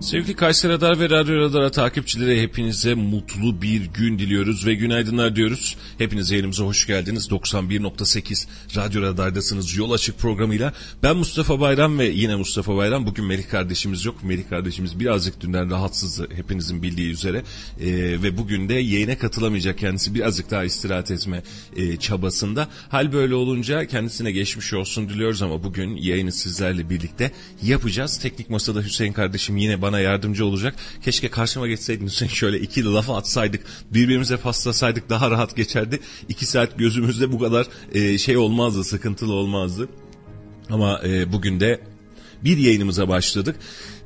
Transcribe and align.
Sevgili 0.00 0.36
Kayseri 0.36 0.72
Radar 0.72 1.00
ve 1.00 1.10
Radyo 1.10 1.36
Radar'a 1.36 1.70
takipçilere 1.70 2.42
hepinize 2.42 2.94
mutlu 2.94 3.62
bir 3.62 3.86
gün 3.86 4.18
diliyoruz 4.18 4.66
ve 4.66 4.74
günaydınlar 4.74 5.36
diyoruz. 5.36 5.76
Hepiniz 5.98 6.30
yayınımıza 6.30 6.64
hoş 6.64 6.86
geldiniz. 6.86 7.28
91.8 7.28 8.46
Radyo 8.76 9.02
Radar'dasınız 9.02 9.76
yol 9.76 9.90
açık 9.90 10.18
programıyla. 10.18 10.72
Ben 11.02 11.16
Mustafa 11.16 11.60
Bayram 11.60 11.98
ve 11.98 12.04
yine 12.04 12.36
Mustafa 12.36 12.76
Bayram. 12.76 13.06
Bugün 13.06 13.24
Melih 13.24 13.48
kardeşimiz 13.48 14.04
yok. 14.04 14.24
Melih 14.24 14.48
kardeşimiz 14.50 15.00
birazcık 15.00 15.40
dünden 15.40 15.70
rahatsızdı 15.70 16.28
hepinizin 16.34 16.82
bildiği 16.82 17.10
üzere. 17.12 17.42
Ee, 17.80 17.86
ve 18.22 18.38
bugün 18.38 18.68
de 18.68 18.74
yayına 18.74 19.18
katılamayacak 19.18 19.78
kendisi 19.78 20.14
birazcık 20.14 20.50
daha 20.50 20.64
istirahat 20.64 21.10
etme 21.10 21.42
e, 21.76 21.96
çabasında. 21.96 22.68
Hal 22.88 23.12
böyle 23.12 23.34
olunca 23.34 23.86
kendisine 23.86 24.32
geçmiş 24.32 24.72
olsun 24.72 25.08
diliyoruz 25.08 25.42
ama 25.42 25.64
bugün 25.64 25.96
yayını 25.96 26.32
sizlerle 26.32 26.90
birlikte 26.90 27.30
yapacağız. 27.62 28.18
Teknik 28.18 28.50
Masada 28.50 28.82
Hüseyin 28.82 29.12
kardeşim 29.12 29.56
yine 29.56 29.82
bana 29.86 30.00
yardımcı 30.00 30.46
olacak. 30.46 30.74
Keşke 31.02 31.28
karşıma 31.28 31.66
geçseydin 31.68 32.06
Hüseyin 32.06 32.32
şöyle 32.32 32.60
iki 32.60 32.84
lafa 32.84 33.16
atsaydık 33.16 33.60
birbirimize 33.90 34.36
paslasaydık 34.36 35.10
daha 35.10 35.30
rahat 35.30 35.56
geçerdi. 35.56 36.00
İki 36.28 36.46
saat 36.46 36.78
gözümüzde 36.78 37.32
bu 37.32 37.38
kadar 37.38 37.66
e, 37.92 38.18
şey 38.18 38.36
olmazdı 38.36 38.84
sıkıntılı 38.84 39.32
olmazdı. 39.32 39.88
Ama 40.70 41.00
e, 41.04 41.32
bugün 41.32 41.60
de 41.60 41.80
bir 42.44 42.56
yayınımıza 42.56 43.08
başladık. 43.08 43.56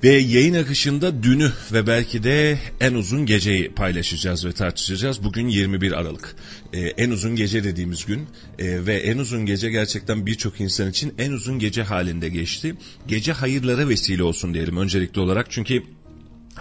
Ve 0.04 0.08
yayın 0.08 0.54
akışında 0.54 1.22
dünü 1.22 1.52
ve 1.72 1.86
belki 1.86 2.22
de 2.22 2.58
en 2.80 2.94
uzun 2.94 3.26
geceyi 3.26 3.68
paylaşacağız 3.68 4.46
ve 4.46 4.52
tartışacağız. 4.52 5.24
Bugün 5.24 5.48
21 5.48 5.92
Aralık. 5.92 6.36
Ee, 6.72 6.80
en 6.80 7.10
uzun 7.10 7.36
gece 7.36 7.64
dediğimiz 7.64 8.04
gün 8.06 8.26
ee, 8.58 8.86
ve 8.86 8.94
en 8.94 9.18
uzun 9.18 9.46
gece 9.46 9.70
gerçekten 9.70 10.26
birçok 10.26 10.60
insan 10.60 10.90
için 10.90 11.14
en 11.18 11.32
uzun 11.32 11.58
gece 11.58 11.82
halinde 11.82 12.28
geçti. 12.28 12.74
Gece 13.06 13.32
hayırlara 13.32 13.88
vesile 13.88 14.22
olsun 14.22 14.54
diyelim 14.54 14.76
öncelikli 14.76 15.20
olarak. 15.20 15.46
Çünkü 15.50 15.82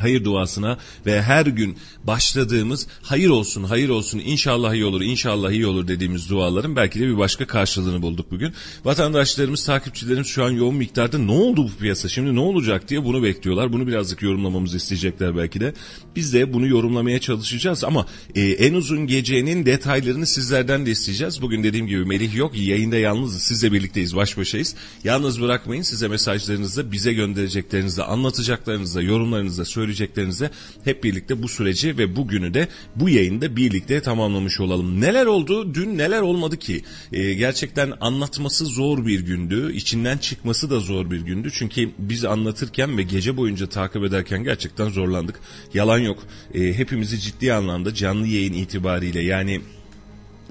hayır 0.02 0.24
duasına 0.24 0.78
ve 1.06 1.22
her 1.22 1.46
gün 1.46 1.78
başladığımız 2.04 2.88
hayır 3.02 3.30
olsun 3.30 3.64
hayır 3.64 3.90
olsun 3.90 4.20
inşallah 4.20 4.74
iyi 4.74 4.86
olur 4.86 5.02
inşallah 5.02 5.52
iyi 5.52 5.68
olur 5.68 5.88
dediğimiz 5.88 6.30
duaların 6.30 6.76
belki 6.76 7.00
de 7.00 7.08
bir 7.08 7.18
başka 7.18 7.48
karşılığını 7.48 8.02
bulduk 8.02 8.32
bugün. 8.32 8.54
Vatandaşlarımız 8.86 9.66
takipçilerimiz 9.66 10.28
şu 10.28 10.44
an 10.44 10.52
yoğun 10.52 10.76
miktarda 10.76 11.18
ne 11.18 11.32
oldu 11.32 11.64
bu 11.64 11.80
piyasa 11.80 12.10
şimdi 12.10 12.36
ne 12.36 12.40
olacak 12.40 12.90
diye 12.90 13.06
bunu 13.06 13.24
bekliyorlar. 13.24 13.74
Bunu 13.74 13.88
birazcık 13.88 14.22
yorumlamamızı 14.22 14.78
isteyecekler 14.78 15.38
belki 15.38 15.60
de. 15.60 15.74
Biz 16.16 16.34
de 16.34 16.54
bunu 16.54 16.68
yorumlamaya 16.68 17.20
çalışacağız 17.20 17.84
ama 17.84 18.06
e, 18.36 18.42
en 18.42 18.74
uzun 18.74 19.08
gecenin 19.08 19.66
detaylarını 19.66 20.26
sizlerden 20.26 20.86
de 20.86 20.92
isteyeceğiz. 20.92 21.42
Bugün 21.42 21.64
dediğim 21.64 21.88
gibi 21.88 22.06
Melih 22.06 22.36
yok 22.36 22.58
yayında 22.58 22.98
yalnızız 22.98 23.44
sizle 23.44 23.72
birlikteyiz 23.72 24.16
baş 24.16 24.38
başayız. 24.38 24.76
Yalnız 25.04 25.42
bırakmayın 25.42 25.82
size 25.82 26.08
mesajlarınızda 26.08 26.92
bize 26.92 27.14
göndereceklerinizde 27.14 28.04
anlatacaklarınızda 28.04 29.02
yorumlarınızda 29.02 29.66
söyleyeceklerinize 29.90 30.52
hep 30.84 31.04
birlikte 31.04 31.44
bu 31.44 31.48
süreci 31.48 31.98
ve 31.98 32.16
bugünü 32.16 32.54
de 32.54 32.68
bu 32.96 33.10
yayında 33.10 33.56
birlikte 33.56 34.02
tamamlamış 34.02 34.60
olalım. 34.60 35.02
Neler 35.02 35.26
oldu? 35.26 35.74
Dün 35.74 35.98
neler 35.98 36.22
olmadı 36.22 36.58
ki? 36.58 36.84
Ee, 37.14 37.34
gerçekten 37.34 37.94
anlatması 38.02 38.66
zor 38.66 39.06
bir 39.06 39.20
gündü. 39.20 39.74
İçinden 39.74 40.18
çıkması 40.18 40.70
da 40.70 40.80
zor 40.80 41.12
bir 41.12 41.22
gündü. 41.22 41.50
Çünkü 41.54 41.90
biz 42.00 42.26
anlatırken 42.26 42.98
ve 42.98 43.04
gece 43.04 43.38
boyunca 43.38 43.70
takip 43.70 44.04
ederken 44.04 44.44
gerçekten 44.44 44.90
zorlandık. 44.90 45.40
Yalan 45.74 46.00
yok. 46.00 46.20
Ee, 46.54 46.74
hepimizi 46.74 47.20
ciddi 47.20 47.54
anlamda 47.54 47.94
canlı 47.94 48.28
yayın 48.28 48.54
itibariyle 48.54 49.22
yani 49.22 49.62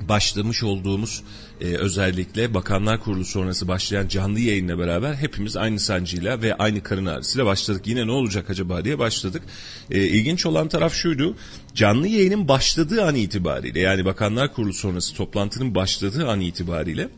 başlamış 0.08 0.62
olduğumuz 0.62 1.22
e, 1.60 1.64
özellikle 1.64 2.54
Bakanlar 2.54 3.00
Kurulu 3.00 3.24
sonrası 3.24 3.68
başlayan 3.68 4.08
canlı 4.08 4.40
yayınla 4.40 4.78
beraber 4.78 5.14
hepimiz 5.14 5.56
aynı 5.56 5.80
sancıyla 5.80 6.42
ve 6.42 6.54
aynı 6.54 6.82
karın 6.82 7.06
ağrısıyla 7.06 7.46
başladık. 7.46 7.86
Yine 7.86 8.06
ne 8.06 8.12
olacak 8.12 8.50
acaba 8.50 8.84
diye 8.84 8.98
başladık. 8.98 9.42
E, 9.90 10.02
ilginç 10.02 10.46
olan 10.46 10.68
taraf 10.68 10.94
şuydu. 10.94 11.36
Canlı 11.74 12.08
yayının 12.08 12.48
başladığı 12.48 13.04
an 13.04 13.14
itibariyle 13.14 13.80
yani 13.80 14.04
Bakanlar 14.04 14.54
Kurulu 14.54 14.72
sonrası 14.72 15.14
toplantının 15.14 15.74
başladığı 15.74 16.28
an 16.28 16.40
itibariyle 16.40 17.08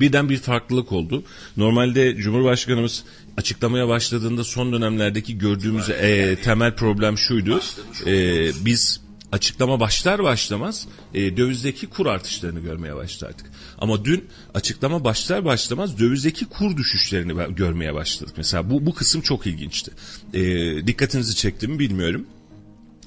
birden 0.00 0.28
bir 0.28 0.38
farklılık 0.38 0.92
oldu. 0.92 1.24
Normalde 1.56 2.16
Cumhurbaşkanımız 2.16 3.04
açıklamaya 3.36 3.88
başladığında 3.88 4.44
son 4.44 4.72
dönemlerdeki 4.72 5.38
gördüğümüz 5.38 5.90
e, 5.90 6.36
temel 6.44 6.76
problem 6.76 7.18
şuydu. 7.18 7.60
E, 8.06 8.50
biz 8.64 9.03
açıklama 9.34 9.80
başlar 9.80 10.22
başlamaz 10.22 10.86
e, 11.14 11.36
dövizdeki 11.36 11.86
kur 11.86 12.06
artışlarını 12.06 12.60
görmeye 12.60 12.96
başladık. 12.96 13.46
Ama 13.78 14.04
dün 14.04 14.24
açıklama 14.54 15.04
başlar 15.04 15.44
başlamaz 15.44 15.98
dövizdeki 15.98 16.44
kur 16.44 16.76
düşüşlerini 16.76 17.54
görmeye 17.54 17.94
başladık. 17.94 18.34
Mesela 18.36 18.70
bu 18.70 18.86
bu 18.86 18.94
kısım 18.94 19.20
çok 19.20 19.46
ilginçti. 19.46 19.90
E, 20.34 20.42
dikkatinizi 20.86 21.36
çekti 21.36 21.68
mi 21.68 21.78
bilmiyorum. 21.78 22.26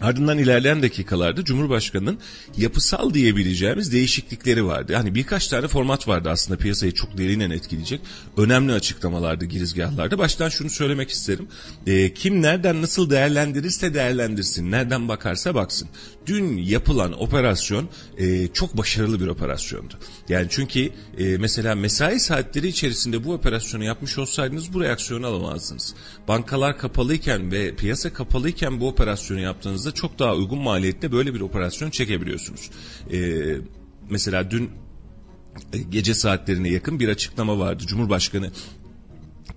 Ardından 0.02 0.38
ilerleyen 0.38 0.82
dakikalarda 0.82 1.44
Cumhurbaşkanı'nın 1.44 2.20
yapısal 2.58 3.14
diyebileceğimiz 3.14 3.92
değişiklikleri 3.92 4.66
vardı. 4.66 4.92
Yani 4.92 5.16
birkaç 5.16 5.48
tane 5.48 5.68
format 5.68 6.08
vardı 6.08 6.30
aslında 6.30 6.60
piyasayı 6.60 6.94
çok 6.94 7.18
derinen 7.18 7.50
etkileyecek. 7.50 8.02
Önemli 8.38 8.74
açıklamalardı 8.74 9.46
girizgahlarda. 9.46 10.18
Baştan 10.18 10.50
şunu 10.50 10.70
söylemek 10.70 11.10
isterim. 11.10 11.48
E, 11.88 12.14
kim 12.14 12.42
nereden 12.42 12.82
nasıl 12.82 13.10
değerlendirirse 13.10 13.94
değerlendirsin, 13.94 14.72
nereden 14.72 15.08
bakarsa 15.08 15.56
baksın. 15.56 15.90
Dün 16.28 16.58
yapılan 16.58 17.22
operasyon 17.22 17.90
e, 18.18 18.48
çok 18.48 18.78
başarılı 18.78 19.20
bir 19.20 19.28
operasyondu. 19.28 19.94
Yani 20.30 20.48
çünkü 20.50 20.90
e, 21.18 21.38
mesela 21.38 21.76
mesai 21.76 22.20
saatleri 22.20 22.68
içerisinde 22.68 23.24
bu 23.24 23.34
operasyonu 23.34 23.84
yapmış 23.84 24.18
olsaydınız 24.18 24.74
bu 24.74 24.82
reaksiyonu 24.82 25.28
alamazdınız. 25.28 25.96
Bankalar 26.28 26.78
kapalıyken 26.78 27.52
ve 27.52 27.76
piyasa 27.76 28.14
kapalıyken 28.14 28.80
bu 28.80 28.88
operasyonu 28.88 29.40
yaptığınızda 29.40 29.92
çok 29.92 30.20
daha 30.20 30.36
uygun 30.36 30.60
maliyette 30.60 31.12
böyle 31.12 31.34
bir 31.34 31.42
operasyon 31.42 31.90
çekebiliyorsunuz. 31.90 32.70
E, 33.14 33.18
mesela 34.10 34.52
dün 34.52 34.72
e, 35.74 35.78
gece 35.78 36.14
saatlerine 36.14 36.70
yakın 36.70 37.00
bir 37.00 37.10
açıklama 37.10 37.60
vardı. 37.60 37.84
Cumhurbaşkanı 37.88 38.52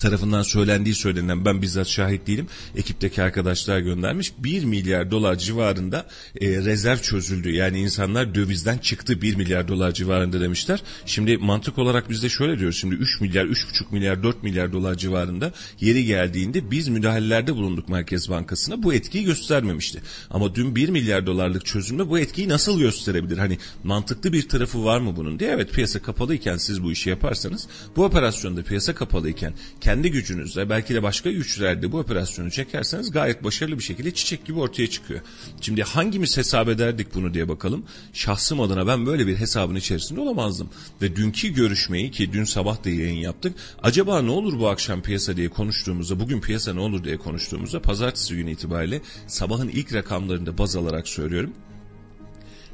tarafından 0.01 0.43
söylendiği 0.43 0.95
söylenen 0.95 1.45
ben 1.45 1.63
bizzat 1.63 1.89
şahit 1.89 2.27
değilim. 2.27 2.47
Ekipteki 2.77 3.23
arkadaşlar 3.23 3.79
göndermiş. 3.79 4.33
1 4.39 4.65
milyar 4.65 5.11
dolar 5.11 5.39
civarında 5.39 6.07
e, 6.41 6.49
rezerv 6.49 6.99
çözüldü. 6.99 7.51
Yani 7.51 7.81
insanlar 7.81 8.35
dövizden 8.35 8.79
çıktı 8.79 9.23
1 9.23 9.37
milyar 9.37 9.69
dolar 9.69 9.93
civarında 9.93 10.41
demişler. 10.41 10.83
Şimdi 11.07 11.39
mantık 11.39 11.79
olarak 11.79 12.11
biz 12.11 12.23
de 12.23 12.29
şöyle 12.29 12.59
diyoruz. 12.59 12.77
Şimdi 12.77 12.95
3 12.95 13.21
milyar, 13.21 13.45
3,5 13.45 13.85
milyar, 13.93 14.23
4 14.23 14.43
milyar 14.43 14.73
dolar 14.73 14.95
civarında 14.95 15.53
yeri 15.81 16.05
geldiğinde 16.05 16.71
biz 16.71 16.89
müdahalelerde 16.89 17.55
bulunduk 17.55 17.89
Merkez 17.89 18.31
Bankası'na. 18.31 18.83
Bu 18.83 18.95
etkiyi 18.95 19.25
göstermemişti. 19.25 20.03
Ama 20.31 20.55
dün 20.55 20.77
1 20.77 20.89
milyar 20.89 21.27
dolarlık 21.27 21.67
çözülme 21.67 22.09
bu 22.09 22.19
etkiyi 22.19 22.49
nasıl 22.49 22.81
gösterebilir? 22.81 23.39
Hani 23.39 23.59
mantıklı 23.85 24.33
bir 24.33 24.49
tarafı 24.49 24.85
var 24.85 25.01
mı 25.01 25.17
bunun 25.17 25.39
diye. 25.39 25.51
Evet 25.51 25.73
piyasa 25.73 26.03
kapalıyken 26.03 26.57
siz 26.57 26.83
bu 26.83 26.93
işi 26.93 27.11
yaparsanız 27.11 27.69
bu 27.97 28.05
operasyonda 28.05 28.63
piyasa 28.63 28.95
kapalıyken 28.95 29.55
kendi 29.81 29.90
gücünüzle 29.99 30.71
belki 30.71 30.95
de 30.95 31.03
başka 31.03 31.31
güçlerde 31.31 31.93
bu 31.93 31.99
operasyonu 31.99 32.51
çekerseniz 32.51 33.11
gayet 33.11 33.45
başarılı 33.45 33.79
bir 33.79 33.83
şekilde 33.83 34.15
çiçek 34.15 34.45
gibi 34.45 34.59
ortaya 34.59 34.91
çıkıyor. 34.91 35.21
Şimdi 35.61 35.83
hangimiz 35.83 36.37
hesap 36.37 36.69
ederdik 36.69 37.15
bunu 37.15 37.35
diye 37.35 37.49
bakalım. 37.49 37.85
Şahsım 38.13 38.61
adına 38.61 38.87
ben 38.87 39.07
böyle 39.07 39.27
bir 39.27 39.37
hesabın 39.37 39.75
içerisinde 39.75 40.21
olamazdım. 40.21 40.71
Ve 41.03 41.17
dünkü 41.17 41.49
görüşmeyi 41.49 42.11
ki 42.11 42.33
dün 42.33 42.45
sabah 42.45 42.85
da 42.85 42.91
yayın 42.91 43.21
yaptık. 43.21 43.55
Acaba 43.83 44.23
ne 44.23 44.31
olur 44.31 44.59
bu 44.59 44.69
akşam 44.69 45.03
piyasa 45.03 45.37
diye 45.37 45.49
konuştuğumuzda 45.49 46.21
bugün 46.21 46.41
piyasa 46.41 46.75
ne 46.75 46.81
olur 46.81 47.05
diye 47.05 47.17
konuştuğumuzda 47.17 47.83
pazartesi 47.83 48.37
günü 48.37 48.51
itibariyle 48.51 49.01
sabahın 49.27 49.69
ilk 49.69 49.95
rakamlarında 49.95 50.59
baz 50.59 50.77
alarak 50.77 51.09
söylüyorum 51.09 51.53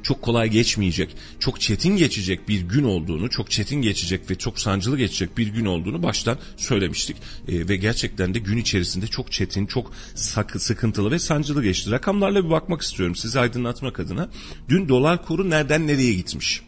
çok 0.07 0.21
kolay 0.21 0.49
geçmeyecek, 0.49 1.15
çok 1.39 1.61
çetin 1.61 1.97
geçecek 1.97 2.49
bir 2.49 2.61
gün 2.61 2.83
olduğunu, 2.83 3.29
çok 3.29 3.51
çetin 3.51 3.81
geçecek 3.81 4.29
ve 4.29 4.35
çok 4.35 4.59
sancılı 4.59 4.97
geçecek 4.97 5.37
bir 5.37 5.47
gün 5.47 5.65
olduğunu 5.65 6.03
baştan 6.03 6.37
söylemiştik. 6.57 7.17
E, 7.47 7.67
ve 7.67 7.75
gerçekten 7.75 8.33
de 8.33 8.39
gün 8.39 8.57
içerisinde 8.57 9.07
çok 9.07 9.31
çetin, 9.31 9.65
çok 9.65 9.91
sakı, 10.15 10.59
sıkıntılı 10.59 11.11
ve 11.11 11.19
sancılı 11.19 11.63
geçti. 11.63 11.91
Rakamlarla 11.91 12.45
bir 12.45 12.49
bakmak 12.49 12.81
istiyorum 12.81 13.15
sizi 13.15 13.39
aydınlatmak 13.39 13.99
adına. 13.99 14.29
Dün 14.69 14.89
dolar 14.89 15.25
kuru 15.25 15.49
nereden 15.49 15.87
nereye 15.87 16.13
gitmiş? 16.13 16.61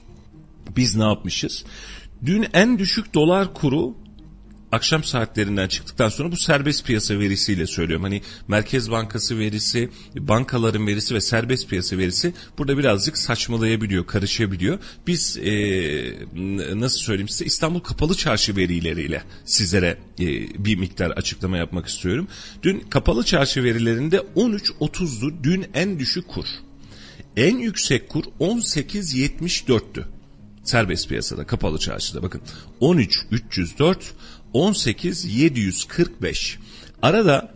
Biz 0.77 0.95
ne 0.95 1.03
yapmışız? 1.03 1.65
Dün 2.25 2.45
en 2.53 2.79
düşük 2.79 3.13
dolar 3.13 3.53
kuru 3.53 3.95
akşam 4.71 5.03
saatlerinden 5.03 5.67
çıktıktan 5.67 6.09
sonra 6.09 6.31
bu 6.31 6.37
serbest 6.37 6.85
piyasa 6.85 7.19
verisiyle 7.19 7.67
söylüyorum. 7.67 8.03
Hani 8.03 8.21
Merkez 8.47 8.91
Bankası 8.91 9.39
verisi, 9.39 9.89
bankaların 10.15 10.87
verisi 10.87 11.15
ve 11.15 11.21
serbest 11.21 11.69
piyasa 11.69 11.97
verisi 11.97 12.33
burada 12.57 12.77
birazcık 12.77 13.17
saçmalayabiliyor, 13.17 14.07
karışabiliyor. 14.07 14.79
Biz 15.07 15.37
e, 15.37 15.51
nasıl 16.79 16.99
söyleyeyim 16.99 17.29
size 17.29 17.45
İstanbul 17.45 17.79
Kapalı 17.79 18.15
Çarşı 18.15 18.55
verileriyle 18.55 19.23
sizlere 19.45 19.97
e, 20.19 20.25
bir 20.65 20.75
miktar 20.75 21.11
açıklama 21.11 21.57
yapmak 21.57 21.87
istiyorum. 21.87 22.27
Dün 22.63 22.79
Kapalı 22.79 23.23
Çarşı 23.23 23.63
verilerinde 23.63 24.17
13.30'du 24.35 25.43
dün 25.43 25.65
en 25.73 25.99
düşük 25.99 26.27
kur. 26.27 26.45
En 27.37 27.57
yüksek 27.57 28.09
kur 28.09 28.23
18.74'tü 28.39 30.03
serbest 30.63 31.09
piyasada 31.09 31.47
kapalı 31.47 31.79
çarşıda 31.79 32.23
bakın 32.23 32.41
13 32.79 33.25
304 33.31 34.13
18 34.53 35.25
745. 35.25 36.57
Arada 37.01 37.53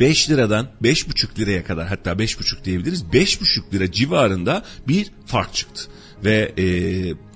5 0.00 0.30
liradan 0.30 0.68
5,5 0.82 1.38
liraya 1.38 1.64
kadar 1.64 1.86
hatta 1.88 2.12
5,5 2.12 2.64
diyebiliriz 2.64 3.02
5,5 3.02 3.72
lira 3.72 3.92
civarında 3.92 4.64
bir 4.88 5.10
fark 5.26 5.54
çıktı. 5.54 5.82
Ve 6.24 6.52
e, 6.58 6.64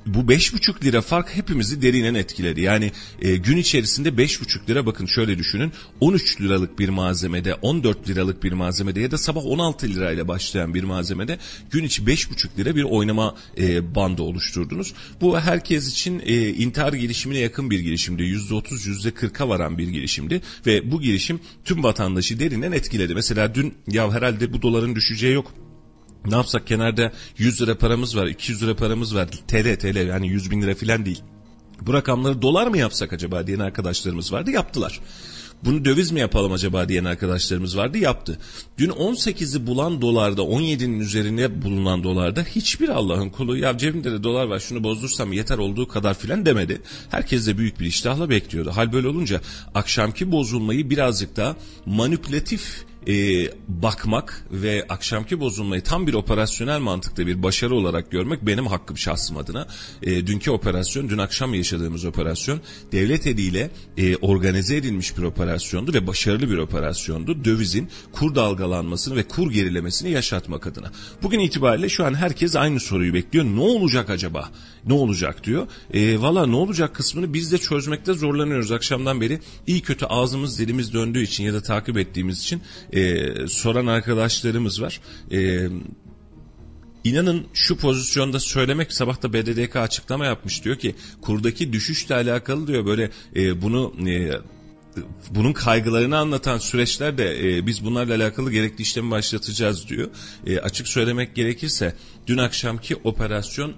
bu 0.07 0.19
5,5 0.19 0.85
lira 0.85 1.01
fark 1.01 1.37
hepimizi 1.37 1.83
derinen 1.83 2.15
etkiledi. 2.15 2.61
Yani 2.61 2.93
e, 3.23 3.37
gün 3.37 3.57
içerisinde 3.57 4.09
5,5 4.09 4.69
lira 4.69 4.87
bakın 4.87 5.07
şöyle 5.07 5.39
düşünün 5.39 5.73
13 6.01 6.41
liralık 6.41 6.79
bir 6.79 6.89
malzemede 6.89 7.55
14 7.55 8.09
liralık 8.09 8.43
bir 8.43 8.53
malzemede 8.53 9.01
ya 9.01 9.11
da 9.11 9.19
sabah 9.19 9.45
16 9.45 9.89
lirayla 9.89 10.29
başlayan 10.29 10.75
bir 10.75 10.85
malzemede 10.85 11.39
gün 11.71 11.85
içi 11.85 12.03
5,5 12.03 12.59
lira 12.59 12.77
bir 12.77 12.83
oynama 12.83 13.35
e, 13.59 13.95
bandı 13.95 14.23
oluşturdunuz. 14.23 14.95
Bu 15.21 15.41
herkes 15.41 15.93
için 15.93 16.23
e, 16.27 16.49
intihar 16.49 16.93
girişimine 16.93 17.39
yakın 17.39 17.71
bir 17.71 17.81
girişimdi. 17.81 18.23
%30 18.23 19.11
%40'a 19.11 19.49
varan 19.49 19.79
bir 19.79 19.89
girişimdi 19.89 20.41
ve 20.67 20.91
bu 20.93 21.01
girişim 21.01 21.41
tüm 21.65 21.83
vatandaşı 21.83 22.41
derinden 22.41 22.73
etkiledi. 22.73 23.15
Mesela 23.15 23.55
dün 23.55 23.75
ya 23.89 24.13
herhalde 24.13 24.53
bu 24.53 24.63
doların 24.63 24.95
düşeceği 24.95 25.35
yok 25.35 25.55
ne 26.27 26.35
yapsak 26.35 26.67
kenarda 26.67 27.13
100 27.39 27.63
lira 27.63 27.79
paramız 27.79 28.17
var 28.17 28.27
200 28.27 28.63
lira 28.63 28.77
paramız 28.77 29.15
var 29.15 29.27
TL 29.27 29.77
TL 29.79 30.07
yani 30.07 30.29
100 30.29 30.51
bin 30.51 30.63
lira 30.63 30.75
filan 30.75 31.05
değil. 31.05 31.23
Bu 31.81 31.95
rakamları 31.95 32.43
dolar 32.43 32.67
mı 32.67 32.79
yapsak 32.79 33.13
acaba 33.13 33.47
diyen 33.47 33.59
arkadaşlarımız 33.59 34.33
vardı 34.33 34.51
yaptılar. 34.51 35.01
Bunu 35.65 35.85
döviz 35.85 36.11
mi 36.11 36.21
yapalım 36.21 36.53
acaba 36.53 36.89
diyen 36.89 37.05
arkadaşlarımız 37.05 37.77
vardı 37.77 37.99
yaptı. 37.99 38.39
Dün 38.79 38.91
18'i 38.91 39.67
bulan 39.67 40.03
dolarda 40.03 40.43
17'nin 40.43 41.01
üzerine 41.01 41.63
bulunan 41.63 42.05
dolarda 42.05 42.43
hiçbir 42.43 42.89
Allah'ın 42.89 43.29
kulu 43.29 43.57
ya 43.57 43.79
cebimde 43.79 44.13
de 44.13 44.23
dolar 44.23 44.47
var 44.47 44.61
şunu 44.61 44.85
bozdursam 44.85 45.33
yeter 45.33 45.59
olduğu 45.59 45.89
kadar 45.89 46.15
filan 46.15 46.47
demedi. 46.47 46.83
Herkes 47.11 47.47
de 47.47 47.59
büyük 47.59 47.81
bir 47.81 47.87
iştahla 47.87 48.31
bekliyordu. 48.31 48.71
Hal 48.71 48.93
böyle 48.93 49.09
olunca 49.09 49.41
akşamki 49.75 50.33
bozulmayı 50.33 50.91
birazcık 50.91 51.37
daha 51.37 51.57
manipülatif 51.87 52.85
e, 53.09 53.47
bakmak 53.69 54.47
ve 54.51 54.87
akşamki 54.89 55.41
bozulmayı 55.41 55.83
tam 55.83 56.07
bir 56.07 56.15
operasyonel 56.15 56.79
mantıkta 56.79 57.27
bir 57.27 57.43
başarı 57.43 57.75
olarak 57.75 58.11
görmek 58.11 58.47
benim 58.47 58.67
hakkım 58.67 58.99
şahsım 58.99 59.37
adına. 59.37 59.67
E, 60.03 60.27
dünkü 60.27 60.51
operasyon, 60.51 61.09
dün 61.09 61.19
akşam 61.19 61.55
yaşadığımız 61.55 62.05
operasyon 62.05 62.61
devlet 62.93 63.27
eliyle 63.27 63.71
e, 63.97 64.17
organize 64.17 64.77
edilmiş 64.77 65.19
bir 65.19 65.23
operasyondu 65.23 65.95
ve 65.95 66.07
başarılı 66.07 66.51
bir 66.51 66.59
operasyondu. 66.59 67.45
Dövizin 67.45 67.89
kur 68.13 68.35
dalgalanmasını 68.35 69.17
ve 69.17 69.23
kur 69.23 69.53
gerilemesini 69.53 70.11
yaşatmak 70.11 70.67
adına. 70.67 70.93
Bugün 71.23 71.41
itibariyle 71.41 71.89
şu 71.89 72.05
an 72.05 72.15
herkes 72.15 72.57
aynı 72.57 72.81
soruyu 72.81 73.15
bekliyor. 73.15 73.45
Ne 73.45 73.61
olacak 73.61 74.11
acaba? 74.11 74.51
Ne 74.87 74.93
olacak 74.93 75.45
diyor. 75.45 75.67
E, 75.95 76.21
Valla 76.21 76.47
ne 76.47 76.57
olacak 76.57 76.95
kısmını 76.95 77.35
biz 77.35 77.53
de 77.53 77.59
çözmekte 77.59 78.13
zorlanıyoruz 78.13 78.73
akşamdan 78.73 79.21
beri. 79.21 79.41
İyi 79.67 79.81
kötü 79.81 80.05
ağzımız 80.07 80.59
dilimiz 80.59 80.93
döndüğü 80.95 81.23
için 81.23 81.45
ya 81.45 81.55
da 81.55 81.63
takip 81.63 81.99
ettiğimiz 81.99 82.41
için 82.41 82.63
e, 82.93 83.27
soran 83.49 83.87
arkadaşlarımız 83.87 84.83
var. 84.83 85.01
E, 85.33 85.69
İnanın 87.05 87.47
şu 87.55 87.77
pozisyonda 87.77 88.41
söylemek 88.41 88.93
sabah 88.93 89.23
da 89.23 89.33
BDDK 89.33 89.77
açıklama 89.77 90.27
yapmış 90.27 90.65
diyor 90.65 90.77
ki 90.77 90.95
kurdaki 91.23 91.73
düşüşle 91.73 92.15
alakalı 92.15 92.67
diyor 92.67 92.87
böyle 92.87 93.11
e, 93.37 93.63
bunu 93.63 93.95
e, 94.09 94.31
bunun 95.31 95.53
kaygılarını 95.53 96.19
anlatan 96.19 96.59
süreçlerde 96.59 97.57
e, 97.57 97.67
biz 97.67 97.85
bunlarla 97.85 98.15
alakalı 98.15 98.53
gerekli 98.53 98.83
işlemi 98.83 99.11
başlatacağız 99.11 99.89
diyor. 99.89 100.09
E, 100.47 100.59
açık 100.59 100.89
söylemek 100.89 101.35
gerekirse 101.35 101.95
dün 102.27 102.39
akşamki 102.39 102.97
operasyon 102.97 103.75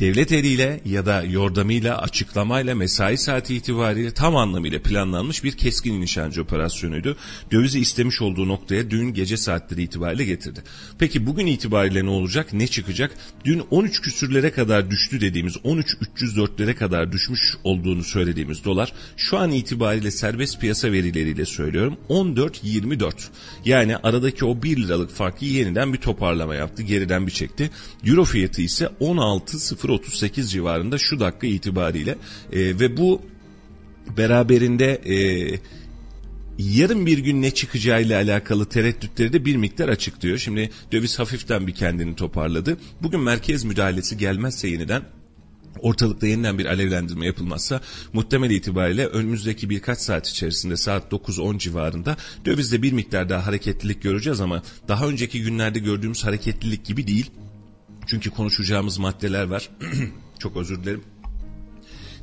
devlet 0.00 0.32
eliyle 0.32 0.80
ya 0.84 1.06
da 1.06 1.22
yordamıyla, 1.22 1.98
açıklamayla, 1.98 2.74
mesai 2.74 3.18
saati 3.18 3.54
itibariyle 3.54 4.10
tam 4.10 4.36
anlamıyla 4.36 4.82
planlanmış 4.82 5.44
bir 5.44 5.52
keskin 5.52 6.00
nişancı 6.00 6.42
operasyonuydu. 6.42 7.16
Dövizi 7.52 7.80
istemiş 7.80 8.22
olduğu 8.22 8.48
noktaya 8.48 8.90
dün 8.90 9.14
gece 9.14 9.36
saatleri 9.36 9.82
itibariyle 9.82 10.24
getirdi. 10.24 10.62
Peki 10.98 11.26
bugün 11.26 11.46
itibariyle 11.46 12.04
ne 12.04 12.10
olacak, 12.10 12.52
ne 12.52 12.66
çıkacak? 12.66 13.14
Dün 13.44 13.62
13 13.70 14.00
küsürlere 14.00 14.50
kadar 14.50 14.90
düştü 14.90 15.20
dediğimiz, 15.20 15.56
13.304'lere 15.56 16.74
kadar 16.74 17.12
düşmüş 17.12 17.56
olduğunu 17.64 18.04
söylediğimiz 18.04 18.64
dolar, 18.64 18.92
şu 19.16 19.38
an 19.38 19.50
itibariyle 19.52 20.10
serbest 20.10 20.60
piyasa 20.60 20.92
verileriyle 20.92 21.44
söylüyorum, 21.44 21.96
14.24. 22.08 23.12
Yani 23.64 23.96
aradaki 23.96 24.44
o 24.44 24.62
1 24.62 24.76
liralık 24.76 25.10
farkı 25.10 25.44
yeniden 25.44 25.92
bir 25.92 25.98
toparlama 25.98 26.54
yaptı, 26.54 26.82
geriden 26.82 27.26
bir 27.26 27.32
çekti. 27.32 27.70
Euro 28.06 28.24
fiyatı 28.24 28.62
ise 28.62 28.90
16.0 29.00 29.83
0.38 29.84 30.48
civarında 30.48 30.98
şu 30.98 31.20
dakika 31.20 31.46
itibariyle 31.46 32.18
e, 32.52 32.78
ve 32.78 32.96
bu 32.96 33.22
beraberinde 34.16 34.94
e, 34.94 35.16
yarın 36.58 37.06
bir 37.06 37.18
gün 37.18 37.42
ne 37.42 37.50
çıkacağıyla 37.50 38.22
alakalı 38.22 38.68
tereddütleri 38.68 39.32
de 39.32 39.44
bir 39.44 39.56
miktar 39.56 39.88
açıklıyor. 39.88 40.38
Şimdi 40.38 40.70
döviz 40.92 41.18
hafiften 41.18 41.66
bir 41.66 41.74
kendini 41.74 42.16
toparladı. 42.16 42.76
Bugün 43.02 43.20
merkez 43.20 43.64
müdahalesi 43.64 44.18
gelmezse 44.18 44.68
yeniden 44.68 45.02
ortalıkta 45.80 46.26
yeniden 46.26 46.58
bir 46.58 46.66
alevlendirme 46.66 47.26
yapılmazsa 47.26 47.80
muhtemel 48.12 48.50
itibariyle 48.50 49.06
önümüzdeki 49.06 49.70
birkaç 49.70 49.98
saat 49.98 50.28
içerisinde 50.28 50.76
saat 50.76 51.12
9-10 51.12 51.58
civarında 51.58 52.16
dövizde 52.44 52.82
bir 52.82 52.92
miktar 52.92 53.28
daha 53.28 53.46
hareketlilik 53.46 54.02
göreceğiz 54.02 54.40
ama 54.40 54.62
daha 54.88 55.08
önceki 55.08 55.42
günlerde 55.42 55.78
gördüğümüz 55.78 56.24
hareketlilik 56.24 56.84
gibi 56.84 57.06
değil. 57.06 57.30
Çünkü 58.06 58.30
konuşacağımız 58.30 58.98
maddeler 58.98 59.44
var. 59.44 59.70
Çok 60.38 60.56
özür 60.56 60.82
dilerim 60.82 61.04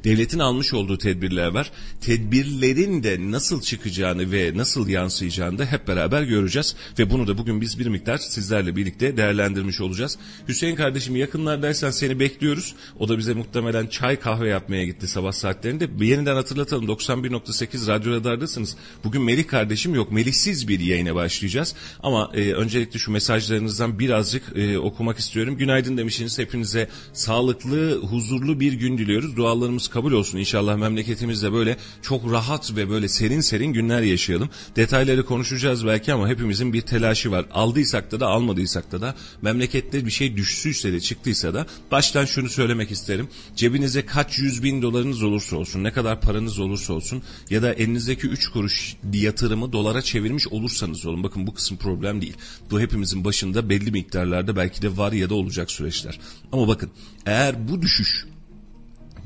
devletin 0.04 0.40
almış 0.40 0.74
olduğu 0.74 0.98
tedbirler 0.98 1.48
var. 1.48 1.72
Tedbirlerin 2.02 3.04
de 3.04 3.18
nasıl 3.20 3.62
çıkacağını 3.62 4.32
ve 4.32 4.52
nasıl 4.56 4.88
yansıyacağını 4.88 5.58
da 5.58 5.66
hep 5.66 5.88
beraber 5.88 6.24
göreceğiz. 6.24 6.76
Ve 7.00 7.10
bunu 7.10 7.28
da 7.28 7.38
bugün 7.38 7.62
biz 7.62 7.80
bir 7.80 7.88
miktar 7.88 8.18
sizlerle 8.18 8.76
birlikte 8.76 9.18
değerlendirmiş 9.18 9.82
olacağız. 9.82 10.18
Hüseyin 10.48 10.76
kardeşim 10.76 11.16
yakınlardaysan 11.16 11.92
seni 11.92 12.20
bekliyoruz. 12.20 12.76
O 13.00 13.10
da 13.10 13.18
bize 13.18 13.34
muhtemelen 13.34 13.88
çay 13.88 14.20
kahve 14.20 14.50
yapmaya 14.50 14.86
gitti 14.86 15.08
sabah 15.08 15.32
saatlerinde. 15.32 15.90
Yeniden 16.06 16.36
hatırlatalım 16.36 16.86
91.8 16.86 17.88
Radyo 17.88 18.12
Radar'dasınız. 18.12 18.78
Bugün 19.04 19.22
Melih 19.22 19.48
kardeşim 19.48 19.96
yok. 19.96 20.12
Melihsiz 20.12 20.68
bir 20.68 20.80
yayına 20.80 21.16
başlayacağız. 21.16 21.76
Ama 22.04 22.32
e, 22.34 22.54
öncelikle 22.54 23.00
şu 23.00 23.12
mesajlarınızdan 23.12 24.00
birazcık 24.00 24.44
e, 24.56 24.80
okumak 24.80 25.20
istiyorum. 25.20 25.58
Günaydın 25.58 25.98
demişsiniz. 25.98 26.40
Hepinize 26.40 26.90
sağlıklı, 27.14 28.02
huzurlu 28.02 28.60
bir 28.60 28.74
gün 28.74 28.98
diliyoruz. 28.98 29.36
Dualarımız 29.38 29.88
kabul 29.92 30.12
olsun. 30.12 30.38
İnşallah 30.38 30.78
memleketimizde 30.78 31.54
böyle 31.54 31.78
çok 32.02 32.32
rahat 32.32 32.76
ve 32.76 32.90
böyle 32.90 33.08
serin 33.08 33.42
serin 33.42 33.74
günler 33.74 34.02
yaşayalım. 34.02 34.50
Detayları 34.76 35.26
konuşacağız 35.26 35.86
belki 35.86 36.14
ama 36.14 36.28
hepimizin 36.28 36.74
bir 36.74 36.82
telaşı 36.82 37.32
var. 37.32 37.46
Aldıysak 37.52 38.12
da 38.12 38.20
da 38.20 38.28
almadıysak 38.28 38.92
da 38.92 39.02
da 39.02 39.16
memlekette 39.42 40.06
bir 40.06 40.12
şey 40.12 40.38
düşsüyse 40.38 40.94
de 40.94 41.00
çıktıysa 41.00 41.54
da 41.54 41.66
baştan 41.92 42.26
şunu 42.26 42.50
söylemek 42.50 42.92
isterim. 42.92 43.30
Cebinize 43.56 44.06
kaç 44.06 44.40
yüz 44.40 44.64
bin 44.64 44.82
dolarınız 44.82 45.24
olursa 45.24 45.56
olsun, 45.58 45.84
ne 45.84 45.92
kadar 45.92 46.22
paranız 46.22 46.60
olursa 46.60 46.94
olsun 46.94 47.24
ya 47.50 47.62
da 47.62 47.74
elinizdeki 47.74 48.28
üç 48.28 48.48
kuruş 48.48 48.96
yatırımı 49.14 49.72
dolara 49.72 50.02
çevirmiş 50.02 50.48
olursanız 50.48 51.06
olun. 51.06 51.24
Bakın 51.24 51.48
bu 51.48 51.54
kısım 51.54 51.78
problem 51.78 52.22
değil. 52.22 52.38
Bu 52.72 52.80
hepimizin 52.80 53.26
başında 53.26 53.70
belli 53.70 53.92
miktarlarda 53.92 54.56
belki 54.56 54.82
de 54.82 54.98
var 54.98 55.12
ya 55.12 55.30
da 55.30 55.36
olacak 55.36 55.72
süreçler. 55.72 56.20
Ama 56.52 56.68
bakın 56.68 56.92
eğer 57.26 57.70
bu 57.70 57.82
düşüş 57.82 58.26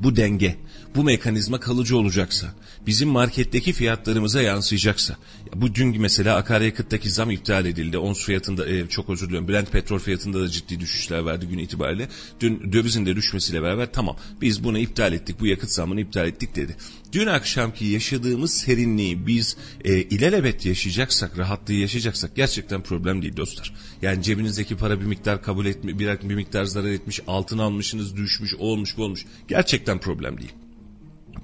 bu 0.00 0.16
denge, 0.16 0.56
bu 0.96 1.04
mekanizma 1.04 1.60
kalıcı 1.60 1.96
olacaksa, 1.96 2.54
bizim 2.86 3.08
marketteki 3.08 3.72
fiyatlarımıza 3.72 4.42
yansıyacaksa, 4.42 5.16
bu 5.54 5.74
dün 5.74 6.00
mesela 6.00 6.36
akaryakıttaki 6.36 7.10
zam 7.10 7.30
iptal 7.30 7.66
edildi. 7.66 7.98
Ons 7.98 8.24
fiyatında 8.24 8.68
e, 8.68 8.88
çok 8.88 9.10
özür 9.10 9.26
diliyorum. 9.26 9.48
Brent 9.48 9.72
petrol 9.72 9.98
fiyatında 9.98 10.40
da 10.40 10.48
ciddi 10.48 10.80
düşüşler 10.80 11.26
verdi 11.26 11.46
gün 11.46 11.58
itibariyle. 11.58 12.08
Dün 12.40 12.72
dövizin 12.72 13.06
de 13.06 13.16
düşmesiyle 13.16 13.62
beraber 13.62 13.92
tamam 13.92 14.16
biz 14.40 14.64
bunu 14.64 14.78
iptal 14.78 15.12
ettik. 15.12 15.40
Bu 15.40 15.46
yakıt 15.46 15.70
zamını 15.70 16.00
iptal 16.00 16.28
ettik 16.28 16.56
dedi. 16.56 16.76
Dün 17.12 17.26
akşamki 17.26 17.84
yaşadığımız 17.84 18.54
serinliği 18.54 19.26
biz 19.26 19.56
e, 19.84 20.02
ilelebet 20.02 20.66
yaşayacaksak, 20.66 21.38
rahatlığı 21.38 21.74
yaşayacaksak 21.74 22.36
gerçekten 22.36 22.82
problem 22.82 23.22
değil 23.22 23.36
dostlar. 23.36 23.74
Yani 24.02 24.22
cebinizdeki 24.22 24.76
para 24.76 25.00
bir 25.00 25.06
miktar 25.06 25.42
kabul 25.42 25.66
etmiş, 25.66 25.98
bir, 25.98 26.28
bir 26.28 26.34
miktar 26.34 26.64
zarar 26.64 26.88
etmiş, 26.88 27.20
altın 27.26 27.58
almışsınız, 27.58 28.16
düşmüş, 28.16 28.54
olmuş, 28.54 28.96
bu 28.96 29.04
olmuş. 29.04 29.24
Gerçekten 29.48 29.98
problem 29.98 30.38
değil 30.38 30.52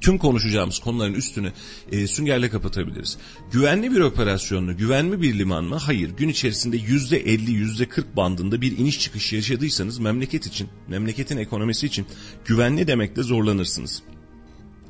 tüm 0.00 0.18
konuşacağımız 0.18 0.78
konuların 0.78 1.14
üstünü 1.14 1.52
e, 1.92 2.06
süngerle 2.06 2.50
kapatabiliriz. 2.50 3.18
Güvenli 3.52 3.92
bir 3.92 4.00
operasyon 4.00 4.76
güvenli 4.76 5.22
bir 5.22 5.38
liman 5.38 5.64
mı? 5.64 5.76
Hayır. 5.76 6.10
Gün 6.10 6.28
içerisinde 6.28 6.76
yüzde 6.76 7.16
50, 7.16 7.50
yüzde 7.50 7.88
40 7.88 8.16
bandında 8.16 8.60
bir 8.60 8.78
iniş 8.78 9.00
çıkış 9.00 9.32
yaşadıysanız 9.32 9.98
memleket 9.98 10.46
için, 10.46 10.68
memleketin 10.88 11.36
ekonomisi 11.36 11.86
için 11.86 12.06
güvenli 12.44 12.86
demekte 12.86 13.22
zorlanırsınız. 13.22 14.02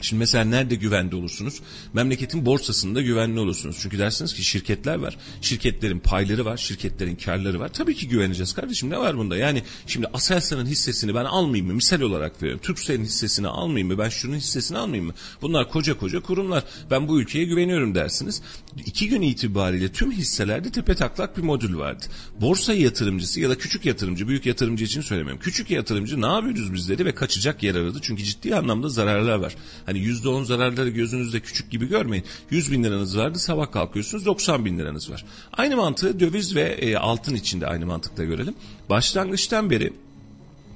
Şimdi 0.02 0.20
mesela 0.20 0.44
nerede 0.44 0.74
güvende 0.74 1.16
olursunuz? 1.16 1.60
Memleketin 1.92 2.46
borsasında 2.46 3.02
güvenli 3.02 3.40
olursunuz. 3.40 3.78
Çünkü 3.82 3.98
dersiniz 3.98 4.34
ki 4.34 4.44
şirketler 4.44 4.96
var. 4.96 5.18
Şirketlerin 5.40 5.98
payları 5.98 6.44
var. 6.44 6.56
Şirketlerin 6.56 7.16
karları 7.16 7.60
var. 7.60 7.68
Tabii 7.72 7.94
ki 7.94 8.08
güveneceğiz 8.08 8.54
kardeşim. 8.54 8.90
Ne 8.90 8.98
var 8.98 9.18
bunda? 9.18 9.36
Yani 9.36 9.62
şimdi 9.86 10.06
Aselsan'ın 10.06 10.66
hissesini 10.66 11.14
ben 11.14 11.24
almayayım 11.24 11.66
mı? 11.66 11.74
Misal 11.74 12.00
olarak 12.00 12.42
veriyorum. 12.42 12.62
Turkcell'in 12.64 13.04
hissesini 13.04 13.48
almayayım 13.48 13.88
mı? 13.88 13.98
Ben 13.98 14.08
şunun 14.08 14.36
hissesini 14.36 14.78
almayayım 14.78 15.06
mı? 15.06 15.14
Bunlar 15.42 15.70
koca 15.70 15.98
koca 15.98 16.20
kurumlar. 16.20 16.64
Ben 16.90 17.08
bu 17.08 17.20
ülkeye 17.20 17.44
güveniyorum 17.44 17.94
dersiniz. 17.94 18.42
İki 18.86 19.08
gün 19.08 19.22
itibariyle 19.22 19.92
tüm 19.92 20.12
hisselerde 20.12 20.70
tepe 20.70 20.94
taklak 20.94 21.36
bir 21.36 21.42
modül 21.42 21.76
vardı. 21.76 22.04
Borsa 22.40 22.74
yatırımcısı 22.74 23.40
ya 23.40 23.50
da 23.50 23.58
küçük 23.58 23.86
yatırımcı, 23.86 24.28
büyük 24.28 24.46
yatırımcı 24.46 24.84
için 24.84 25.00
söylemiyorum. 25.00 25.42
Küçük 25.42 25.70
yatırımcı 25.70 26.20
ne 26.20 26.26
yapıyoruz 26.26 26.74
biz 26.74 26.88
dedi 26.88 27.04
ve 27.04 27.14
kaçacak 27.14 27.62
yer 27.62 27.74
aradı. 27.74 27.98
Çünkü 28.02 28.22
ciddi 28.22 28.56
anlamda 28.56 28.88
zararlar 28.88 29.36
var. 29.36 29.56
Hani 29.86 29.91
yüzde 29.98 30.28
on 30.28 30.44
zararları 30.44 30.88
gözünüzde 30.88 31.40
küçük 31.40 31.70
gibi 31.70 31.88
görmeyin. 31.88 32.24
100 32.50 32.72
bin 32.72 32.84
liranız 32.84 33.18
vardı 33.18 33.38
sabah 33.38 33.72
kalkıyorsunuz 33.72 34.26
90 34.26 34.64
bin 34.64 34.78
liranız 34.78 35.10
var. 35.10 35.24
Aynı 35.52 35.76
mantığı 35.76 36.20
döviz 36.20 36.56
ve 36.56 36.62
e, 36.62 36.96
altın 36.96 37.34
içinde 37.34 37.66
aynı 37.66 37.86
mantıkla 37.86 38.24
görelim. 38.24 38.54
Başlangıçtan 38.90 39.70
beri 39.70 39.92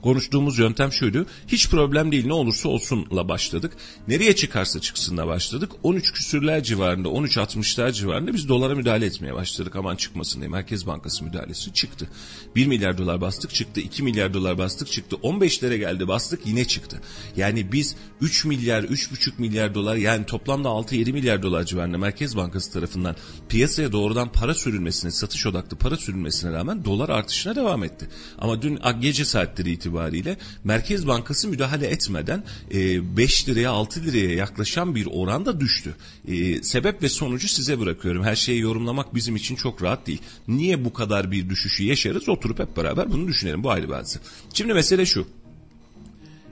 konuştuğumuz 0.02 0.58
yöntem 0.58 0.92
şuydu. 0.92 1.26
Hiç 1.48 1.70
problem 1.70 2.12
değil 2.12 2.26
ne 2.26 2.32
olursa 2.32 2.68
olsunla 2.68 3.28
başladık. 3.28 3.72
Nereye 4.08 4.36
çıkarsa 4.36 4.80
çıksınla 4.80 5.26
başladık. 5.26 5.72
13 5.82 6.12
küsürler 6.12 6.62
civarında 6.62 7.08
13.60'lar 7.08 7.92
civarında 7.92 8.34
biz 8.34 8.48
dolara 8.48 8.74
müdahale 8.74 9.06
etmeye 9.06 9.34
başladık. 9.34 9.76
Aman 9.76 9.96
çıkmasın 9.96 10.40
diye 10.40 10.48
Merkez 10.48 10.86
Bankası 10.86 11.24
müdahalesi 11.24 11.72
çıktı. 11.72 12.08
1 12.56 12.66
milyar 12.66 12.98
dolar 12.98 13.20
bastık 13.20 13.54
çıktı. 13.54 13.80
2 13.80 14.02
milyar 14.02 14.34
dolar 14.34 14.58
bastık 14.58 14.92
çıktı. 14.92 15.16
15'lere 15.16 15.76
geldi 15.76 16.08
bastık 16.08 16.46
yine 16.46 16.64
çıktı. 16.64 17.00
Yani 17.36 17.72
biz 17.72 17.96
3 18.20 18.44
milyar 18.44 18.82
3,5 18.82 19.32
milyar 19.38 19.74
dolar 19.74 19.96
yani 19.96 20.26
toplamda 20.26 20.68
6-7 20.68 21.12
milyar 21.12 21.42
dolar 21.42 21.64
civarında 21.64 21.98
Merkez 21.98 22.36
Bankası 22.36 22.72
tarafından 22.72 23.16
piyasaya 23.48 23.92
doğrudan 23.92 24.32
para 24.32 24.54
sürülmesine 24.54 25.10
satış 25.10 25.46
odaklı 25.46 25.76
para 25.76 25.96
sürülmesine 25.96 26.52
rağmen 26.52 26.84
dolar 26.84 27.08
artışına 27.08 27.56
devam 27.56 27.84
etti. 27.84 28.08
Ama 28.38 28.62
dün 28.62 28.78
gece 29.00 29.24
saatleri 29.24 29.70
itibariyle 29.70 29.95
itibariyle 29.96 30.36
Merkez 30.64 31.06
Bankası 31.06 31.48
müdahale 31.48 31.86
etmeden 31.86 32.44
5 32.70 33.48
liraya 33.48 33.70
6 33.70 34.04
liraya 34.04 34.34
yaklaşan 34.34 34.94
bir 34.94 35.06
oranda 35.06 35.60
düştü. 35.60 35.96
E, 36.28 36.62
sebep 36.62 37.02
ve 37.02 37.08
sonucu 37.08 37.48
size 37.48 37.80
bırakıyorum. 37.80 38.24
Her 38.24 38.36
şeyi 38.36 38.60
yorumlamak 38.60 39.14
bizim 39.14 39.36
için 39.36 39.56
çok 39.56 39.82
rahat 39.82 40.06
değil. 40.06 40.22
Niye 40.48 40.84
bu 40.84 40.92
kadar 40.92 41.30
bir 41.30 41.48
düşüşü 41.48 41.84
yaşarız? 41.84 42.28
Oturup 42.28 42.58
hep 42.58 42.76
beraber 42.76 43.12
bunu 43.12 43.28
düşünelim. 43.28 43.64
Bu 43.64 43.70
ayrı 43.70 43.88
bazı. 43.88 44.18
Şimdi 44.54 44.74
mesele 44.74 45.06
şu. 45.06 45.26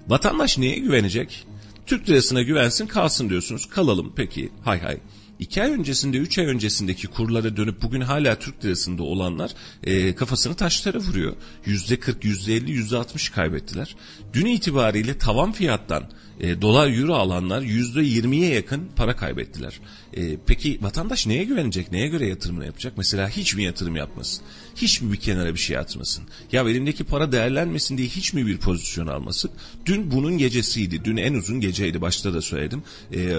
Vatandaş 0.09 0.59
neye 0.59 0.79
güvenecek? 0.79 1.47
Türk 1.87 2.09
lirasına 2.09 2.43
güvensin 2.43 2.87
kalsın 2.87 3.29
diyorsunuz. 3.31 3.67
Kalalım 3.67 4.13
peki 4.17 4.51
hay 4.65 4.81
hay. 4.81 4.99
2 5.45 5.63
ay 5.63 5.71
öncesinde 5.71 6.17
3 6.17 6.39
ay 6.39 6.47
öncesindeki 6.47 7.07
kurlara 7.07 7.57
dönüp 7.57 7.83
bugün 7.83 8.01
hala 8.01 8.39
Türk 8.39 8.65
lirasında 8.65 9.03
olanlar 9.03 9.51
e, 9.83 10.15
kafasını 10.15 10.55
taşlara 10.55 10.99
vuruyor. 10.99 11.37
%40, 11.67 12.21
%50, 12.21 12.89
%60 12.89 13.33
kaybettiler. 13.33 13.97
Dün 14.33 14.47
itibariyle 14.47 15.19
tavan 15.19 15.53
fiyattan 15.53 16.11
e, 16.41 16.63
dolar 16.63 16.99
euro 16.99 17.15
alanlar 17.15 17.63
%20'ye 17.63 18.55
yakın 18.55 18.89
para 18.97 19.17
kaybettiler. 19.17 19.81
E, 20.17 20.37
peki 20.47 20.79
vatandaş 20.83 21.27
neye 21.27 21.45
güvenecek? 21.45 21.93
Neye 21.93 22.09
göre 22.09 22.27
yatırımını 22.27 22.67
yapacak? 22.67 22.93
Mesela 22.97 23.29
hiç 23.29 23.55
mi 23.55 23.63
yatırım 23.65 23.97
yapmasın? 23.97 24.45
Hiç 24.77 25.01
mi 25.01 25.13
bir 25.13 25.21
kenara 25.21 25.55
bir 25.55 25.61
şey 25.61 25.79
atmasın? 25.79 26.25
Ya 26.53 26.63
elimdeki 26.63 27.05
para 27.05 27.33
değerlenmesin 27.33 27.99
diye 27.99 28.09
hiç 28.09 28.33
mi 28.33 28.47
bir 28.47 28.59
pozisyon 28.59 29.07
almasın? 29.07 29.51
Dün 29.87 30.11
bunun 30.11 30.39
gecesiydi. 30.39 31.05
Dün 31.05 31.17
en 31.17 31.35
uzun 31.35 31.61
geceydi. 31.61 32.01
Başta 32.01 32.35
da 32.35 32.43
söyledim. 32.43 32.83
E, 33.15 33.35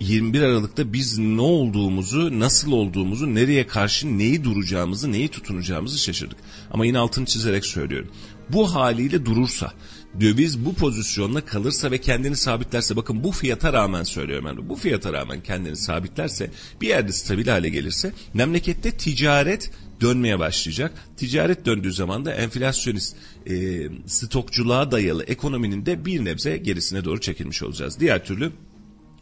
21 0.00 0.42
Aralık'ta 0.42 0.92
biz 0.92 1.18
ne 1.18 1.40
olduğumuzu, 1.40 2.40
nasıl 2.40 2.72
olduğumuzu, 2.72 3.34
nereye 3.34 3.66
karşı 3.66 4.18
neyi 4.18 4.44
duracağımızı, 4.44 5.12
neyi 5.12 5.28
tutunacağımızı 5.28 5.98
şaşırdık. 5.98 6.38
Ama 6.70 6.86
yine 6.86 6.98
altını 6.98 7.26
çizerek 7.26 7.66
söylüyorum. 7.66 8.10
Bu 8.48 8.74
haliyle 8.74 9.26
durursa, 9.26 9.72
döviz 10.20 10.64
bu 10.64 10.74
pozisyonda 10.74 11.40
kalırsa 11.40 11.90
ve 11.90 11.98
kendini 11.98 12.36
sabitlerse 12.36 12.96
bakın 12.96 13.24
bu 13.24 13.32
fiyata 13.32 13.72
rağmen 13.72 14.02
söylüyorum 14.02 14.46
ben 14.48 14.68
bu 14.68 14.76
fiyata 14.76 15.12
rağmen 15.12 15.42
kendini 15.42 15.76
sabitlerse 15.76 16.50
bir 16.80 16.88
yerde 16.88 17.12
stabil 17.12 17.46
hale 17.46 17.68
gelirse 17.68 18.12
memlekette 18.34 18.90
ticaret 18.90 19.70
dönmeye 20.00 20.38
başlayacak. 20.38 20.92
Ticaret 21.16 21.66
döndüğü 21.66 21.92
zaman 21.92 22.24
da 22.24 22.34
enflasyonist 22.34 23.16
e, 23.46 23.86
stokçuluğa 24.06 24.90
dayalı 24.90 25.24
ekonominin 25.24 25.86
de 25.86 26.04
bir 26.04 26.24
nebze 26.24 26.56
gerisine 26.56 27.04
doğru 27.04 27.20
çekilmiş 27.20 27.62
olacağız. 27.62 28.00
Diğer 28.00 28.24
türlü 28.24 28.52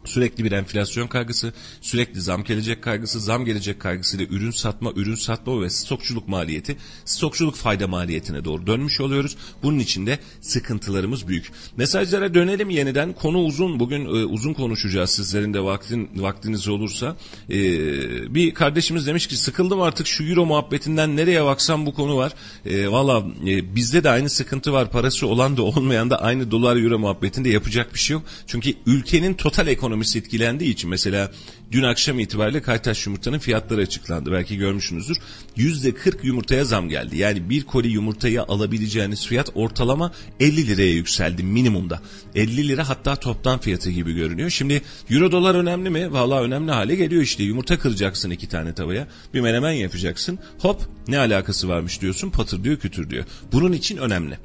Sürekli 0.07 0.43
bir 0.43 0.51
enflasyon 0.51 1.07
kaygısı, 1.07 1.53
sürekli 1.81 2.21
zam 2.21 2.43
gelecek 2.43 2.81
kaygısı, 2.81 3.19
zam 3.19 3.45
gelecek 3.45 3.79
kaygısıyla 3.79 4.25
ürün 4.25 4.51
satma, 4.51 4.91
ürün 4.95 5.15
satma 5.15 5.61
ve 5.61 5.69
stokçuluk 5.69 6.27
maliyeti, 6.27 6.77
stokçuluk 7.05 7.55
fayda 7.55 7.87
maliyetine 7.87 8.45
doğru 8.45 8.67
dönmüş 8.67 9.01
oluyoruz. 9.01 9.37
Bunun 9.63 9.79
için 9.79 10.07
de 10.07 10.19
sıkıntılarımız 10.41 11.27
büyük. 11.27 11.51
Mesajlara 11.77 12.33
dönelim 12.33 12.69
yeniden. 12.69 13.13
Konu 13.13 13.39
uzun. 13.39 13.79
Bugün 13.79 14.05
e, 14.05 14.25
uzun 14.25 14.53
konuşacağız 14.53 15.09
sizlerin 15.09 15.53
de 15.53 15.63
vaktin, 15.63 16.09
vaktiniz 16.15 16.67
olursa. 16.67 17.15
E, 17.49 17.55
bir 18.35 18.53
kardeşimiz 18.53 19.07
demiş 19.07 19.27
ki 19.27 19.37
sıkıldım 19.37 19.81
artık 19.81 20.07
şu 20.07 20.23
euro 20.23 20.45
muhabbetinden 20.45 21.15
nereye 21.17 21.45
baksam 21.45 21.85
bu 21.85 21.93
konu 21.93 22.17
var. 22.17 22.33
E, 22.65 22.87
Valla 22.87 23.25
e, 23.47 23.75
bizde 23.75 24.03
de 24.03 24.09
aynı 24.09 24.29
sıkıntı 24.29 24.73
var. 24.73 24.91
Parası 24.91 25.27
olan 25.27 25.57
da 25.57 25.63
olmayan 25.63 26.09
da 26.09 26.21
aynı 26.21 26.51
dolar 26.51 26.75
euro 26.77 26.99
muhabbetinde 26.99 27.49
yapacak 27.49 27.93
bir 27.93 27.99
şey 27.99 28.13
yok. 28.13 28.23
Çünkü 28.47 28.73
ülkenin 28.85 29.33
total 29.33 29.67
ekonomi 29.67 29.96
ekonomisi 29.97 30.19
etkilendiği 30.19 30.73
için 30.73 30.89
mesela 30.89 31.31
dün 31.71 31.83
akşam 31.83 32.19
itibariyle 32.19 32.61
Kaytaş 32.61 33.05
yumurtanın 33.05 33.39
fiyatları 33.39 33.81
açıklandı. 33.81 34.31
Belki 34.31 34.57
görmüşsünüzdür. 34.57 35.17
%40 35.57 36.25
yumurtaya 36.25 36.65
zam 36.65 36.89
geldi. 36.89 37.17
Yani 37.17 37.49
bir 37.49 37.63
koli 37.63 37.87
yumurtayı 37.87 38.41
alabileceğiniz 38.41 39.27
fiyat 39.27 39.49
ortalama 39.55 40.11
50 40.39 40.67
liraya 40.67 40.91
yükseldi 40.91 41.43
minimumda. 41.43 42.01
50 42.35 42.67
lira 42.67 42.89
hatta 42.89 43.15
toptan 43.15 43.59
fiyatı 43.59 43.91
gibi 43.91 44.13
görünüyor. 44.13 44.49
Şimdi 44.49 44.81
euro 45.09 45.31
dolar 45.31 45.55
önemli 45.55 45.89
mi? 45.89 46.13
Valla 46.13 46.41
önemli 46.41 46.71
hale 46.71 46.95
geliyor 46.95 47.21
işte. 47.21 47.43
Yumurta 47.43 47.79
kıracaksın 47.79 48.29
iki 48.29 48.47
tane 48.49 48.73
tavaya. 48.73 49.07
Bir 49.33 49.41
menemen 49.41 49.71
yapacaksın. 49.71 50.39
Hop 50.59 50.81
ne 51.07 51.17
alakası 51.17 51.67
varmış 51.69 52.01
diyorsun. 52.01 52.29
Patır 52.29 52.63
diyor 52.63 52.77
kütür 52.77 53.09
diyor. 53.09 53.25
Bunun 53.51 53.71
için 53.71 53.97
önemli. 53.97 54.37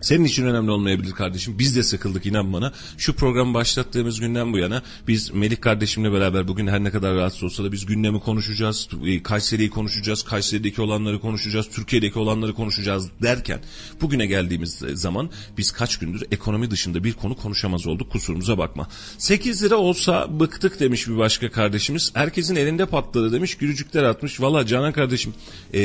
Senin 0.00 0.24
için 0.24 0.46
önemli 0.46 0.70
olmayabilir 0.70 1.12
kardeşim. 1.12 1.58
Biz 1.58 1.76
de 1.76 1.82
sıkıldık 1.82 2.26
inan 2.26 2.52
bana. 2.52 2.72
Şu 2.98 3.12
programı 3.12 3.54
başlattığımız 3.54 4.20
günden 4.20 4.52
bu 4.52 4.58
yana 4.58 4.82
biz 5.08 5.30
Melik 5.34 5.62
kardeşimle 5.62 6.12
beraber 6.12 6.48
bugün 6.48 6.66
her 6.66 6.84
ne 6.84 6.90
kadar 6.90 7.14
rahatsız 7.14 7.42
olsa 7.42 7.64
da 7.64 7.72
biz 7.72 7.86
gündemi 7.86 8.20
konuşacağız. 8.20 8.88
E, 9.06 9.22
Kayseri'yi 9.22 9.70
konuşacağız. 9.70 10.22
Kayseri'deki 10.22 10.82
olanları 10.82 11.20
konuşacağız. 11.20 11.68
Türkiye'deki 11.68 12.18
olanları 12.18 12.54
konuşacağız 12.54 13.08
derken 13.22 13.60
bugüne 14.00 14.26
geldiğimiz 14.26 14.82
zaman 14.94 15.30
biz 15.58 15.72
kaç 15.72 15.98
gündür 15.98 16.22
ekonomi 16.32 16.70
dışında 16.70 17.04
bir 17.04 17.12
konu 17.12 17.36
konuşamaz 17.36 17.86
olduk. 17.86 18.12
Kusurumuza 18.12 18.58
bakma. 18.58 18.88
8 19.18 19.62
lira 19.62 19.76
olsa 19.76 20.40
bıktık 20.40 20.80
demiş 20.80 21.08
bir 21.08 21.18
başka 21.18 21.50
kardeşimiz. 21.50 22.10
Herkesin 22.14 22.56
elinde 22.56 22.86
patladı 22.86 23.32
demiş. 23.32 23.54
Gülücükler 23.54 24.02
atmış. 24.02 24.40
Valla 24.40 24.66
Canan 24.66 24.92
kardeşim 24.92 25.34
e, 25.74 25.80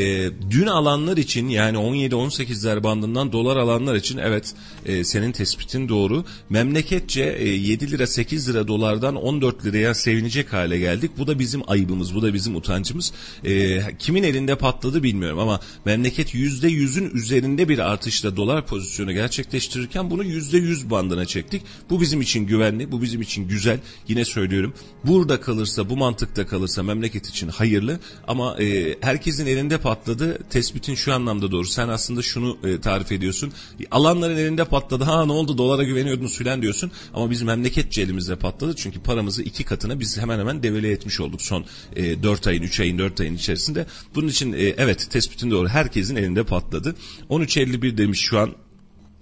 dün 0.50 0.68
alanlar 0.68 1.18
için 1.18 1.50
yani 1.50 1.78
17-18'ler 1.78 2.84
bandından 2.84 3.32
dolar 3.32 3.58
alanlar 3.58 3.96
için 3.96 4.03
evet 4.18 4.54
e, 4.86 5.04
senin 5.04 5.32
tespitin 5.32 5.90
doğru. 5.90 6.26
Memleketçe 6.50 7.24
e, 7.24 7.50
7 7.50 7.92
lira 7.92 8.08
8 8.08 8.50
lira 8.50 8.68
dolardan 8.68 9.16
14 9.16 9.66
liraya 9.66 9.96
sevinecek 9.96 10.54
hale 10.54 10.80
geldik. 10.80 11.12
Bu 11.18 11.28
da 11.28 11.40
bizim 11.40 11.62
ayıbımız, 11.68 12.16
bu 12.16 12.22
da 12.22 12.34
bizim 12.34 12.56
utancımız. 12.56 13.14
E, 13.44 13.80
kimin 14.00 14.24
elinde 14.24 14.56
patladı 14.56 15.04
bilmiyorum 15.04 15.40
ama 15.40 15.60
memleket 15.86 16.36
%100'ün 16.36 17.12
üzerinde 17.16 17.70
bir 17.70 17.80
artışla 17.80 18.38
dolar 18.38 18.68
pozisyonu 18.68 19.14
gerçekleştirirken 19.14 20.10
bunu 20.10 20.24
%100 20.24 20.90
bandına 20.90 21.26
çektik. 21.26 21.62
Bu 21.90 22.02
bizim 22.02 22.22
için 22.22 22.46
güvenli, 22.46 22.92
bu 22.92 23.02
bizim 23.02 23.22
için 23.22 23.48
güzel. 23.48 23.80
Yine 24.08 24.26
söylüyorum 24.26 24.74
burada 25.04 25.42
kalırsa, 25.42 25.90
bu 25.90 25.98
mantıkta 25.98 26.48
kalırsa 26.48 26.84
memleket 26.84 27.28
için 27.28 27.48
hayırlı 27.48 28.00
ama 28.28 28.58
e, 28.62 28.98
herkesin 29.02 29.46
elinde 29.46 29.78
patladı. 29.78 30.40
Tespitin 30.50 30.96
şu 30.96 31.14
anlamda 31.14 31.52
doğru. 31.52 31.68
Sen 31.68 31.88
aslında 31.88 32.22
şunu 32.22 32.58
e, 32.64 32.82
tarif 32.82 33.12
ediyorsun 33.12 33.54
alanların 33.94 34.38
elinde 34.38 34.66
patladı. 34.66 35.04
Ha 35.04 35.26
ne 35.26 35.32
oldu 35.32 35.58
dolara 35.58 35.84
güveniyordunuz 35.84 36.38
filan 36.38 36.62
diyorsun. 36.62 36.92
Ama 37.14 37.32
biz 37.32 37.42
memleketçe 37.42 38.02
elimizde 38.02 38.36
patladı. 38.36 38.76
Çünkü 38.76 39.00
paramızı 39.00 39.44
iki 39.44 39.64
katına 39.64 40.00
biz 40.00 40.18
hemen 40.18 40.40
hemen 40.40 40.64
devele 40.64 40.92
etmiş 40.92 41.20
olduk 41.20 41.42
son 41.42 41.66
e, 41.96 42.24
4 42.24 42.48
ayın, 42.48 42.64
3 42.64 42.80
ayın, 42.80 43.00
4 43.00 43.22
ayın 43.22 43.36
içerisinde. 43.36 43.86
Bunun 44.16 44.28
için 44.28 44.54
e, 44.54 44.58
evet 44.58 45.08
tespitin 45.12 45.52
doğru 45.52 45.68
herkesin 45.68 46.16
elinde 46.16 46.44
patladı. 46.44 46.96
13.51 47.30 47.98
demiş 47.98 48.20
şu 48.20 48.40
an 48.40 48.56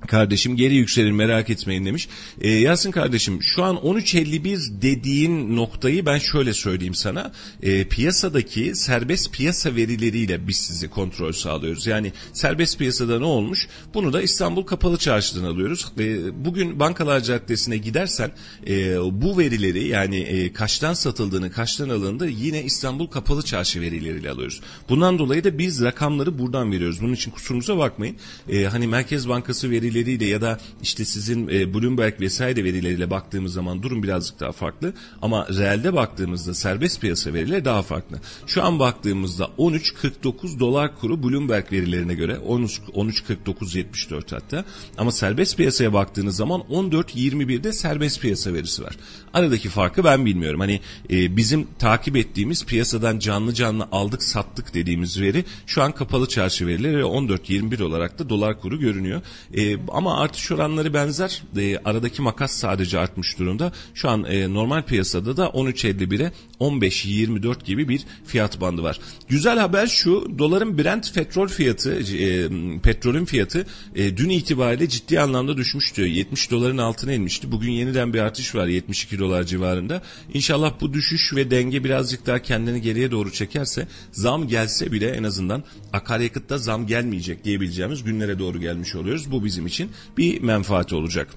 Kardeşim 0.08 0.56
geri 0.56 0.76
yükselir 0.76 1.12
merak 1.12 1.50
etmeyin 1.50 1.86
demiş. 1.86 2.08
Ee, 2.42 2.50
Yasin 2.50 2.92
kardeşim 2.92 3.40
şu 3.44 3.64
an 3.64 3.76
13.51 3.76 4.82
dediğin 4.82 5.56
noktayı 5.56 6.06
ben 6.06 6.18
şöyle 6.18 6.54
söyleyeyim 6.54 6.96
sana. 6.96 7.32
Ee, 7.64 7.84
piyasadaki 7.88 8.76
serbest 8.76 9.34
piyasa 9.34 9.76
verileriyle 9.76 10.48
biz 10.48 10.58
sizi 10.58 10.90
kontrol 10.90 11.32
sağlıyoruz. 11.32 11.88
Yani 11.88 12.14
serbest 12.34 12.80
piyasada 12.80 13.20
ne 13.20 13.26
olmuş? 13.26 13.68
Bunu 13.94 14.14
da 14.14 14.22
İstanbul 14.22 14.64
Kapalı 14.64 14.98
Çarşı'dan 14.98 15.44
alıyoruz. 15.44 15.88
Ee, 16.00 16.46
bugün 16.46 16.80
Bankalar 16.80 17.20
Caddesi'ne 17.20 17.78
gidersen 17.78 18.32
e, 18.68 18.98
bu 19.22 19.38
verileri 19.38 19.88
yani 19.88 20.18
e, 20.18 20.54
kaçtan 20.54 20.94
satıldığını 20.94 21.52
kaçtan 21.52 21.90
alındığını 21.90 22.30
yine 22.30 22.64
İstanbul 22.64 23.08
Kapalı 23.08 23.44
Çarşı 23.44 23.82
verileriyle 23.82 24.30
alıyoruz. 24.30 24.62
Bundan 24.90 25.20
dolayı 25.20 25.44
da 25.44 25.58
biz 25.58 25.82
rakamları 25.84 26.40
buradan 26.40 26.72
veriyoruz. 26.72 27.02
Bunun 27.02 27.14
için 27.14 27.32
kusurumuza 27.32 27.78
bakmayın. 27.78 28.16
Ee, 28.50 28.64
hani 28.64 28.88
Merkez 28.88 29.30
Bankası 29.30 29.70
verileri 29.70 29.91
verileriyle 29.96 30.26
ya 30.26 30.42
da 30.42 30.58
işte 30.82 31.06
sizin 31.06 31.48
e, 31.48 31.74
Bloomberg 31.74 32.22
vesaire 32.22 32.64
verileriyle 32.64 33.10
baktığımız 33.10 33.54
zaman 33.54 33.84
durum 33.84 34.04
birazcık 34.04 34.40
daha 34.40 34.52
farklı. 34.52 34.94
Ama 35.22 35.48
realde 35.48 35.94
baktığımızda 35.94 36.54
serbest 36.54 37.02
piyasa 37.02 37.34
verileri 37.34 37.66
daha 37.66 37.82
farklı. 37.82 38.18
Şu 38.48 38.64
an 38.64 38.80
baktığımızda 38.80 39.50
13.49 39.58 40.60
dolar 40.60 41.00
kuru 41.00 41.24
Bloomberg 41.24 41.72
verilerine 41.72 42.14
göre 42.14 42.34
13.49.74 42.34 44.36
hatta. 44.36 44.66
Ama 44.98 45.12
serbest 45.12 45.58
piyasaya 45.58 45.94
baktığınız 45.94 46.36
zaman 46.36 46.62
14.21'de 46.62 47.74
serbest 47.74 48.22
piyasa 48.22 48.54
verisi 48.54 48.84
var. 48.84 48.98
Aradaki 49.34 49.70
farkı 49.70 50.04
ben 50.04 50.26
bilmiyorum. 50.26 50.60
Hani 50.60 50.80
e, 51.10 51.38
bizim 51.38 51.68
takip 51.80 52.16
ettiğimiz 52.16 52.66
piyasadan 52.66 53.20
canlı 53.20 53.54
canlı 53.54 53.88
aldık 53.92 54.24
sattık 54.24 54.74
dediğimiz 54.74 55.22
veri 55.22 55.46
şu 55.66 55.82
an 55.82 55.92
kapalı 55.92 56.28
çarşı 56.28 56.68
verileri 56.68 57.02
14.21 57.02 57.84
olarak 57.84 58.20
da 58.20 58.30
dolar 58.30 58.60
kuru 58.60 58.80
görünüyor. 58.80 59.22
E, 59.58 59.78
ama 59.88 60.20
artış 60.20 60.52
oranları 60.52 60.94
benzer. 60.94 61.44
E, 61.58 61.78
aradaki 61.86 62.22
makas 62.22 62.52
sadece 62.52 63.00
artmış 63.00 63.40
durumda. 63.40 63.72
Şu 63.94 64.10
an 64.10 64.24
e, 64.24 64.54
normal 64.54 64.84
piyasada 64.84 65.38
da 65.38 65.46
13.51'e 65.46 66.32
15.24 66.60 67.64
gibi 67.64 67.90
bir 67.90 68.02
fiyat 68.26 68.62
bandı 68.62 68.84
var. 68.84 69.00
Güzel 69.30 69.60
haber 69.60 69.88
şu. 69.88 70.40
Doların 70.40 70.78
Brent 70.78 71.14
petrol 71.14 71.48
fiyatı, 71.48 71.94
e, 72.18 72.50
petrolün 72.80 73.26
fiyatı 73.26 73.66
e, 73.96 74.18
dün 74.18 74.30
itibariyle 74.30 74.90
ciddi 74.90 75.20
anlamda 75.20 75.58
düşmüştü. 75.58 76.08
70 76.08 76.52
doların 76.52 76.78
altına 76.78 77.14
inmişti. 77.14 77.52
Bugün 77.52 77.72
yeniden 77.72 78.14
bir 78.14 78.20
artış 78.20 78.56
var 78.56 78.68
72 78.68 79.21
dolar 79.22 79.44
civarında. 79.44 80.02
İnşallah 80.34 80.74
bu 80.82 80.94
düşüş 80.94 81.34
ve 81.36 81.52
denge 81.52 81.84
birazcık 81.84 82.26
daha 82.26 82.40
kendini 82.40 82.82
geriye 82.82 83.12
doğru 83.12 83.32
çekerse 83.32 83.88
zam 84.12 84.48
gelse 84.48 84.92
bile 84.92 85.10
en 85.10 85.24
azından 85.24 85.64
akaryakıtta 85.94 86.58
zam 86.58 86.88
gelmeyecek 86.88 87.44
diyebileceğimiz 87.44 88.04
günlere 88.04 88.40
doğru 88.40 88.60
gelmiş 88.60 88.96
oluyoruz. 88.96 89.32
Bu 89.32 89.46
bizim 89.46 89.68
için 89.68 89.92
bir 90.18 90.42
menfaati 90.42 90.96
olacak. 90.96 91.28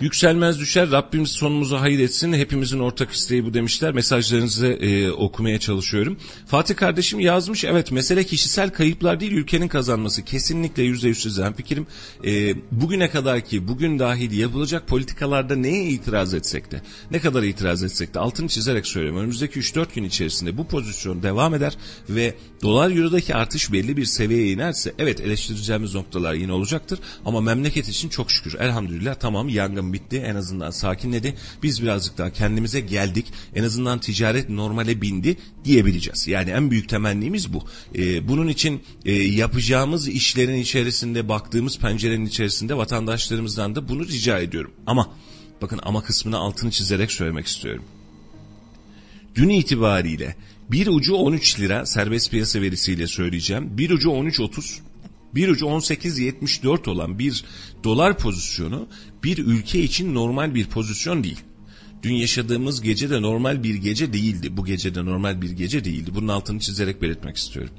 Yükselmez 0.00 0.60
düşer 0.60 0.90
Rabbimiz 0.90 1.30
sonumuzu 1.30 1.76
hayır 1.76 1.98
etsin. 1.98 2.32
Hepimizin 2.32 2.78
ortak 2.78 3.10
isteği 3.10 3.44
bu 3.44 3.54
demişler. 3.54 3.92
Mesajlarınızı 3.92 4.66
e, 4.66 5.10
okumaya 5.10 5.60
çalışıyorum. 5.60 6.18
Fatih 6.46 6.76
kardeşim 6.76 7.20
yazmış. 7.20 7.64
Evet 7.64 7.92
mesele 7.92 8.24
kişisel 8.24 8.70
kayıplar 8.70 9.20
değil 9.20 9.32
ülkenin 9.32 9.68
kazanması. 9.68 10.24
Kesinlikle 10.24 10.82
yüzde 10.82 11.08
yüz 11.08 11.22
sizden 11.22 11.52
fikrim. 11.52 11.86
E, 12.24 12.54
bugüne 12.72 13.10
kadar 13.10 13.40
ki 13.40 13.68
bugün 13.68 13.98
dahil 13.98 14.38
yapılacak 14.38 14.86
politikalarda 14.86 15.56
neye 15.56 15.84
itiraz 15.84 16.34
etsek 16.34 16.70
de 16.70 16.82
ne 17.10 17.18
kadar 17.20 17.42
itiraz 17.42 17.82
etsek 17.82 18.14
de 18.14 18.18
altını 18.18 18.48
çizerek 18.48 18.86
söylüyorum. 18.86 19.20
Önümüzdeki 19.20 19.60
3-4 19.60 19.86
gün 19.94 20.04
içerisinde 20.04 20.58
bu 20.58 20.66
pozisyon 20.66 21.22
devam 21.22 21.54
eder 21.54 21.76
ve 22.08 22.34
dolar 22.62 22.90
eurodaki 22.90 23.34
artış 23.34 23.72
belli 23.72 23.96
bir 23.96 24.04
seviyeye 24.04 24.52
inerse 24.52 24.94
evet 24.98 25.20
eleştireceğimiz 25.20 25.94
noktalar 25.94 26.34
yine 26.34 26.52
olacaktır. 26.52 26.98
Ama 27.24 27.40
memleket 27.40 27.88
için 27.88 28.08
çok 28.08 28.30
şükür 28.30 28.54
elhamdülillah 28.54 29.14
tamam 29.14 29.48
yangın 29.48 29.87
bitti 29.92 30.16
en 30.26 30.34
azından 30.34 30.70
sakinledi. 30.70 31.34
Biz 31.62 31.82
birazcık 31.82 32.18
daha 32.18 32.32
kendimize 32.32 32.80
geldik. 32.80 33.26
En 33.54 33.64
azından 33.64 33.98
ticaret 33.98 34.48
normale 34.48 35.02
bindi 35.02 35.36
diyebileceğiz. 35.64 36.28
Yani 36.28 36.50
en 36.50 36.70
büyük 36.70 36.88
temennimiz 36.88 37.52
bu. 37.52 37.64
Ee, 37.94 38.28
bunun 38.28 38.48
için 38.48 38.82
e, 39.04 39.12
yapacağımız 39.12 40.08
işlerin 40.08 40.58
içerisinde 40.58 41.28
baktığımız 41.28 41.78
pencerenin 41.78 42.26
içerisinde 42.26 42.76
vatandaşlarımızdan 42.76 43.74
da 43.74 43.88
bunu 43.88 44.08
rica 44.08 44.38
ediyorum. 44.38 44.70
Ama 44.86 45.10
bakın 45.62 45.80
ama 45.82 46.02
kısmını 46.02 46.36
altını 46.38 46.70
çizerek 46.70 47.12
söylemek 47.12 47.46
istiyorum. 47.46 47.84
Dün 49.34 49.48
itibariyle 49.48 50.36
bir 50.70 50.86
ucu 50.86 51.14
13 51.14 51.60
lira 51.60 51.86
serbest 51.86 52.30
piyasa 52.30 52.60
verisiyle 52.60 53.06
söyleyeceğim. 53.06 53.78
Bir 53.78 53.90
ucu 53.90 54.08
13.30 54.08 54.80
bir 55.34 55.48
ucu 55.48 55.66
18.74 55.66 56.90
olan 56.90 57.18
bir 57.18 57.44
dolar 57.84 58.18
pozisyonu 58.18 58.88
bir 59.24 59.38
ülke 59.38 59.80
için 59.80 60.14
normal 60.14 60.54
bir 60.54 60.66
pozisyon 60.66 61.24
değil. 61.24 61.40
Dün 62.02 62.14
yaşadığımız 62.14 62.82
gece 62.82 63.10
de 63.10 63.22
normal 63.22 63.62
bir 63.62 63.74
gece 63.74 64.12
değildi. 64.12 64.56
Bu 64.56 64.64
gece 64.64 64.94
de 64.94 65.04
normal 65.04 65.42
bir 65.42 65.50
gece 65.50 65.84
değildi. 65.84 66.10
Bunun 66.14 66.28
altını 66.28 66.60
çizerek 66.60 67.02
belirtmek 67.02 67.36
istiyorum. 67.36 67.72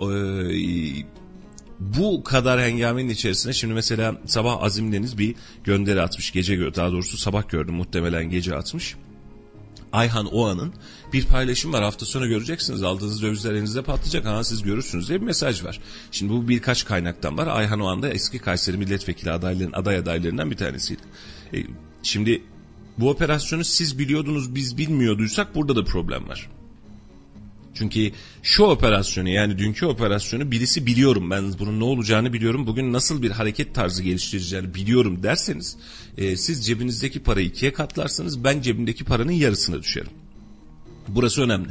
Ee, 0.00 1.04
bu 1.80 2.24
kadar 2.24 2.60
hengamenin 2.60 3.08
içerisinde 3.08 3.52
şimdi 3.52 3.74
mesela 3.74 4.20
sabah 4.26 4.62
Azim 4.62 4.92
Deniz 4.92 5.18
bir 5.18 5.34
gönderi 5.64 6.02
atmış. 6.02 6.30
Gece 6.32 6.74
daha 6.74 6.92
doğrusu 6.92 7.16
sabah 7.16 7.48
gördüm 7.48 7.74
muhtemelen 7.74 8.30
gece 8.30 8.56
atmış. 8.56 8.96
Ayhan 9.92 10.34
Oğan'ın 10.34 10.72
bir 11.12 11.26
paylaşım 11.26 11.72
var 11.72 11.82
hafta 11.82 12.06
sonu 12.06 12.28
göreceksiniz 12.28 12.82
aldığınız 12.82 13.22
dövizler 13.22 13.52
elinizde 13.52 13.82
patlayacak 13.82 14.24
ha 14.24 14.44
siz 14.44 14.62
görürsünüz 14.62 15.08
diye 15.08 15.20
bir 15.20 15.26
mesaj 15.26 15.64
var. 15.64 15.80
Şimdi 16.10 16.32
bu 16.32 16.48
birkaç 16.48 16.84
kaynaktan 16.84 17.38
var 17.38 17.46
Ayhan 17.46 17.80
Oğan 17.80 18.02
da 18.02 18.08
eski 18.08 18.38
Kayseri 18.38 18.76
milletvekili 18.76 19.30
adayların, 19.30 19.72
aday 19.72 19.96
adaylarından 19.96 20.50
bir 20.50 20.56
tanesiydi. 20.56 21.02
E, 21.54 21.58
şimdi 22.02 22.42
bu 22.98 23.10
operasyonu 23.10 23.64
siz 23.64 23.98
biliyordunuz 23.98 24.54
biz 24.54 24.78
bilmiyorduysak 24.78 25.54
burada 25.54 25.76
da 25.76 25.84
problem 25.84 26.28
var. 26.28 26.50
Çünkü 27.74 28.12
şu 28.42 28.64
operasyonu 28.64 29.28
yani 29.28 29.58
dünkü 29.58 29.86
operasyonu 29.86 30.50
birisi 30.50 30.86
biliyorum 30.86 31.30
ben 31.30 31.58
bunun 31.58 31.80
ne 31.80 31.84
olacağını 31.84 32.32
biliyorum 32.32 32.66
bugün 32.66 32.92
nasıl 32.92 33.22
bir 33.22 33.30
hareket 33.30 33.74
tarzı 33.74 34.02
geliştireceğini 34.02 34.74
biliyorum 34.74 35.22
derseniz 35.22 35.76
e, 36.18 36.36
siz 36.36 36.66
cebinizdeki 36.66 37.20
parayı 37.20 37.46
ikiye 37.46 37.72
katlarsınız 37.72 38.44
ben 38.44 38.60
cebimdeki 38.62 39.04
paranın 39.04 39.32
yarısına 39.32 39.82
düşerim. 39.82 40.10
Burası 41.08 41.42
önemli. 41.42 41.68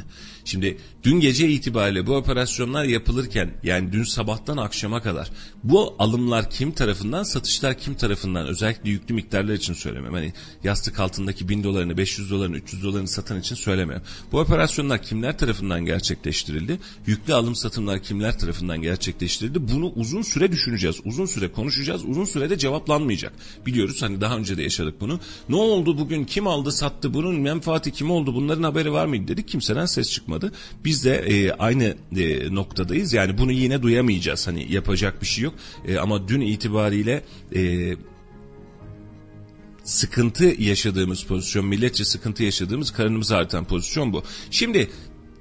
Şimdi 0.50 0.78
dün 1.04 1.20
gece 1.20 1.48
itibariyle 1.48 2.06
bu 2.06 2.16
operasyonlar 2.16 2.84
yapılırken 2.84 3.50
yani 3.62 3.92
dün 3.92 4.02
sabahtan 4.02 4.56
akşama 4.56 5.02
kadar 5.02 5.30
bu 5.64 5.94
alımlar 5.98 6.50
kim 6.50 6.72
tarafından 6.72 7.22
satışlar 7.22 7.78
kim 7.78 7.94
tarafından 7.94 8.46
özellikle 8.46 8.90
yüklü 8.90 9.14
miktarlar 9.14 9.54
için 9.54 9.74
söylemiyorum. 9.74 10.14
Hani 10.14 10.32
yastık 10.64 11.00
altındaki 11.00 11.48
1000 11.48 11.64
dolarını 11.64 11.96
500 11.96 12.30
dolarını 12.30 12.56
300 12.56 12.82
dolarını 12.82 13.08
satan 13.08 13.40
için 13.40 13.54
söylemiyorum. 13.54 14.06
Bu 14.32 14.40
operasyonlar 14.40 15.02
kimler 15.02 15.38
tarafından 15.38 15.84
gerçekleştirildi? 15.84 16.78
Yüklü 17.06 17.34
alım 17.34 17.54
satımlar 17.54 18.02
kimler 18.02 18.38
tarafından 18.38 18.82
gerçekleştirildi? 18.82 19.68
Bunu 19.68 19.92
uzun 19.96 20.22
süre 20.22 20.52
düşüneceğiz. 20.52 21.00
Uzun 21.04 21.26
süre 21.26 21.52
konuşacağız. 21.52 22.04
Uzun 22.04 22.24
sürede 22.24 22.58
cevaplanmayacak. 22.58 23.32
Biliyoruz 23.66 24.02
hani 24.02 24.20
daha 24.20 24.36
önce 24.36 24.56
de 24.56 24.62
yaşadık 24.62 25.00
bunu. 25.00 25.20
Ne 25.48 25.56
oldu 25.56 25.98
bugün 25.98 26.24
kim 26.24 26.46
aldı 26.46 26.72
sattı 26.72 27.14
bunun 27.14 27.40
menfaati 27.40 27.90
kim 27.90 28.10
oldu 28.10 28.34
bunların 28.34 28.62
haberi 28.62 28.92
var 28.92 29.06
mıydı 29.06 29.28
dedik. 29.28 29.48
Kimseden 29.48 29.86
ses 29.86 30.10
çıkmadı. 30.10 30.39
Biz 30.84 31.04
de 31.04 31.16
e, 31.16 31.52
aynı 31.52 31.96
e, 32.16 32.54
noktadayız. 32.54 33.12
Yani 33.12 33.38
bunu 33.38 33.52
yine 33.52 33.82
duyamayacağız. 33.82 34.46
Hani 34.46 34.72
yapacak 34.72 35.22
bir 35.22 35.26
şey 35.26 35.44
yok. 35.44 35.54
E, 35.88 35.98
ama 35.98 36.28
dün 36.28 36.40
itibariyle 36.40 37.22
e, 37.54 37.94
sıkıntı 39.84 40.44
yaşadığımız 40.44 41.22
pozisyon, 41.22 41.66
milletçe 41.66 42.04
sıkıntı 42.04 42.42
yaşadığımız 42.42 42.90
karnımız 42.90 43.32
artan 43.32 43.64
pozisyon 43.64 44.12
bu. 44.12 44.22
Şimdi 44.50 44.90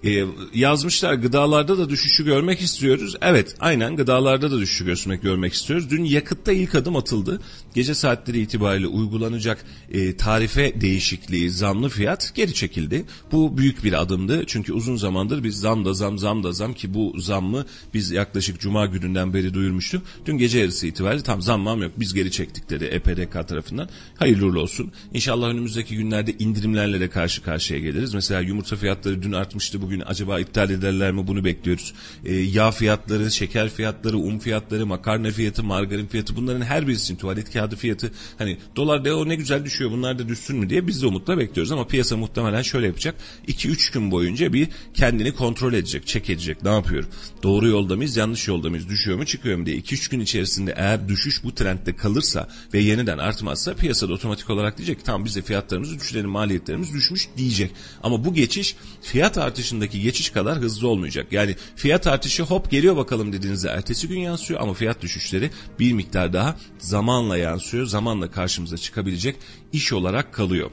e, 0.03 0.25
yazmışlar 0.53 1.13
gıdalarda 1.13 1.77
da 1.77 1.89
düşüşü 1.89 2.25
görmek 2.25 2.62
istiyoruz. 2.62 3.15
Evet 3.21 3.55
aynen 3.59 3.95
gıdalarda 3.95 4.51
da 4.51 4.59
düşüşü 4.59 4.85
görmek, 4.85 5.21
görmek 5.21 5.53
istiyoruz. 5.53 5.89
Dün 5.89 6.03
yakıtta 6.03 6.51
ilk 6.51 6.75
adım 6.75 6.95
atıldı. 6.95 7.41
Gece 7.75 7.93
saatleri 7.93 8.39
itibariyle 8.39 8.88
uygulanacak 8.88 9.65
e, 9.91 10.17
tarife 10.17 10.81
değişikliği 10.81 11.51
zamlı 11.51 11.89
fiyat 11.89 12.31
geri 12.35 12.53
çekildi. 12.53 13.05
Bu 13.31 13.57
büyük 13.57 13.83
bir 13.83 14.01
adımdı. 14.01 14.43
Çünkü 14.47 14.73
uzun 14.73 14.95
zamandır 14.95 15.43
biz 15.43 15.59
zam 15.59 15.85
da 15.85 15.93
zam 15.93 16.17
zam 16.19 16.43
da 16.43 16.51
zam 16.51 16.73
ki 16.73 16.93
bu 16.93 17.15
zammı 17.17 17.65
biz 17.93 18.12
yaklaşık 18.12 18.59
cuma 18.59 18.85
gününden 18.85 19.33
beri 19.33 19.53
duyurmuştuk. 19.53 20.03
Dün 20.25 20.38
gece 20.38 20.59
yarısı 20.59 20.88
itibariyle 20.88 21.23
tam 21.23 21.41
zammam 21.41 21.81
yok 21.81 21.91
biz 21.97 22.13
geri 22.13 22.31
çektik 22.31 22.69
dedi 22.69 22.85
EPDK 22.85 23.47
tarafından. 23.47 23.89
Hayırlı 24.17 24.62
olsun. 24.62 24.91
İnşallah 25.13 25.47
önümüzdeki 25.47 25.95
günlerde 25.95 26.33
indirimlerle 26.39 26.99
de 26.99 27.09
karşı 27.09 27.43
karşıya 27.43 27.79
geliriz. 27.79 28.13
Mesela 28.13 28.41
yumurta 28.41 28.75
fiyatları 28.75 29.23
dün 29.23 29.31
artmıştı 29.31 29.81
bugün 29.81 29.88
bugün 29.89 30.04
acaba 30.06 30.39
iptal 30.39 30.69
ederler 30.69 31.12
mi 31.12 31.28
bunu 31.28 31.45
bekliyoruz. 31.45 31.93
E, 32.25 32.36
yağ 32.36 32.71
fiyatları, 32.71 33.32
şeker 33.32 33.69
fiyatları, 33.69 34.17
un 34.17 34.39
fiyatları, 34.39 34.86
makarna 34.86 35.32
fiyatı, 35.32 35.63
margarin 35.63 36.08
fiyatı 36.08 36.36
bunların 36.36 36.62
her 36.62 36.88
birisi 36.88 37.04
için 37.04 37.15
tuvalet 37.15 37.54
kağıdı 37.54 37.75
fiyatı 37.75 38.12
hani 38.38 38.58
dolar 38.75 39.06
de 39.06 39.13
o 39.13 39.30
ne 39.30 39.36
güzel 39.36 39.65
düşüyor 39.65 39.91
bunlar 39.91 40.19
da 40.19 40.28
düşsün 40.28 40.58
mü 40.58 40.69
diye 40.69 40.88
biz 40.88 41.02
de 41.02 41.08
umutla 41.08 41.38
bekliyoruz 41.38 41.71
ama 41.71 41.88
piyasa 41.88 42.17
muhtemelen 42.17 42.62
şöyle 42.62 42.88
yapacak. 42.88 43.15
2-3 43.47 43.93
gün 43.93 44.12
boyunca 44.12 44.54
bir 44.54 44.67
kendini 44.93 45.36
kontrol 45.36 45.73
edecek, 45.73 46.08
çek 46.08 46.30
edecek. 46.30 46.63
Ne 46.63 46.69
yapıyorum? 46.69 47.10
Doğru 47.43 47.67
yolda 47.67 47.95
mıyız, 47.95 48.17
yanlış 48.17 48.47
yolda 48.47 48.69
mıyız, 48.69 48.89
düşüyor 48.89 49.17
mu, 49.17 49.25
çıkıyor 49.25 49.58
mu 49.58 49.65
diye 49.65 49.78
2-3 49.78 50.12
gün 50.12 50.19
içerisinde 50.19 50.73
eğer 50.78 51.10
düşüş 51.10 51.43
bu 51.43 51.56
trendde 51.56 51.95
kalırsa 51.95 52.49
ve 52.73 52.80
yeniden 52.80 53.17
artmazsa 53.17 53.73
piyasada 53.73 54.13
otomatik 54.13 54.49
olarak 54.49 54.78
diyecek 54.78 54.97
ki 54.97 55.04
tamam 55.04 55.25
biz 55.25 55.36
de 55.36 55.41
fiyatlarımızı 55.41 55.99
düşürelim, 55.99 56.30
maliyetlerimiz 56.30 56.93
düşmüş 56.93 57.28
diyecek. 57.38 57.71
Ama 58.04 58.25
bu 58.25 58.34
geçiş 58.34 58.75
fiyat 59.02 59.38
artışındaki 59.79 60.01
geçiş 60.01 60.29
kadar 60.29 60.57
hızlı 60.57 60.87
olmayacak. 60.87 61.27
Yani 61.31 61.55
fiyat 61.75 62.07
artışı 62.07 62.43
hop 62.43 62.71
geliyor 62.71 62.95
bakalım 62.95 63.33
dediğinizde 63.33 63.69
ertesi 63.69 64.07
gün 64.07 64.19
yansıyor 64.19 64.61
ama 64.61 64.73
fiyat 64.73 65.01
düşüşleri 65.01 65.49
bir 65.79 65.93
miktar 65.93 66.33
daha 66.33 66.55
zamanla 66.79 67.37
yansıyor. 67.37 67.85
Zamanla 67.85 68.31
karşımıza 68.31 68.77
çıkabilecek 68.77 69.35
iş 69.73 69.93
olarak 69.93 70.33
kalıyor. 70.33 70.71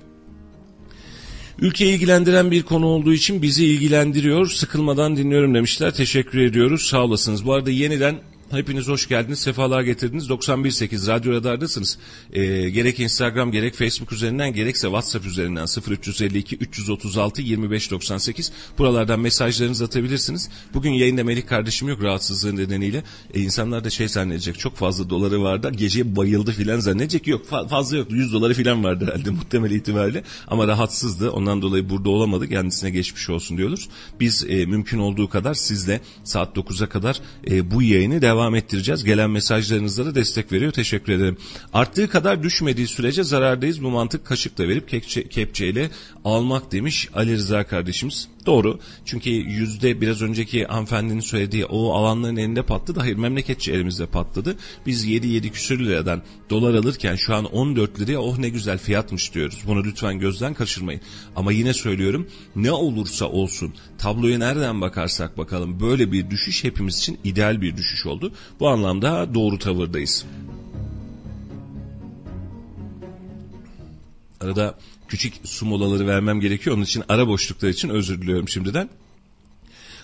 Ülkeyi 1.58 1.94
ilgilendiren 1.94 2.50
bir 2.50 2.62
konu 2.62 2.86
olduğu 2.86 3.12
için 3.12 3.42
bizi 3.42 3.64
ilgilendiriyor. 3.66 4.46
Sıkılmadan 4.46 5.16
dinliyorum 5.16 5.54
demişler. 5.54 5.94
Teşekkür 5.94 6.38
ediyoruz. 6.38 6.86
Sağ 6.86 7.04
olasınız. 7.04 7.44
Bu 7.44 7.52
arada 7.54 7.70
yeniden 7.70 8.16
Hepiniz 8.50 8.88
hoş 8.88 9.09
geldiniz, 9.09 9.38
sefalar 9.38 9.82
getirdiniz. 9.82 10.28
91.8 10.30 11.09
Radyo 11.09 11.32
Radar'dasınız. 11.32 11.98
Ee, 12.32 12.70
gerek 12.70 13.00
Instagram, 13.00 13.52
gerek 13.52 13.74
Facebook 13.74 14.12
üzerinden, 14.12 14.52
gerekse 14.52 14.87
WhatsApp 14.87 15.26
üzerinden 15.26 15.66
0352 15.90 16.56
336 16.56 17.42
2598 17.42 18.52
buralardan 18.78 19.20
mesajlarınızı 19.20 19.85
atabilirsiniz. 19.85 20.48
Bugün 20.74 20.90
yayında 20.90 21.24
Melih 21.24 21.46
kardeşim 21.46 21.88
yok 21.88 22.02
rahatsızlığı 22.02 22.56
nedeniyle. 22.56 23.02
Ee, 23.35 23.40
insanlar 23.40 23.85
da 23.85 23.90
şey 23.90 24.09
zannedecek, 24.09 24.59
çok 24.59 24.76
fazla 24.76 25.11
doları 25.11 25.42
vardı, 25.42 25.70
geceye 25.76 26.16
bayıldı 26.16 26.52
filan 26.52 26.80
zannedecek. 26.80 27.26
Yok 27.26 27.46
fa- 27.46 27.68
fazla 27.68 27.96
yok, 27.96 28.11
100 28.11 28.32
doları 28.32 28.54
filan 28.54 28.85
vardı 28.85 29.06
herhalde 29.06 29.30
muhtemel 29.40 29.70
itibariyle. 29.70 30.24
Ama 30.48 30.66
rahatsızdı, 30.66 31.30
ondan 31.30 31.62
dolayı 31.62 31.90
burada 31.90 32.11
olamadı. 32.11 32.48
Kendisine 32.48 32.90
geçmiş 32.90 33.30
olsun 33.30 33.59
diyoruz. 33.59 33.88
Biz 34.20 34.44
e, 34.48 34.66
mümkün 34.66 34.98
olduğu 34.98 35.28
kadar 35.28 35.54
sizle 35.54 36.00
saat 36.24 36.56
9'a 36.56 36.88
kadar 36.88 37.20
e, 37.50 37.70
bu 37.70 37.82
yayını 37.82 38.22
devam 38.22 38.36
devam 38.37 38.55
ettireceğiz. 38.55 39.05
Gelen 39.05 39.31
mesajlarınızda 39.31 40.07
da 40.07 40.14
destek 40.14 40.53
veriyor. 40.53 40.72
Teşekkür 40.72 41.12
ederim. 41.12 41.37
Arttığı 41.72 42.09
kadar 42.09 42.42
düşmediği 42.42 42.87
sürece 42.87 43.25
zarardayız. 43.25 43.83
Bu 43.83 43.90
mantık 43.90 44.25
kaşıkla 44.25 44.68
verip 44.68 44.88
kepçe, 44.88 45.29
kepçeyle 45.29 45.90
almak 46.25 46.72
demiş 46.72 47.09
Ali 47.14 47.33
Rıza 47.33 47.64
kardeşimiz. 47.64 48.29
Doğru. 48.46 48.80
Çünkü 49.04 49.30
yüzde 49.30 50.00
biraz 50.00 50.22
önceki 50.22 50.64
hanımefendinin 50.64 51.20
söylediği 51.20 51.64
o 51.64 51.92
alanların 51.92 52.37
elinde 52.37 52.62
patladı. 52.62 53.00
Hayır 53.00 53.16
memleketçi 53.16 53.72
elimizde 53.72 54.06
patladı. 54.06 54.56
Biz 54.87 55.06
7-7 55.06 55.50
küsür 55.50 55.78
liradan 55.78 56.22
dolar 56.50 56.74
alırken 56.74 57.16
şu 57.16 57.35
an 57.35 57.44
14 57.44 58.00
liraya 58.00 58.18
oh 58.18 58.38
ne 58.38 58.48
güzel 58.48 58.78
fiyatmış 58.78 59.35
diyoruz. 59.35 59.59
Bunu 59.66 59.85
lütfen 59.85 60.18
gözden 60.18 60.54
kaçırmayın. 60.54 61.00
Ama 61.37 61.52
yine 61.52 61.74
söylüyorum 61.74 62.26
ne 62.56 62.72
olursa 62.72 63.26
olsun 63.26 63.74
tabloya 63.98 64.38
nereden 64.38 64.80
bakarsak 64.80 65.38
bakalım 65.38 65.80
böyle 65.80 66.12
bir 66.12 66.30
düşüş 66.30 66.64
hepimiz 66.64 66.98
için 66.98 67.18
ideal 67.24 67.61
bir 67.61 67.76
düşüş 67.76 68.06
oldu. 68.06 68.32
Bu 68.61 68.68
anlamda 68.68 69.35
doğru 69.35 69.59
tavırdayız. 69.59 70.26
Arada 74.46 74.78
küçük 75.09 75.35
su 75.44 75.66
molaları 75.66 76.06
vermem 76.06 76.40
gerekiyor. 76.40 76.76
Onun 76.76 76.85
için 76.85 77.02
ara 77.09 77.28
boşluklar 77.28 77.68
için 77.68 77.88
özür 77.88 78.22
diliyorum 78.22 78.48
şimdiden. 78.48 78.88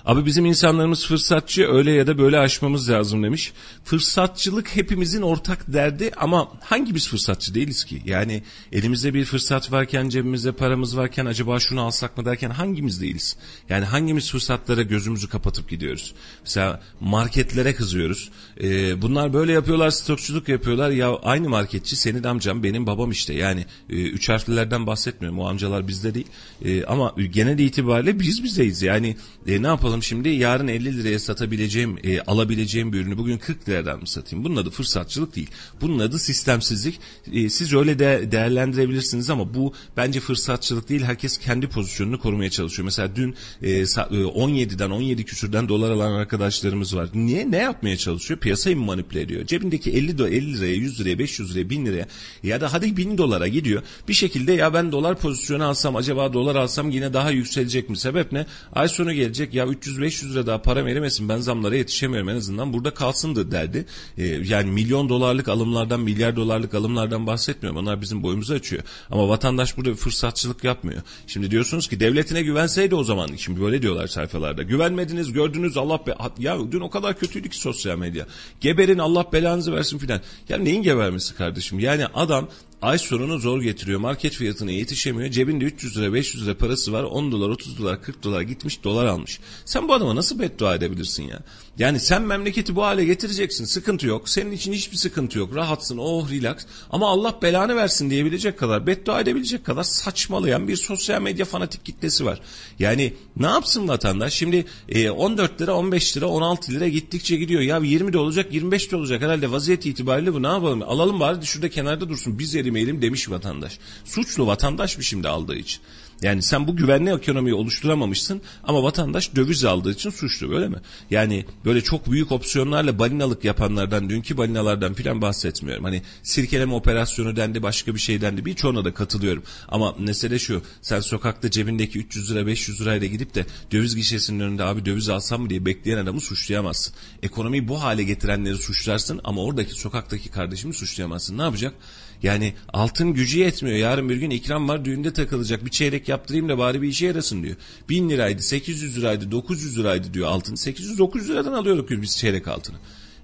Abi 0.04 0.26
bizim 0.26 0.46
insanlarımız 0.46 1.06
fırsatçı 1.06 1.68
öyle 1.68 1.90
ya 1.90 2.06
da 2.06 2.18
böyle 2.18 2.38
aşmamız 2.38 2.90
lazım 2.90 3.22
demiş. 3.22 3.52
Fırsatçılık 3.84 4.76
hepimizin 4.76 5.22
ortak 5.22 5.72
derdi 5.72 6.10
ama 6.16 6.48
hangi 6.60 6.94
biz 6.94 7.08
fırsatçı 7.08 7.54
değiliz 7.54 7.84
ki? 7.84 8.02
Yani 8.04 8.42
elimizde 8.72 9.14
bir 9.14 9.24
fırsat 9.24 9.72
varken 9.72 10.08
cebimizde 10.08 10.52
paramız 10.52 10.96
varken 10.96 11.26
acaba 11.26 11.60
şunu 11.60 11.82
alsak 11.82 12.18
mı 12.18 12.24
derken 12.24 12.50
hangimiz 12.50 13.00
değiliz? 13.00 13.36
Yani 13.68 13.84
hangimiz 13.84 14.30
fırsatlara 14.30 14.82
gözümüzü 14.82 15.28
kapatıp 15.28 15.70
gidiyoruz? 15.70 16.14
Mesela 16.44 16.80
marketlere 17.00 17.74
kızıyoruz. 17.74 18.30
Ee, 18.62 19.02
bunlar 19.02 19.32
böyle 19.32 19.52
yapıyorlar 19.52 19.90
stokçuluk 19.90 20.48
yapıyorlar. 20.48 20.90
Ya 20.90 21.16
aynı 21.16 21.48
marketçi 21.48 21.96
senin 21.96 22.24
amcam 22.24 22.62
benim 22.62 22.86
babam 22.86 23.10
işte. 23.10 23.34
Yani 23.34 23.66
e, 23.90 23.94
üç 23.94 24.28
harflilerden 24.28 24.86
bahsetmiyorum. 24.86 25.38
O 25.38 25.48
amcalar 25.48 25.88
bizde 25.88 26.14
değil. 26.14 26.26
E, 26.64 26.84
ama 26.84 27.14
genel 27.30 27.58
itibariyle 27.58 28.20
biz 28.20 28.44
bizeyiz. 28.44 28.82
Yani 28.82 29.16
e, 29.46 29.62
ne 29.62 29.66
yapalım? 29.66 29.91
Yapalım 29.92 30.02
şimdi? 30.02 30.28
Yarın 30.28 30.68
50 30.68 30.98
liraya 30.98 31.18
satabileceğim, 31.18 31.98
e, 32.04 32.20
alabileceğim 32.20 32.92
bir 32.92 33.00
ürünü 33.00 33.18
bugün 33.18 33.38
40 33.38 33.68
liradan 33.68 34.00
mı 34.00 34.06
satayım? 34.06 34.44
Bunun 34.44 34.56
adı 34.56 34.70
fırsatçılık 34.70 35.36
değil. 35.36 35.50
Bunun 35.80 35.98
adı 35.98 36.18
sistemsizlik. 36.18 37.00
E, 37.32 37.50
siz 37.50 37.74
öyle 37.74 37.98
de 37.98 38.28
değerlendirebilirsiniz 38.32 39.30
ama 39.30 39.54
bu 39.54 39.72
bence 39.96 40.20
fırsatçılık 40.20 40.88
değil. 40.88 41.02
Herkes 41.02 41.38
kendi 41.38 41.66
pozisyonunu 41.66 42.18
korumaya 42.18 42.50
çalışıyor. 42.50 42.84
Mesela 42.84 43.16
dün 43.16 43.34
e, 43.62 43.82
17'den 43.82 44.90
17 44.90 45.24
küsürden 45.24 45.68
dolar 45.68 45.90
alan 45.90 46.12
arkadaşlarımız 46.12 46.96
var. 46.96 47.08
Niye? 47.14 47.50
Ne 47.50 47.56
yapmaya 47.56 47.96
çalışıyor? 47.96 48.40
Piyasayı 48.40 48.76
mı 48.76 48.84
manipüle 48.84 49.20
ediyor? 49.20 49.46
Cebindeki 49.46 49.90
50, 49.90 50.18
do 50.18 50.26
50 50.26 50.54
liraya, 50.54 50.74
100 50.74 51.00
liraya, 51.00 51.18
500 51.18 51.50
liraya, 51.50 51.70
1000 51.70 51.86
liraya 51.86 52.06
ya 52.42 52.60
da 52.60 52.72
hadi 52.72 52.96
1000 52.96 53.18
dolara 53.18 53.48
gidiyor. 53.48 53.82
Bir 54.08 54.14
şekilde 54.14 54.52
ya 54.52 54.74
ben 54.74 54.92
dolar 54.92 55.18
pozisyonu 55.18 55.64
alsam 55.64 55.96
acaba 55.96 56.32
dolar 56.32 56.56
alsam 56.56 56.90
yine 56.90 57.12
daha 57.12 57.30
yükselecek 57.30 57.90
mi? 57.90 57.96
Sebep 57.96 58.32
ne? 58.32 58.46
Ay 58.72 58.88
sonu 58.88 59.12
gelecek 59.12 59.54
ya 59.54 59.66
300-500 59.82 60.32
lira 60.32 60.46
daha 60.46 60.62
para 60.62 60.86
veremesin 60.86 61.28
ben 61.28 61.38
zamlara 61.38 61.76
yetişemiyorum 61.76 62.28
en 62.28 62.36
azından 62.36 62.72
burada 62.72 62.94
kalsındır 62.94 63.50
derdi. 63.50 63.86
E, 64.18 64.24
yani 64.26 64.70
milyon 64.70 65.08
dolarlık 65.08 65.48
alımlardan 65.48 66.00
milyar 66.00 66.36
dolarlık 66.36 66.74
alımlardan 66.74 67.26
bahsetmiyorum 67.26 67.80
onlar 67.80 68.00
bizim 68.00 68.22
boyumuzu 68.22 68.54
açıyor. 68.54 68.82
Ama 69.10 69.28
vatandaş 69.28 69.76
burada 69.76 69.90
bir 69.90 69.96
fırsatçılık 69.96 70.64
yapmıyor. 70.64 71.02
Şimdi 71.26 71.50
diyorsunuz 71.50 71.88
ki 71.88 72.00
devletine 72.00 72.42
güvenseydi 72.42 72.94
o 72.94 73.04
zaman 73.04 73.28
şimdi 73.36 73.60
böyle 73.60 73.82
diyorlar 73.82 74.06
sayfalarda. 74.06 74.62
Güvenmediniz 74.62 75.32
gördünüz 75.32 75.76
Allah 75.76 76.06
be 76.06 76.14
ya 76.38 76.58
dün 76.72 76.80
o 76.80 76.90
kadar 76.90 77.18
kötüydü 77.18 77.48
ki 77.48 77.56
sosyal 77.56 77.98
medya. 77.98 78.26
Geberin 78.60 78.98
Allah 78.98 79.26
belanızı 79.32 79.72
versin 79.72 79.98
filan. 79.98 80.20
Ya 80.48 80.58
neyin 80.58 80.82
gebermesi 80.82 81.34
kardeşim? 81.34 81.78
Yani 81.78 82.06
adam 82.06 82.48
ay 82.82 82.98
sonunu 82.98 83.38
zor 83.38 83.62
getiriyor. 83.62 84.00
Market 84.00 84.32
fiyatına 84.32 84.70
yetişemiyor. 84.70 85.30
Cebinde 85.30 85.64
300 85.64 85.96
lira 85.96 86.12
500 86.12 86.46
lira 86.46 86.58
parası 86.58 86.92
var. 86.92 87.02
10 87.02 87.32
dolar 87.32 87.48
30 87.48 87.78
dolar 87.78 88.02
40 88.02 88.22
dolar 88.22 88.40
gitmiş 88.40 88.84
dolar 88.84 89.06
almış. 89.06 89.40
Sen 89.64 89.88
bu 89.88 89.94
adama 89.94 90.16
nasıl 90.16 90.38
beddua 90.38 90.74
edebilirsin 90.74 91.22
ya? 91.22 91.40
Yani 91.78 92.00
sen 92.00 92.22
memleketi 92.22 92.76
bu 92.76 92.82
hale 92.84 93.04
getireceksin. 93.04 93.64
Sıkıntı 93.64 94.06
yok. 94.06 94.28
Senin 94.28 94.52
için 94.52 94.72
hiçbir 94.72 94.96
sıkıntı 94.96 95.38
yok. 95.38 95.54
Rahatsın 95.54 95.98
oh 95.98 96.30
relax. 96.30 96.56
Ama 96.90 97.08
Allah 97.08 97.38
belanı 97.42 97.76
versin 97.76 98.10
diyebilecek 98.10 98.58
kadar 98.58 98.86
beddua 98.86 99.20
edebilecek 99.20 99.64
kadar 99.64 99.82
saçmalayan 99.82 100.68
bir 100.68 100.76
sosyal 100.76 101.22
medya 101.22 101.44
fanatik 101.44 101.84
kitlesi 101.84 102.24
var. 102.24 102.40
Yani 102.78 103.14
ne 103.36 103.46
yapsın 103.46 103.88
vatandaş? 103.88 104.34
Şimdi 104.34 104.64
e, 104.88 105.10
14 105.10 105.60
lira 105.60 105.74
15 105.74 106.16
lira 106.16 106.26
16 106.26 106.72
lira 106.72 106.88
gittikçe 106.88 107.36
gidiyor. 107.36 107.62
Ya 107.62 107.78
20 107.78 108.12
de 108.12 108.18
olacak 108.18 108.54
25 108.54 108.92
de 108.92 108.96
olacak. 108.96 109.22
Herhalde 109.22 109.50
vaziyet 109.50 109.86
itibariyle 109.86 110.34
bu 110.34 110.42
ne 110.42 110.46
yapalım? 110.46 110.82
Alalım 110.82 111.20
bari 111.20 111.46
şurada 111.46 111.70
kenarda 111.70 112.08
dursun. 112.08 112.38
Biz 112.38 112.54
yemeyelim 112.54 113.02
demiş 113.02 113.30
vatandaş. 113.30 113.78
Suçlu 114.04 114.46
vatandaş 114.46 114.98
bir 114.98 115.04
şimdi 115.04 115.28
aldığı 115.28 115.56
için. 115.56 115.80
Yani 116.22 116.42
sen 116.42 116.68
bu 116.68 116.76
güvenli 116.76 117.10
ekonomiyi 117.10 117.54
oluşturamamışsın 117.54 118.42
ama 118.64 118.82
vatandaş 118.82 119.36
döviz 119.36 119.64
aldığı 119.64 119.92
için 119.92 120.10
suçlu 120.10 120.54
öyle 120.54 120.68
mi? 120.68 120.76
Yani 121.10 121.44
böyle 121.64 121.80
çok 121.80 122.10
büyük 122.10 122.32
opsiyonlarla 122.32 122.98
balinalık 122.98 123.44
yapanlardan, 123.44 124.10
dünkü 124.10 124.36
balinalardan 124.36 124.94
filan 124.94 125.22
bahsetmiyorum. 125.22 125.84
Hani 125.84 126.02
sirkeleme 126.22 126.74
operasyonu 126.74 127.36
dendi, 127.36 127.62
başka 127.62 127.94
bir 127.94 128.00
şey 128.00 128.20
dendi. 128.20 128.44
Birçoğuna 128.44 128.84
da 128.84 128.94
katılıyorum. 128.94 129.42
Ama 129.68 129.94
mesele 129.98 130.38
şu, 130.38 130.62
sen 130.82 131.00
sokakta 131.00 131.50
cebindeki 131.50 131.98
300 131.98 132.30
lira 132.30 132.46
500 132.46 132.80
lirayla 132.80 133.06
gidip 133.06 133.34
de 133.34 133.46
döviz 133.72 133.96
gişesinin 133.96 134.40
önünde 134.40 134.64
abi 134.64 134.86
döviz 134.86 135.08
alsam 135.08 135.42
mı 135.42 135.50
diye 135.50 135.66
bekleyen 135.66 135.98
adamı 135.98 136.20
suçlayamazsın. 136.20 136.94
Ekonomiyi 137.22 137.68
bu 137.68 137.82
hale 137.82 138.02
getirenleri 138.02 138.56
suçlarsın 138.56 139.20
ama 139.24 139.44
oradaki 139.44 139.72
sokaktaki 139.72 140.30
kardeşimi 140.30 140.74
suçlayamazsın. 140.74 141.38
Ne 141.38 141.42
yapacak? 141.42 141.74
Yani 142.22 142.54
altın 142.72 143.12
gücü 143.14 143.38
yetmiyor. 143.38 143.76
Yarın 143.76 144.08
bir 144.08 144.16
gün 144.16 144.30
ikram 144.30 144.68
var 144.68 144.84
düğünde 144.84 145.12
takılacak. 145.12 145.64
Bir 145.64 145.70
çeyrek 145.70 146.08
yaptırayım 146.08 146.48
da 146.48 146.58
bari 146.58 146.82
bir 146.82 146.88
işe 146.88 147.06
yarasın 147.06 147.42
diyor. 147.42 147.56
1000 147.88 148.10
liraydı, 148.10 148.42
800 148.42 148.98
liraydı, 148.98 149.30
900 149.30 149.78
liraydı 149.78 150.14
diyor 150.14 150.28
altın. 150.28 150.54
800-900 150.54 151.28
liradan 151.28 151.52
alıyorduk 151.52 151.90
biz 151.90 152.18
çeyrek 152.18 152.48
altını. 152.48 152.76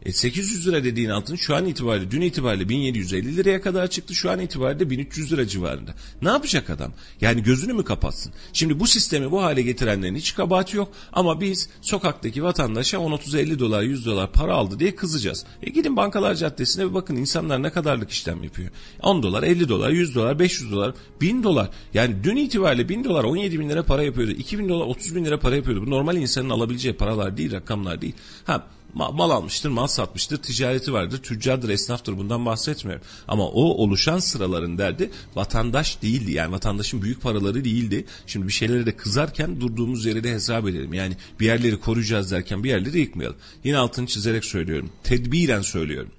E 0.05 0.13
800 0.13 0.67
lira 0.67 0.85
dediğin 0.85 1.09
altın 1.09 1.37
şu 1.37 1.57
an 1.57 1.67
itibariyle 1.67 2.11
dün 2.11 2.21
itibariyle 2.21 2.69
1750 2.69 3.37
liraya 3.37 3.61
kadar 3.61 3.87
çıktı. 3.87 4.15
Şu 4.15 4.31
an 4.31 4.41
itibariyle 4.41 4.91
1300 4.91 5.33
lira 5.33 5.47
civarında. 5.47 5.95
Ne 6.23 6.29
yapacak 6.29 6.71
adam? 6.71 6.93
Yani 7.21 7.43
gözünü 7.43 7.73
mü 7.73 7.85
kapatsın? 7.85 8.33
Şimdi 8.53 8.81
bu 8.81 8.87
sistemi 8.87 9.31
bu 9.31 9.43
hale 9.43 9.63
getirenlerin 9.63 10.17
hiç 10.17 10.35
kabahati 10.35 10.77
yok 10.77 10.93
ama 11.13 11.41
biz 11.41 11.69
sokaktaki 11.81 12.43
vatandaşa 12.43 12.99
10 12.99 13.13
30 13.13 13.35
50 13.35 13.59
dolar 13.59 13.83
100 13.83 14.07
dolar 14.07 14.33
para 14.33 14.55
aldı 14.55 14.79
diye 14.79 14.97
kızacağız. 14.97 15.45
E 15.63 15.71
gidin 15.71 15.97
bankalar 15.97 16.35
caddesine 16.35 16.89
bir 16.89 16.95
bakın 16.95 17.17
insanlar 17.17 17.63
ne 17.63 17.71
kadarlık 17.71 18.11
işlem 18.11 18.45
yapıyor. 18.45 18.71
10 19.03 19.23
dolar 19.23 19.43
50 19.43 19.69
dolar 19.69 19.91
100 19.91 20.15
dolar 20.15 20.39
500 20.39 20.73
dolar 20.73 20.95
1000 21.21 21.43
dolar 21.43 21.71
yani 21.95 22.25
dün 22.25 22.37
itibariyle 22.37 22.89
1000 22.89 23.05
dolar 23.05 23.25
17 23.25 23.61
bin 23.61 23.69
lira 23.69 23.83
para 23.83 24.03
yapıyordu. 24.03 24.33
2000 24.33 24.69
dolar 24.69 24.87
30 24.87 25.17
bin 25.17 25.25
lira 25.25 25.39
para 25.39 25.57
yapıyordu. 25.57 25.87
Bu 25.87 25.91
normal 25.91 26.17
insanın 26.17 26.51
alabileceği 26.51 26.95
paralar 26.95 27.37
değil 27.37 27.53
rakamlar 27.53 28.01
değil. 28.01 28.15
Ha 28.45 28.67
mal 28.99 29.31
almıştır, 29.31 29.71
mal 29.71 29.87
satmıştır, 29.87 30.37
ticareti 30.37 30.93
vardır, 30.93 31.23
tüccardır, 31.23 31.69
esnaftır 31.69 32.19
bundan 32.19 32.47
bahsetmiyorum. 32.47 33.05
Ama 33.29 33.49
o 33.49 33.63
oluşan 33.63 34.19
sıraların 34.19 34.79
derdi 34.79 35.11
vatandaş 35.35 36.03
değildi. 36.03 36.33
Yani 36.33 36.53
vatandaşın 36.53 37.03
büyük 37.03 37.23
paraları 37.23 37.65
değildi. 37.65 38.05
Şimdi 38.27 38.47
bir 38.47 38.53
şeyleri 38.53 38.87
de 38.87 38.97
kızarken 38.97 39.61
durduğumuz 39.61 40.07
yeri 40.07 40.25
de 40.25 40.33
hesap 40.33 40.69
edelim. 40.69 40.95
Yani 40.95 41.17
bir 41.41 41.47
yerleri 41.47 41.81
koruyacağız 41.81 42.31
derken 42.31 42.65
bir 42.65 42.69
yerleri 42.69 43.01
yıkmayalım. 43.01 43.37
Yine 43.65 43.77
altını 43.77 44.07
çizerek 44.07 44.45
söylüyorum. 44.45 44.91
Tedbiren 45.05 45.63
söylüyorum 45.63 46.11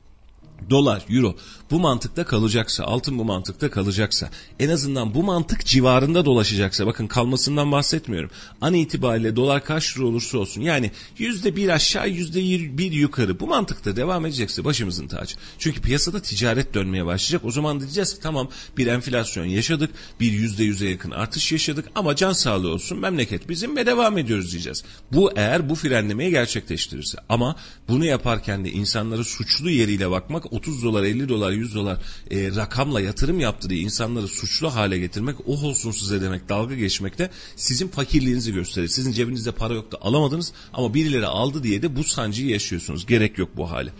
dolar, 0.70 1.06
euro 1.10 1.36
bu 1.72 1.80
mantıkta 1.80 2.26
kalacaksa, 2.26 2.84
altın 2.84 3.20
bu 3.20 3.26
mantıkta 3.26 3.72
kalacaksa, 3.72 4.30
en 4.60 4.70
azından 4.70 5.14
bu 5.14 5.24
mantık 5.24 5.66
civarında 5.66 6.26
dolaşacaksa, 6.26 6.88
bakın 6.88 7.08
kalmasından 7.08 7.72
bahsetmiyorum. 7.72 8.30
An 8.62 8.74
itibariyle 8.74 9.36
dolar 9.36 9.66
kaç 9.66 9.98
lira 9.98 10.06
olursa 10.06 10.38
olsun, 10.38 10.62
yani 10.62 10.92
yüzde 11.18 11.56
bir 11.56 11.70
aşağı, 11.70 12.10
yüzde 12.10 12.40
bir 12.78 12.92
yukarı 12.92 13.40
bu 13.40 13.48
mantıkta 13.48 13.96
devam 13.96 14.26
edecekse 14.26 14.66
başımızın 14.66 15.08
tacı. 15.08 15.36
Çünkü 15.60 15.82
piyasada 15.82 16.22
ticaret 16.22 16.74
dönmeye 16.74 17.06
başlayacak. 17.06 17.46
O 17.46 17.52
zaman 17.52 17.80
diyeceğiz 17.80 18.14
ki 18.16 18.20
tamam 18.22 18.50
bir 18.78 18.88
enflasyon 18.88 19.46
yaşadık, 19.46 19.90
bir 20.20 20.32
yüzde 20.32 20.64
yüze 20.64 20.90
yakın 20.90 21.12
artış 21.12 21.52
yaşadık 21.52 21.86
ama 21.96 22.16
can 22.16 22.34
sağlığı 22.34 22.74
olsun, 22.74 23.00
memleket 23.00 23.50
bizim 23.50 23.76
ve 23.76 23.86
devam 23.86 24.18
ediyoruz 24.18 24.52
diyeceğiz. 24.52 24.84
Bu 25.12 25.32
eğer 25.36 25.70
bu 25.70 25.76
frenlemeyi 25.76 26.32
gerçekleştirirse. 26.32 27.18
Ama 27.30 27.56
bunu 27.88 28.06
yaparken 28.06 28.66
de 28.66 28.72
insanları 28.72 29.26
suçlu 29.26 29.70
yeriyle 29.70 30.12
bakmak 30.12 30.54
30 30.54 30.84
dolar 30.84 31.04
50 31.04 31.30
dolar 31.30 31.52
100 31.60 31.76
dolar 31.76 31.98
e, 32.32 32.56
rakamla 32.56 33.02
yatırım 33.02 33.40
yaptı 33.40 33.70
diye 33.70 33.82
insanları 33.82 34.28
suçlu 34.28 34.76
hale 34.76 35.00
getirmek 35.00 35.36
o 35.48 35.52
olsun 35.52 35.92
size 35.92 36.22
demek 36.22 36.50
dalga 36.50 36.76
geçmekte 36.76 37.30
sizin 37.56 37.88
fakirliğinizi 37.88 38.54
gösterir. 38.54 38.88
Sizin 38.88 39.12
cebinizde 39.12 39.52
para 39.52 39.74
yoktu 39.74 39.98
alamadınız 40.02 40.54
ama 40.74 40.94
birileri 40.94 41.26
aldı 41.26 41.64
diye 41.64 41.82
de 41.82 41.96
bu 41.96 42.04
sancıyı 42.04 42.50
yaşıyorsunuz. 42.50 43.06
Gerek 43.06 43.38
yok 43.38 43.50
bu 43.58 43.72
hale. 43.72 43.92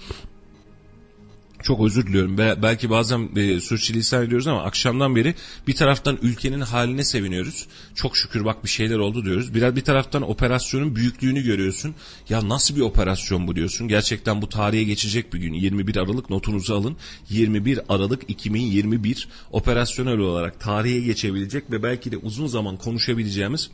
Çok 1.64 1.86
özür 1.86 2.08
diliyorum. 2.08 2.38
Be 2.38 2.56
belki 2.62 2.90
bazen 2.90 3.30
e, 3.36 3.60
sürçülisan 3.60 4.26
ediyoruz 4.26 4.48
ama 4.48 4.64
akşamdan 4.64 5.16
beri 5.16 5.36
bir 5.68 5.76
taraftan 5.76 6.20
ülkenin 6.22 6.62
haline 6.62 7.04
seviniyoruz. 7.04 7.68
Çok 7.96 8.18
şükür 8.18 8.46
bak 8.46 8.64
bir 8.64 8.70
şeyler 8.70 8.98
oldu 8.98 9.26
diyoruz. 9.26 9.54
Biraz 9.54 9.76
bir 9.76 9.84
taraftan 9.84 10.30
operasyonun 10.30 10.96
büyüklüğünü 10.96 11.44
görüyorsun. 11.44 11.96
Ya 12.30 12.50
nasıl 12.50 12.76
bir 12.76 12.82
operasyon 12.82 13.48
bu 13.48 13.56
diyorsun. 13.56 13.88
Gerçekten 13.88 14.42
bu 14.42 14.50
tarihe 14.50 14.84
geçecek 14.84 15.34
bir 15.34 15.40
gün. 15.40 15.54
21 15.54 15.96
Aralık 15.96 16.30
notunuzu 16.30 16.74
alın. 16.74 16.98
21 17.30 17.80
Aralık 17.90 18.30
2021 18.30 19.28
operasyonel 19.52 20.18
olarak 20.18 20.60
tarihe 20.60 21.00
geçebilecek 21.00 21.72
ve 21.72 21.84
belki 21.84 22.12
de 22.12 22.18
uzun 22.18 22.48
zaman 22.48 22.78
konuşabileceğimiz 22.78 23.70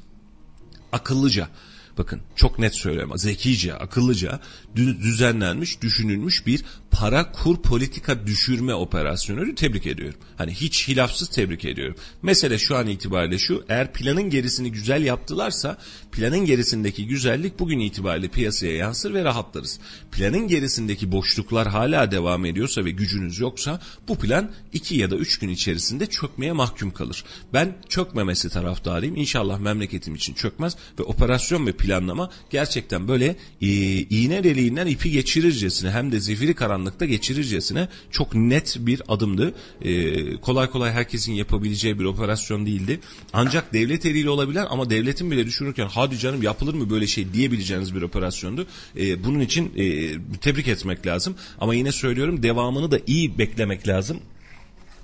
akıllıca 0.91 1.49
bakın 1.97 2.21
çok 2.35 2.59
net 2.59 2.75
söylüyorum 2.75 3.17
zekice 3.17 3.73
akıllıca 3.73 4.39
düzenlenmiş 4.75 5.81
düşünülmüş 5.81 6.47
bir 6.47 6.65
para 6.99 7.31
kur 7.31 7.61
politika 7.61 8.27
düşürme 8.27 8.73
operasyonunu 8.73 9.55
tebrik 9.55 9.87
ediyorum. 9.87 10.19
Hani 10.37 10.53
hiç 10.53 10.87
hilafsız 10.87 11.29
tebrik 11.29 11.65
ediyorum. 11.65 11.95
Mesele 12.21 12.57
şu 12.57 12.75
an 12.75 12.87
itibariyle 12.87 13.37
şu 13.37 13.65
eğer 13.69 13.93
planın 13.93 14.29
gerisini 14.29 14.71
güzel 14.71 15.03
yaptılarsa 15.03 15.77
planın 16.11 16.45
gerisindeki 16.45 17.07
güzellik 17.07 17.59
bugün 17.59 17.79
itibariyle 17.79 18.27
piyasaya 18.27 18.75
yansır 18.75 19.13
ve 19.13 19.23
rahatlarız. 19.23 19.79
Planın 20.11 20.47
gerisindeki 20.47 21.11
boşluklar 21.11 21.67
hala 21.67 22.11
devam 22.11 22.45
ediyorsa 22.45 22.85
ve 22.85 22.91
gücünüz 22.91 23.39
yoksa 23.39 23.81
bu 24.07 24.17
plan 24.17 24.51
2 24.73 24.95
ya 24.95 25.11
da 25.11 25.15
3 25.15 25.39
gün 25.39 25.49
içerisinde 25.49 26.05
çökmeye 26.05 26.51
mahkum 26.51 26.91
kalır. 26.91 27.23
Ben 27.53 27.77
çökmemesi 27.89 28.49
taraftarıyım. 28.49 29.15
İnşallah 29.15 29.59
memleketim 29.59 30.15
için 30.15 30.33
çökmez 30.33 30.75
ve 30.99 31.03
operasyon 31.03 31.67
ve 31.67 31.71
planlama 31.71 32.29
gerçekten 32.49 33.07
böyle 33.07 33.35
e, 33.61 33.67
iğne 33.99 34.43
deliğinden 34.43 34.87
ipi 34.87 35.11
geçirircesine 35.11 35.91
hem 35.91 36.11
de 36.11 36.19
zifiri 36.19 36.53
karanlık 36.53 36.84
karanlıkta 36.85 37.05
geçirircesine 37.05 37.87
çok 38.11 38.35
net 38.35 38.77
bir 38.79 39.01
adımdı. 39.07 39.53
Ee, 39.81 40.37
kolay 40.37 40.69
kolay 40.69 40.91
herkesin 40.91 41.33
yapabileceği 41.33 41.99
bir 41.99 42.05
operasyon 42.05 42.65
değildi. 42.65 42.99
Ancak 43.33 43.73
devlet 43.73 44.05
eliyle 44.05 44.29
olabilen 44.29 44.67
ama 44.69 44.89
devletin 44.89 45.31
bile 45.31 45.45
düşünürken 45.45 45.87
hadi 45.87 46.17
canım 46.17 46.43
yapılır 46.43 46.73
mı 46.73 46.89
böyle 46.89 47.07
şey 47.07 47.33
diyebileceğiniz 47.33 47.95
bir 47.95 48.01
operasyondu. 48.01 48.65
Ee, 48.97 49.23
bunun 49.23 49.39
için 49.39 49.71
e, 49.77 50.13
tebrik 50.41 50.67
etmek 50.67 51.07
lazım. 51.07 51.35
Ama 51.59 51.75
yine 51.75 51.91
söylüyorum 51.91 52.43
devamını 52.43 52.91
da 52.91 52.99
iyi 53.07 53.37
beklemek 53.37 53.87
lazım 53.87 54.19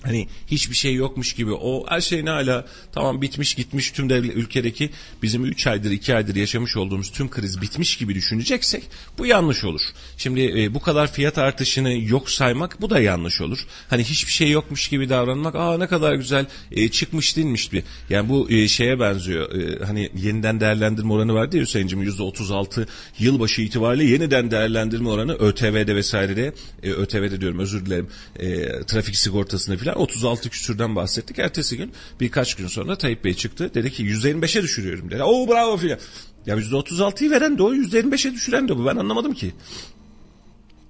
hani 0.03 0.27
hiçbir 0.47 0.75
şey 0.75 0.95
yokmuş 0.95 1.33
gibi 1.33 1.53
o 1.53 1.85
her 1.89 2.01
şey 2.01 2.25
ne 2.25 2.29
hala 2.29 2.65
tamam 2.91 3.21
bitmiş 3.21 3.55
gitmiş 3.55 3.91
tüm 3.91 4.09
devlet, 4.09 4.35
ülkedeki 4.35 4.89
bizim 5.23 5.45
3 5.45 5.67
aydır 5.67 5.91
2 5.91 6.15
aydır 6.15 6.35
yaşamış 6.35 6.77
olduğumuz 6.77 7.11
tüm 7.11 7.29
kriz 7.29 7.61
bitmiş 7.61 7.97
gibi 7.97 8.15
düşüneceksek 8.15 8.83
bu 9.17 9.25
yanlış 9.25 9.63
olur. 9.63 9.81
Şimdi 10.17 10.41
e, 10.61 10.73
bu 10.73 10.79
kadar 10.79 11.11
fiyat 11.11 11.37
artışını 11.37 11.93
yok 11.93 12.29
saymak 12.29 12.81
bu 12.81 12.89
da 12.89 12.99
yanlış 12.99 13.41
olur. 13.41 13.59
Hani 13.89 14.03
hiçbir 14.03 14.31
şey 14.31 14.51
yokmuş 14.51 14.87
gibi 14.87 15.09
davranmak 15.09 15.55
aa 15.55 15.77
ne 15.77 15.87
kadar 15.87 16.13
güzel 16.13 16.45
e, 16.71 16.89
çıkmış 16.89 17.37
dinmiş 17.37 17.73
bir. 17.73 17.83
Yani 18.09 18.29
bu 18.29 18.49
e, 18.49 18.67
şeye 18.67 18.99
benziyor. 18.99 19.55
E, 19.55 19.85
hani 19.85 20.09
yeniden 20.15 20.59
değerlendirme 20.59 21.13
oranı 21.13 21.33
vardı 21.33 21.57
ya 21.57 21.63
Hüseyin'cim 21.63 22.03
%36 22.03 22.87
yılbaşı 23.19 23.61
itibariyle 23.61 24.03
yeniden 24.11 24.51
değerlendirme 24.51 25.09
oranı 25.09 25.33
ÖTV'de 25.33 25.95
vesairede 25.95 26.53
e, 26.83 26.91
ÖTV'de 26.91 27.41
diyorum 27.41 27.59
özür 27.59 27.85
dilerim 27.85 28.07
e, 28.39 28.67
trafik 28.83 29.15
sigortasında 29.15 29.77
filan 29.77 29.90
filan 29.91 30.03
36 30.03 30.49
küsürden 30.49 30.95
bahsettik. 30.95 31.39
Ertesi 31.39 31.77
gün 31.77 31.91
birkaç 32.19 32.55
gün 32.55 32.67
sonra 32.67 32.97
Tayyip 32.97 33.23
Bey 33.23 33.33
çıktı. 33.33 33.71
Dedi 33.73 33.91
ki 33.91 34.03
%25'e 34.03 34.61
düşürüyorum 34.61 35.11
dedi. 35.11 35.23
Oo 35.23 35.47
bravo 35.47 35.77
filan. 35.77 35.99
Ya 36.45 36.57
%36'yı 36.57 37.31
veren 37.31 37.57
de 37.57 37.63
o 37.63 37.73
%25'e 37.73 38.33
düşüren 38.33 38.67
de 38.67 38.77
bu. 38.77 38.85
Ben 38.85 38.95
anlamadım 38.95 39.33
ki. 39.33 39.51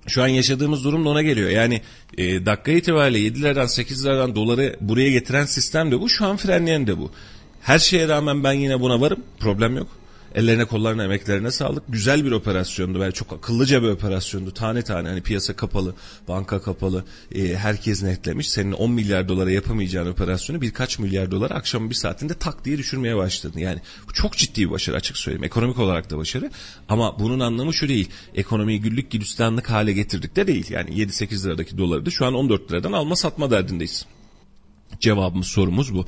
Şu 0.08 0.24
an 0.24 0.28
yaşadığımız 0.28 0.84
durum 0.84 1.06
da 1.06 1.10
ona 1.10 1.22
geliyor. 1.22 1.50
Yani 1.50 1.82
e, 2.18 2.46
dakika 2.46 2.72
itibariyle 2.72 3.20
7 3.20 3.42
liradan 3.42 3.66
8 3.66 4.06
liradan 4.06 4.36
doları 4.36 4.76
buraya 4.82 5.12
getiren 5.12 5.46
sistem 5.46 5.92
de 5.92 6.02
bu. 6.02 6.10
Şu 6.10 6.26
an 6.26 6.38
frenleyen 6.38 6.88
de 6.88 6.98
bu. 6.98 7.12
Her 7.62 7.80
şeye 7.80 8.08
rağmen 8.08 8.44
ben 8.44 8.54
yine 8.54 8.80
buna 8.80 9.02
varım. 9.02 9.20
Problem 9.40 9.78
yok. 9.78 10.01
Ellerine 10.36 10.66
kollarına 10.66 11.04
emeklerine 11.04 11.52
sağlık. 11.52 11.84
Güzel 11.90 12.26
bir 12.26 12.32
operasyondu. 12.32 13.00
Yani 13.00 13.14
çok 13.14 13.34
akıllıca 13.34 13.84
bir 13.84 13.88
operasyondu. 13.88 14.54
Tane 14.54 14.82
tane 14.82 15.10
hani 15.10 15.22
piyasa 15.22 15.56
kapalı, 15.56 15.96
banka 16.28 16.62
kapalı. 16.62 17.06
E, 17.36 17.56
herkes 17.56 18.04
netlemiş. 18.04 18.50
Senin 18.50 18.72
10 18.72 18.92
milyar 18.92 19.28
dolara 19.28 19.52
yapamayacağın 19.52 20.12
operasyonu 20.12 20.62
birkaç 20.62 21.00
milyar 21.00 21.32
dolara 21.32 21.54
akşamın 21.54 21.90
bir 21.90 21.96
saatinde 21.96 22.34
tak 22.34 22.66
diye 22.66 22.78
düşürmeye 22.78 23.18
başladın. 23.18 23.60
Yani 23.60 23.80
çok 24.14 24.38
ciddi 24.38 24.66
bir 24.66 24.72
başarı 24.72 24.96
açık 24.96 25.18
söyleyeyim. 25.18 25.44
Ekonomik 25.44 25.80
olarak 25.80 26.10
da 26.10 26.18
başarı. 26.18 26.52
Ama 26.90 27.20
bunun 27.20 27.40
anlamı 27.40 27.74
şu 27.74 27.88
değil. 27.88 28.10
Ekonomiyi 28.36 28.82
güllük 28.82 29.12
gülistanlık 29.12 29.70
hale 29.70 29.94
getirdik 29.94 30.36
de 30.36 30.48
değil. 30.48 30.66
Yani 30.70 30.90
7-8 30.90 31.46
liradaki 31.46 31.78
doları 31.78 32.06
da 32.06 32.10
şu 32.10 32.26
an 32.26 32.34
14 32.34 32.72
liradan 32.72 32.92
alma 32.92 33.16
satma 33.16 33.52
derdindeyiz. 33.52 34.06
Cevabımız 35.00 35.48
sorumuz 35.48 35.94
bu. 35.94 36.06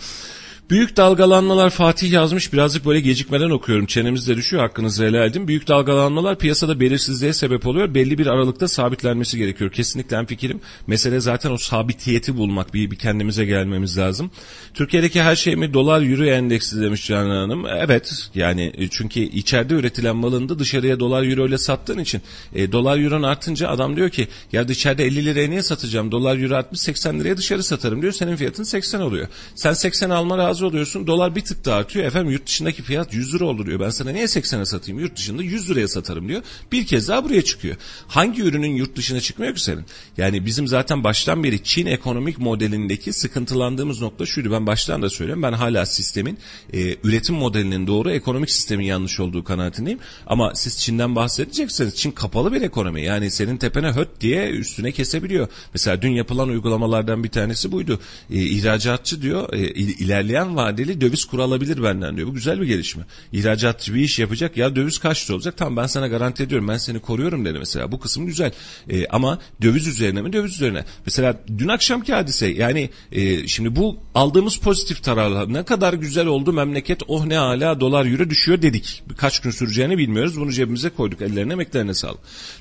Büyük 0.73 0.97
dalgalanmalar 0.97 1.69
Fatih 1.69 2.12
yazmış 2.12 2.53
birazcık 2.53 2.86
böyle 2.86 2.99
gecikmeden 2.99 3.49
okuyorum 3.49 3.86
çenemizde 3.86 4.36
düşüyor 4.36 4.63
hakkınızı 4.63 5.05
helal 5.05 5.27
edin. 5.27 5.47
Büyük 5.47 5.67
dalgalanmalar 5.67 6.38
piyasada 6.38 6.79
belirsizliğe 6.79 7.33
sebep 7.33 7.67
oluyor. 7.67 7.93
Belli 7.93 8.17
bir 8.17 8.27
aralıkta 8.27 8.67
sabitlenmesi 8.67 9.38
gerekiyor. 9.38 9.71
Kesinlikle 9.71 10.17
en 10.17 10.25
fikrim. 10.25 10.62
Mesele 10.88 11.19
zaten 11.19 11.51
o 11.51 11.57
sabitiyeti 11.57 12.38
bulmak. 12.38 12.73
Bir, 12.73 12.91
bir 12.91 12.95
kendimize 12.95 13.45
gelmemiz 13.45 13.97
lazım. 13.97 14.31
Türkiye'deki 14.73 15.21
her 15.21 15.36
şey 15.36 15.55
mi 15.55 15.73
dolar 15.73 16.01
euro 16.01 16.25
endeksi 16.25 16.81
demiş 16.81 17.07
Canan 17.07 17.36
Hanım. 17.36 17.65
Evet 17.67 18.29
yani 18.36 18.73
e, 18.77 18.88
çünkü 18.88 19.19
içeride 19.19 19.73
üretilen 19.73 20.15
malını 20.15 20.49
da 20.49 20.59
dışarıya 20.59 20.99
dolar 20.99 21.23
euro 21.23 21.47
ile 21.47 21.57
sattığın 21.57 21.99
için 21.99 22.21
e, 22.55 22.71
dolar 22.71 22.97
euro 22.97 23.25
artınca 23.25 23.69
adam 23.69 23.95
diyor 23.95 24.09
ki 24.09 24.27
ya 24.53 24.62
içeride 24.62 25.05
50 25.05 25.25
liraya 25.25 25.49
niye 25.49 25.63
satacağım? 25.63 26.12
Dolar 26.12 26.38
euro 26.38 26.55
artmış 26.55 26.79
80 26.79 27.19
liraya 27.19 27.38
dışarı 27.38 27.63
satarım 27.63 28.01
diyor. 28.01 28.13
Senin 28.13 28.36
fiyatın 28.36 28.63
80 28.63 29.01
oluyor. 29.01 29.27
Sen 29.55 29.73
80 29.73 30.09
alma 30.09 30.38
razı 30.38 30.62
razı 30.63 30.67
oluyorsun. 30.67 31.08
Dolar 31.08 31.36
bir 31.36 31.41
tık 31.41 31.65
daha 31.65 31.78
artıyor. 31.78 32.06
Efendim 32.06 32.32
yurt 32.32 32.47
dışındaki 32.47 32.84
fiyat 32.84 33.13
100 33.13 33.34
lira 33.34 33.45
olur 33.45 33.65
diyor. 33.65 33.80
Ben 33.80 33.89
sana 33.89 34.12
niye 34.12 34.26
80'e 34.26 34.65
satayım? 34.65 34.99
Yurt 34.99 35.17
dışında 35.17 35.43
100 35.43 35.69
liraya 35.69 35.88
satarım 35.88 36.30
diyor. 36.30 36.41
Bir 36.71 36.88
kez 36.88 37.08
daha 37.08 37.23
buraya 37.23 37.41
çıkıyor. 37.41 37.76
Hangi 38.08 38.41
ürünün 38.41 38.76
yurt 38.76 38.95
dışına 38.95 39.21
çıkmıyor 39.21 39.56
ki 39.56 39.63
senin? 39.63 39.86
Yani 40.17 40.45
bizim 40.45 40.67
zaten 40.67 41.04
baştan 41.04 41.43
beri 41.43 41.63
Çin 41.63 41.86
ekonomik 41.86 42.39
modelindeki 42.39 43.13
sıkıntılandığımız 43.13 44.02
nokta 44.02 44.26
şuydu. 44.26 44.52
Ben 44.52 44.67
baştan 44.67 45.02
da 45.02 45.10
söylüyorum. 45.10 45.43
Ben 45.43 45.54
hala 45.54 45.86
sistemin 45.86 46.38
e, 46.73 46.95
üretim 47.04 47.36
modelinin 47.36 47.88
doğru, 47.88 48.12
ekonomik 48.12 48.49
sistemin 48.49 48.86
yanlış 48.86 49.19
olduğu 49.19 49.43
kanaatindeyim. 49.43 49.99
Ama 50.28 50.56
siz 50.56 50.80
Çin'den 50.80 51.15
bahsedecekseniz 51.15 51.95
Çin 51.95 52.12
kapalı 52.12 52.54
bir 52.54 52.62
ekonomi. 52.62 53.04
Yani 53.04 53.32
senin 53.32 53.58
tepene 53.58 53.91
höt 53.91 54.21
diye 54.21 54.49
üstüne 54.49 54.91
kesebiliyor. 54.91 55.47
Mesela 55.73 56.02
dün 56.02 56.12
yapılan 56.12 56.49
uygulamalardan 56.49 57.23
bir 57.23 57.30
tanesi 57.30 57.71
buydu. 57.71 57.99
E, 58.32 58.39
ihracatçı 58.39 59.21
diyor 59.21 59.54
e, 59.54 59.73
ilerleyen 59.73 60.42
vadeli 60.49 61.01
döviz 61.01 61.25
kuru 61.25 61.43
alabilir 61.43 61.84
benden 61.84 62.17
diyor. 62.17 62.27
Bu 62.27 62.34
güzel 62.34 62.62
bir 62.62 62.65
gelişme. 62.65 63.03
İhracatçı 63.32 63.93
bir 63.93 63.99
iş 63.99 64.19
yapacak 64.19 64.58
ya 64.58 64.75
döviz 64.75 64.97
kaçta 64.97 65.34
olacak? 65.34 65.58
Tamam 65.58 65.77
ben 65.77 65.88
sana 65.88 66.08
garanti 66.08 66.43
ediyorum 66.43 66.67
ben 66.67 66.77
seni 66.77 66.99
koruyorum 66.99 67.45
dedi 67.45 67.60
mesela. 67.60 67.91
Bu 67.91 67.99
kısım 67.99 68.25
güzel. 68.25 68.51
E, 68.89 69.08
ama 69.08 69.39
döviz 69.62 69.88
üzerine 69.88 70.21
mi? 70.21 70.34
Döviz 70.34 70.51
üzerine. 70.51 70.86
Mesela 71.06 71.39
dün 71.58 71.67
akşamki 71.67 72.13
hadise 72.13 72.47
yani 72.47 72.89
e, 73.12 73.47
şimdi 73.47 73.75
bu 73.75 73.97
aldığımız 74.15 74.58
pozitif 74.58 75.03
tararlar 75.03 75.53
ne 75.53 75.63
kadar 75.63 75.93
güzel 75.93 76.27
oldu 76.27 76.53
memleket 76.53 77.01
oh 77.08 77.25
ne 77.25 77.38
hala 77.38 77.79
dolar 77.79 78.06
euro 78.06 78.29
düşüyor 78.29 78.62
dedik. 78.62 79.03
Kaç 79.17 79.39
gün 79.39 79.51
süreceğini 79.51 79.97
bilmiyoruz. 79.97 80.39
Bunu 80.39 80.51
cebimize 80.51 80.89
koyduk. 80.89 81.21
Ellerine 81.21 81.53
emeklerine 81.53 81.93
sağlık. 81.93 82.19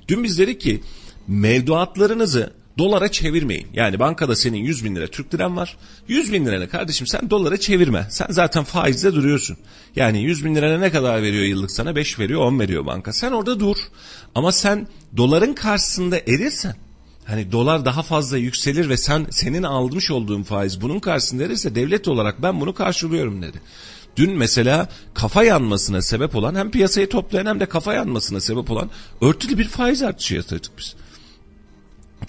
Dün 0.09 0.25
biz 0.25 0.39
dedik 0.39 0.61
ki 0.61 0.81
mevduatlarınızı 1.29 2.62
dolara 2.79 3.11
çevirmeyin. 3.11 3.67
Yani 3.75 3.99
bankada 3.99 4.37
senin 4.37 4.59
100 4.59 4.85
bin 4.85 4.97
lira 4.97 5.07
Türk 5.07 5.35
liran 5.35 5.57
var. 5.57 5.77
100 6.09 6.33
bin 6.33 6.47
lirana 6.47 6.69
kardeşim 6.69 7.07
sen 7.07 7.31
dolara 7.31 7.57
çevirme. 7.57 8.07
Sen 8.11 8.27
zaten 8.31 8.65
faizde 8.65 9.15
duruyorsun. 9.15 9.57
Yani 9.97 10.23
100 10.23 10.45
bin 10.45 10.55
lirana 10.55 10.79
ne 10.79 10.91
kadar 10.91 11.23
veriyor 11.23 11.45
yıllık 11.45 11.71
sana? 11.71 11.97
5 11.97 12.19
veriyor 12.19 12.41
10 12.41 12.61
veriyor 12.61 12.87
banka. 12.87 13.13
Sen 13.13 13.33
orada 13.33 13.61
dur. 13.61 13.77
Ama 14.35 14.53
sen 14.53 14.87
doların 15.17 15.55
karşısında 15.55 16.19
erirsen 16.19 16.77
Hani 17.25 17.53
dolar 17.53 17.85
daha 17.85 18.03
fazla 18.03 18.39
yükselir 18.39 18.89
ve 18.89 18.97
sen 18.97 19.27
senin 19.31 19.63
almış 19.63 20.11
olduğun 20.11 20.43
faiz 20.43 20.81
bunun 20.81 21.01
karşısında 21.01 21.45
erirse 21.45 21.75
devlet 21.75 22.09
olarak 22.09 22.43
ben 22.43 22.61
bunu 22.61 22.75
karşılıyorum 22.75 23.43
dedi. 23.43 23.61
Dün 24.17 24.39
mesela 24.39 24.89
kafa 25.15 25.45
yanmasına 25.45 26.03
sebep 26.03 26.37
olan 26.37 26.55
hem 26.55 26.71
piyasayı 26.71 27.09
toplayan 27.09 27.47
hem 27.47 27.61
de 27.61 27.67
kafa 27.67 27.95
yanmasına 27.95 28.41
sebep 28.41 28.71
olan 28.71 28.91
örtülü 29.21 29.59
bir 29.59 29.69
faiz 29.69 30.03
artışı 30.03 30.35
yatırdık 30.35 30.73
biz. 30.79 30.95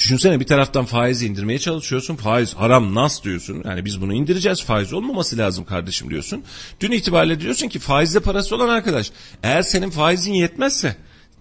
Düşünsene 0.03 0.39
bir 0.39 0.45
taraftan 0.45 0.85
faizi 0.85 1.27
indirmeye 1.27 1.59
çalışıyorsun. 1.59 2.15
Faiz 2.15 2.53
haram 2.53 2.95
nas 2.95 3.23
diyorsun. 3.23 3.61
Yani 3.65 3.85
biz 3.85 4.01
bunu 4.01 4.13
indireceğiz. 4.13 4.63
Faiz 4.63 4.93
olmaması 4.93 5.37
lazım 5.37 5.65
kardeşim 5.65 6.09
diyorsun. 6.09 6.43
Dün 6.79 6.91
itibariyle 6.91 7.39
diyorsun 7.39 7.67
ki 7.67 7.79
faizde 7.79 8.19
parası 8.19 8.55
olan 8.55 8.69
arkadaş 8.69 9.11
eğer 9.43 9.61
senin 9.61 9.89
faizin 9.89 10.33
yetmezse 10.33 10.95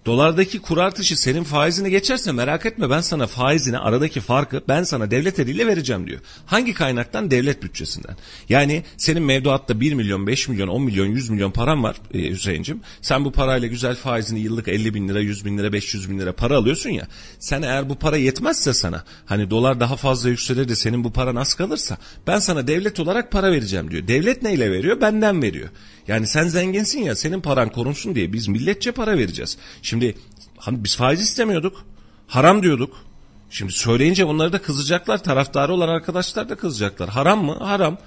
Dolardaki 0.07 0.59
kur 0.59 0.79
artışı 0.79 1.21
senin 1.21 1.45
faizini 1.45 1.91
geçerse 1.91 2.33
merak 2.33 2.67
etme 2.67 2.91
ben 2.91 3.01
sana 3.01 3.27
faizini 3.27 3.79
aradaki 3.79 4.21
farkı 4.21 4.63
ben 4.69 4.83
sana 4.83 5.11
devlet 5.11 5.39
eliyle 5.39 5.67
vereceğim 5.67 6.07
diyor. 6.07 6.21
Hangi 6.47 6.75
kaynaktan? 6.75 7.31
Devlet 7.31 7.63
bütçesinden. 7.63 8.17
Yani 8.49 8.83
senin 8.97 9.23
mevduatta 9.23 9.81
1 9.81 9.93
milyon, 9.93 10.27
5 10.27 10.49
milyon, 10.49 10.69
10 10.69 10.83
milyon, 10.83 11.07
100 11.07 11.31
milyon 11.31 11.51
param 11.51 11.83
var 11.83 11.97
e, 12.15 12.31
Hüseyin'cim. 12.31 12.81
Sen 13.01 13.25
bu 13.25 13.33
parayla 13.33 13.69
güzel 13.69 13.95
faizini 13.95 14.41
yıllık 14.41 14.69
50 14.69 14.95
bin 14.95 15.09
lira, 15.09 15.21
100 15.21 15.45
bin 15.45 15.59
lira, 15.59 15.73
500 15.73 16.11
bin 16.11 16.19
lira 16.19 16.33
para 16.33 16.57
alıyorsun 16.57 16.91
ya. 16.91 17.09
Sen 17.39 17.63
eğer 17.63 17.89
bu 17.89 17.95
para 17.95 18.17
yetmezse 18.17 18.73
sana 18.73 19.05
hani 19.27 19.51
dolar 19.51 19.81
daha 19.81 19.97
fazla 19.97 20.29
yükselir 20.29 20.69
de 20.69 20.75
senin 20.77 21.05
bu 21.05 21.13
paran 21.13 21.37
az 21.37 21.55
kalırsa 21.55 21.97
ben 22.27 22.39
sana 22.39 22.67
devlet 22.67 23.01
olarak 23.01 23.31
para 23.31 23.53
vereceğim 23.53 23.91
diyor. 23.91 24.09
Devlet 24.09 24.43
neyle 24.43 24.71
veriyor? 24.71 25.01
Benden 25.01 25.43
veriyor. 25.43 25.69
Yani 26.09 26.27
sen 26.27 26.49
zenginsin 26.49 27.03
ya 27.03 27.17
senin 27.17 27.41
paran 27.41 27.69
korunsun 27.69 28.15
diye 28.15 28.33
biz 28.33 28.49
milletçe 28.49 28.93
para 28.93 29.19
vereceğiz. 29.19 29.59
Şimdi 29.83 29.92
hani 30.59 30.85
biz 30.85 30.97
faiz 30.97 31.21
istemiyorduk. 31.21 31.85
Haram 32.29 32.63
diyorduk. 32.63 32.97
Şimdi 33.51 33.73
söyleyince 33.73 34.29
bunları 34.29 34.53
da 34.53 34.63
kızacaklar. 34.63 35.23
Taraftarı 35.23 35.73
olan 35.73 35.89
arkadaşlar 35.89 36.49
da 36.49 36.57
kızacaklar. 36.57 37.09
Haram 37.09 37.45
mı? 37.45 37.59
Haram. 37.59 37.99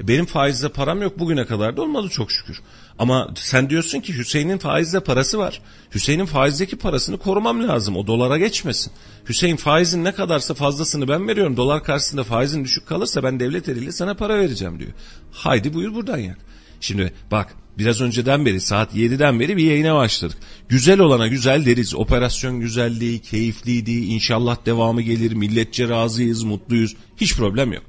E 0.00 0.08
benim 0.08 0.26
faizle 0.26 0.68
param 0.68 1.02
yok 1.02 1.18
bugüne 1.18 1.46
kadar 1.46 1.76
da 1.76 1.82
olmadı 1.82 2.08
çok 2.08 2.32
şükür. 2.32 2.60
Ama 2.98 3.30
sen 3.36 3.70
diyorsun 3.70 4.00
ki 4.00 4.18
Hüseyin'in 4.18 4.58
faizle 4.58 5.00
parası 5.00 5.38
var. 5.38 5.60
Hüseyin'in 5.94 6.26
faizdeki 6.26 6.76
parasını 6.76 7.18
korumam 7.18 7.68
lazım. 7.68 7.96
O 7.96 8.06
dolara 8.06 8.38
geçmesin. 8.38 8.92
Hüseyin 9.28 9.56
faizin 9.56 10.04
ne 10.04 10.12
kadarsa 10.12 10.54
fazlasını 10.54 11.08
ben 11.08 11.28
veriyorum. 11.28 11.56
Dolar 11.56 11.84
karşısında 11.84 12.24
faizin 12.24 12.64
düşük 12.64 12.86
kalırsa 12.86 13.22
ben 13.22 13.40
devlet 13.40 13.68
eliyle 13.68 13.92
sana 13.92 14.14
para 14.14 14.38
vereceğim 14.38 14.78
diyor. 14.78 14.92
Haydi 15.32 15.74
buyur 15.74 15.94
buradan 15.94 16.18
yak. 16.18 16.38
Şimdi 16.80 17.14
bak 17.30 17.54
biraz 17.78 18.00
önceden 18.00 18.46
beri 18.46 18.60
saat 18.60 18.94
7'den 18.94 19.40
beri 19.40 19.56
bir 19.56 19.64
yayına 19.64 19.94
başladık. 19.94 20.38
Güzel 20.68 21.00
olana 21.00 21.28
güzel 21.28 21.66
deriz. 21.66 21.94
Operasyon 21.94 22.60
güzelliği, 22.60 23.18
keyifliydi. 23.18 23.92
İnşallah 23.92 24.56
devamı 24.66 25.02
gelir. 25.02 25.32
Milletçe 25.32 25.88
razıyız, 25.88 26.42
mutluyuz. 26.42 26.96
Hiç 27.16 27.36
problem 27.36 27.72
yok. 27.72 27.82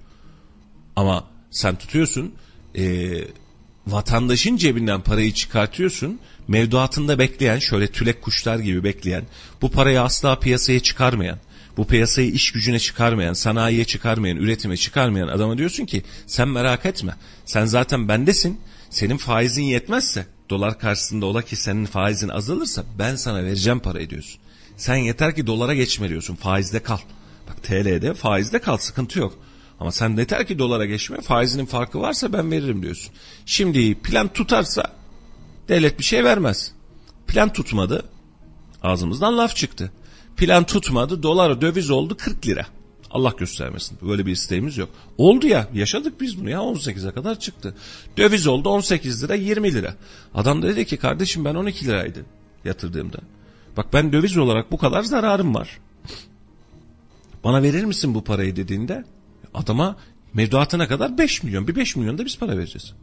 Ama 0.96 1.24
sen 1.52 1.76
tutuyorsun 1.76 2.34
e, 2.78 3.14
vatandaşın 3.88 4.58
cebinden 4.58 5.02
parayı 5.02 5.34
çıkartıyorsun. 5.34 6.20
Mevduatında 6.48 7.20
bekleyen 7.20 7.60
şöyle 7.60 7.88
tülek 7.88 8.22
kuşlar 8.22 8.60
gibi 8.60 8.84
bekleyen 8.84 9.24
bu 9.62 9.72
parayı 9.72 10.02
asla 10.02 10.40
piyasaya 10.40 10.80
çıkarmayan 10.80 11.40
bu 11.78 11.88
piyasayı 11.88 12.32
iş 12.32 12.52
gücüne 12.52 12.80
çıkarmayan, 12.80 13.34
sanayiye 13.34 13.86
çıkarmayan, 13.86 14.38
üretime 14.38 14.78
çıkarmayan 14.78 15.28
adama 15.28 15.58
diyorsun 15.58 15.86
ki 15.86 16.04
sen 16.28 16.48
merak 16.48 16.86
etme. 16.86 17.16
Sen 17.46 17.66
zaten 17.66 18.08
bendesin 18.08 18.60
senin 18.96 19.18
faizin 19.18 19.64
yetmezse 19.64 20.26
dolar 20.50 20.80
karşısında 20.80 21.26
ola 21.26 21.42
ki 21.42 21.56
senin 21.56 21.86
faizin 21.86 22.30
azalırsa 22.30 22.84
ben 23.00 23.16
sana 23.16 23.44
vereceğim 23.44 23.80
para 23.80 24.02
ediyorsun. 24.02 24.42
Sen 24.78 24.96
yeter 24.96 25.36
ki 25.36 25.48
dolara 25.48 25.74
geçme 25.74 26.10
diyorsun 26.10 26.36
faizde 26.36 26.80
kal. 26.80 26.98
Bak 27.50 27.64
TL'de 27.64 28.14
faizde 28.14 28.60
kal 28.60 28.78
sıkıntı 28.78 29.20
yok. 29.20 29.34
Ama 29.80 29.92
sen 29.92 30.18
yeter 30.18 30.48
ki 30.48 30.60
dolara 30.60 30.86
geçme 30.86 31.22
faizinin 31.22 31.66
farkı 31.66 32.02
varsa 32.02 32.34
ben 32.34 32.52
veririm 32.52 32.84
diyorsun. 32.84 33.14
Şimdi 33.46 33.96
plan 33.96 34.28
tutarsa 34.28 34.84
devlet 35.70 36.00
bir 36.00 36.04
şey 36.04 36.24
vermez. 36.24 36.72
Plan 37.28 37.54
tutmadı 37.54 38.06
ağzımızdan 38.84 39.38
laf 39.38 39.56
çıktı. 39.56 39.92
Plan 40.38 40.64
tutmadı 40.64 41.24
dolar 41.24 41.62
döviz 41.62 41.90
oldu 41.90 42.18
40 42.18 42.48
lira. 42.48 42.66
Allah 43.16 43.34
göstermesin. 43.38 43.98
Böyle 44.02 44.26
bir 44.26 44.32
isteğimiz 44.32 44.78
yok. 44.78 44.90
Oldu 45.18 45.48
ya 45.48 45.68
yaşadık 45.74 46.22
biz 46.22 46.40
bunu 46.40 46.50
ya 46.50 46.60
18'e 46.60 47.12
kadar 47.12 47.40
çıktı. 47.40 47.76
Döviz 48.18 48.48
oldu 48.48 48.70
18 48.70 49.24
lira 49.24 49.36
20 49.36 49.74
lira. 49.74 49.96
Adam 50.34 50.62
da 50.62 50.68
dedi 50.68 50.86
ki 50.86 50.98
kardeşim 50.98 51.46
ben 51.46 51.56
12 51.56 51.86
liraydı 51.86 52.26
yatırdığımda. 52.66 53.18
Bak 53.78 53.94
ben 53.94 54.14
döviz 54.14 54.38
olarak 54.38 54.72
bu 54.72 54.78
kadar 54.78 55.04
zararım 55.04 55.56
var. 55.56 55.80
Bana 57.44 57.64
verir 57.64 57.84
misin 57.84 58.16
bu 58.16 58.24
parayı 58.24 58.56
dediğinde 58.56 59.06
adama 59.54 59.98
mevduatına 60.34 60.88
kadar 60.88 61.18
5 61.18 61.44
milyon 61.44 61.68
bir 61.68 61.76
5 61.76 61.96
milyon 61.96 62.18
da 62.18 62.26
biz 62.26 62.38
para 62.40 62.58
vereceğiz. 62.58 62.94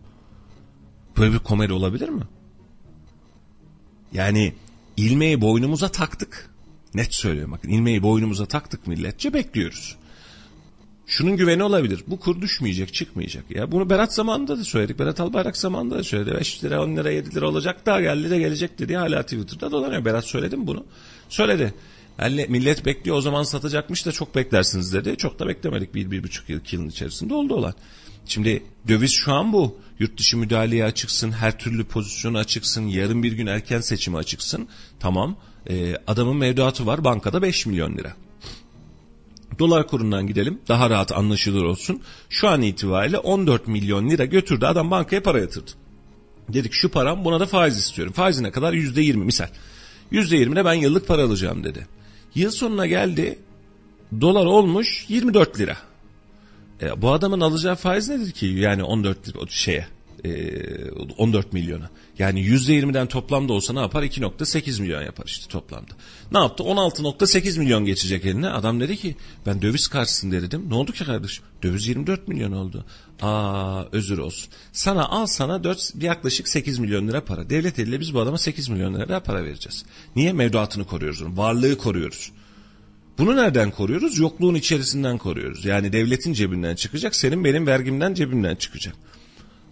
Böyle 1.19 1.33
bir 1.33 1.39
komedi 1.39 1.73
olabilir 1.73 2.09
mi? 2.09 2.23
Yani 4.13 4.55
ilmeği 4.97 5.41
boynumuza 5.41 5.89
taktık. 5.89 6.51
Net 6.95 7.15
söylüyorum 7.15 7.53
bakın 7.53 7.69
ilmeği 7.69 8.03
boynumuza 8.03 8.47
taktık 8.47 8.87
milletçe 8.87 9.35
bekliyoruz. 9.35 10.02
Şunun 11.13 11.37
güveni 11.37 11.63
olabilir. 11.63 12.05
Bu 12.07 12.21
kur 12.21 12.41
düşmeyecek, 12.41 12.95
çıkmayacak. 12.95 13.45
Ya 13.51 13.73
bunu 13.73 13.91
Berat 13.91 14.15
zamanında 14.15 14.59
da 14.59 14.65
söyledik. 14.65 14.99
Berat 14.99 15.21
Albayrak 15.21 15.57
zamanında 15.57 15.99
da 15.99 16.05
söyledi. 16.05 16.35
5 16.35 16.65
lira, 16.65 16.83
10 16.83 16.97
lira, 16.97 17.11
7 17.11 17.35
lira 17.35 17.49
olacak 17.49 17.87
daha 17.87 18.01
geldi 18.01 18.31
de 18.31 18.39
gelecek 18.39 18.79
dedi. 18.79 18.97
Hala 18.97 19.23
Twitter'da 19.23 19.71
dolanıyor. 19.71 20.05
Berat 20.05 20.25
söyledi 20.25 20.57
mi 20.57 20.67
bunu? 20.67 20.85
Söyledi. 21.29 21.75
Yani 22.19 22.47
millet 22.49 22.87
bekliyor 22.87 23.17
o 23.17 23.21
zaman 23.21 23.43
satacakmış 23.43 24.07
da 24.07 24.13
çok 24.13 24.35
beklersiniz 24.35 24.93
dedi. 24.93 25.17
Çok 25.17 25.39
da 25.39 25.49
beklemedik 25.49 25.95
bir, 25.95 26.11
bir 26.11 26.23
buçuk 26.23 26.49
yıl, 26.49 26.61
yılın 26.71 26.89
içerisinde 26.89 27.35
oldu 27.35 27.55
olan. 27.55 27.75
Şimdi 28.27 28.63
döviz 28.89 29.13
şu 29.13 29.33
an 29.33 29.53
bu. 29.53 29.79
Yurt 29.99 30.19
dışı 30.19 30.37
müdahaleye 30.37 30.85
açıksın, 30.85 31.33
her 31.33 31.59
türlü 31.59 31.85
pozisyonu 31.85 32.39
açıksın, 32.39 32.87
yarın 32.87 33.23
bir 33.23 33.33
gün 33.33 33.47
erken 33.47 33.81
seçimi 33.81 34.17
açıksın. 34.17 34.69
Tamam. 35.01 35.37
Ee, 35.71 35.97
adamın 36.07 36.37
mevduatı 36.37 36.87
var 36.87 37.05
bankada 37.05 37.43
5 37.43 37.67
milyon 37.67 37.97
lira. 37.97 38.13
Dolar 39.59 39.87
kurundan 39.87 40.27
gidelim 40.27 40.61
daha 40.69 40.91
rahat 40.91 41.13
anlaşılır 41.13 41.65
olsun. 41.65 42.03
Şu 42.29 42.49
an 42.49 42.63
itibariyle 42.63 43.19
14 43.19 43.69
milyon 43.69 44.11
lira 44.11 44.25
götürdü 44.25 44.67
adam 44.67 44.91
bankaya 44.91 45.23
para 45.23 45.41
yatırdı. 45.41 45.71
Dedik 46.49 46.73
şu 46.73 46.89
param 46.89 47.25
buna 47.25 47.41
da 47.41 47.47
faiz 47.47 47.79
istiyorum. 47.79 48.13
Faizine 48.13 48.51
kadar 48.51 48.73
%20 48.73 49.17
misal. 49.17 49.49
%20'ne 50.13 50.65
ben 50.65 50.75
yıllık 50.75 51.09
para 51.09 51.23
alacağım 51.23 51.65
dedi. 51.65 51.87
Yıl 52.35 52.51
sonuna 52.51 52.87
geldi 52.87 53.39
dolar 54.21 54.47
olmuş 54.47 55.05
24 55.09 55.61
lira. 55.61 55.77
E, 56.83 57.03
bu 57.03 57.13
adamın 57.13 57.41
alacağı 57.41 57.77
faiz 57.77 58.09
nedir 58.09 58.33
ki 58.33 58.47
yani 58.47 58.85
14 58.85 59.29
lira 59.29 59.39
şeye 59.49 59.87
14 61.19 61.53
milyona. 61.53 61.91
Yani 62.19 62.41
%20'den 62.41 63.07
toplamda 63.07 63.53
olsa 63.53 63.73
ne 63.73 63.81
yapar? 63.81 64.03
2.8 64.03 64.81
milyon 64.83 65.03
yapar 65.03 65.25
işte 65.27 65.49
toplamda. 65.49 65.93
Ne 66.33 66.39
yaptı? 66.39 66.63
16.8 66.63 67.59
milyon 67.59 67.85
geçecek 67.85 68.25
eline. 68.25 68.49
Adam 68.49 68.81
dedi 68.81 68.97
ki 68.97 69.17
ben 69.47 69.63
döviz 69.63 69.89
karşısında 69.89 70.43
dedim. 70.43 70.65
Ne 70.69 70.75
oldu 70.75 70.93
ki 70.93 71.05
kardeşim? 71.05 71.45
Döviz 71.63 71.87
24 71.87 72.29
milyon 72.29 72.53
oldu. 72.53 72.85
Aa 73.23 73.85
özür 73.93 74.19
olsun. 74.19 74.53
Sana 74.73 75.09
al 75.09 75.27
sana 75.27 75.65
4 75.65 75.93
yaklaşık 76.01 76.49
8 76.49 76.79
milyon 76.79 77.09
lira 77.09 77.25
para. 77.25 77.51
Devlet 77.51 77.79
eliyle 77.79 78.01
biz 78.01 78.15
bu 78.15 78.21
adama 78.21 78.39
8 78.39 78.69
milyon 78.69 78.95
lira 78.95 79.23
para 79.23 79.45
vereceğiz. 79.45 79.85
Niye? 80.17 80.33
Mevduatını 80.33 80.85
koruyoruz. 80.85 81.23
Varlığı 81.23 81.79
koruyoruz. 81.79 82.33
Bunu 83.19 83.37
nereden 83.37 83.71
koruyoruz? 83.71 84.19
Yokluğun 84.19 84.55
içerisinden 84.55 85.19
koruyoruz. 85.19 85.65
Yani 85.65 85.93
devletin 85.93 86.33
cebinden 86.33 86.75
çıkacak, 86.75 87.17
senin 87.17 87.45
benim 87.45 87.67
vergimden 87.67 88.15
cebimden 88.15 88.55
çıkacak. 88.55 88.95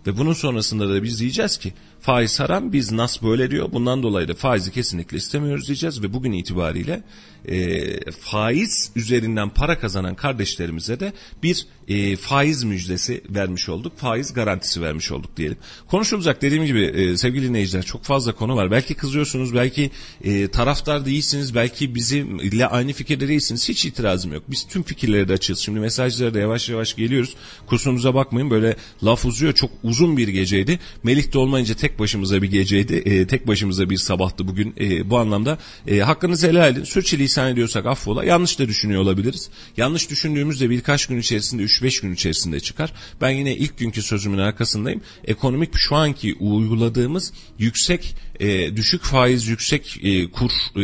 Ve 0.07 0.19
bunun 0.19 0.33
sonrasında 0.33 0.89
da 0.89 1.03
biz 1.03 1.21
diyeceğiz 1.21 1.59
ki 1.59 1.73
faiz 2.01 2.41
haram 2.41 2.73
biz 2.73 2.93
nas 2.93 3.23
böyle 3.23 3.51
diyor 3.51 3.73
bundan 3.73 4.03
dolayı 4.03 4.29
da 4.29 4.35
faizi 4.35 4.73
kesinlikle 4.73 5.17
istemiyoruz 5.17 5.67
diyeceğiz 5.67 6.03
ve 6.03 6.13
bugün 6.13 6.33
itibariyle 6.33 7.03
e, 7.49 8.11
faiz 8.11 8.91
üzerinden 8.97 9.51
para 9.51 9.79
kazanan 9.79 10.15
kardeşlerimize 10.15 11.01
de 11.01 11.13
bir 11.43 11.67
e, 11.89 12.17
faiz 12.17 12.65
müjdesi 12.65 13.23
vermiş 13.31 13.69
olduk. 13.69 13.93
Faiz 13.97 14.33
garantisi 14.33 14.83
vermiş 14.83 15.13
olduk 15.13 15.37
diyelim. 15.37 15.57
Konuşulacak 15.89 16.43
dediğim 16.43 16.65
gibi 16.65 16.83
e, 16.83 17.17
sevgili 17.17 17.49
dinleyiciler 17.49 17.83
çok 17.83 18.05
fazla 18.05 18.33
konu 18.33 18.57
var. 18.57 18.71
Belki 18.71 18.95
kızıyorsunuz, 18.95 19.55
belki 19.55 19.91
e, 20.25 20.49
taraftar 20.49 21.07
değilsiniz, 21.07 21.55
belki 21.55 21.95
bizimle 21.95 22.67
aynı 22.67 22.93
fikirde 22.93 23.29
değilsiniz. 23.29 23.69
Hiç 23.69 23.85
itirazım 23.85 24.33
yok. 24.33 24.43
Biz 24.49 24.67
tüm 24.67 24.83
fikirleri 24.83 25.29
de 25.29 25.33
açığız. 25.33 25.59
Şimdi 25.59 25.81
mesajlara 25.81 26.35
da 26.35 26.39
yavaş 26.39 26.69
yavaş 26.69 26.97
geliyoruz. 26.97 27.35
Kusurumuza 27.67 28.15
bakmayın 28.15 28.51
böyle 28.51 28.77
laf 29.05 29.25
uzuyor. 29.25 29.53
Çok 29.53 29.71
uzun 29.83 30.17
bir 30.17 30.29
geceydi. 30.29 30.79
Melih 31.03 31.33
de 31.33 31.39
olmayınca 31.39 31.75
tek 31.75 31.89
başımıza 31.98 32.42
bir 32.42 32.50
geceydi. 32.50 32.94
E, 32.94 33.26
tek 33.26 33.46
başımıza 33.46 33.90
bir 33.90 33.96
sabahtı 33.96 34.48
bugün. 34.48 34.74
E, 34.81 35.11
bu 35.11 35.18
anlamda 35.18 35.59
e, 35.87 35.98
hakkınızı 35.98 36.48
helal 36.48 36.72
edin. 36.72 36.85
Sürçülisan 36.85 37.53
ediyorsak 37.53 37.87
affola. 37.87 38.24
Yanlış 38.24 38.59
da 38.59 38.68
düşünüyor 38.68 39.03
olabiliriz. 39.03 39.50
Yanlış 39.76 40.11
düşündüğümüzde 40.11 40.70
birkaç 40.70 41.07
gün 41.07 41.18
içerisinde 41.18 41.62
3-5 41.62 42.03
gün 42.03 42.14
içerisinde 42.14 42.61
çıkar. 42.61 42.93
Ben 43.20 43.30
yine 43.30 43.57
ilk 43.57 43.78
günkü 43.78 44.03
sözümün 44.03 44.38
arkasındayım. 44.38 45.01
Ekonomik 45.24 45.70
şu 45.74 45.97
anki 45.97 46.34
uyguladığımız 46.34 47.32
yüksek 47.59 48.16
e, 48.41 48.76
düşük 48.76 49.03
faiz 49.03 49.47
yüksek 49.47 49.99
e, 50.03 50.30
kur 50.30 50.51
e, 50.51 50.82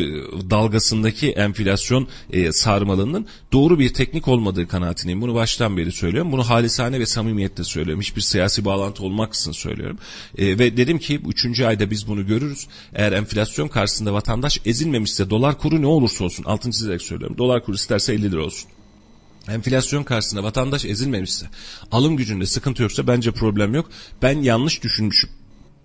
dalgasındaki 0.50 1.30
enflasyon 1.30 2.08
e, 2.32 2.52
sarmalının 2.52 3.26
doğru 3.52 3.78
bir 3.78 3.94
teknik 3.94 4.28
olmadığı 4.28 4.68
kanaatindeyim. 4.68 5.20
Bunu 5.20 5.34
baştan 5.34 5.76
beri 5.76 5.92
söylüyorum. 5.92 6.32
Bunu 6.32 6.48
halisane 6.48 7.00
ve 7.00 7.06
samimiyetle 7.06 7.64
söylüyorum. 7.64 8.00
Hiçbir 8.00 8.20
siyasi 8.20 8.64
bağlantı 8.64 9.04
olmaksızın 9.04 9.52
söylüyorum. 9.52 9.98
E, 10.38 10.58
ve 10.58 10.76
dedim 10.76 10.98
ki 10.98 11.20
3. 11.44 11.60
ayda 11.60 11.90
biz 11.90 12.08
bunu 12.08 12.26
görürüz. 12.26 12.66
Eğer 12.94 13.12
enflasyon 13.12 13.68
karşısında 13.68 14.14
vatandaş 14.14 14.60
ezilmemişse 14.64 15.30
dolar 15.30 15.58
kuru 15.58 15.82
ne 15.82 15.86
olursa 15.86 16.24
olsun 16.24 16.44
altını 16.44 16.72
çizerek 16.72 17.02
söylüyorum. 17.02 17.38
Dolar 17.38 17.64
kuru 17.64 17.76
isterse 17.76 18.12
50 18.12 18.32
lira 18.32 18.44
olsun 18.44 18.70
enflasyon 19.48 20.04
karşısında 20.04 20.42
vatandaş 20.42 20.84
ezilmemişse, 20.84 21.46
alım 21.92 22.16
gücünde 22.16 22.46
sıkıntı 22.46 22.82
yoksa 22.82 23.06
bence 23.06 23.30
problem 23.30 23.74
yok. 23.74 23.90
Ben 24.22 24.42
yanlış 24.42 24.82
düşünmüşüm. 24.82 25.30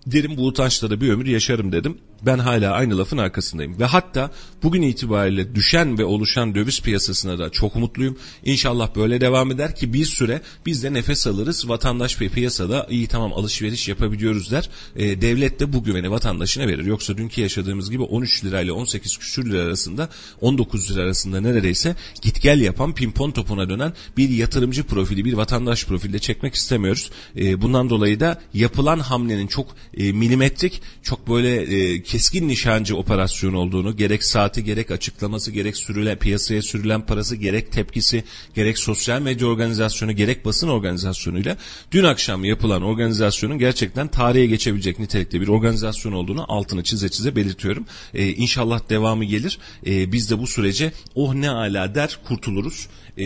Derim 0.06 0.36
bu 0.36 0.46
utançla 0.46 1.00
bir 1.00 1.08
ömür 1.08 1.26
yaşarım 1.26 1.72
dedim 1.72 1.98
ben 2.26 2.38
hala 2.38 2.72
aynı 2.72 2.98
lafın 2.98 3.18
arkasındayım. 3.18 3.80
Ve 3.80 3.84
hatta 3.84 4.30
bugün 4.62 4.82
itibariyle 4.82 5.54
düşen 5.54 5.98
ve 5.98 6.04
oluşan 6.04 6.54
döviz 6.54 6.80
piyasasına 6.80 7.38
da 7.38 7.50
çok 7.50 7.76
mutluyum. 7.76 8.18
İnşallah 8.44 8.96
böyle 8.96 9.20
devam 9.20 9.50
eder 9.50 9.76
ki 9.76 9.92
bir 9.92 10.04
süre 10.04 10.40
biz 10.66 10.82
de 10.82 10.92
nefes 10.92 11.26
alırız. 11.26 11.68
Vatandaş 11.68 12.20
ve 12.20 12.28
piyasada 12.28 12.86
iyi 12.90 13.06
tamam 13.06 13.32
alışveriş 13.32 13.88
yapabiliyoruz 13.88 14.50
der. 14.50 14.70
E, 14.96 15.22
devlet 15.22 15.60
de 15.60 15.72
bu 15.72 15.84
güveni 15.84 16.10
vatandaşına 16.10 16.66
verir. 16.66 16.84
Yoksa 16.84 17.16
dünkü 17.16 17.40
yaşadığımız 17.40 17.90
gibi 17.90 18.02
13 18.02 18.44
lirayla 18.44 18.74
18 18.74 19.16
küsür 19.18 19.50
lira 19.50 19.62
arasında 19.62 20.08
19 20.40 20.90
lira 20.90 21.02
arasında 21.02 21.40
neredeyse 21.40 21.96
git 22.22 22.42
gel 22.42 22.60
yapan 22.60 22.94
pimpon 22.94 23.30
topuna 23.30 23.68
dönen 23.68 23.92
bir 24.16 24.28
yatırımcı 24.28 24.84
profili 24.84 25.24
bir 25.24 25.32
vatandaş 25.32 25.86
profilde 25.86 26.18
çekmek 26.18 26.54
istemiyoruz. 26.54 27.10
E, 27.36 27.62
bundan 27.62 27.90
dolayı 27.90 28.20
da 28.20 28.40
yapılan 28.54 28.98
hamlenin 28.98 29.46
çok 29.46 29.66
e, 29.96 30.12
milimetrik 30.12 30.82
çok 31.02 31.28
böyle 31.28 31.62
e, 31.62 32.02
keskin 32.02 32.48
nişancı 32.48 32.96
operasyon 32.96 33.54
olduğunu 33.54 33.96
gerek 33.96 34.24
saati 34.24 34.64
gerek 34.64 34.90
açıklaması 34.90 35.50
gerek 35.50 35.76
sürülen 35.76 36.18
piyasaya 36.18 36.62
sürülen 36.62 37.06
parası 37.06 37.36
gerek 37.36 37.72
tepkisi 37.72 38.24
gerek 38.54 38.78
sosyal 38.78 39.22
medya 39.22 39.46
organizasyonu 39.46 40.12
gerek 40.12 40.44
basın 40.44 40.68
organizasyonuyla 40.68 41.56
dün 41.92 42.04
akşam 42.04 42.44
yapılan 42.44 42.82
organizasyonun 42.82 43.58
gerçekten 43.58 44.08
tarihe 44.08 44.46
geçebilecek 44.46 44.98
nitelikte 44.98 45.40
bir 45.40 45.48
organizasyon 45.48 46.12
olduğunu 46.12 46.44
altını 46.48 46.82
çize 46.82 47.08
çize 47.08 47.36
belirtiyorum. 47.36 47.86
Ee, 48.14 48.28
inşallah 48.28 48.90
devamı 48.90 49.24
gelir. 49.24 49.58
Ee, 49.86 50.12
biz 50.12 50.30
de 50.30 50.38
bu 50.38 50.46
sürece 50.46 50.92
oh 51.14 51.34
ne 51.34 51.50
ala 51.50 51.94
der 51.94 52.18
kurtuluruz. 52.28 52.88
Ee, 53.18 53.24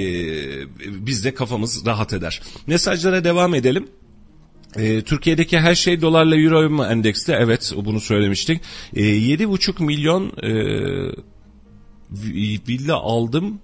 biz 0.87 1.25
de 1.25 1.35
kafamız 1.35 1.87
rahat 1.87 2.13
eder. 2.13 2.43
Mesajlara 2.67 3.25
devam 3.25 3.55
edelim. 3.55 3.89
E, 4.77 5.03
Türkiye'deki 5.03 5.59
her 5.59 5.75
şey 5.75 6.01
dolarla 6.01 6.37
euro 6.37 6.71
mu 6.71 6.85
endekste? 6.85 7.37
Evet 7.41 7.73
bunu 7.77 8.01
söylemiştik. 8.01 8.61
E, 8.97 9.03
7,5 9.03 9.85
milyon 9.85 10.33
e, 10.43 10.53
villa 12.69 12.97
aldım. 12.97 13.59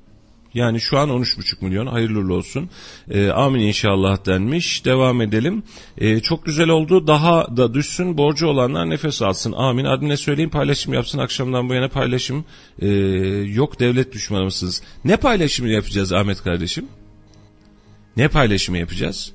Yani 0.54 0.80
şu 0.80 0.98
an 0.98 1.08
13,5 1.08 1.64
milyon 1.64 1.86
hayırlı 1.86 2.34
olsun. 2.34 2.70
E, 3.10 3.30
amin 3.30 3.60
inşallah 3.60 4.26
denmiş. 4.26 4.84
Devam 4.84 5.20
edelim. 5.20 5.62
E, 5.98 6.20
çok 6.20 6.44
güzel 6.44 6.68
oldu. 6.68 7.06
Daha 7.06 7.56
da 7.56 7.74
düşsün. 7.74 8.18
Borcu 8.18 8.46
olanlar 8.46 8.90
nefes 8.90 9.22
alsın. 9.22 9.52
Amin. 9.52 9.84
Admine 9.84 10.16
söyleyeyim 10.16 10.50
paylaşım 10.50 10.94
yapsın. 10.94 11.18
Akşamdan 11.18 11.68
bu 11.68 11.74
yana 11.74 11.88
paylaşım 11.88 12.44
e, 12.78 12.88
yok 13.46 13.80
devlet 13.80 14.12
düşmanı 14.12 14.44
mısınız? 14.44 14.82
Ne 15.04 15.16
paylaşımı 15.16 15.68
yapacağız 15.68 16.12
Ahmet 16.12 16.42
kardeşim? 16.42 16.88
Ne 18.16 18.28
paylaşımı 18.28 18.78
yapacağız? 18.78 19.32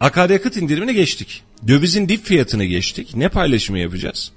Akaryakıt 0.00 0.56
indirimine 0.56 0.92
geçtik. 0.92 1.42
Dövizin 1.68 2.08
dip 2.08 2.24
fiyatını 2.24 2.64
geçtik. 2.64 3.14
Ne 3.14 3.28
paylaşımı 3.28 3.78
yapacağız? 3.78 4.32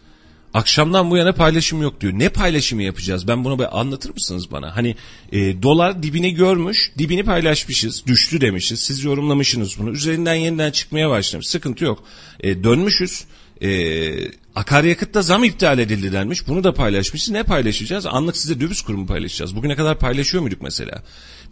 Akşamdan 0.53 1.11
bu 1.11 1.17
yana 1.17 1.33
paylaşım 1.33 1.81
yok 1.81 2.01
diyor. 2.01 2.13
Ne 2.15 2.29
paylaşımı 2.29 2.83
yapacağız? 2.83 3.27
Ben 3.27 3.43
bunu 3.43 3.59
bir 3.59 3.79
anlatır 3.79 4.09
mısınız 4.13 4.51
bana? 4.51 4.75
Hani 4.75 4.95
e, 5.31 5.61
dolar 5.61 6.03
dibini 6.03 6.33
görmüş, 6.33 6.91
dibini 6.97 7.23
paylaşmışız, 7.23 8.03
düştü 8.07 8.41
demişiz. 8.41 8.79
Siz 8.79 9.03
yorumlamışsınız 9.03 9.79
bunu. 9.79 9.91
Üzerinden 9.91 10.35
yeniden 10.35 10.71
çıkmaya 10.71 11.09
başlamış. 11.09 11.47
Sıkıntı 11.47 11.85
yok. 11.85 12.03
E, 12.39 12.63
dönmüşüz. 12.63 13.25
E, 13.61 13.69
akaryakıtta 14.59 15.21
zam 15.21 15.43
iptal 15.43 15.79
edildi 15.79 16.11
denmiş. 16.11 16.47
Bunu 16.47 16.63
da 16.63 16.73
paylaşmışız. 16.73 17.29
Ne 17.29 17.43
paylaşacağız? 17.43 18.05
Anlık 18.05 18.37
size 18.37 18.59
döviz 18.59 18.81
kurumu 18.81 19.07
paylaşacağız. 19.07 19.55
Bugüne 19.55 19.75
kadar 19.75 19.99
paylaşıyor 19.99 20.43
muyduk 20.43 20.61
mesela? 20.61 21.03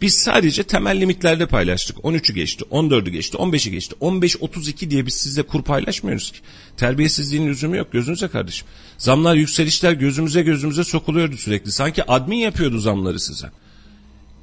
Biz 0.01 0.13
sadece 0.13 0.63
temel 0.63 1.01
limitlerde 1.01 1.45
paylaştık. 1.45 1.97
13'ü 1.97 2.33
geçti, 2.33 2.63
14'ü 2.71 3.09
geçti, 3.09 3.37
15'i 3.37 3.71
geçti. 3.71 3.95
15-32 4.01 4.89
diye 4.89 5.05
biz 5.05 5.13
sizle 5.13 5.43
kur 5.43 5.63
paylaşmıyoruz 5.63 6.31
ki. 6.31 6.39
Terbiyesizliğin 6.77 7.47
lüzumu 7.47 7.75
yok 7.75 7.91
gözünüze 7.91 8.27
kardeşim. 8.27 8.67
Zamlar, 8.97 9.35
yükselişler 9.35 9.91
gözümüze 9.91 10.41
gözümüze 10.41 10.83
sokuluyordu 10.83 11.37
sürekli. 11.37 11.71
Sanki 11.71 12.11
admin 12.11 12.37
yapıyordu 12.37 12.79
zamları 12.79 13.19
size. 13.19 13.47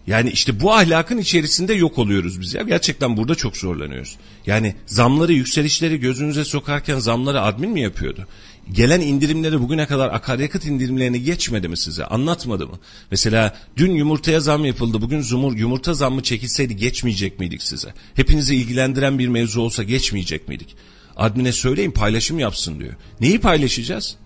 Yani 0.06 0.30
işte 0.30 0.60
bu 0.60 0.74
ahlakın 0.74 1.18
içerisinde 1.18 1.74
yok 1.74 1.98
oluyoruz 1.98 2.40
biz 2.40 2.54
ya. 2.54 2.62
Gerçekten 2.62 3.16
burada 3.16 3.34
çok 3.34 3.56
zorlanıyoruz. 3.56 4.16
Yani 4.46 4.74
zamları, 4.86 5.32
yükselişleri 5.32 6.00
gözünüze 6.00 6.44
sokarken 6.44 6.98
zamları 6.98 7.40
admin 7.40 7.70
mi 7.70 7.80
yapıyordu? 7.80 8.26
Gelen 8.72 9.00
indirimleri 9.00 9.60
bugüne 9.60 9.86
kadar 9.86 10.08
akaryakıt 10.08 10.64
indirimlerini 10.64 11.22
geçmedi 11.22 11.68
mi 11.68 11.76
size? 11.76 12.04
Anlatmadı 12.04 12.66
mı? 12.66 12.78
Mesela 13.10 13.56
dün 13.76 13.92
yumurtaya 13.92 14.40
zam 14.40 14.64
yapıldı. 14.64 15.02
Bugün 15.02 15.20
zumur, 15.20 15.56
yumurta 15.56 15.94
zammı 15.94 16.22
çekilseydi 16.22 16.76
geçmeyecek 16.76 17.40
miydik 17.40 17.62
size? 17.62 17.94
Hepinizi 18.14 18.56
ilgilendiren 18.56 19.18
bir 19.18 19.28
mevzu 19.28 19.60
olsa 19.60 19.82
geçmeyecek 19.82 20.48
miydik? 20.48 20.76
Admine 21.16 21.52
söyleyin 21.52 21.90
paylaşım 21.90 22.38
yapsın 22.38 22.80
diyor. 22.80 22.94
Neyi 23.20 23.40
paylaşacağız? 23.40 24.16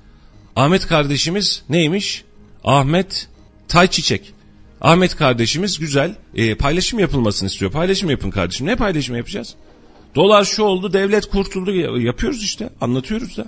Ahmet 0.57 0.87
kardeşimiz 0.87 1.63
neymiş? 1.69 2.25
Ahmet 2.65 3.29
Tayçiçek. 3.69 4.33
Ahmet 4.81 5.17
kardeşimiz 5.17 5.79
güzel 5.79 6.15
e, 6.35 6.55
paylaşım 6.55 6.99
yapılmasını 6.99 7.49
istiyor. 7.49 7.73
Paylaşım 7.73 8.11
yapın 8.11 8.31
kardeşim. 8.31 8.67
Ne 8.67 8.77
paylaşım 8.77 9.17
yapacağız? 9.17 9.55
Dolar 10.15 10.45
şu 10.45 10.63
oldu, 10.63 10.93
devlet 10.93 11.27
kurtuldu. 11.27 11.75
Yapıyoruz 12.01 12.43
işte, 12.43 12.71
anlatıyoruz 12.81 13.37
da. 13.37 13.47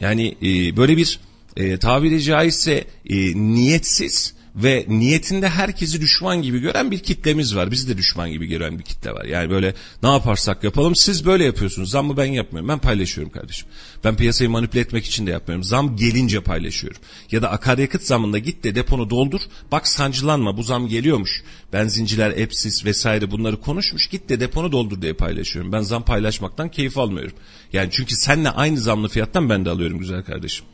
Yani 0.00 0.36
e, 0.42 0.76
böyle 0.76 0.96
bir 0.96 1.20
e, 1.56 1.78
tabiri 1.78 2.22
caizse 2.22 2.84
e, 3.10 3.16
niyetsiz 3.34 4.34
ve 4.56 4.84
niyetinde 4.88 5.48
herkesi 5.48 6.00
düşman 6.00 6.42
gibi 6.42 6.58
gören 6.58 6.90
bir 6.90 6.98
kitlemiz 6.98 7.56
var. 7.56 7.70
Bizi 7.70 7.88
de 7.88 7.98
düşman 7.98 8.30
gibi 8.30 8.46
gören 8.46 8.78
bir 8.78 8.84
kitle 8.84 9.12
var. 9.12 9.24
Yani 9.24 9.50
böyle 9.50 9.74
ne 10.02 10.08
yaparsak 10.08 10.64
yapalım 10.64 10.96
siz 10.96 11.26
böyle 11.26 11.44
yapıyorsunuz. 11.44 11.90
Zammı 11.90 12.16
ben 12.16 12.24
yapmıyorum. 12.24 12.68
Ben 12.68 12.78
paylaşıyorum 12.78 13.32
kardeşim. 13.32 13.68
Ben 14.04 14.16
piyasayı 14.16 14.50
manipüle 14.50 14.80
etmek 14.80 15.04
için 15.04 15.26
de 15.26 15.30
yapmıyorum. 15.30 15.64
Zam 15.64 15.96
gelince 15.96 16.40
paylaşıyorum. 16.40 17.00
Ya 17.30 17.42
da 17.42 17.50
akaryakıt 17.50 18.02
zamında 18.02 18.38
git 18.38 18.64
de 18.64 18.74
deponu 18.74 19.10
doldur. 19.10 19.40
Bak 19.72 19.88
sancılanma 19.88 20.56
bu 20.56 20.62
zam 20.62 20.88
geliyormuş. 20.88 21.42
Benzinciler, 21.72 22.30
Epsis 22.30 22.84
vesaire 22.84 23.30
bunları 23.30 23.60
konuşmuş. 23.60 24.08
Git 24.08 24.28
de 24.28 24.40
deponu 24.40 24.72
doldur 24.72 25.02
diye 25.02 25.12
paylaşıyorum. 25.12 25.72
Ben 25.72 25.80
zam 25.80 26.04
paylaşmaktan 26.04 26.68
keyif 26.68 26.98
almıyorum. 26.98 27.36
Yani 27.72 27.88
çünkü 27.92 28.16
senle 28.16 28.50
aynı 28.50 28.78
zamlı 28.78 29.08
fiyattan 29.08 29.48
ben 29.48 29.64
de 29.64 29.70
alıyorum 29.70 29.98
güzel 29.98 30.22
kardeşim. 30.22 30.66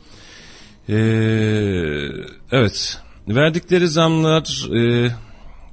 Ee, 0.89 0.93
evet. 2.51 3.01
Verdikleri 3.27 3.87
zamlar 3.87 4.75
e, 4.75 5.11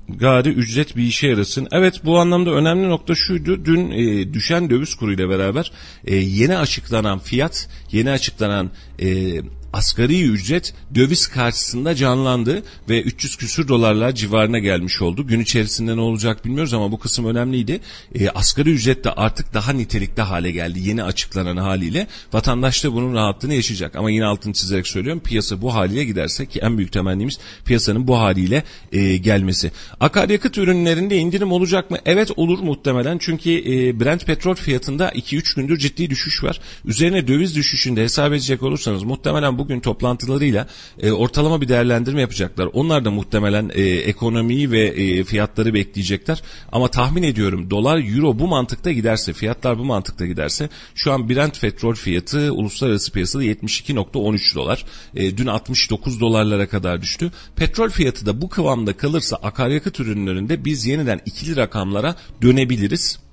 gari 0.08 0.48
ücret 0.48 0.96
bir 0.96 1.02
işe 1.02 1.28
yarasın. 1.28 1.68
Evet 1.72 2.04
bu 2.04 2.18
anlamda 2.18 2.50
önemli 2.50 2.88
nokta 2.88 3.14
şuydu. 3.14 3.64
Dün 3.64 3.90
e, 3.90 4.34
düşen 4.34 4.70
döviz 4.70 4.94
kuru 4.94 5.12
ile 5.12 5.28
beraber 5.28 5.72
e, 6.04 6.16
yeni 6.16 6.56
açıklanan 6.58 7.18
fiyat, 7.18 7.68
yeni 7.92 8.10
açıklanan 8.10 8.70
e, 9.00 9.40
asgari 9.72 10.22
ücret 10.22 10.74
döviz 10.94 11.26
karşısında 11.26 11.94
canlandı 11.94 12.62
ve 12.88 13.02
300 13.02 13.36
küsür 13.36 13.68
dolarlar 13.68 14.14
civarına 14.14 14.58
gelmiş 14.58 15.02
oldu. 15.02 15.26
Gün 15.26 15.40
içerisinde 15.40 15.96
ne 15.96 16.00
olacak 16.00 16.44
bilmiyoruz 16.44 16.74
ama 16.74 16.92
bu 16.92 16.98
kısım 16.98 17.26
önemliydi. 17.26 17.80
E, 18.14 18.28
asgari 18.28 18.70
ücret 18.70 19.04
de 19.04 19.12
artık 19.12 19.54
daha 19.54 19.72
nitelikli 19.72 20.22
hale 20.22 20.50
geldi 20.50 20.80
yeni 20.80 21.02
açıklanan 21.02 21.56
haliyle. 21.56 22.06
Vatandaş 22.32 22.84
da 22.84 22.92
bunun 22.92 23.14
rahatlığını 23.14 23.54
yaşayacak. 23.54 23.96
Ama 23.96 24.10
yine 24.10 24.24
altını 24.24 24.52
çizerek 24.52 24.86
söylüyorum 24.86 25.22
piyasa 25.24 25.62
bu 25.62 25.74
haliyle 25.74 26.04
giderse 26.04 26.46
ki 26.46 26.58
en 26.58 26.78
büyük 26.78 26.92
temennimiz 26.92 27.38
piyasanın 27.64 28.08
bu 28.08 28.18
haliyle 28.18 28.62
e, 28.92 29.16
gelmesi. 29.16 29.70
Akaryakıt 30.00 30.58
ürünlerinde 30.58 31.16
indirim 31.18 31.52
olacak 31.52 31.90
mı? 31.90 31.98
Evet 32.06 32.30
olur 32.36 32.58
muhtemelen 32.58 33.18
çünkü 33.18 33.50
e, 33.50 34.00
Brent 34.00 34.26
petrol 34.26 34.54
fiyatında 34.54 35.08
2-3 35.08 35.56
gündür 35.56 35.78
ciddi 35.78 36.10
düşüş 36.10 36.44
var. 36.44 36.60
Üzerine 36.84 37.28
döviz 37.28 37.56
düşüşünde 37.56 38.02
hesap 38.02 38.32
edecek 38.32 38.62
olursanız 38.62 39.02
muhtemelen 39.02 39.57
bugün 39.58 39.80
toplantılarıyla 39.80 40.66
e, 41.00 41.12
ortalama 41.12 41.60
bir 41.60 41.68
değerlendirme 41.68 42.20
yapacaklar. 42.20 42.68
Onlar 42.72 43.04
da 43.04 43.10
muhtemelen 43.10 43.70
e, 43.74 43.82
ekonomiyi 43.82 44.70
ve 44.70 44.86
e, 44.86 45.24
fiyatları 45.24 45.74
bekleyecekler. 45.74 46.42
Ama 46.72 46.88
tahmin 46.88 47.22
ediyorum 47.22 47.70
dolar 47.70 48.16
euro 48.16 48.38
bu 48.38 48.46
mantıkta 48.48 48.92
giderse 48.92 49.32
fiyatlar 49.32 49.78
bu 49.78 49.84
mantıkta 49.84 50.26
giderse 50.26 50.68
şu 50.94 51.12
an 51.12 51.28
Brent 51.28 51.60
petrol 51.60 51.94
fiyatı 51.94 52.52
uluslararası 52.52 53.12
piyasada 53.12 53.44
72.13 53.44 54.54
dolar. 54.54 54.84
E, 55.14 55.36
dün 55.36 55.46
69 55.46 56.20
dolarlara 56.20 56.68
kadar 56.68 57.02
düştü. 57.02 57.30
Petrol 57.56 57.88
fiyatı 57.88 58.26
da 58.26 58.40
bu 58.40 58.48
kıvamda 58.48 58.96
kalırsa 58.96 59.36
akaryakıt 59.36 60.00
ürünlerinde 60.00 60.64
biz 60.64 60.86
yeniden 60.86 61.20
ikili 61.26 61.56
rakamlara 61.56 62.14
dönebiliriz. 62.42 63.27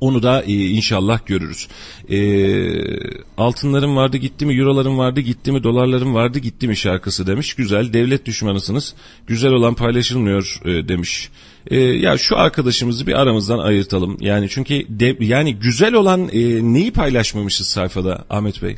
Onu 0.00 0.22
da 0.22 0.42
e, 0.42 0.52
inşallah 0.52 1.26
görürüz. 1.26 1.68
E, 2.10 2.18
altınlarım 3.36 3.96
vardı 3.96 4.16
gitti 4.16 4.46
mi, 4.46 4.58
eurolarım 4.58 4.98
vardı 4.98 5.20
gitti 5.20 5.52
mi, 5.52 5.62
dolarlarım 5.62 6.14
vardı 6.14 6.38
gitti 6.38 6.68
mi 6.68 6.76
şarkısı 6.76 7.26
demiş. 7.26 7.54
Güzel, 7.54 7.92
devlet 7.92 8.26
düşmanısınız. 8.26 8.94
Güzel 9.26 9.52
olan 9.52 9.74
paylaşılmıyor 9.74 10.60
e, 10.64 10.88
demiş. 10.88 11.28
E, 11.66 11.76
ya 11.78 12.18
şu 12.18 12.38
arkadaşımızı 12.38 13.06
bir 13.06 13.20
aramızdan 13.20 13.58
ayırtalım. 13.58 14.16
Yani 14.20 14.48
çünkü 14.50 14.86
de, 14.88 15.16
yani 15.20 15.54
güzel 15.54 15.94
olan 15.94 16.28
e, 16.32 16.72
neyi 16.74 16.90
paylaşmamışız 16.90 17.66
sayfada 17.66 18.24
Ahmet 18.30 18.62
Bey? 18.62 18.76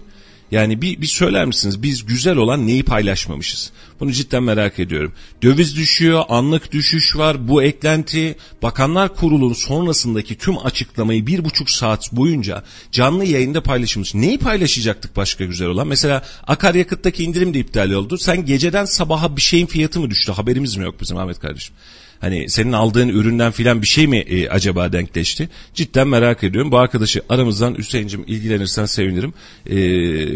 Yani 0.51 0.82
bir, 0.82 1.01
bir 1.01 1.07
söyler 1.07 1.44
misiniz 1.44 1.82
biz 1.82 2.07
güzel 2.07 2.36
olan 2.36 2.66
neyi 2.66 2.82
paylaşmamışız? 2.82 3.70
Bunu 4.01 4.12
cidden 4.12 4.42
merak 4.42 4.78
ediyorum. 4.78 5.12
Döviz 5.42 5.76
düşüyor, 5.76 6.24
anlık 6.28 6.72
düşüş 6.72 7.16
var, 7.16 7.48
bu 7.48 7.62
eklenti 7.62 8.36
Bakanlar 8.62 9.14
Kurulu'nun 9.14 9.53
sonrasındaki 9.53 10.38
tüm 10.38 10.66
açıklamayı 10.66 11.26
bir 11.26 11.44
buçuk 11.44 11.70
saat 11.70 12.12
boyunca 12.12 12.64
canlı 12.92 13.24
yayında 13.24 13.62
paylaşmış. 13.62 14.14
Neyi 14.14 14.38
paylaşacaktık 14.38 15.16
başka 15.16 15.44
güzel 15.44 15.68
olan? 15.68 15.88
Mesela 15.88 16.22
akaryakıttaki 16.46 17.24
indirim 17.24 17.55
de 17.55 17.59
iptal 17.59 17.90
oldu. 17.90 18.18
Sen 18.18 18.46
geceden 18.46 18.84
sabaha 18.84 19.36
bir 19.36 19.42
şeyin 19.42 19.66
fiyatı 19.66 20.01
mı 20.01 20.11
düştü? 20.11 20.32
Haberimiz 20.32 20.76
mi 20.76 20.84
yok 20.84 21.01
bizim 21.01 21.16
Ahmet 21.16 21.40
kardeşim? 21.40 21.74
Hani 22.21 22.51
senin 22.51 22.73
aldığın 22.73 23.09
üründen 23.09 23.53
filan 23.53 23.83
bir 23.83 23.87
şey 23.87 24.07
mi 24.07 24.18
e, 24.18 24.49
acaba 24.49 24.93
denkleşti? 24.93 25.49
Cidden 25.75 26.09
merak 26.09 26.45
ediyorum. 26.45 26.71
Bu 26.71 26.79
arkadaşı 26.79 27.23
aramızdan 27.29 27.79
Hüseyin'cim 27.79 28.25
ilgilenirsen 28.27 28.85
sevinirim. 28.85 29.35
E, 29.66 29.75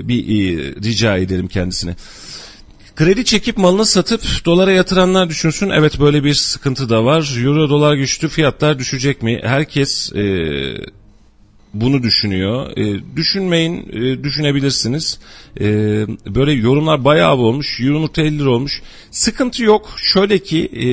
bir 0.09 0.25
e, 0.25 0.59
rica 0.85 1.17
ederim 1.17 1.49
kendisine. 1.49 1.97
Kredi 2.97 3.25
çekip 3.25 3.57
malını 3.59 3.87
satıp 3.87 4.23
dolara 4.45 4.73
yatıranlar 4.73 5.29
düşünsün. 5.29 5.71
Evet 5.71 6.01
böyle 6.01 6.25
bir 6.25 6.35
sıkıntı 6.35 6.89
da 6.89 7.05
var. 7.05 7.45
Euro 7.45 7.69
dolar 7.69 7.95
güçlü 7.95 8.29
fiyatlar 8.29 8.79
düşecek 8.79 9.23
mi? 9.23 9.41
Herkes 9.45 10.13
e, 10.13 10.25
bunu 11.75 12.03
düşünüyor. 12.03 12.77
E, 12.77 13.17
düşünmeyin, 13.17 13.89
e, 13.93 14.25
düşünebilirsiniz. 14.25 15.19
E, 15.61 15.65
böyle 16.35 16.53
yorumlar 16.53 17.05
bayağı 17.05 17.37
olmuş. 17.37 17.81
Yumurta 17.81 18.23
50 18.23 18.39
lira 18.39 18.51
olmuş. 18.51 18.83
Sıkıntı 19.11 19.65
yok. 19.65 19.95
Şöyle 19.97 20.39
ki 20.39 20.67
e, 20.67 20.87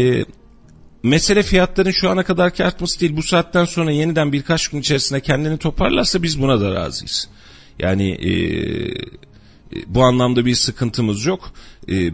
mesele 1.03 1.43
fiyatların 1.43 1.91
şu 1.91 2.09
ana 2.09 2.23
kadarki 2.23 2.65
artması 2.65 2.99
değil. 2.99 3.15
Bu 3.15 3.23
saatten 3.23 3.65
sonra 3.65 3.91
yeniden 3.91 4.31
birkaç 4.31 4.67
gün 4.67 4.79
içerisinde 4.79 5.19
kendini 5.19 5.57
toparlarsa 5.57 6.23
biz 6.23 6.41
buna 6.41 6.61
da 6.61 6.71
razıyız. 6.75 7.29
Yani 7.79 8.09
e, 8.11 8.31
bu 9.87 10.03
anlamda 10.03 10.45
bir 10.45 10.55
sıkıntımız 10.55 11.25
yok. 11.25 11.53
E, 11.91 12.11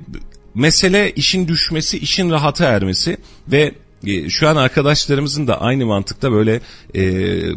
mesele 0.55 1.11
işin 1.11 1.47
düşmesi, 1.47 1.97
işin 1.97 2.31
rahata 2.31 2.65
ermesi 2.65 3.17
ve 3.47 3.75
e, 4.05 4.29
şu 4.29 4.47
an 4.47 4.55
arkadaşlarımızın 4.55 5.47
da 5.47 5.61
aynı 5.61 5.85
mantıkta 5.85 6.31
böyle 6.31 6.61
e, 6.93 7.01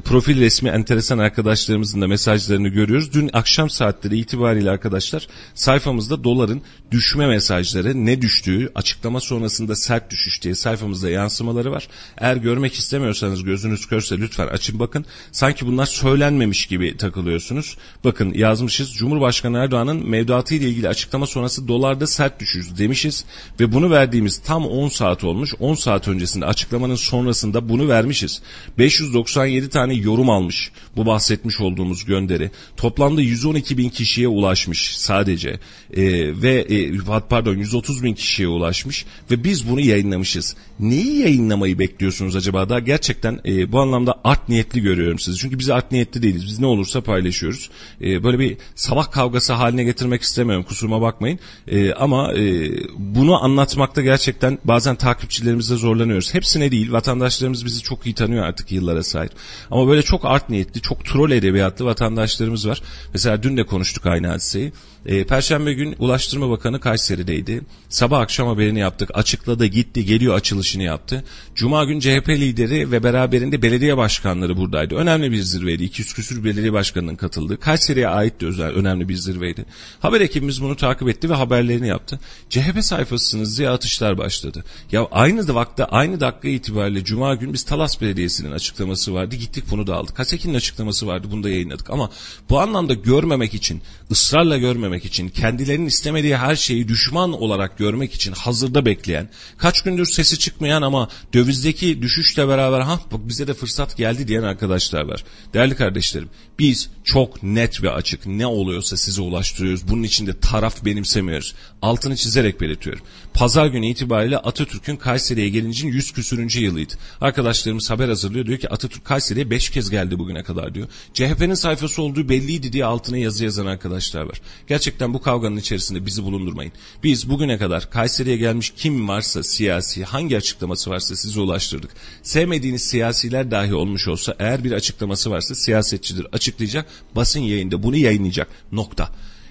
profil 0.01 0.41
resmi 0.41 0.69
enteresan 0.69 1.19
arkadaşlarımızın 1.19 2.01
da 2.01 2.07
mesajlarını 2.07 2.69
görüyoruz. 2.69 3.13
Dün 3.13 3.31
akşam 3.33 3.71
saatleri 3.71 4.19
itibariyle 4.19 4.71
arkadaşlar 4.71 5.29
sayfamızda 5.55 6.25
doların 6.25 6.63
düşme 6.91 7.27
mesajları 7.27 8.07
ne 8.07 8.23
düştüğü 8.23 8.71
açıklama 8.75 9.21
sonrasında 9.21 9.77
sert 9.77 10.11
düşüş 10.11 10.43
diye 10.43 10.55
sayfamızda 10.55 11.11
yansımaları 11.11 11.73
var. 11.73 11.89
Eğer 12.19 12.37
görmek 12.37 12.75
istemiyorsanız 12.75 13.45
gözünüz 13.45 13.87
körse 13.87 14.19
lütfen 14.19 14.47
açın 14.47 14.79
bakın. 14.79 15.05
Sanki 15.33 15.67
bunlar 15.67 15.87
söylenmemiş 15.87 16.67
gibi 16.67 16.97
takılıyorsunuz. 16.97 17.77
Bakın 18.05 18.35
yazmışız 18.35 18.93
Cumhurbaşkanı 18.93 19.59
Erdoğan'ın 19.59 20.09
mevduatı 20.09 20.55
ile 20.55 20.69
ilgili 20.69 20.89
açıklama 20.89 21.27
sonrası 21.27 21.69
dolarda 21.69 22.07
sert 22.07 22.41
düşüş 22.41 22.67
demişiz 22.79 23.25
ve 23.61 23.73
bunu 23.73 23.91
verdiğimiz 23.91 24.39
tam 24.39 24.67
10 24.67 24.89
saat 24.89 25.25
olmuş. 25.25 25.55
10 25.61 25.75
saat 25.75 26.09
öncesinde 26.09 26.47
açıklamanın 26.47 26.95
sonrasında 26.95 27.69
bunu 27.69 27.89
vermişiz. 27.89 28.43
597 28.79 29.69
tane 29.69 29.95
yorum 29.95 30.31
almış 30.31 30.71
bu 30.97 31.07
bahsetmiş 31.07 31.61
olduğumuz 31.61 32.05
gönderi. 32.05 32.51
Toplamda 32.77 33.21
112 33.21 33.79
bin 33.79 33.89
kişiye 33.89 34.29
ulaşmış 34.29 34.97
sadece 34.97 35.61
ee, 35.97 36.03
ve 36.43 36.67
e, 36.69 36.80
pardon 37.29 37.57
130 37.57 38.03
bin 38.03 38.15
kişiye 38.15 38.49
ulaşmış 38.49 39.07
ve 39.31 39.45
biz 39.45 39.69
bunu 39.71 39.81
yayınlamışız. 39.81 40.57
Neyi 40.81 41.19
yayınlamayı 41.19 41.79
bekliyorsunuz 41.79 42.37
acaba? 42.37 42.69
Daha 42.69 42.79
gerçekten 42.79 43.41
e, 43.47 43.73
bu 43.73 43.81
anlamda 43.81 44.21
art 44.25 44.49
niyetli 44.49 44.81
görüyorum 44.81 45.19
sizi. 45.19 45.39
Çünkü 45.39 45.59
biz 45.59 45.71
art 45.71 45.93
niyetli 45.93 46.23
değiliz. 46.23 46.47
Biz 46.47 46.59
ne 46.59 46.67
olursa 46.67 47.01
paylaşıyoruz. 47.01 47.71
E, 48.01 48.25
böyle 48.25 48.39
bir 48.39 48.57
sabah 48.75 49.11
kavgası 49.11 49.53
haline 49.53 49.85
getirmek 49.85 50.23
istemiyorum. 50.23 50.65
Kusuruma 50.65 51.01
bakmayın. 51.01 51.39
E, 51.69 51.93
ama 51.93 52.35
e, 52.35 52.71
bunu 52.99 53.45
anlatmakta 53.45 54.03
gerçekten 54.03 54.59
bazen 54.65 54.97
takipçilerimizle 54.97 55.77
zorlanıyoruz. 55.77 56.35
Hepsine 56.35 56.71
değil. 56.71 56.93
Vatandaşlarımız 56.93 57.65
bizi 57.65 57.83
çok 57.83 58.07
iyi 58.07 58.15
tanıyor 58.15 58.45
artık 58.45 58.73
yıllara 58.73 59.03
sahip. 59.03 59.33
Ama 59.71 59.89
böyle 59.89 60.03
çok 60.03 60.25
art 60.25 60.51
niyetli, 60.51 60.81
çok 60.81 61.05
troll 61.05 61.31
edebiyatlı 61.31 61.85
vatandaşlarımız 61.85 62.69
var. 62.69 62.83
Mesela 63.13 63.43
dün 63.43 63.57
de 63.57 63.67
konuştuk 63.67 64.07
aynı 64.07 64.27
hadiseyi. 64.27 64.73
E, 65.07 65.25
Perşembe 65.25 65.73
gün 65.73 65.97
Ulaştırma 65.99 66.51
Bakanı 66.51 66.81
Kayseri'deydi. 66.81 67.61
Sabah 67.89 68.21
akşam 68.21 68.49
haberini 68.49 68.79
yaptık. 68.79 69.11
Açıkladı, 69.15 69.67
gitti, 69.67 70.05
geliyor 70.05 70.37
açılışını 70.71 70.83
yaptı. 70.83 71.25
Cuma 71.55 71.85
gün 71.85 72.01
CHP 72.01 72.29
lideri 72.29 72.91
ve 72.91 73.03
beraberinde 73.03 73.63
belediye 73.63 73.97
başkanları 73.97 74.57
buradaydı. 74.57 74.95
Önemli 74.95 75.33
bir 75.33 75.43
zirveydi. 75.43 75.85
200 75.85 76.15
küsür 76.15 76.45
belediye 76.45 76.73
başkanının 76.73 77.17
katıldığı. 77.17 77.61
Kayseri'ye 77.61 78.09
ait 78.09 78.41
de 78.41 78.47
özel, 78.47 78.71
önemli 78.71 79.09
bir 79.09 79.15
zirveydi. 79.15 79.65
Haber 80.01 80.21
ekibimiz 80.21 80.63
bunu 80.63 80.77
takip 80.77 81.09
etti 81.09 81.31
ve 81.31 81.35
haberlerini 81.35 81.89
yaptı. 81.89 82.21
CHP 82.51 82.85
sayfasınız 82.85 83.59
diye 83.59 83.69
atışlar 83.69 84.19
başladı. 84.19 84.65
Ya 84.93 85.07
aynı 85.11 85.49
da 85.49 85.55
vakte, 85.55 85.85
aynı 85.85 86.21
dakika 86.21 86.49
itibariyle 86.49 87.05
Cuma 87.05 87.35
gün 87.35 87.53
biz 87.53 87.63
Talas 87.65 88.01
Belediyesi'nin 88.01 88.53
açıklaması 88.53 89.15
vardı. 89.15 89.37
Gittik 89.37 89.65
bunu 89.71 89.87
da 89.87 89.97
aldık. 89.97 90.19
Haseki'nin 90.19 90.55
açıklaması 90.55 91.07
vardı. 91.07 91.29
Bunu 91.31 91.43
da 91.43 91.49
yayınladık. 91.49 91.91
Ama 91.91 92.11
bu 92.51 92.61
anlamda 92.61 92.95
görmemek 92.95 93.55
için, 93.55 93.83
ısrarla 94.11 94.59
görmemek 94.59 95.05
için, 95.05 95.29
kendilerinin 95.29 95.87
istemediği 95.87 96.37
her 96.37 96.57
şeyi 96.57 96.89
düşman 96.89 97.33
olarak 97.33 97.79
görmek 97.79 98.15
için 98.15 98.33
hazırda 98.33 98.85
bekleyen, 98.85 99.29
kaç 99.59 99.83
gündür 99.83 100.07
sesi 100.07 100.39
çıkmayan 100.61 100.83
ama 100.83 101.09
dövizdeki 101.35 102.03
düşüşle 102.03 102.49
beraber 102.49 102.81
ha 102.81 103.01
bak 103.13 103.21
bize 103.29 103.47
de 103.47 103.55
fırsat 103.55 103.97
geldi 103.97 104.29
diyen 104.29 104.43
arkadaşlar 104.43 105.03
var. 105.03 105.25
Değerli 105.55 105.75
kardeşlerim, 105.75 106.29
biz 106.59 106.91
çok 107.05 107.43
net 107.43 107.83
ve 107.83 107.91
açık 107.91 108.27
ne 108.27 108.47
oluyorsa 108.47 108.97
size 108.97 109.23
ulaştırıyoruz. 109.23 109.89
Bunun 109.89 110.03
için 110.03 110.27
de 110.27 110.41
taraf 110.41 110.85
benimsemiyoruz. 110.85 111.55
Altını 111.83 112.17
çizerek 112.17 112.61
belirtiyorum. 112.61 113.03
Pazar 113.41 113.67
günü 113.67 113.87
itibariyle 113.87 114.39
Atatürk'ün 114.39 114.97
Kayseri'ye 114.97 115.49
gelincinin 115.49 115.93
100 115.93 116.13
küsürüncü 116.13 116.65
yılıydı. 116.65 116.95
Arkadaşlarımız 117.21 117.91
haber 117.91 118.09
hazırlıyor 118.09 118.47
diyor 118.47 118.59
ki 118.59 118.69
Atatürk 118.69 119.05
Kayseri'ye 119.05 119.51
5 119.51 119.71
kez 119.71 119.91
geldi 119.91 120.19
bugüne 120.19 120.43
kadar 120.43 120.75
diyor. 120.75 120.89
CHP'nin 121.15 121.55
sayfası 121.55 122.03
olduğu 122.03 122.29
belliydi 122.29 122.73
diye 122.73 122.85
altına 122.85 123.17
yazı 123.17 123.45
yazan 123.45 123.67
arkadaşlar 123.67 124.23
var. 124.23 124.41
Gerçekten 124.69 125.15
bu 125.15 125.21
kavganın 125.21 125.57
içerisinde 125.57 126.07
bizi 126.07 126.25
bulundurmayın. 126.25 126.73
Biz 127.05 127.31
bugüne 127.31 127.59
kadar 127.59 127.91
Kayseri'ye 127.91 128.37
gelmiş 128.37 128.73
kim 128.77 129.09
varsa 129.09 129.43
siyasi 129.43 130.05
hangi 130.05 130.37
açıklaması 130.37 130.91
varsa 130.91 131.17
size 131.17 131.41
ulaştırdık. 131.41 131.91
Sevmediğiniz 132.23 132.83
siyasiler 132.83 133.51
dahi 133.51 133.75
olmuş 133.75 134.09
olsa 134.09 134.37
eğer 134.39 134.65
bir 134.65 134.73
açıklaması 134.73 135.31
varsa 135.31 135.55
siyasetçidir 135.55 136.27
açıklayacak 136.33 136.87
basın 137.17 137.41
yayında 137.41 137.83
bunu 137.83 137.97
yayınlayacak 137.97 138.49
nokta. 138.73 139.11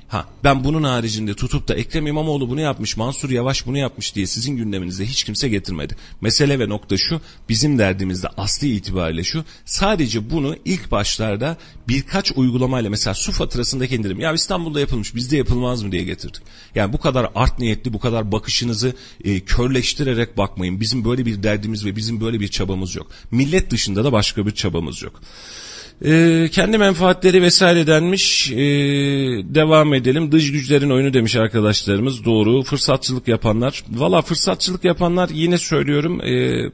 Ha 0.10 0.26
ben 0.44 0.64
bunun 0.64 0.84
haricinde 0.84 1.34
tutup 1.34 1.68
da 1.68 1.76
Ekrem 1.76 2.08
İmamoğlu 2.08 2.50
bunu 2.50 2.62
yapmış, 2.62 2.98
Mansur 2.98 3.30
Yavaş 3.30 3.66
bunu 3.66 3.78
yapmış 3.78 4.16
diye 4.16 4.28
sizin 4.28 4.58
gündeminizde 4.58 5.06
hiç 5.06 5.24
kimse 5.24 5.50
getirmedi. 5.50 5.96
Mesele 6.22 6.60
ve 6.60 6.70
nokta 6.70 6.98
şu, 6.98 7.22
bizim 7.50 7.80
derdimizde 7.80 8.28
asli 8.28 8.76
itibariyle 8.76 9.24
şu, 9.24 9.44
sadece 9.66 10.30
bunu 10.30 10.56
ilk 10.66 10.92
başlarda 10.92 11.58
birkaç 11.88 12.32
uygulamayla 12.36 12.90
mesela 12.90 13.14
su 13.14 13.32
faturasındaki 13.32 13.96
indirim, 13.96 14.20
ya 14.20 14.34
İstanbul'da 14.34 14.80
yapılmış 14.80 15.16
bizde 15.16 15.38
yapılmaz 15.38 15.84
mı 15.84 15.92
diye 15.92 16.04
getirdik. 16.04 16.42
Yani 16.76 16.94
bu 16.94 17.00
kadar 17.00 17.32
art 17.36 17.60
niyetli, 17.60 17.94
bu 17.94 18.00
kadar 18.00 18.32
bakışınızı 18.32 18.96
e, 19.24 19.40
körleştirerek 19.40 20.38
bakmayın. 20.38 20.80
Bizim 20.80 21.06
böyle 21.06 21.26
bir 21.26 21.44
derdimiz 21.44 21.86
ve 21.86 21.96
bizim 21.96 22.22
böyle 22.22 22.40
bir 22.40 22.48
çabamız 22.48 22.96
yok. 22.96 23.08
Millet 23.32 23.72
dışında 23.72 24.04
da 24.04 24.12
başka 24.12 24.46
bir 24.46 24.52
çabamız 24.52 25.02
yok. 25.02 25.22
Ee, 26.06 26.50
kendi 26.52 26.78
menfaatleri 26.78 27.42
vesaire 27.42 27.88
denmiş. 27.88 28.52
Ee, 28.52 28.58
devam 29.56 29.94
edelim. 29.94 30.32
Dış 30.32 30.52
güçlerin 30.52 30.90
oyunu 30.90 31.14
demiş 31.14 31.36
arkadaşlarımız. 31.36 32.26
Doğru. 32.26 32.64
Fırsatçılık 32.64 33.28
yapanlar. 33.28 33.84
Valla 33.90 34.22
fırsatçılık 34.22 34.86
yapanlar 34.86 35.30
yine 35.30 35.58
söylüyorum. 35.58 36.22
Ee, 36.22 36.72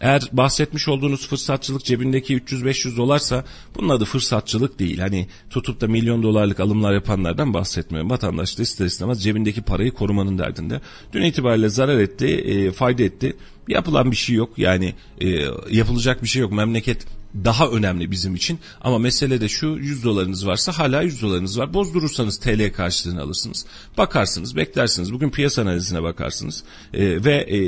eğer 0.00 0.22
bahsetmiş 0.32 0.88
olduğunuz 0.88 1.28
fırsatçılık 1.28 1.84
cebindeki 1.84 2.38
300-500 2.38 2.96
dolarsa 2.96 3.44
bunun 3.76 3.88
adı 3.88 4.04
fırsatçılık 4.04 4.78
değil. 4.78 4.98
Hani 4.98 5.26
tutup 5.50 5.80
da 5.80 5.86
milyon 5.88 6.22
dolarlık 6.22 6.60
alımlar 6.60 6.94
yapanlardan 6.94 7.54
bahsetmiyorum. 7.54 8.10
Vatandaş 8.10 8.58
da 8.58 8.62
ister 8.62 8.86
istemez 8.86 9.22
cebindeki 9.22 9.62
parayı 9.62 9.90
korumanın 9.90 10.38
derdinde. 10.38 10.80
Dün 11.12 11.22
itibariyle 11.22 11.68
zarar 11.68 11.98
etti, 11.98 12.26
e, 12.26 12.72
fayda 12.72 13.02
etti. 13.02 13.36
Yapılan 13.68 14.10
bir 14.10 14.16
şey 14.16 14.36
yok. 14.36 14.50
Yani 14.56 14.94
e, 15.20 15.28
yapılacak 15.70 16.22
bir 16.22 16.28
şey 16.28 16.42
yok. 16.42 16.52
Memleket 16.52 17.06
daha 17.44 17.68
önemli 17.68 18.10
bizim 18.10 18.34
için. 18.34 18.58
Ama 18.80 18.98
mesele 18.98 19.40
de 19.40 19.48
şu 19.48 19.66
100 19.66 20.04
dolarınız 20.04 20.46
varsa 20.46 20.72
hala 20.72 21.02
100 21.02 21.22
dolarınız 21.22 21.58
var. 21.58 21.74
Bozdurursanız 21.74 22.38
TL 22.38 22.72
karşılığını 22.72 23.22
alırsınız. 23.22 23.66
Bakarsınız, 23.98 24.56
beklersiniz. 24.56 25.12
Bugün 25.12 25.30
piyasa 25.30 25.62
analizine 25.62 26.02
bakarsınız. 26.02 26.64
E, 26.94 27.24
ve 27.24 27.34
e, 27.34 27.58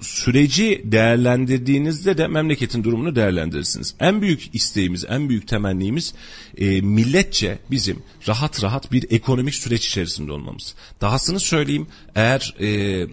süreci 0.00 0.82
değerlendirdiğinizde 0.84 2.18
de 2.18 2.26
memleketin 2.26 2.84
durumunu 2.84 3.16
değerlendirirsiniz. 3.16 3.94
En 4.00 4.22
büyük 4.22 4.54
isteğimiz, 4.54 5.04
en 5.08 5.28
büyük 5.28 5.48
temennimiz 5.48 6.14
e, 6.58 6.80
milletçe 6.80 7.58
bizim 7.70 8.02
rahat 8.28 8.62
rahat 8.62 8.92
bir 8.92 9.06
ekonomik 9.10 9.54
süreç 9.54 9.86
içerisinde 9.86 10.32
olmamız. 10.32 10.74
Dahasını 11.00 11.40
söyleyeyim 11.40 11.86
eğer 12.14 12.54
e, 12.60 13.06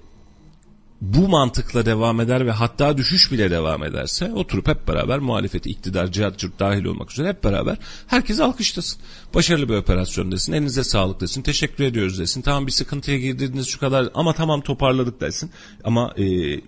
bu 1.02 1.28
mantıkla 1.28 1.86
devam 1.86 2.22
eder 2.22 2.46
ve 2.48 2.52
hatta 2.52 2.98
düşüş 2.98 3.32
bile 3.32 3.52
devam 3.52 3.84
ederse 3.84 4.34
oturup 4.34 4.68
hep 4.68 4.88
beraber 4.88 5.20
muhalefeti 5.20 5.70
iktidar 5.70 6.12
cihat 6.12 6.38
cırt 6.38 6.60
dahil 6.60 6.86
olmak 6.86 7.12
üzere 7.12 7.30
hep 7.30 7.44
beraber 7.44 7.78
herkes 8.08 8.40
alkışlasın. 8.40 9.02
Başarılı 9.34 9.70
bir 9.70 9.74
operasyon 9.74 10.32
desin 10.32 10.54
elinize 10.54 10.84
sağlık 10.84 11.22
desin 11.22 11.42
teşekkür 11.42 11.84
ediyoruz 11.84 12.20
desin 12.20 12.42
tamam 12.42 12.68
bir 12.68 12.72
sıkıntıya 12.72 13.18
girdiniz 13.18 13.68
şu 13.68 13.80
kadar 13.80 14.10
ama 14.14 14.34
tamam 14.34 14.62
toparladık 14.62 15.22
desin 15.22 15.52
ama 15.84 16.14
e, 16.18 16.24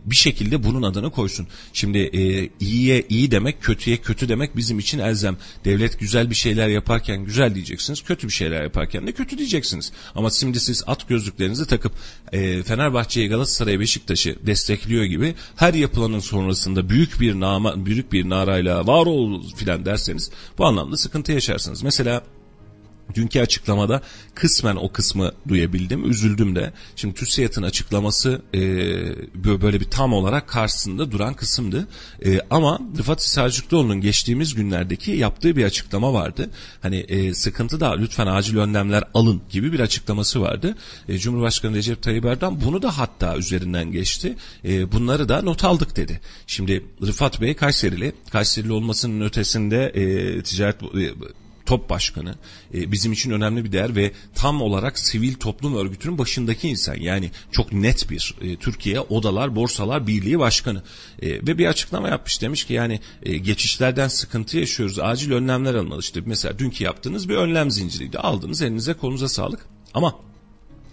bir 0.05 0.15
şekilde 0.15 0.63
bunun 0.63 0.81
adını 0.81 1.11
koysun. 1.11 1.47
Şimdi 1.73 1.97
e, 1.97 2.49
iyiye 2.59 3.05
iyi 3.09 3.31
demek 3.31 3.61
kötüye 3.61 3.97
kötü 3.97 4.29
demek 4.29 4.57
bizim 4.57 4.79
için 4.79 4.99
elzem. 4.99 5.37
Devlet 5.65 5.99
güzel 5.99 6.29
bir 6.29 6.35
şeyler 6.35 6.67
yaparken 6.67 7.25
güzel 7.25 7.55
diyeceksiniz 7.55 8.01
kötü 8.01 8.27
bir 8.27 8.33
şeyler 8.33 8.63
yaparken 8.63 9.07
de 9.07 9.11
kötü 9.11 9.37
diyeceksiniz. 9.37 9.91
Ama 10.15 10.29
şimdi 10.29 10.59
siz 10.59 10.83
at 10.87 11.07
gözlüklerinizi 11.07 11.67
takıp 11.67 11.93
e, 12.31 12.63
Fenerbahçe'ye 12.63 13.27
Galatasaray'a 13.27 13.79
Beşiktaş 13.79 13.99
Beşiktaş'ı 14.09 14.47
destekliyor 14.47 15.03
gibi 15.03 15.35
her 15.55 15.73
yapılanın 15.73 16.19
sonrasında 16.19 16.89
büyük 16.89 17.21
bir 17.21 17.39
nama, 17.39 17.85
büyük 17.85 18.11
bir 18.11 18.29
narayla 18.29 18.87
var 18.87 19.05
ol 19.05 19.43
filan 19.55 19.85
derseniz 19.85 20.31
bu 20.57 20.65
anlamda 20.65 20.97
sıkıntı 20.97 21.31
yaşarsınız. 21.31 21.83
Mesela 21.83 22.23
Dünkü 23.15 23.39
açıklamada 23.39 24.01
kısmen 24.35 24.75
o 24.75 24.91
kısmı 24.91 25.31
duyabildim. 25.47 26.09
Üzüldüm 26.09 26.55
de. 26.55 26.73
Şimdi 26.95 27.15
TÜSİAD'ın 27.15 27.63
açıklaması 27.63 28.41
e, 28.53 28.59
böyle 29.61 29.79
bir 29.79 29.85
tam 29.85 30.13
olarak 30.13 30.47
karşısında 30.47 31.11
duran 31.11 31.33
kısımdı. 31.33 31.87
E, 32.25 32.39
ama 32.49 32.79
Rıfat 32.97 33.23
Sarcıklıoğlu'nun 33.23 34.01
geçtiğimiz 34.01 34.55
günlerdeki 34.55 35.11
yaptığı 35.11 35.55
bir 35.55 35.65
açıklama 35.65 36.13
vardı. 36.13 36.49
Hani 36.81 36.95
e, 36.97 37.33
sıkıntı 37.33 37.79
da 37.79 37.95
lütfen 37.95 38.27
acil 38.27 38.57
önlemler 38.57 39.03
alın 39.13 39.41
gibi 39.49 39.73
bir 39.73 39.79
açıklaması 39.79 40.41
vardı. 40.41 40.75
E, 41.07 41.17
Cumhurbaşkanı 41.17 41.75
Recep 41.75 42.01
Tayyip 42.01 42.25
Erdoğan 42.25 42.61
bunu 42.65 42.81
da 42.81 42.97
hatta 42.97 43.37
üzerinden 43.37 43.91
geçti. 43.91 44.35
E, 44.65 44.91
bunları 44.91 45.29
da 45.29 45.41
not 45.41 45.63
aldık 45.63 45.95
dedi. 45.95 46.21
Şimdi 46.47 46.85
Rıfat 47.01 47.41
Bey 47.41 47.53
Kayserili. 47.53 48.13
Kayserili 48.31 48.71
olmasının 48.71 49.25
ötesinde 49.25 49.85
e, 49.85 50.43
ticaret 50.43 50.83
e, 50.83 51.13
top 51.69 51.89
başkanı 51.89 52.35
e, 52.73 52.91
bizim 52.91 53.11
için 53.11 53.31
önemli 53.31 53.65
bir 53.65 53.71
değer 53.71 53.95
ve 53.95 54.11
tam 54.35 54.61
olarak 54.61 54.99
sivil 54.99 55.33
toplum 55.33 55.75
örgütünün 55.75 56.17
başındaki 56.17 56.69
insan. 56.69 56.95
Yani 56.95 57.31
çok 57.51 57.73
net 57.73 58.09
bir 58.09 58.35
e, 58.41 58.55
Türkiye 58.55 58.99
Odalar 58.99 59.55
Borsalar 59.55 60.07
Birliği 60.07 60.39
Başkanı. 60.39 60.83
E, 61.21 61.29
ve 61.29 61.57
bir 61.57 61.65
açıklama 61.65 62.09
yapmış. 62.09 62.41
Demiş 62.41 62.65
ki 62.65 62.73
yani 62.73 62.99
e, 63.23 63.37
geçişlerden 63.37 64.07
sıkıntı 64.07 64.57
yaşıyoruz 64.57 64.99
acil 64.99 65.31
önlemler 65.31 65.75
almalı 65.75 65.99
işte 65.99 66.21
mesela 66.25 66.59
dünkü 66.59 66.83
yaptığınız 66.83 67.29
bir 67.29 67.35
önlem 67.35 67.71
zinciriydi. 67.71 68.19
Aldınız 68.19 68.61
elinize 68.61 68.93
kolunuza 68.93 69.29
sağlık. 69.29 69.65
Ama 69.93 70.15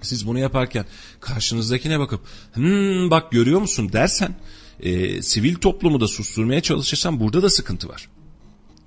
siz 0.03 0.27
bunu 0.27 0.39
yaparken 0.39 0.85
karşınızdakine 1.21 1.99
bakıp 1.99 2.21
hmm, 2.55 3.11
bak 3.11 3.33
görüyor 3.33 3.61
musun? 3.61 3.93
dersen 3.93 4.35
e, 4.81 5.23
sivil 5.23 5.55
toplumu 5.55 6.01
da 6.01 6.09
susturmaya 6.09 6.61
çalışırsan 6.61 7.21
burada 7.21 7.43
da 7.43 7.51
sıkıntı 7.51 7.89
var 7.89 8.09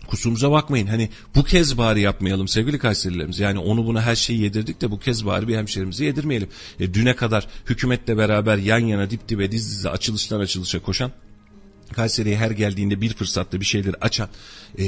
kusurumuza 0.10 0.52
bakmayın. 0.52 0.88
Hani 0.88 1.10
bu 1.36 1.44
kez 1.44 1.78
bari 1.78 2.02
yapmayalım 2.02 2.48
sevgili 2.48 2.80
Kayserilerimiz. 2.80 3.40
Yani 3.40 3.60
onu 3.60 3.86
buna 3.86 4.02
her 4.02 4.16
şeyi 4.16 4.42
yedirdik 4.42 4.82
de 4.82 4.92
bu 4.92 5.00
kez 5.00 5.26
bari 5.26 5.48
bir 5.48 5.58
hemşerimizi 5.58 6.06
yedirmeyelim. 6.06 6.50
E, 6.80 6.94
düne 6.94 7.16
kadar 7.16 7.48
hükümetle 7.66 8.18
beraber 8.18 8.58
yan 8.58 8.80
yana 8.80 9.10
dip 9.10 9.30
dibe 9.30 9.52
diz 9.52 9.72
dize 9.72 9.90
açılıştan 9.90 10.40
açılışa 10.40 10.80
koşan 10.80 11.12
Kayseri'ye 11.94 12.38
her 12.38 12.52
geldiğinde 12.52 13.02
bir 13.02 13.14
fırsatta 13.14 13.60
bir 13.60 13.66
şeyleri 13.66 13.96
açan 14.02 14.30
e, 14.80 14.86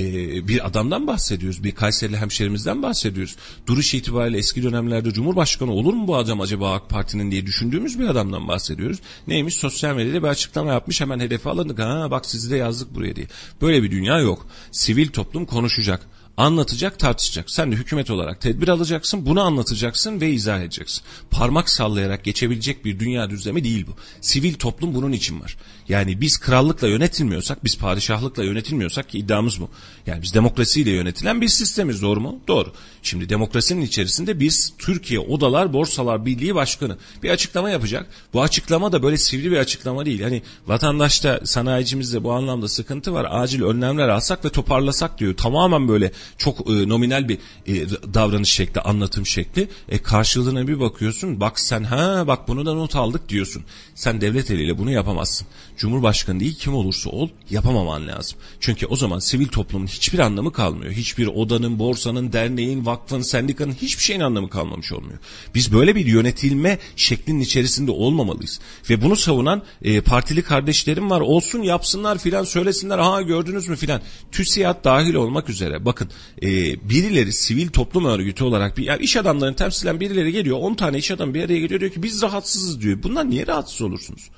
bir 0.47 0.68
adamdan 0.68 1.08
bahsediyoruz. 1.08 1.64
Bir 1.64 1.72
Kayserili 1.72 2.18
hemşerimizden 2.18 2.84
bahsediyoruz. 2.84 3.36
Duruş 3.68 3.93
itibariyle 3.93 4.38
eski 4.38 4.64
dönemlerde 4.64 5.12
Cumhurbaşkanı 5.12 5.72
olur 5.72 5.93
mu 5.93 6.08
bu 6.08 6.16
adam 6.18 6.41
acaba 6.41 6.74
AK 6.74 6.89
Parti'nin 6.89 7.32
diye 7.32 7.45
düşündüğümüz 7.45 7.99
bir 7.99 8.08
adamdan 8.08 8.47
bahsediyoruz. 8.47 8.99
Neymiş 9.28 9.56
sosyal 9.56 9.95
medyada 9.95 10.24
bir 10.24 10.28
açıklama 10.28 10.72
yapmış 10.72 11.02
hemen 11.02 11.20
hedefe 11.20 11.49
alındık. 11.49 11.80
Ha 11.80 12.12
bak 12.12 12.26
sizi 12.26 12.52
de 12.52 12.56
yazdık 12.56 12.95
buraya 12.95 13.16
diye. 13.16 13.28
Böyle 13.62 13.84
bir 13.84 13.91
dünya 13.91 14.20
yok. 14.20 14.47
Sivil 14.72 15.08
toplum 15.08 15.45
konuşacak 15.45 16.08
anlatacak, 16.38 16.99
tartışacak. 16.99 17.51
Sen 17.51 17.71
de 17.71 17.75
hükümet 17.75 18.11
olarak 18.11 18.41
tedbir 18.41 18.67
alacaksın, 18.67 19.25
bunu 19.25 19.41
anlatacaksın 19.41 20.21
ve 20.21 20.29
izah 20.29 20.59
edeceksin. 20.59 21.03
Parmak 21.32 21.69
sallayarak 21.69 22.23
geçebilecek 22.23 22.86
bir 22.86 22.99
dünya 22.99 23.29
düzlemi 23.29 23.63
değil 23.63 23.88
bu. 23.88 23.91
Sivil 24.21 24.53
toplum 24.53 24.93
bunun 24.93 25.11
için 25.11 25.41
var. 25.41 25.57
Yani 25.89 26.21
biz 26.21 26.39
krallıkla 26.39 26.88
yönetilmiyorsak, 26.88 27.63
biz 27.63 27.77
padişahlıkla 27.77 28.43
yönetilmiyorsak 28.43 29.09
ki 29.09 29.19
iddiamız 29.19 29.61
bu. 29.61 29.69
Yani 30.07 30.21
biz 30.21 30.34
demokrasiyle 30.34 30.91
yönetilen 30.91 31.41
bir 31.41 31.47
sistemiz 31.47 32.01
doğru 32.01 32.21
mu? 32.21 32.39
Doğru. 32.47 32.73
Şimdi 33.04 33.30
demokrasinin 33.30 33.82
içerisinde 33.82 34.39
biz 34.39 34.74
Türkiye 34.78 35.20
Odalar 35.20 35.74
Borsalar 35.74 36.26
Birliği 36.26 36.56
Başkanı 36.56 36.97
bir 37.24 37.30
açıklama 37.30 37.70
yapacak. 37.70 38.08
Bu 38.34 38.41
açıklama 38.41 38.91
da 38.91 39.04
böyle 39.04 39.18
sivri 39.18 39.52
bir 39.52 39.58
açıklama 39.58 40.06
değil. 40.06 40.22
Hani 40.22 40.41
vatandaşta 40.68 41.39
sanayicimizde 41.43 42.24
bu 42.24 42.32
anlamda 42.32 42.68
sıkıntı 42.68 43.14
var. 43.14 43.28
Acil 43.30 43.64
önlemler 43.64 44.10
alsak 44.10 44.45
ve 44.45 44.49
toparlasak 44.49 45.20
diyor. 45.20 45.38
Tamamen 45.38 45.88
böyle 45.88 46.12
çok 46.38 46.70
e, 46.70 46.89
nominal 46.89 47.30
bir 47.30 47.38
e, 47.68 47.89
davranış 48.14 48.49
şekli, 48.49 48.82
anlatım 48.82 49.26
şekli. 49.26 49.70
E 49.89 49.97
karşılığına 49.97 50.68
bir 50.68 50.80
bakıyorsun. 50.80 51.39
Bak 51.39 51.60
sen 51.60 51.84
ha 51.84 52.28
bak 52.28 52.47
bunu 52.47 52.66
da 52.66 52.74
not 52.74 52.95
aldık 52.95 53.30
diyorsun. 53.30 53.64
Sen 53.95 54.22
devlet 54.22 54.52
eliyle 54.52 54.78
bunu 54.78 54.91
yapamazsın. 54.91 55.47
Cumhurbaşkanı 55.82 56.39
değil 56.39 56.55
kim 56.55 56.73
olursa 56.73 57.09
ol 57.09 57.29
yapamaman 57.49 58.07
lazım. 58.07 58.38
Çünkü 58.59 58.86
o 58.86 58.95
zaman 58.95 59.19
sivil 59.19 59.47
toplumun 59.47 59.88
hiçbir 59.88 60.19
anlamı 60.19 60.53
kalmıyor. 60.53 60.91
Hiçbir 60.91 61.27
odanın, 61.27 61.79
borsanın, 61.79 62.34
derneğin, 62.34 62.86
vakfın, 62.86 63.21
sendikanın 63.21 63.73
hiçbir 63.73 64.03
şeyin 64.03 64.19
anlamı 64.19 64.49
kalmamış 64.49 64.91
olmuyor. 64.91 65.19
Biz 65.55 65.73
böyle 65.73 65.95
bir 65.95 66.05
yönetilme 66.05 66.79
şeklinin 66.95 67.39
içerisinde 67.39 67.91
olmamalıyız. 67.91 68.59
Ve 68.89 69.01
bunu 69.01 69.15
savunan 69.15 69.63
e, 69.82 70.01
partili 70.01 70.41
kardeşlerim 70.41 71.09
var. 71.09 71.21
Olsun 71.21 71.61
yapsınlar 71.61 72.17
filan 72.17 72.43
söylesinler. 72.43 72.99
Ha 72.99 73.21
gördünüz 73.21 73.67
mü 73.67 73.75
filan. 73.75 74.01
TÜSİAD 74.32 74.84
dahil 74.84 75.13
olmak 75.13 75.49
üzere. 75.49 75.86
Bakın 75.86 76.09
e, 76.41 76.49
birileri 76.89 77.34
sivil 77.34 77.67
toplum 77.67 78.05
örgütü 78.05 78.43
olarak 78.43 78.77
bir 78.77 78.84
yani 78.84 79.03
iş 79.03 79.17
adamlarını 79.17 79.55
temsilen 79.55 79.99
birileri 79.99 80.32
geliyor. 80.32 80.57
10 80.61 80.73
tane 80.73 80.97
iş 80.97 81.11
adam 81.11 81.34
bir 81.34 81.43
araya 81.43 81.59
geliyor 81.59 81.79
diyor 81.79 81.91
ki 81.91 82.03
biz 82.03 82.21
rahatsızız 82.21 82.82
diyor. 82.82 83.03
Bunlar 83.03 83.29
niye 83.29 83.47
rahatsız 83.47 83.82
olursunuz? 83.82 84.29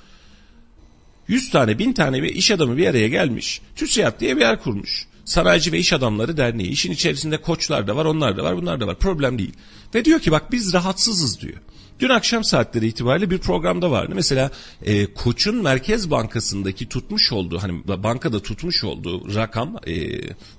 100 1.28 1.50
tane, 1.50 1.78
1000 1.78 1.92
tane 1.92 2.22
bir 2.22 2.34
iş 2.34 2.50
adamı 2.50 2.76
bir 2.76 2.86
araya 2.86 3.08
gelmiş. 3.08 3.60
TÜSİAD 3.76 4.20
diye 4.20 4.36
bir 4.36 4.40
yer 4.40 4.62
kurmuş. 4.62 5.06
Sanayici 5.24 5.72
ve 5.72 5.78
İş 5.78 5.92
Adamları 5.92 6.36
Derneği. 6.36 6.68
İşin 6.68 6.92
içerisinde 6.92 7.36
koçlar 7.36 7.86
da 7.86 7.96
var, 7.96 8.04
onlar 8.04 8.36
da 8.36 8.44
var, 8.44 8.56
bunlar 8.56 8.80
da 8.80 8.86
var. 8.86 8.98
Problem 8.98 9.38
değil. 9.38 9.52
Ve 9.94 10.04
diyor 10.04 10.20
ki 10.20 10.32
bak 10.32 10.52
biz 10.52 10.72
rahatsızız 10.74 11.40
diyor. 11.40 11.56
Dün 12.00 12.08
akşam 12.08 12.44
saatleri 12.44 12.86
itibariyle 12.86 13.30
bir 13.30 13.38
programda 13.38 13.90
vardı. 13.90 14.12
Mesela 14.14 14.50
e, 14.82 15.14
Koç'un 15.14 15.62
Merkez 15.62 16.10
Bankası'ndaki 16.10 16.88
tutmuş 16.88 17.32
olduğu 17.32 17.62
hani 17.62 17.88
bankada 17.88 18.42
tutmuş 18.42 18.84
olduğu 18.84 19.34
rakam 19.34 19.76
e, 19.86 19.92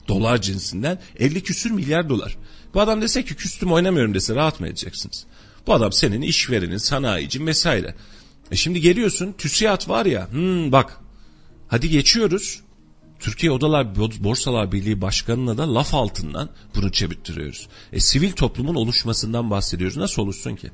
dolar 0.07 0.41
cinsinden 0.41 0.99
50 1.20 1.43
küsür 1.43 1.72
milyar 1.72 2.09
dolar. 2.09 2.38
Bu 2.74 2.82
adam 2.82 3.01
dese 3.01 3.26
ki 3.26 3.36
küstüm 3.36 3.72
oynamıyorum 3.72 4.13
dese 4.13 4.36
rahat 4.36 4.59
mı 4.59 4.68
edeceksiniz? 4.68 5.26
Bu 5.68 5.74
adam 5.74 5.91
senin 5.91 6.22
işverenin, 6.22 6.78
sanayici 6.78 7.45
vesaire. 7.45 7.95
E 8.52 8.56
şimdi 8.56 8.82
geliyorsun 8.82 9.34
TÜSİAD 9.38 9.89
var 9.89 10.06
ya 10.06 10.32
hmm, 10.32 10.72
bak 10.72 11.00
hadi 11.68 11.89
geçiyoruz. 11.89 12.62
Türkiye 13.20 13.52
Odalar 13.52 13.96
Borsalar 13.96 14.72
Birliği 14.72 15.02
Başkanı'na 15.02 15.58
da 15.58 15.74
laf 15.74 15.93
altından 15.93 16.50
bunu 16.76 16.91
çevirttiriyoruz. 16.91 17.68
E, 17.93 18.00
sivil 18.00 18.32
toplumun 18.32 18.76
oluşmasından 18.76 19.50
bahsediyoruz. 19.50 19.98
Nasıl 19.98 20.22
oluşsun 20.22 20.56
ki? 20.56 20.72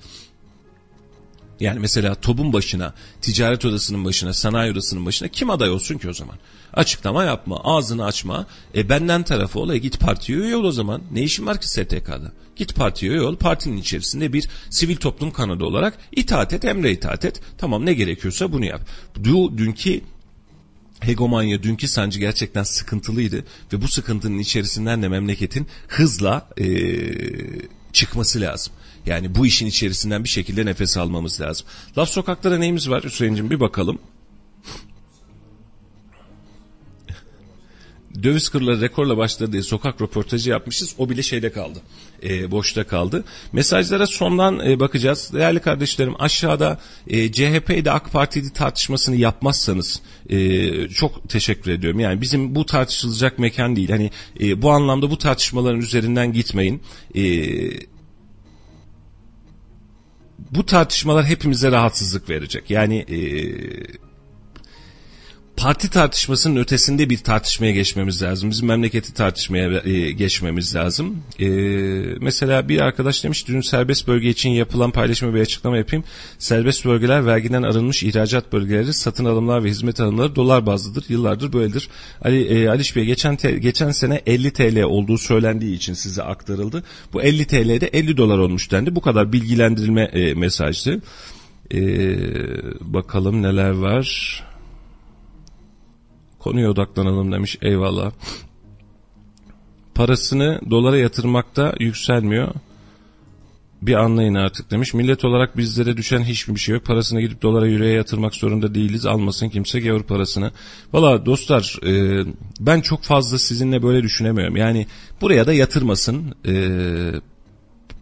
Yani 1.61 1.79
mesela 1.79 2.15
TOB'un 2.15 2.53
başına, 2.53 2.93
ticaret 3.21 3.65
odasının 3.65 4.05
başına, 4.05 4.33
sanayi 4.33 4.71
odasının 4.71 5.05
başına 5.05 5.27
kim 5.27 5.49
aday 5.49 5.69
olsun 5.69 5.97
ki 5.97 6.09
o 6.09 6.13
zaman? 6.13 6.35
Açıklama 6.73 7.23
yapma, 7.23 7.61
ağzını 7.63 8.05
açma. 8.05 8.47
E 8.75 8.89
benden 8.89 9.23
tarafı 9.23 9.59
ol, 9.59 9.69
e 9.69 9.77
git 9.77 9.99
partiye 9.99 10.37
üye 10.37 10.55
ol 10.55 10.63
o 10.63 10.71
zaman. 10.71 11.01
Ne 11.11 11.21
işin 11.23 11.45
var 11.45 11.61
ki 11.61 11.69
STK'da? 11.69 12.31
Git 12.55 12.75
partiye 12.75 13.11
üye 13.11 13.21
ol, 13.21 13.35
partinin 13.35 13.77
içerisinde 13.77 14.33
bir 14.33 14.49
sivil 14.69 14.95
toplum 14.95 15.31
kanadı 15.31 15.65
olarak 15.65 15.97
itaat 16.11 16.53
et, 16.53 16.65
emre 16.65 16.91
itaat 16.91 17.25
et. 17.25 17.41
Tamam 17.57 17.85
ne 17.85 17.93
gerekiyorsa 17.93 18.51
bunu 18.51 18.65
yap. 18.65 18.81
Du, 19.23 19.57
dünkü 19.57 20.01
hegemonya 20.99 21.63
dünkü 21.63 21.87
sancı 21.87 22.19
gerçekten 22.19 22.63
sıkıntılıydı 22.63 23.45
ve 23.73 23.81
bu 23.81 23.87
sıkıntının 23.87 24.39
içerisinden 24.39 25.01
de 25.01 25.07
memleketin 25.07 25.67
hızla 25.87 26.49
e, 26.57 26.65
çıkması 27.93 28.41
lazım. 28.41 28.73
Yani 29.05 29.35
bu 29.35 29.45
işin 29.45 29.65
içerisinden 29.65 30.23
bir 30.23 30.29
şekilde 30.29 30.65
nefes 30.65 30.97
almamız 30.97 31.41
lazım. 31.41 31.67
Laf 31.97 32.09
sokaklara 32.09 32.57
neyimiz 32.57 32.89
var 32.89 33.03
Hüseyin'cim 33.03 33.49
bir 33.49 33.59
bakalım. 33.59 33.99
Döviz 38.23 38.49
kurları 38.49 38.81
rekorla 38.81 39.17
başladı 39.17 39.51
diye 39.51 39.63
sokak 39.63 40.01
röportajı 40.01 40.49
yapmışız. 40.49 40.95
O 40.97 41.09
bile 41.09 41.23
şeyde 41.23 41.51
kaldı. 41.51 41.79
E, 42.23 42.51
boşta 42.51 42.83
kaldı. 42.83 43.23
Mesajlara 43.53 44.07
sondan 44.07 44.59
e, 44.59 44.79
bakacağız. 44.79 45.29
Değerli 45.33 45.59
kardeşlerim 45.59 46.15
aşağıda 46.19 46.79
e, 47.07 47.31
CHP'de 47.31 47.91
AK 47.91 48.11
Parti'de 48.11 48.49
tartışmasını 48.49 49.15
yapmazsanız 49.15 50.01
e, 50.29 50.89
çok 50.89 51.29
teşekkür 51.29 51.71
ediyorum. 51.71 51.99
Yani 51.99 52.21
bizim 52.21 52.55
bu 52.55 52.65
tartışılacak 52.65 53.39
mekan 53.39 53.75
değil. 53.75 53.89
Hani 53.89 54.11
e, 54.39 54.61
bu 54.61 54.71
anlamda 54.71 55.11
bu 55.11 55.17
tartışmaların 55.17 55.81
üzerinden 55.81 56.33
gitmeyin. 56.33 56.81
E, 57.15 57.23
bu 60.51 60.65
tartışmalar 60.65 61.25
hepimize 61.25 61.71
rahatsızlık 61.71 62.29
verecek. 62.29 62.69
Yani 62.69 62.97
e, 62.97 63.19
parti 65.61 65.89
tartışmasının 65.89 66.55
ötesinde 66.55 67.09
bir 67.09 67.17
tartışmaya 67.17 67.71
geçmemiz 67.71 68.21
lazım. 68.21 68.49
Bizim 68.49 68.67
memleketi 68.67 69.13
tartışmaya 69.13 69.81
e, 69.85 70.11
geçmemiz 70.11 70.75
lazım. 70.75 71.17
E, 71.39 71.47
mesela 72.21 72.69
bir 72.69 72.79
arkadaş 72.79 73.23
demiş 73.23 73.47
dün 73.47 73.61
serbest 73.61 74.07
bölge 74.07 74.29
için 74.29 74.49
yapılan 74.49 74.91
paylaşımı 74.91 75.35
bir 75.35 75.41
açıklama 75.41 75.77
yapayım. 75.77 76.03
Serbest 76.39 76.85
bölgeler 76.85 77.25
vergiden 77.25 77.63
arınmış 77.63 78.03
ihracat 78.03 78.53
bölgeleri 78.53 78.93
satın 78.93 79.25
alımlar 79.25 79.63
ve 79.63 79.69
hizmet 79.69 79.99
alımları 79.99 80.35
dolar 80.35 80.65
bazlıdır. 80.65 81.05
Yıllardır 81.09 81.53
böyledir. 81.53 81.89
Ali 82.21 82.43
e, 82.43 82.69
Aliş 82.69 82.95
Bey 82.95 83.05
geçen 83.05 83.35
te, 83.35 83.51
geçen 83.51 83.91
sene 83.91 84.21
50 84.25 84.53
TL 84.53 84.81
olduğu 84.81 85.17
söylendiği 85.17 85.75
için 85.75 85.93
size 85.93 86.23
aktarıldı. 86.23 86.83
Bu 87.13 87.21
50 87.21 87.45
TL'de 87.45 87.87
50 87.87 88.17
dolar 88.17 88.37
olmuş 88.37 88.71
dendi. 88.71 88.95
Bu 88.95 89.01
kadar 89.01 89.33
bilgilendirilme 89.33 90.03
e, 90.03 90.33
mesajdı. 90.33 91.01
E, 91.73 91.79
bakalım 92.81 93.41
neler 93.41 93.71
var. 93.71 94.50
Konuya 96.43 96.69
odaklanalım 96.69 97.31
demiş 97.31 97.57
eyvallah. 97.61 98.11
Parasını 99.95 100.61
dolara 100.69 100.97
yatırmakta 100.97 101.73
yükselmiyor. 101.79 102.53
Bir 103.81 103.93
anlayın 103.93 104.35
artık 104.35 104.71
demiş. 104.71 104.93
Millet 104.93 105.25
olarak 105.25 105.57
bizlere 105.57 105.97
düşen 105.97 106.21
hiçbir 106.21 106.59
şey 106.59 106.75
yok. 106.75 106.85
Parasını 106.85 107.21
gidip 107.21 107.41
dolara 107.41 107.67
yüreğe 107.67 107.93
yatırmak 107.93 108.35
zorunda 108.35 108.75
değiliz. 108.75 109.05
Almasın 109.05 109.49
kimse 109.49 109.79
gavur 109.79 110.03
parasını. 110.03 110.51
Valla 110.93 111.25
dostlar 111.25 111.79
e, 111.85 112.23
ben 112.59 112.81
çok 112.81 113.03
fazla 113.03 113.39
sizinle 113.39 113.83
böyle 113.83 114.03
düşünemiyorum. 114.03 114.55
Yani 114.55 114.87
buraya 115.21 115.47
da 115.47 115.53
yatırmasın. 115.53 116.35
E, 116.47 116.53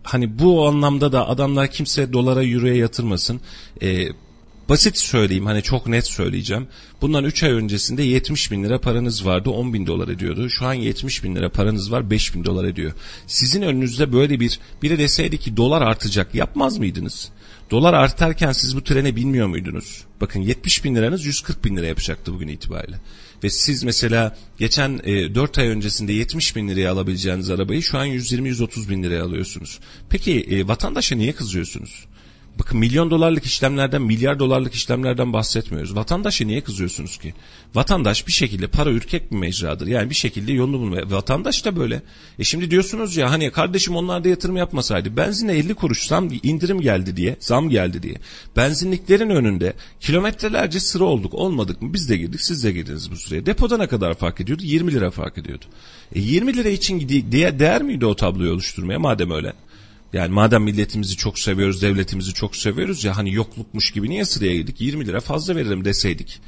hani 0.03 0.39
bu 0.39 0.67
anlamda 0.67 1.11
da 1.11 1.29
adamlar 1.29 1.71
kimse 1.71 2.13
dolara 2.13 2.41
yüreğe 2.41 2.77
yatırmasın. 2.77 3.41
E, 3.81 4.07
Basit 4.69 4.97
söyleyeyim 4.97 5.45
hani 5.45 5.61
çok 5.61 5.87
net 5.87 6.07
söyleyeceğim. 6.07 6.67
Bundan 7.01 7.23
3 7.23 7.43
ay 7.43 7.51
öncesinde 7.51 8.03
70 8.03 8.51
bin 8.51 8.63
lira 8.63 8.81
paranız 8.81 9.25
vardı 9.25 9.49
10 9.49 9.73
bin 9.73 9.87
dolar 9.87 10.07
ediyordu. 10.07 10.49
Şu 10.49 10.65
an 10.65 10.73
70 10.73 11.23
bin 11.23 11.35
lira 11.35 11.49
paranız 11.49 11.91
var 11.91 12.09
5 12.09 12.35
bin 12.35 12.43
dolar 12.43 12.65
ediyor. 12.65 12.93
Sizin 13.27 13.61
önünüzde 13.61 14.13
böyle 14.13 14.39
bir 14.39 14.59
biri 14.81 14.99
deseydi 14.99 15.37
ki 15.37 15.57
dolar 15.57 15.81
artacak 15.81 16.35
yapmaz 16.35 16.77
mıydınız? 16.77 17.29
Dolar 17.71 17.93
artarken 17.93 18.51
siz 18.51 18.75
bu 18.75 18.83
trene 18.83 19.15
binmiyor 19.15 19.47
muydunuz? 19.47 20.03
Bakın 20.21 20.39
70 20.39 20.83
bin 20.83 20.95
liranız 20.95 21.25
140 21.25 21.65
bin 21.65 21.77
lira 21.77 21.85
yapacaktı 21.85 22.33
bugün 22.33 22.47
itibariyle. 22.47 22.99
Ve 23.43 23.49
siz 23.49 23.83
mesela 23.83 24.37
geçen 24.57 25.01
e, 25.03 25.35
4 25.35 25.57
ay 25.57 25.67
öncesinde 25.67 26.13
70 26.13 26.55
bin 26.55 26.67
liraya 26.67 26.91
alabileceğiniz 26.91 27.49
arabayı 27.49 27.83
şu 27.83 27.97
an 27.97 28.07
120-130 28.07 28.89
bin 28.89 29.03
liraya 29.03 29.23
alıyorsunuz. 29.23 29.79
Peki 30.09 30.41
e, 30.41 30.67
vatandaşa 30.67 31.15
niye 31.15 31.31
kızıyorsunuz? 31.33 32.05
Bakın 32.59 32.79
milyon 32.79 33.11
dolarlık 33.11 33.45
işlemlerden, 33.45 34.01
milyar 34.01 34.39
dolarlık 34.39 34.73
işlemlerden 34.73 35.33
bahsetmiyoruz. 35.33 35.95
Vatandaşa 35.95 36.45
niye 36.45 36.61
kızıyorsunuz 36.61 37.17
ki? 37.17 37.33
Vatandaş 37.75 38.27
bir 38.27 38.31
şekilde 38.31 38.67
para 38.67 38.89
ürkek 38.89 39.31
bir 39.31 39.37
mecradır. 39.37 39.87
Yani 39.87 40.09
bir 40.09 40.15
şekilde 40.15 40.51
yolunu 40.51 40.79
bulmuyor. 40.79 41.11
Vatandaş 41.11 41.65
da 41.65 41.75
böyle. 41.75 42.01
E 42.39 42.43
şimdi 42.43 42.71
diyorsunuz 42.71 43.17
ya 43.17 43.31
hani 43.31 43.51
kardeşim 43.51 43.95
onlar 43.95 44.23
da 44.23 44.29
yatırım 44.29 44.57
yapmasaydı. 44.57 45.17
Benzine 45.17 45.53
50 45.53 45.73
kuruş 45.73 46.07
zam 46.07 46.29
indirim 46.43 46.81
geldi 46.81 47.17
diye, 47.17 47.37
zam 47.39 47.69
geldi 47.69 48.03
diye. 48.03 48.15
Benzinliklerin 48.55 49.29
önünde 49.29 49.73
kilometrelerce 49.99 50.79
sıra 50.79 51.03
olduk. 51.03 51.33
Olmadık 51.33 51.81
mı? 51.81 51.93
Biz 51.93 52.09
de 52.09 52.17
girdik, 52.17 52.41
siz 52.41 52.63
de 52.63 52.71
girdiniz 52.71 53.11
bu 53.11 53.15
sıraya. 53.15 53.45
Depoda 53.45 53.77
ne 53.77 53.87
kadar 53.87 54.13
fark 54.13 54.41
ediyordu? 54.41 54.63
20 54.65 54.91
lira 54.91 55.11
fark 55.11 55.37
ediyordu. 55.37 55.65
E 56.15 56.19
20 56.19 56.57
lira 56.57 56.69
için 56.69 57.09
değer 57.31 57.81
miydi 57.81 58.05
o 58.05 58.15
tabloyu 58.15 58.51
oluşturmaya 58.51 58.99
madem 58.99 59.31
öyle? 59.31 59.53
Yani 60.13 60.33
madem 60.33 60.63
milletimizi 60.63 61.17
çok 61.17 61.39
seviyoruz, 61.39 61.81
devletimizi 61.81 62.33
çok 62.33 62.55
seviyoruz 62.55 63.03
ya 63.03 63.17
hani 63.17 63.33
yoklukmuş 63.33 63.91
gibi 63.91 64.09
niye 64.09 64.25
sıraya 64.25 64.55
girdik? 64.55 64.81
20 64.81 65.07
lira 65.07 65.19
fazla 65.19 65.55
verelim 65.55 65.85
deseydik. 65.85 66.39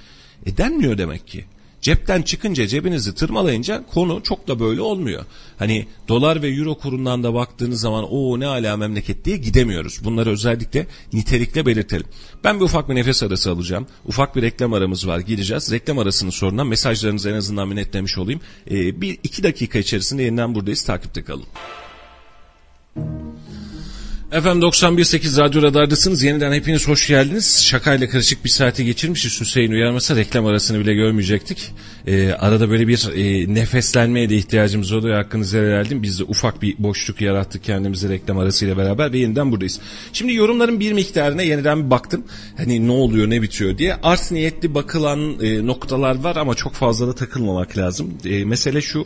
E 0.45 0.57
denmiyor 0.57 0.97
demek 0.97 1.28
ki. 1.28 1.45
Cepten 1.82 2.22
çıkınca 2.22 2.68
cebinizi 2.68 3.16
tırmalayınca 3.16 3.84
konu 3.93 4.24
çok 4.24 4.47
da 4.47 4.59
böyle 4.59 4.82
olmuyor. 4.82 5.26
Hani 5.57 5.88
dolar 6.07 6.41
ve 6.41 6.49
euro 6.49 6.78
kurundan 6.78 7.24
da 7.24 7.34
baktığınız 7.34 7.82
zaman 7.82 8.03
o 8.12 8.39
ne 8.39 8.47
ala 8.47 8.78
memleket 8.78 9.26
diye 9.26 9.38
gidemiyoruz. 9.38 9.99
Bunları 10.03 10.30
özellikle 10.30 10.88
nitelikle 11.14 11.66
belirtelim. 11.66 12.05
Ben 12.43 12.59
bir 12.59 12.66
ufak 12.66 12.89
bir 12.89 12.95
nefes 12.95 13.24
arası 13.24 13.51
alacağım. 13.51 13.88
Ufak 14.05 14.36
bir 14.36 14.41
reklam 14.41 14.74
aramız 14.74 15.07
var 15.07 15.20
gideceğiz. 15.20 15.72
Reklam 15.72 15.99
arasının 15.99 16.32
sonuna 16.32 16.64
mesajlarınızı 16.64 17.30
en 17.30 17.36
azından 17.36 17.72
bir 17.72 17.76
netlemiş 17.76 18.18
olayım. 18.18 18.41
Ee, 18.72 19.01
bir 19.01 19.18
iki 19.24 19.43
dakika 19.43 19.80
içerisinde 19.80 20.24
yeniden 20.24 20.55
buradayız 20.55 20.84
takipte 20.84 21.24
kalın. 21.24 21.45
Efendim 24.32 24.70
91.8 24.70 25.42
Radyo 25.42 25.62
Radar'dasınız. 25.62 26.24
Yeniden 26.24 26.54
hepiniz 26.54 26.88
hoş 26.88 27.08
geldiniz. 27.08 27.64
Şakayla 27.64 28.10
karışık 28.10 28.46
bir 28.46 28.50
saati 28.50 28.86
geçirmişiz. 28.86 29.42
Hüseyin 29.42 29.72
uyarmasa 29.72 30.16
reklam 30.16 30.46
arasını 30.46 30.80
bile 30.80 30.94
görmeyecektik. 30.94 31.72
Ee, 32.08 32.32
arada 32.32 32.70
böyle 32.70 32.88
bir 32.88 33.10
e, 33.16 33.54
nefeslenmeye 33.54 34.30
de 34.30 34.36
ihtiyacımız 34.36 34.92
oluyor. 34.92 35.16
Hakkınızı 35.16 35.58
helal 35.58 35.86
Biz 35.92 36.20
de 36.20 36.24
ufak 36.24 36.62
bir 36.62 36.76
boşluk 36.80 37.22
yarattık 37.22 37.64
kendimize 37.64 38.10
reklam 38.10 38.38
arasıyla 38.38 38.78
beraber 38.78 39.14
ve 39.14 39.18
yeniden 39.18 39.52
buradayız. 39.52 39.80
Şimdi 40.14 40.34
yorumların 40.34 40.80
bir 40.80 40.94
miktarına 40.94 41.42
yeniden 41.42 41.86
bir 41.86 41.90
baktım. 41.90 42.24
Hani 42.58 42.88
ne 42.88 42.92
oluyor 42.92 43.30
ne 43.30 43.42
bitiyor 43.42 43.78
diye. 43.78 43.96
Art 44.04 44.32
niyetli 44.32 44.76
bakılan 44.76 45.40
e, 45.42 45.66
noktalar 45.66 46.16
var 46.16 46.36
ama 46.36 46.56
çok 46.56 46.74
fazla 46.74 47.08
da 47.08 47.16
takılmamak 47.16 47.78
lazım. 47.78 48.14
E, 48.26 48.46
mesele 48.46 48.82
şu 48.82 49.06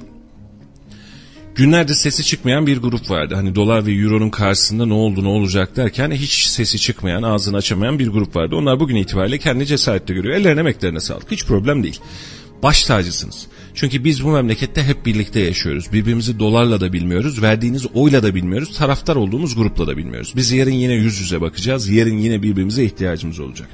günlerde 1.55 1.95
sesi 1.95 2.23
çıkmayan 2.23 2.67
bir 2.67 2.77
grup 2.77 3.09
vardı. 3.09 3.35
Hani 3.35 3.55
dolar 3.55 3.85
ve 3.85 3.91
euronun 3.91 4.29
karşısında 4.29 4.85
ne 4.85 4.93
oldu 4.93 5.23
ne 5.23 5.27
olacak 5.27 5.75
derken 5.75 6.11
hiç 6.11 6.45
sesi 6.45 6.79
çıkmayan, 6.79 7.23
ağzını 7.23 7.57
açamayan 7.57 7.99
bir 7.99 8.07
grup 8.07 8.35
vardı. 8.35 8.55
Onlar 8.55 8.79
bugün 8.79 8.95
itibariyle 8.95 9.37
kendi 9.37 9.65
cesaretle 9.65 10.13
görüyor. 10.13 10.35
Ellerine 10.35 10.59
emeklerine 10.59 10.99
sağlık. 10.99 11.31
Hiç 11.31 11.45
problem 11.45 11.83
değil. 11.83 11.99
Baş 12.63 12.83
tacısınız. 12.83 13.47
Çünkü 13.75 14.03
biz 14.03 14.23
bu 14.23 14.31
memlekette 14.31 14.83
hep 14.83 15.05
birlikte 15.05 15.39
yaşıyoruz. 15.39 15.93
Birbirimizi 15.93 16.39
dolarla 16.39 16.81
da 16.81 16.93
bilmiyoruz, 16.93 17.41
verdiğiniz 17.41 17.85
oyla 17.93 18.23
da 18.23 18.35
bilmiyoruz, 18.35 18.77
taraftar 18.77 19.15
olduğumuz 19.15 19.55
grupla 19.55 19.87
da 19.87 19.97
bilmiyoruz. 19.97 20.33
Biz 20.35 20.51
yarın 20.51 20.71
yine 20.71 20.93
yüz 20.93 21.19
yüze 21.19 21.41
bakacağız, 21.41 21.89
yarın 21.89 22.17
yine 22.17 22.43
birbirimize 22.43 22.83
ihtiyacımız 22.83 23.39
olacak. 23.39 23.67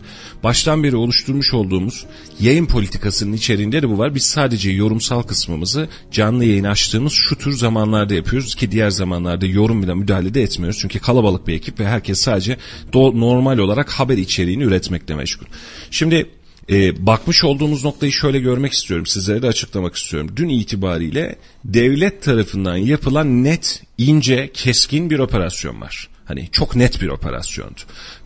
Baştan 0.44 0.84
beri 0.84 0.96
oluşturmuş 0.96 1.54
olduğumuz 1.54 2.06
yayın 2.40 2.66
politikasının 2.66 3.34
içeriğinde 3.34 3.82
de 3.82 3.90
bu 3.90 3.98
var. 3.98 4.16
Biz 4.16 4.24
sadece 4.24 4.72
yorumsal 4.72 5.22
kısmımızı 5.22 5.90
canlı 6.12 6.46
yayın 6.46 6.64
açtığımız 6.64 7.14
şu 7.14 7.36
tür 7.36 7.52
zamanlarda 7.52 8.14
yapıyoruz 8.14 8.56
ki 8.56 8.72
diğer 8.72 8.90
zamanlarda 8.90 9.46
yorum 9.46 9.84
bile 9.84 9.94
müdahale 9.94 10.34
de 10.34 10.44
etmiyoruz. 10.44 10.80
Çünkü 10.82 11.00
kalabalık 11.00 11.48
bir 11.48 11.54
ekip 11.54 11.80
ve 11.80 11.88
herkes 11.88 12.22
sadece 12.22 12.58
normal 12.94 13.58
olarak 13.58 13.90
haber 13.90 14.18
içeriğini 14.18 14.64
üretmekle 14.64 15.16
meşgul. 15.16 15.46
Şimdi 15.92 16.30
e, 16.70 17.06
bakmış 17.06 17.44
olduğumuz 17.44 17.84
noktayı 17.86 18.12
şöyle 18.12 18.40
görmek 18.40 18.74
istiyorum. 18.74 19.06
Sizlere 19.06 19.42
de 19.42 19.48
açıklamak 19.48 19.96
istiyorum. 19.96 20.32
Dün 20.36 20.50
itibariyle 20.50 21.36
devlet 21.66 22.24
tarafından 22.24 22.78
yapılan 22.78 23.44
net, 23.44 23.84
ince, 23.98 24.52
keskin 24.54 25.10
bir 25.10 25.20
operasyon 25.20 25.82
var. 25.82 26.08
Hani 26.26 26.50
çok 26.52 26.76
net 26.76 27.02
bir 27.02 27.08
operasyondu. 27.08 27.80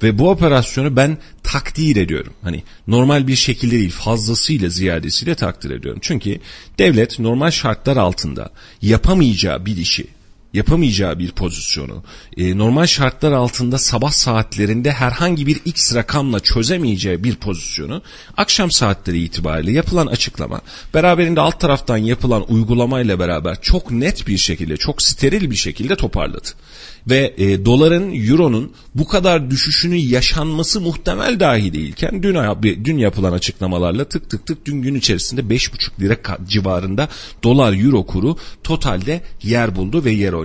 Ve 0.04 0.20
bu 0.20 0.30
operasyonu 0.30 0.96
ben 0.96 1.18
takdir 1.44 1.96
ediyorum. 1.96 2.34
Hani 2.42 2.64
normal 2.88 3.28
bir 3.28 3.36
şekilde 3.36 3.72
değil 3.72 3.92
fazlasıyla 3.92 4.70
ziyadesiyle 4.70 5.36
takdir 5.36 5.72
ediyorum. 5.72 6.00
Çünkü 6.02 6.40
devlet 6.78 7.20
normal 7.20 7.52
şartlar 7.52 7.98
altında 7.98 8.50
yapamayacağı 8.82 9.66
bir 9.66 9.78
işi 9.78 10.08
yapamayacağı 10.56 11.20
bir 11.20 11.32
pozisyonu, 11.32 12.04
e, 12.38 12.58
normal 12.58 12.86
şartlar 12.86 13.32
altında 13.32 13.78
sabah 13.78 14.12
saatlerinde 14.12 14.92
herhangi 14.92 15.48
bir 15.48 15.62
x 15.66 15.96
rakamla 15.96 16.40
çözemeyeceği 16.40 17.24
bir 17.24 17.36
pozisyonu 17.36 18.02
akşam 18.38 18.72
saatleri 18.72 19.24
itibariyle 19.24 19.72
yapılan 19.72 20.08
açıklama 20.08 20.62
beraberinde 20.94 21.42
alt 21.42 21.60
taraftan 21.60 21.98
yapılan 21.98 22.52
uygulamayla 22.52 23.20
beraber 23.20 23.62
çok 23.62 23.92
net 23.92 24.28
bir 24.28 24.38
şekilde, 24.38 24.78
çok 24.78 25.02
steril 25.02 25.52
bir 25.52 25.56
şekilde 25.56 25.96
toparladı 25.96 26.48
ve 27.08 27.34
e, 27.38 27.66
doların, 27.66 28.14
euronun 28.14 28.72
bu 28.96 29.08
kadar 29.08 29.52
düşüşünü 29.52 29.96
yaşanması 29.96 30.82
muhtemel 30.82 31.40
dahi 31.40 31.74
değilken 31.74 32.24
dün, 32.24 32.38
dün 32.86 32.98
yapılan 32.98 33.32
açıklamalarla 33.32 34.06
tık 34.06 34.30
tık 34.30 34.46
tık 34.46 34.66
dün 34.66 34.82
gün 34.82 34.96
içerisinde 34.96 35.42
5,5 35.42 36.02
lira 36.02 36.18
civarında 36.48 37.08
dolar 37.44 37.74
euro 37.74 38.06
kuru 38.06 38.38
totalde 38.64 39.22
yer 39.44 39.76
buldu 39.76 40.06
ve 40.06 40.12
yer 40.12 40.34
oynadı. 40.34 40.45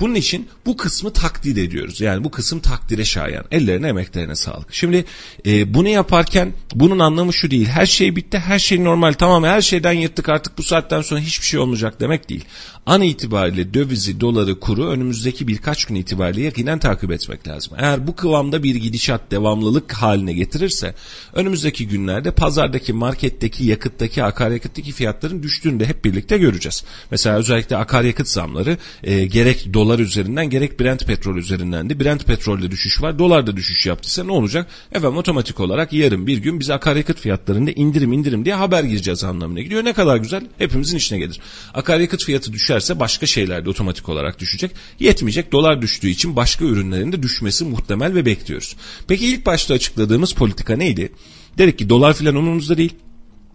Bunun 0.00 0.14
için 0.14 0.48
bu 0.66 0.76
kısmı 0.76 1.12
takdir 1.12 1.56
ediyoruz. 1.56 2.00
Yani 2.00 2.24
bu 2.24 2.30
kısım 2.30 2.60
takdire 2.60 3.04
şayan. 3.04 3.44
Ellerine 3.50 3.88
emeklerine 3.88 4.36
sağlık. 4.36 4.74
Şimdi 4.74 5.04
e, 5.46 5.74
bunu 5.74 5.88
yaparken 5.88 6.52
bunun 6.74 6.98
anlamı 6.98 7.32
şu 7.32 7.50
değil. 7.50 7.66
Her 7.66 7.86
şey 7.86 8.16
bitti, 8.16 8.38
her 8.38 8.58
şey 8.58 8.84
normal. 8.84 9.12
Tamam 9.12 9.44
her 9.44 9.60
şeyden 9.60 9.92
yırttık 9.92 10.28
artık 10.28 10.58
bu 10.58 10.62
saatten 10.62 11.02
sonra 11.02 11.20
hiçbir 11.20 11.46
şey 11.46 11.60
olmayacak 11.60 12.00
demek 12.00 12.28
değil. 12.28 12.44
An 12.86 13.02
itibariyle 13.02 13.74
dövizi, 13.74 14.20
doları, 14.20 14.60
kuru 14.60 14.86
önümüzdeki 14.88 15.48
birkaç 15.48 15.84
gün 15.84 15.94
itibariyle 15.94 16.42
yakinen 16.42 16.78
takip 16.78 17.10
etmek 17.10 17.48
lazım. 17.48 17.72
Eğer 17.78 18.06
bu 18.06 18.16
kıvamda 18.16 18.62
bir 18.62 18.74
gidişat 18.74 19.30
devamlılık 19.30 19.92
haline 19.92 20.32
getirirse 20.32 20.94
önümüzdeki 21.32 21.88
günlerde 21.88 22.30
pazardaki, 22.30 22.92
marketteki, 22.92 23.64
yakıttaki, 23.64 24.24
akaryakıttaki 24.24 24.92
fiyatların 24.92 25.42
düştüğünü 25.42 25.80
de 25.80 25.86
hep 25.86 26.04
birlikte 26.04 26.38
göreceğiz. 26.38 26.84
Mesela 27.10 27.36
özellikle 27.36 27.76
akaryakıt 27.76 28.28
zamları 28.28 28.78
e, 29.04 29.26
gerek 29.30 29.74
dolar 29.74 29.98
üzerinden 29.98 30.50
gerek 30.50 30.80
Brent 30.80 31.06
petrol 31.06 31.36
üzerinden 31.36 31.90
de 31.90 32.00
Brent 32.00 32.24
petrolde 32.24 32.70
düşüş 32.70 33.02
var. 33.02 33.18
Dolarda 33.18 33.56
düşüş 33.56 33.86
yaptıysa 33.86 34.24
ne 34.24 34.32
olacak? 34.32 34.66
Efendim 34.92 35.16
otomatik 35.16 35.60
olarak 35.60 35.92
yarın 35.92 36.26
bir 36.26 36.38
gün 36.38 36.60
biz 36.60 36.70
akaryakıt 36.70 37.20
fiyatlarında 37.20 37.70
indirim 37.70 38.12
indirim 38.12 38.44
diye 38.44 38.54
haber 38.54 38.84
gireceğiz 38.84 39.24
anlamına 39.24 39.60
gidiyor. 39.60 39.84
Ne 39.84 39.92
kadar 39.92 40.16
güzel 40.16 40.42
hepimizin 40.58 40.96
işine 40.96 41.18
gelir. 41.18 41.40
Akaryakıt 41.74 42.24
fiyatı 42.24 42.52
düşerse 42.52 43.00
başka 43.00 43.26
şeyler 43.26 43.64
de 43.64 43.70
otomatik 43.70 44.08
olarak 44.08 44.38
düşecek. 44.38 44.70
Yetmeyecek 45.00 45.52
dolar 45.52 45.82
düştüğü 45.82 46.08
için 46.08 46.36
başka 46.36 46.64
ürünlerin 46.64 47.12
de 47.12 47.22
düşmesi 47.22 47.64
muhtemel 47.64 48.14
ve 48.14 48.26
bekliyoruz. 48.26 48.76
Peki 49.08 49.26
ilk 49.26 49.46
başta 49.46 49.74
açıkladığımız 49.74 50.32
politika 50.32 50.76
neydi? 50.76 51.12
Dedik 51.58 51.78
ki 51.78 51.88
dolar 51.88 52.14
filan 52.14 52.34
umurumuzda 52.34 52.76
değil. 52.76 52.94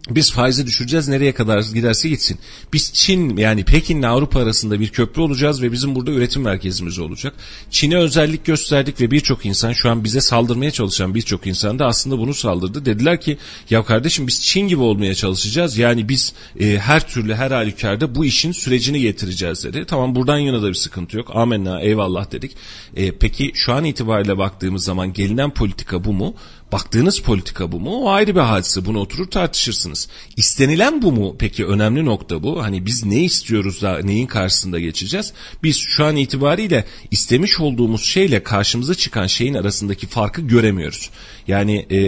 Biz 0.10 0.32
faizi 0.32 0.68
düşüreceğiz 0.68 1.08
nereye 1.08 1.32
kadar 1.32 1.64
giderse 1.74 2.10
gitsin. 2.10 2.40
Biz 2.74 2.94
Çin 2.94 3.38
yani 3.38 3.66
Pekin 3.66 4.00
ile 4.00 4.08
Avrupa 4.08 4.40
arasında 4.40 4.80
bir 4.80 4.90
köprü 4.90 5.22
olacağız 5.22 5.62
ve 5.62 5.72
bizim 5.72 5.96
burada 5.96 6.12
üretim 6.12 6.42
merkezimiz 6.42 7.00
olacak. 7.00 7.34
Çin'e 7.70 7.98
özellik 7.98 8.46
gösterdik 8.46 9.02
ve 9.02 9.12
birçok 9.12 9.46
insan 9.46 9.74
şu 9.74 9.90
an 9.90 10.04
bize 10.04 10.22
saldırmaya 10.22 10.72
çalışan 10.72 11.16
birçok 11.16 11.48
insan 11.48 11.80
da 11.80 11.86
aslında 11.86 12.18
bunu 12.18 12.34
saldırdı. 12.34 12.86
Dediler 12.86 13.22
ki 13.22 13.38
ya 13.70 13.84
kardeşim 13.84 14.28
biz 14.28 14.42
Çin 14.42 14.68
gibi 14.68 14.82
olmaya 14.82 15.16
çalışacağız. 15.16 15.78
Yani 15.78 16.10
biz 16.10 16.34
e, 16.60 16.78
her 16.78 17.08
türlü 17.08 17.36
her 17.36 17.52
halükarda 17.52 18.16
bu 18.16 18.26
işin 18.26 18.52
sürecini 18.52 19.02
getireceğiz 19.02 19.64
dedi. 19.64 19.86
Tamam 19.88 20.16
buradan 20.16 20.38
yana 20.38 20.62
da 20.62 20.70
bir 20.70 20.74
sıkıntı 20.74 21.18
yok. 21.18 21.32
Amenna 21.34 21.82
eyvallah 21.82 22.32
dedik. 22.32 22.52
E, 22.96 23.12
peki 23.12 23.52
şu 23.56 23.74
an 23.74 23.86
itibariyle 23.86 24.38
baktığımız 24.38 24.84
zaman 24.84 25.14
gelinen 25.14 25.50
politika 25.50 26.04
bu 26.04 26.14
mu? 26.14 26.36
Baktığınız 26.74 27.20
politika 27.20 27.72
bu 27.72 27.80
mu? 27.80 27.90
O 27.90 28.10
ayrı 28.10 28.36
bir 28.36 28.40
hadise. 28.40 28.86
Bunu 28.86 29.00
oturur 29.00 29.26
tartışırsınız. 29.26 30.08
İstenilen 30.38 31.02
bu 31.02 31.12
mu? 31.12 31.36
Peki 31.40 31.66
önemli 31.66 32.06
nokta 32.06 32.44
bu. 32.44 32.64
Hani 32.64 32.86
biz 32.86 33.06
ne 33.06 33.24
istiyoruz 33.24 33.82
da 33.82 34.00
neyin 34.04 34.28
karşısında 34.28 34.80
geçeceğiz? 34.80 35.34
Biz 35.64 35.78
şu 35.78 36.06
an 36.06 36.16
itibariyle 36.16 36.86
istemiş 37.12 37.60
olduğumuz 37.60 38.04
şeyle 38.04 38.44
karşımıza 38.44 38.96
çıkan 38.96 39.28
şeyin 39.28 39.54
arasındaki 39.54 40.08
farkı 40.08 40.42
göremiyoruz. 40.42 41.10
Yani 41.48 41.86
e, 41.92 42.00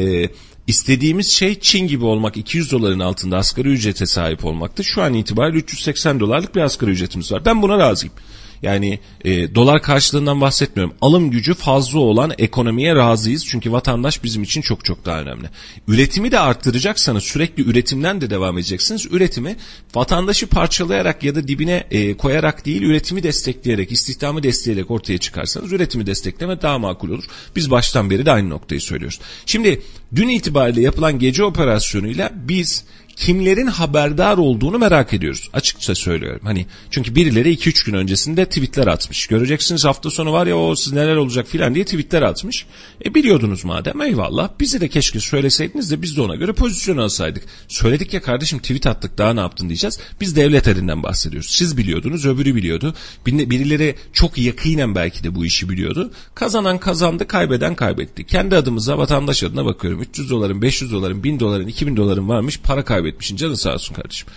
istediğimiz 0.68 1.32
şey 1.32 1.60
Çin 1.60 1.88
gibi 1.88 2.06
olmak 2.06 2.38
200 2.38 2.72
doların 2.72 3.00
altında 3.00 3.38
asgari 3.38 3.70
ücrete 3.70 4.06
sahip 4.06 4.46
olmaktı. 4.46 4.84
Şu 4.84 5.02
an 5.02 5.14
itibariyle 5.14 5.58
380 5.58 6.20
dolarlık 6.20 6.56
bir 6.56 6.62
asgari 6.62 6.92
ücretimiz 6.92 7.32
var. 7.32 7.46
Ben 7.46 7.62
buna 7.62 7.78
razıyım. 7.78 8.14
Yani 8.62 9.00
e, 9.26 9.56
dolar 9.56 9.82
karşılığından 9.82 10.42
bahsetmiyorum. 10.42 10.96
Alım 11.02 11.32
gücü 11.32 11.54
fazla 11.54 12.00
olan 12.00 12.32
ekonomiye 12.38 12.96
razıyız. 12.96 13.46
Çünkü 13.46 13.72
vatandaş 13.72 14.24
bizim 14.24 14.44
için 14.44 14.62
çok 14.62 14.86
çok 14.86 15.06
daha 15.06 15.22
önemli. 15.22 15.50
Üretimi 15.88 16.32
de 16.32 16.40
arttıracaksanız 16.40 17.24
sürekli 17.24 17.64
üretimden 17.64 18.22
de 18.22 18.30
devam 18.30 18.58
edeceksiniz. 18.58 19.08
Üretimi 19.12 19.56
vatandaşı 19.96 20.48
parçalayarak 20.48 21.24
ya 21.24 21.36
da 21.36 21.48
dibine 21.48 21.84
e, 21.92 22.18
koyarak 22.18 22.66
değil 22.66 22.82
üretimi 22.82 23.24
destekleyerek, 23.24 23.92
istihdamı 23.92 24.44
destekleyerek 24.44 24.92
ortaya 24.92 25.18
çıkarsanız 25.18 25.72
üretimi 25.72 26.06
destekleme 26.06 26.62
daha 26.62 26.80
makul 26.80 27.10
olur. 27.10 27.24
Biz 27.56 27.72
baştan 27.72 28.10
beri 28.10 28.26
de 28.26 28.32
aynı 28.32 28.50
noktayı 28.50 28.82
söylüyoruz. 28.82 29.20
Şimdi 29.46 29.82
dün 30.16 30.30
itibariyle 30.30 30.82
yapılan 30.82 31.20
gece 31.20 31.44
operasyonuyla 31.44 32.32
biz 32.34 32.84
kimlerin 33.16 33.68
haberdar 33.68 34.38
olduğunu 34.38 34.80
merak 34.80 35.14
ediyoruz. 35.14 35.50
Açıkça 35.54 35.96
söylüyorum. 35.96 36.42
Hani 36.44 36.66
çünkü 36.92 37.16
birileri 37.16 37.54
2-3 37.54 37.86
gün 37.86 37.94
öncesinde 37.94 38.46
tweetler 38.46 38.88
atmış. 38.88 39.28
Göreceksiniz 39.28 39.86
hafta 39.86 40.10
sonu 40.10 40.34
var 40.34 40.48
ya 40.48 40.58
o 40.58 40.76
siz 40.76 40.94
neler 40.94 41.16
olacak 41.16 41.48
filan 41.48 41.76
diye 41.76 41.86
tweetler 41.86 42.22
atmış. 42.22 42.66
E 43.06 43.16
biliyordunuz 43.16 43.66
madem 43.66 44.02
eyvallah. 44.02 44.50
Bizi 44.60 44.82
de 44.82 44.88
keşke 44.88 45.20
söyleseydiniz 45.20 45.92
de 45.92 46.02
biz 46.02 46.18
de 46.18 46.22
ona 46.22 46.36
göre 46.36 46.54
pozisyon 46.54 46.98
alsaydık. 46.98 47.44
Söyledik 47.68 48.14
ya 48.14 48.22
kardeşim 48.22 48.60
tweet 48.60 48.88
attık 48.88 49.18
daha 49.18 49.34
ne 49.34 49.40
yaptın 49.40 49.70
diyeceğiz. 49.70 50.00
Biz 50.22 50.36
devlet 50.36 50.68
elinden 50.68 51.04
bahsediyoruz. 51.04 51.50
Siz 51.50 51.78
biliyordunuz 51.78 52.26
öbürü 52.26 52.56
biliyordu. 52.56 52.94
Birileri 53.26 53.96
çok 54.14 54.38
yakinen 54.38 54.96
belki 54.96 55.24
de 55.24 55.36
bu 55.36 55.46
işi 55.46 55.70
biliyordu. 55.70 56.12
Kazanan 56.36 56.78
kazandı 56.78 57.28
kaybeden 57.28 57.76
kaybetti. 57.76 58.26
Kendi 58.26 58.56
adımıza 58.56 58.98
vatandaş 58.98 59.44
adına 59.44 59.66
bakıyorum. 59.66 60.02
300 60.02 60.30
doların 60.30 60.62
500 60.62 60.92
doların 60.92 61.24
1000 61.24 61.40
doların 61.40 61.68
2000 61.68 61.98
doların 61.98 62.30
varmış 62.30 62.60
para 62.60 62.86
kaybetti 62.86 63.05
kaybetmişsin 63.06 63.36
canın 63.36 63.54
sağ 63.54 63.74
olsun 63.74 63.96
kardeşim. 63.96 64.28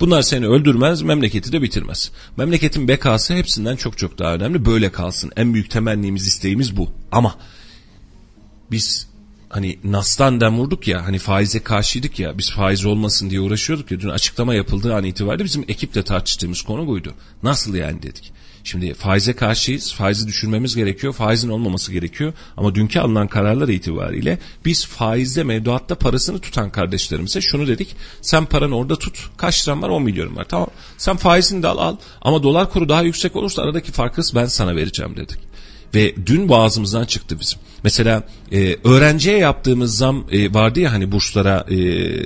Bunlar 0.00 0.22
seni 0.22 0.46
öldürmez 0.46 1.02
memleketi 1.02 1.52
de 1.52 1.62
bitirmez. 1.62 2.12
Memleketin 2.36 2.88
bekası 2.88 3.34
hepsinden 3.34 3.76
çok 3.76 3.98
çok 3.98 4.18
daha 4.18 4.34
önemli 4.34 4.64
böyle 4.64 4.92
kalsın. 4.92 5.32
En 5.36 5.54
büyük 5.54 5.70
temennimiz 5.70 6.26
isteğimiz 6.26 6.76
bu. 6.76 6.92
Ama 7.12 7.38
biz 8.70 9.08
hani 9.48 9.78
Nas'tan 9.84 10.40
dem 10.40 10.58
vurduk 10.58 10.88
ya 10.88 11.06
hani 11.06 11.18
faize 11.18 11.62
karşıydık 11.62 12.18
ya 12.18 12.38
biz 12.38 12.50
faiz 12.50 12.84
olmasın 12.84 13.30
diye 13.30 13.40
uğraşıyorduk 13.40 13.90
ya 13.90 14.00
dün 14.00 14.08
açıklama 14.08 14.54
yapıldığı 14.54 14.94
an 14.94 15.04
itibariyle 15.04 15.44
bizim 15.44 15.64
ekiple 15.68 16.02
tartıştığımız 16.02 16.62
konu 16.62 16.86
buydu. 16.86 17.14
Nasıl 17.42 17.74
yani 17.74 18.02
dedik. 18.02 18.32
Şimdi 18.66 18.94
faize 18.94 19.32
karşıyız. 19.32 19.94
Faizi 19.94 20.26
düşürmemiz 20.26 20.76
gerekiyor. 20.76 21.12
Faizin 21.12 21.48
olmaması 21.48 21.92
gerekiyor. 21.92 22.32
Ama 22.56 22.74
dünkü 22.74 23.00
alınan 23.00 23.28
kararlar 23.28 23.68
itibariyle 23.68 24.38
biz 24.64 24.86
faizde 24.86 25.42
mevduatta 25.42 25.94
parasını 25.94 26.38
tutan 26.38 26.70
kardeşlerimize 26.70 27.40
şunu 27.40 27.66
dedik. 27.66 27.96
Sen 28.22 28.46
paranı 28.46 28.76
orada 28.76 28.98
tut. 28.98 29.30
Kaç 29.36 29.68
liran 29.68 29.82
var? 29.82 29.88
10 29.88 30.02
milyon 30.02 30.36
var. 30.36 30.46
Tamam. 30.48 30.68
Sen 30.98 31.16
faizini 31.16 31.62
de 31.62 31.68
al 31.68 31.78
al. 31.78 31.96
Ama 32.22 32.42
dolar 32.42 32.70
kuru 32.70 32.88
daha 32.88 33.02
yüksek 33.02 33.36
olursa 33.36 33.62
aradaki 33.62 33.92
farkı 33.92 34.22
ben 34.34 34.46
sana 34.46 34.76
vereceğim 34.76 35.16
dedik. 35.16 35.38
Ve 35.94 36.26
dün 36.26 36.48
boğazımızdan 36.48 37.04
çıktı 37.04 37.40
bizim. 37.40 37.58
Mesela 37.84 38.22
Ee, 38.52 38.76
öğrenciye 38.84 39.38
yaptığımız 39.38 39.96
zam 39.96 40.24
e, 40.32 40.54
vardı 40.54 40.80
ya 40.80 40.92
hani 40.92 41.12
burslara, 41.12 41.64
e, 41.68 41.76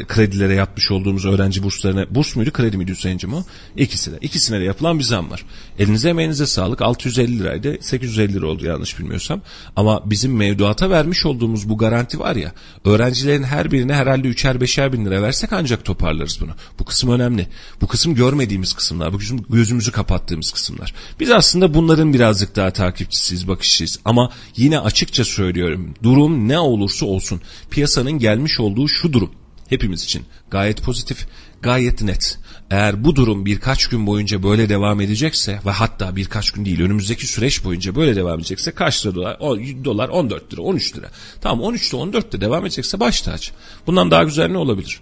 kredilere 0.04 0.54
yapmış 0.54 0.90
olduğumuz 0.90 1.26
öğrenci 1.26 1.62
burslarına, 1.62 2.06
burs 2.10 2.36
muydu 2.36 2.50
kredi 2.52 2.76
miydi 2.76 2.92
Hüseyin'cim 2.92 3.34
o? 3.34 3.44
İkisi 3.76 4.12
de. 4.12 4.18
İkisine 4.20 4.60
de 4.60 4.64
yapılan 4.64 4.98
bir 4.98 5.04
zam 5.04 5.30
var. 5.30 5.44
Elinize 5.78 6.08
emeğinize 6.08 6.46
sağlık 6.46 6.82
650 6.82 7.38
liraydı 7.38 7.78
850 7.80 8.32
lira 8.32 8.46
oldu 8.46 8.66
yanlış 8.66 8.98
bilmiyorsam. 8.98 9.40
Ama 9.76 10.10
bizim 10.10 10.36
mevduata 10.36 10.90
vermiş 10.90 11.26
olduğumuz 11.26 11.68
bu 11.68 11.78
garanti 11.78 12.18
var 12.18 12.36
ya 12.36 12.52
öğrencilerin 12.84 13.42
her 13.42 13.72
birine 13.72 13.94
herhalde 13.94 14.28
üçer 14.28 14.60
beşer 14.60 14.92
bin 14.92 15.04
lira 15.04 15.22
versek 15.22 15.52
ancak 15.52 15.84
toparlarız 15.84 16.38
bunu. 16.40 16.50
Bu 16.78 16.84
kısım 16.84 17.10
önemli. 17.10 17.46
Bu 17.80 17.86
kısım 17.86 18.14
görmediğimiz 18.14 18.72
kısımlar. 18.72 19.12
Bu 19.12 19.18
kısım 19.18 19.46
gözümüzü 19.50 19.92
kapattığımız 19.92 20.52
kısımlar. 20.52 20.94
Biz 21.20 21.30
aslında 21.30 21.74
bunların 21.74 22.14
birazcık 22.14 22.56
daha 22.56 22.70
takipçisiyiz, 22.70 23.48
bakışçıyız. 23.48 23.98
Ama 24.04 24.32
yine 24.56 24.78
açıkça 24.78 25.24
söylüyorum. 25.24 25.94
Durum 26.10 26.48
ne 26.48 26.58
olursa 26.58 27.06
olsun 27.06 27.40
piyasanın 27.70 28.12
gelmiş 28.12 28.60
olduğu 28.60 28.88
şu 28.88 29.12
durum 29.12 29.30
hepimiz 29.68 30.04
için 30.04 30.22
gayet 30.50 30.82
pozitif, 30.82 31.26
gayet 31.62 32.02
net. 32.02 32.38
Eğer 32.70 33.04
bu 33.04 33.16
durum 33.16 33.46
birkaç 33.46 33.86
gün 33.86 34.06
boyunca 34.06 34.42
böyle 34.42 34.68
devam 34.68 35.00
edecekse 35.00 35.60
ve 35.66 35.70
hatta 35.70 36.16
birkaç 36.16 36.50
gün 36.50 36.64
değil 36.64 36.80
önümüzdeki 36.80 37.26
süreç 37.26 37.64
boyunca 37.64 37.94
böyle 37.94 38.16
devam 38.16 38.38
edecekse 38.38 38.70
kaç 38.70 39.06
lira 39.06 39.14
dolar? 39.14 39.36
O, 39.40 39.56
dolar 39.84 40.08
14 40.08 40.52
lira 40.52 40.62
13 40.62 40.96
lira. 40.96 41.10
Tamam 41.40 41.74
13'te 41.74 41.96
14'te 41.96 42.40
devam 42.40 42.66
edecekse 42.66 43.00
baş 43.00 43.22
tacı. 43.22 43.52
Bundan 43.86 44.10
daha 44.10 44.22
güzel 44.24 44.48
ne 44.48 44.58
olabilir? 44.58 45.00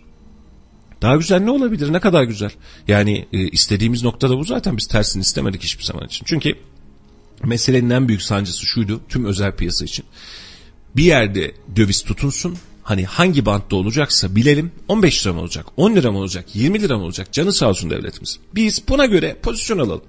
Daha 1.03 1.17
güzel 1.17 1.41
ne 1.41 1.51
olabilir? 1.51 1.93
Ne 1.93 2.01
kadar 2.01 2.23
güzel. 2.23 2.51
Yani 2.89 3.27
e, 3.33 3.49
istediğimiz 3.49 4.03
noktada 4.03 4.39
bu 4.39 4.45
zaten 4.45 4.77
biz 4.77 4.87
tersini 4.87 5.21
istemedik 5.21 5.63
hiçbir 5.63 5.85
zaman 5.85 6.07
için. 6.07 6.25
Çünkü 6.29 6.55
meselenin 7.45 7.91
en 7.91 8.09
büyük 8.09 8.23
sancısı 8.23 8.67
şuydu 8.67 9.01
tüm 9.09 9.25
özel 9.25 9.57
piyasa 9.57 9.85
için. 9.85 10.05
Bir 10.97 11.05
yerde 11.05 11.53
döviz 11.77 12.03
tutunsun 12.03 12.57
hani 12.83 13.05
hangi 13.05 13.47
bantta 13.47 13.77
olacaksa 13.77 14.37
bilelim 14.37 14.73
15 14.89 15.27
lira 15.27 15.35
mı 15.35 15.41
olacak 15.41 15.67
10 15.77 15.95
lira 15.95 16.13
mı 16.13 16.19
olacak 16.19 16.45
20 16.55 16.81
lira 16.81 16.99
mı 16.99 17.05
olacak 17.05 17.33
canı 17.33 17.53
sağ 17.53 17.69
olsun 17.69 17.91
devletimiz. 17.91 18.39
Biz 18.55 18.89
buna 18.89 19.07
göre 19.07 19.37
pozisyon 19.43 19.79
alalım 19.79 20.03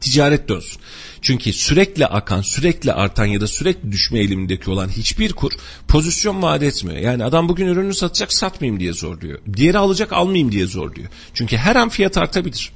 ticaret 0.00 0.48
dönsün. 0.48 0.82
Çünkü 1.22 1.52
sürekli 1.52 2.06
akan, 2.06 2.40
sürekli 2.40 2.92
artan 2.92 3.26
ya 3.26 3.40
da 3.40 3.46
sürekli 3.46 3.92
düşme 3.92 4.18
eğilimindeki 4.18 4.70
olan 4.70 4.88
hiçbir 4.88 5.32
kur 5.32 5.52
pozisyon 5.88 6.42
vaat 6.42 6.62
etmiyor. 6.62 6.98
Yani 6.98 7.24
adam 7.24 7.48
bugün 7.48 7.66
ürünü 7.66 7.94
satacak 7.94 8.32
satmayayım 8.32 8.80
diye 8.80 8.92
zor 8.92 9.20
diyor. 9.20 9.38
Diğeri 9.56 9.78
alacak 9.78 10.12
almayayım 10.12 10.52
diye 10.52 10.66
zor 10.66 10.94
diyor. 10.94 11.08
Çünkü 11.34 11.56
her 11.56 11.76
an 11.76 11.88
fiyat 11.88 12.18
artabilir. 12.18 12.72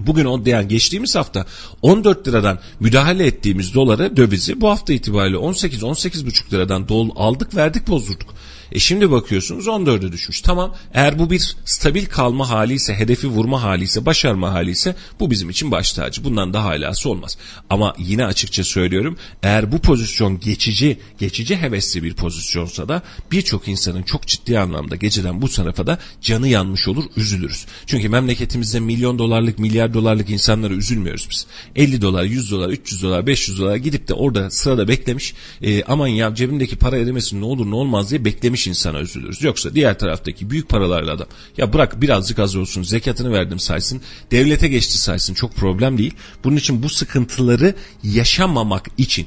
Bugün 0.00 0.24
o 0.24 0.42
yani 0.46 0.68
geçtiğimiz 0.68 1.16
hafta 1.16 1.46
14 1.82 2.28
liradan 2.28 2.58
müdahale 2.80 3.26
ettiğimiz 3.26 3.74
doları 3.74 4.16
dövizi 4.16 4.60
bu 4.60 4.68
hafta 4.70 4.92
itibariyle 4.92 5.36
18-18,5 5.36 6.52
liradan 6.52 6.88
dol 6.88 7.10
aldık 7.16 7.56
verdik 7.56 7.88
bozdurduk. 7.88 8.34
E 8.72 8.78
şimdi 8.78 9.10
bakıyorsunuz 9.10 9.66
14'e 9.66 10.12
düşmüş. 10.12 10.40
Tamam 10.40 10.74
eğer 10.94 11.18
bu 11.18 11.30
bir 11.30 11.56
stabil 11.64 12.06
kalma 12.06 12.50
hali 12.50 12.74
ise, 12.74 12.94
hedefi 12.94 13.28
vurma 13.28 13.62
hali 13.62 13.84
ise, 13.84 14.06
başarma 14.06 14.52
hali 14.52 14.70
ise 14.70 14.96
bu 15.20 15.30
bizim 15.30 15.50
için 15.50 15.70
baş 15.70 15.92
tacı. 15.92 16.24
Bundan 16.24 16.54
daha 16.54 16.68
alası 16.68 17.10
olmaz. 17.10 17.38
Ama 17.70 17.94
yine 17.98 18.26
açıkça 18.26 18.64
söylüyorum 18.64 19.16
eğer 19.42 19.72
bu 19.72 19.78
pozisyon 19.78 20.40
geçici, 20.40 20.98
geçici 21.18 21.56
hevesli 21.56 22.02
bir 22.02 22.14
pozisyonsa 22.14 22.88
da 22.88 23.02
birçok 23.32 23.68
insanın 23.68 24.02
çok 24.02 24.26
ciddi 24.26 24.58
anlamda 24.58 24.96
geceden 24.96 25.42
bu 25.42 25.48
tarafa 25.48 25.86
da 25.86 25.98
canı 26.20 26.48
yanmış 26.48 26.88
olur, 26.88 27.04
üzülürüz. 27.16 27.66
Çünkü 27.86 28.08
memleketimizde 28.08 28.80
milyon 28.80 29.18
dolarlık, 29.18 29.58
milyar 29.58 29.94
dolarlık 29.94 30.30
insanlara 30.30 30.74
üzülmüyoruz 30.74 31.28
biz. 31.30 31.46
50 31.76 32.02
dolar, 32.02 32.24
100 32.24 32.50
dolar, 32.50 32.68
300 32.68 33.02
dolar, 33.02 33.26
500 33.26 33.60
dolar 33.60 33.76
gidip 33.76 34.08
de 34.08 34.14
orada 34.14 34.50
sırada 34.50 34.88
beklemiş. 34.88 35.34
E, 35.62 35.84
aman 35.84 36.08
ya 36.08 36.34
cebimdeki 36.34 36.76
para 36.76 36.96
erimesin 36.96 37.40
ne 37.40 37.44
olur 37.44 37.70
ne 37.70 37.74
olmaz 37.74 38.10
diye 38.10 38.24
beklemiş 38.24 38.61
vermiş 38.62 38.66
insana 38.66 39.00
üzülürüz. 39.00 39.42
Yoksa 39.42 39.74
diğer 39.74 39.98
taraftaki 39.98 40.50
büyük 40.50 40.68
paralarla 40.68 41.12
adam 41.12 41.26
ya 41.56 41.72
bırak 41.72 42.00
birazcık 42.00 42.38
az 42.38 42.56
olsun 42.56 42.82
zekatını 42.82 43.32
verdim 43.32 43.58
saysın 43.58 44.00
devlete 44.30 44.68
geçti 44.68 44.98
saysın 44.98 45.34
çok 45.34 45.54
problem 45.54 45.98
değil. 45.98 46.14
Bunun 46.44 46.56
için 46.56 46.82
bu 46.82 46.88
sıkıntıları 46.88 47.74
yaşamamak 48.02 48.88
için 48.98 49.26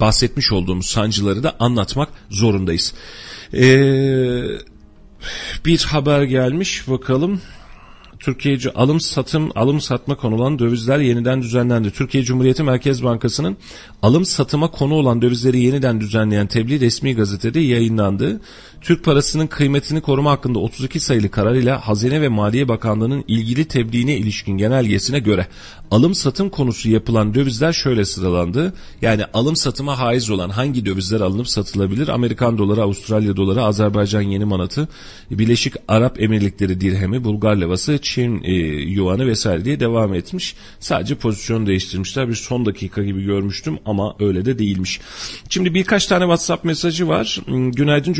bahsetmiş 0.00 0.52
olduğumuz 0.52 0.86
sancıları 0.86 1.42
da 1.42 1.56
anlatmak 1.58 2.08
zorundayız. 2.30 2.94
Ee, 3.54 4.42
bir 5.64 5.84
haber 5.84 6.22
gelmiş 6.22 6.88
bakalım. 6.88 7.40
Türkiye 8.20 8.58
alım 8.74 9.00
satım 9.00 9.50
alım 9.54 9.80
satma 9.80 10.14
konu 10.16 10.34
olan 10.34 10.58
dövizler 10.58 10.98
yeniden 10.98 11.42
düzenlendi. 11.42 11.90
Türkiye 11.90 12.24
Cumhuriyeti 12.24 12.62
Merkez 12.62 13.04
Bankası'nın 13.04 13.56
alım 14.02 14.24
satıma 14.24 14.70
konu 14.70 14.94
olan 14.94 15.22
dövizleri 15.22 15.60
yeniden 15.60 16.00
düzenleyen 16.00 16.46
tebliğ 16.46 16.80
resmi 16.80 17.14
gazetede 17.14 17.60
yayınlandı. 17.60 18.40
Türk 18.80 19.04
parasının 19.04 19.46
kıymetini 19.46 20.00
koruma 20.00 20.30
hakkında 20.30 20.58
32 20.58 21.00
sayılı 21.00 21.30
karar 21.30 21.54
ile 21.54 21.70
Hazine 21.70 22.22
ve 22.22 22.28
Maliye 22.28 22.68
Bakanlığı'nın 22.68 23.24
ilgili 23.28 23.64
tebliğine 23.64 24.16
ilişkin 24.16 24.58
genelgesine 24.58 25.18
göre 25.18 25.46
alım 25.90 26.14
satım 26.14 26.50
konusu 26.50 26.90
yapılan 26.90 27.34
dövizler 27.34 27.72
şöyle 27.72 28.04
sıralandı. 28.04 28.72
Yani 29.02 29.24
alım 29.34 29.56
satıma 29.56 29.98
haiz 29.98 30.30
olan 30.30 30.50
hangi 30.50 30.86
dövizler 30.86 31.20
alınıp 31.20 31.48
satılabilir? 31.48 32.08
Amerikan 32.08 32.58
doları, 32.58 32.82
Avustralya 32.82 33.36
doları, 33.36 33.62
Azerbaycan 33.62 34.22
yeni 34.22 34.44
manatı, 34.44 34.88
Birleşik 35.30 35.74
Arap 35.88 36.22
Emirlikleri 36.22 36.80
dirhemi, 36.80 37.24
Bulgar 37.24 37.56
levası, 37.56 37.98
Çin 38.02 38.42
e, 38.42 38.52
yuanı 38.90 39.26
vesaire 39.26 39.64
diye 39.64 39.80
devam 39.80 40.14
etmiş. 40.14 40.56
Sadece 40.80 41.14
pozisyon 41.14 41.66
değiştirmişler. 41.66 42.28
Bir 42.28 42.34
son 42.34 42.66
dakika 42.66 43.02
gibi 43.02 43.24
görmüştüm 43.24 43.78
ama 43.86 44.16
öyle 44.20 44.44
de 44.44 44.58
değilmiş. 44.58 45.00
Şimdi 45.48 45.74
birkaç 45.74 46.06
tane 46.06 46.22
WhatsApp 46.22 46.64
mesajı 46.64 47.08
var. 47.08 47.40
Hmm, 47.46 47.72
günaydın 47.72 48.12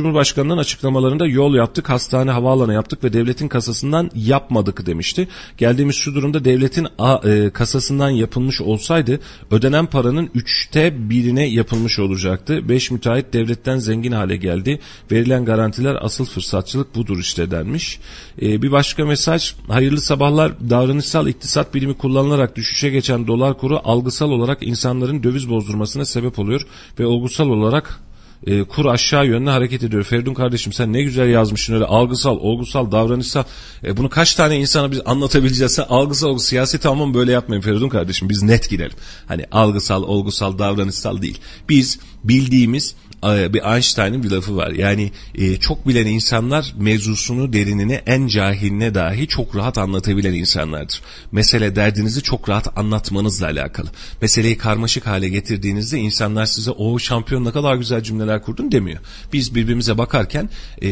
Cumhurbaşkanı'nın 0.51 0.61
açıklamalarında 0.61 1.27
yol 1.27 1.55
yaptık, 1.55 1.89
hastane, 1.91 2.31
havaalanı 2.31 2.75
yaptık 2.75 3.05
ve 3.05 3.13
devletin 3.13 3.49
kasasından 3.49 4.11
yapmadık 4.15 4.87
demişti. 4.87 5.29
Geldiğimiz 5.59 5.97
şu 5.97 6.15
durumda 6.15 6.45
devletin 6.45 6.87
a, 6.99 7.29
e, 7.29 7.51
kasasından 7.51 8.11
yapılmış 8.11 8.61
olsaydı 8.61 9.21
ödenen 9.51 9.87
paranın 9.87 10.31
üçte 10.35 11.11
birine 11.11 11.47
yapılmış 11.47 11.99
olacaktı. 11.99 12.69
Beş 12.69 12.91
müteahhit 12.91 13.33
devletten 13.33 13.79
zengin 13.79 14.13
hale 14.13 14.37
geldi. 14.37 14.81
Verilen 15.11 15.45
garantiler 15.45 15.97
asıl 16.01 16.25
fırsatçılık 16.25 16.95
budur 16.95 17.19
işte 17.19 17.51
denmiş. 17.51 18.01
Ee, 18.43 18.63
bir 18.63 18.73
başka 18.73 19.05
mesaj 19.05 19.55
hayırlı 19.69 20.01
sabahlar 20.01 20.53
davranışsal 20.71 21.27
iktisat 21.27 21.75
bilimi 21.75 21.95
kullanılarak 21.95 22.57
düşüşe 22.57 22.91
geçen 22.91 23.27
dolar 23.27 23.59
kuru 23.59 23.81
algısal 23.85 24.31
olarak 24.31 24.63
insanların 24.63 25.23
döviz 25.23 25.51
bozdurmasına 25.51 26.05
sebep 26.05 26.39
oluyor 26.39 26.67
ve 26.99 27.07
olgusal 27.07 27.49
olarak 27.49 28.01
e, 28.47 28.65
kur 28.65 28.87
aşağı 28.87 29.27
yönlü 29.27 29.51
hareket 29.51 29.83
ediyor. 29.83 30.03
Feridun 30.03 30.35
kardeşim 30.35 30.73
sen 30.73 30.93
ne 30.93 31.03
güzel 31.03 31.29
yazmışsın 31.29 31.75
öyle 31.75 31.85
algısal, 31.85 32.37
olgusal, 32.37 32.93
davranışsal. 32.93 33.45
E, 33.85 33.97
bunu 33.97 34.09
kaç 34.09 34.35
tane 34.35 34.59
insana 34.59 34.91
biz 34.91 35.01
anlatabileceğiz? 35.05 35.73
Sen 35.73 35.87
algısal, 35.89 36.29
olgusal, 36.29 36.49
siyasi 36.49 36.79
tamam 36.79 37.15
böyle 37.15 37.33
yapmayın 37.33 37.63
Feridun 37.63 37.89
kardeşim. 37.89 38.29
Biz 38.29 38.43
net 38.43 38.71
girelim. 38.71 38.97
Hani 39.27 39.45
algısal, 39.53 40.03
olgusal, 40.03 40.59
davranışsal 40.59 41.23
değil. 41.23 41.39
Biz 41.69 41.99
bildiğimiz 42.25 42.95
bir 43.23 43.75
Einstein'ın 43.75 44.23
bir 44.23 44.31
lafı 44.31 44.57
var. 44.57 44.71
Yani 44.71 45.13
e, 45.35 45.57
çok 45.57 45.89
bilen 45.89 46.07
insanlar 46.07 46.75
mevzusunu 46.79 47.53
derinine 47.53 48.03
en 48.07 48.27
cahiline 48.27 48.95
dahi 48.95 49.29
çok 49.29 49.57
rahat 49.57 49.79
anlatabilen 49.79 50.35
insanlardır. 50.35 51.03
Mesele 51.33 51.77
derdinizi 51.77 52.23
çok 52.23 52.49
rahat 52.49 52.79
anlatmanızla 52.79 53.47
alakalı. 53.47 53.89
Meseleyi 54.23 54.59
karmaşık 54.59 55.07
hale 55.07 55.29
getirdiğinizde 55.29 55.99
insanlar 55.99 56.47
size 56.47 56.71
o 56.71 56.99
şampiyon 56.99 57.45
ne 57.45 57.53
kadar 57.53 57.77
güzel 57.77 58.03
cümleler 58.03 58.43
kurdun 58.43 58.73
demiyor. 58.73 59.01
Biz 59.33 59.55
birbirimize 59.55 59.99
bakarken 59.99 60.51
e, 60.83 60.89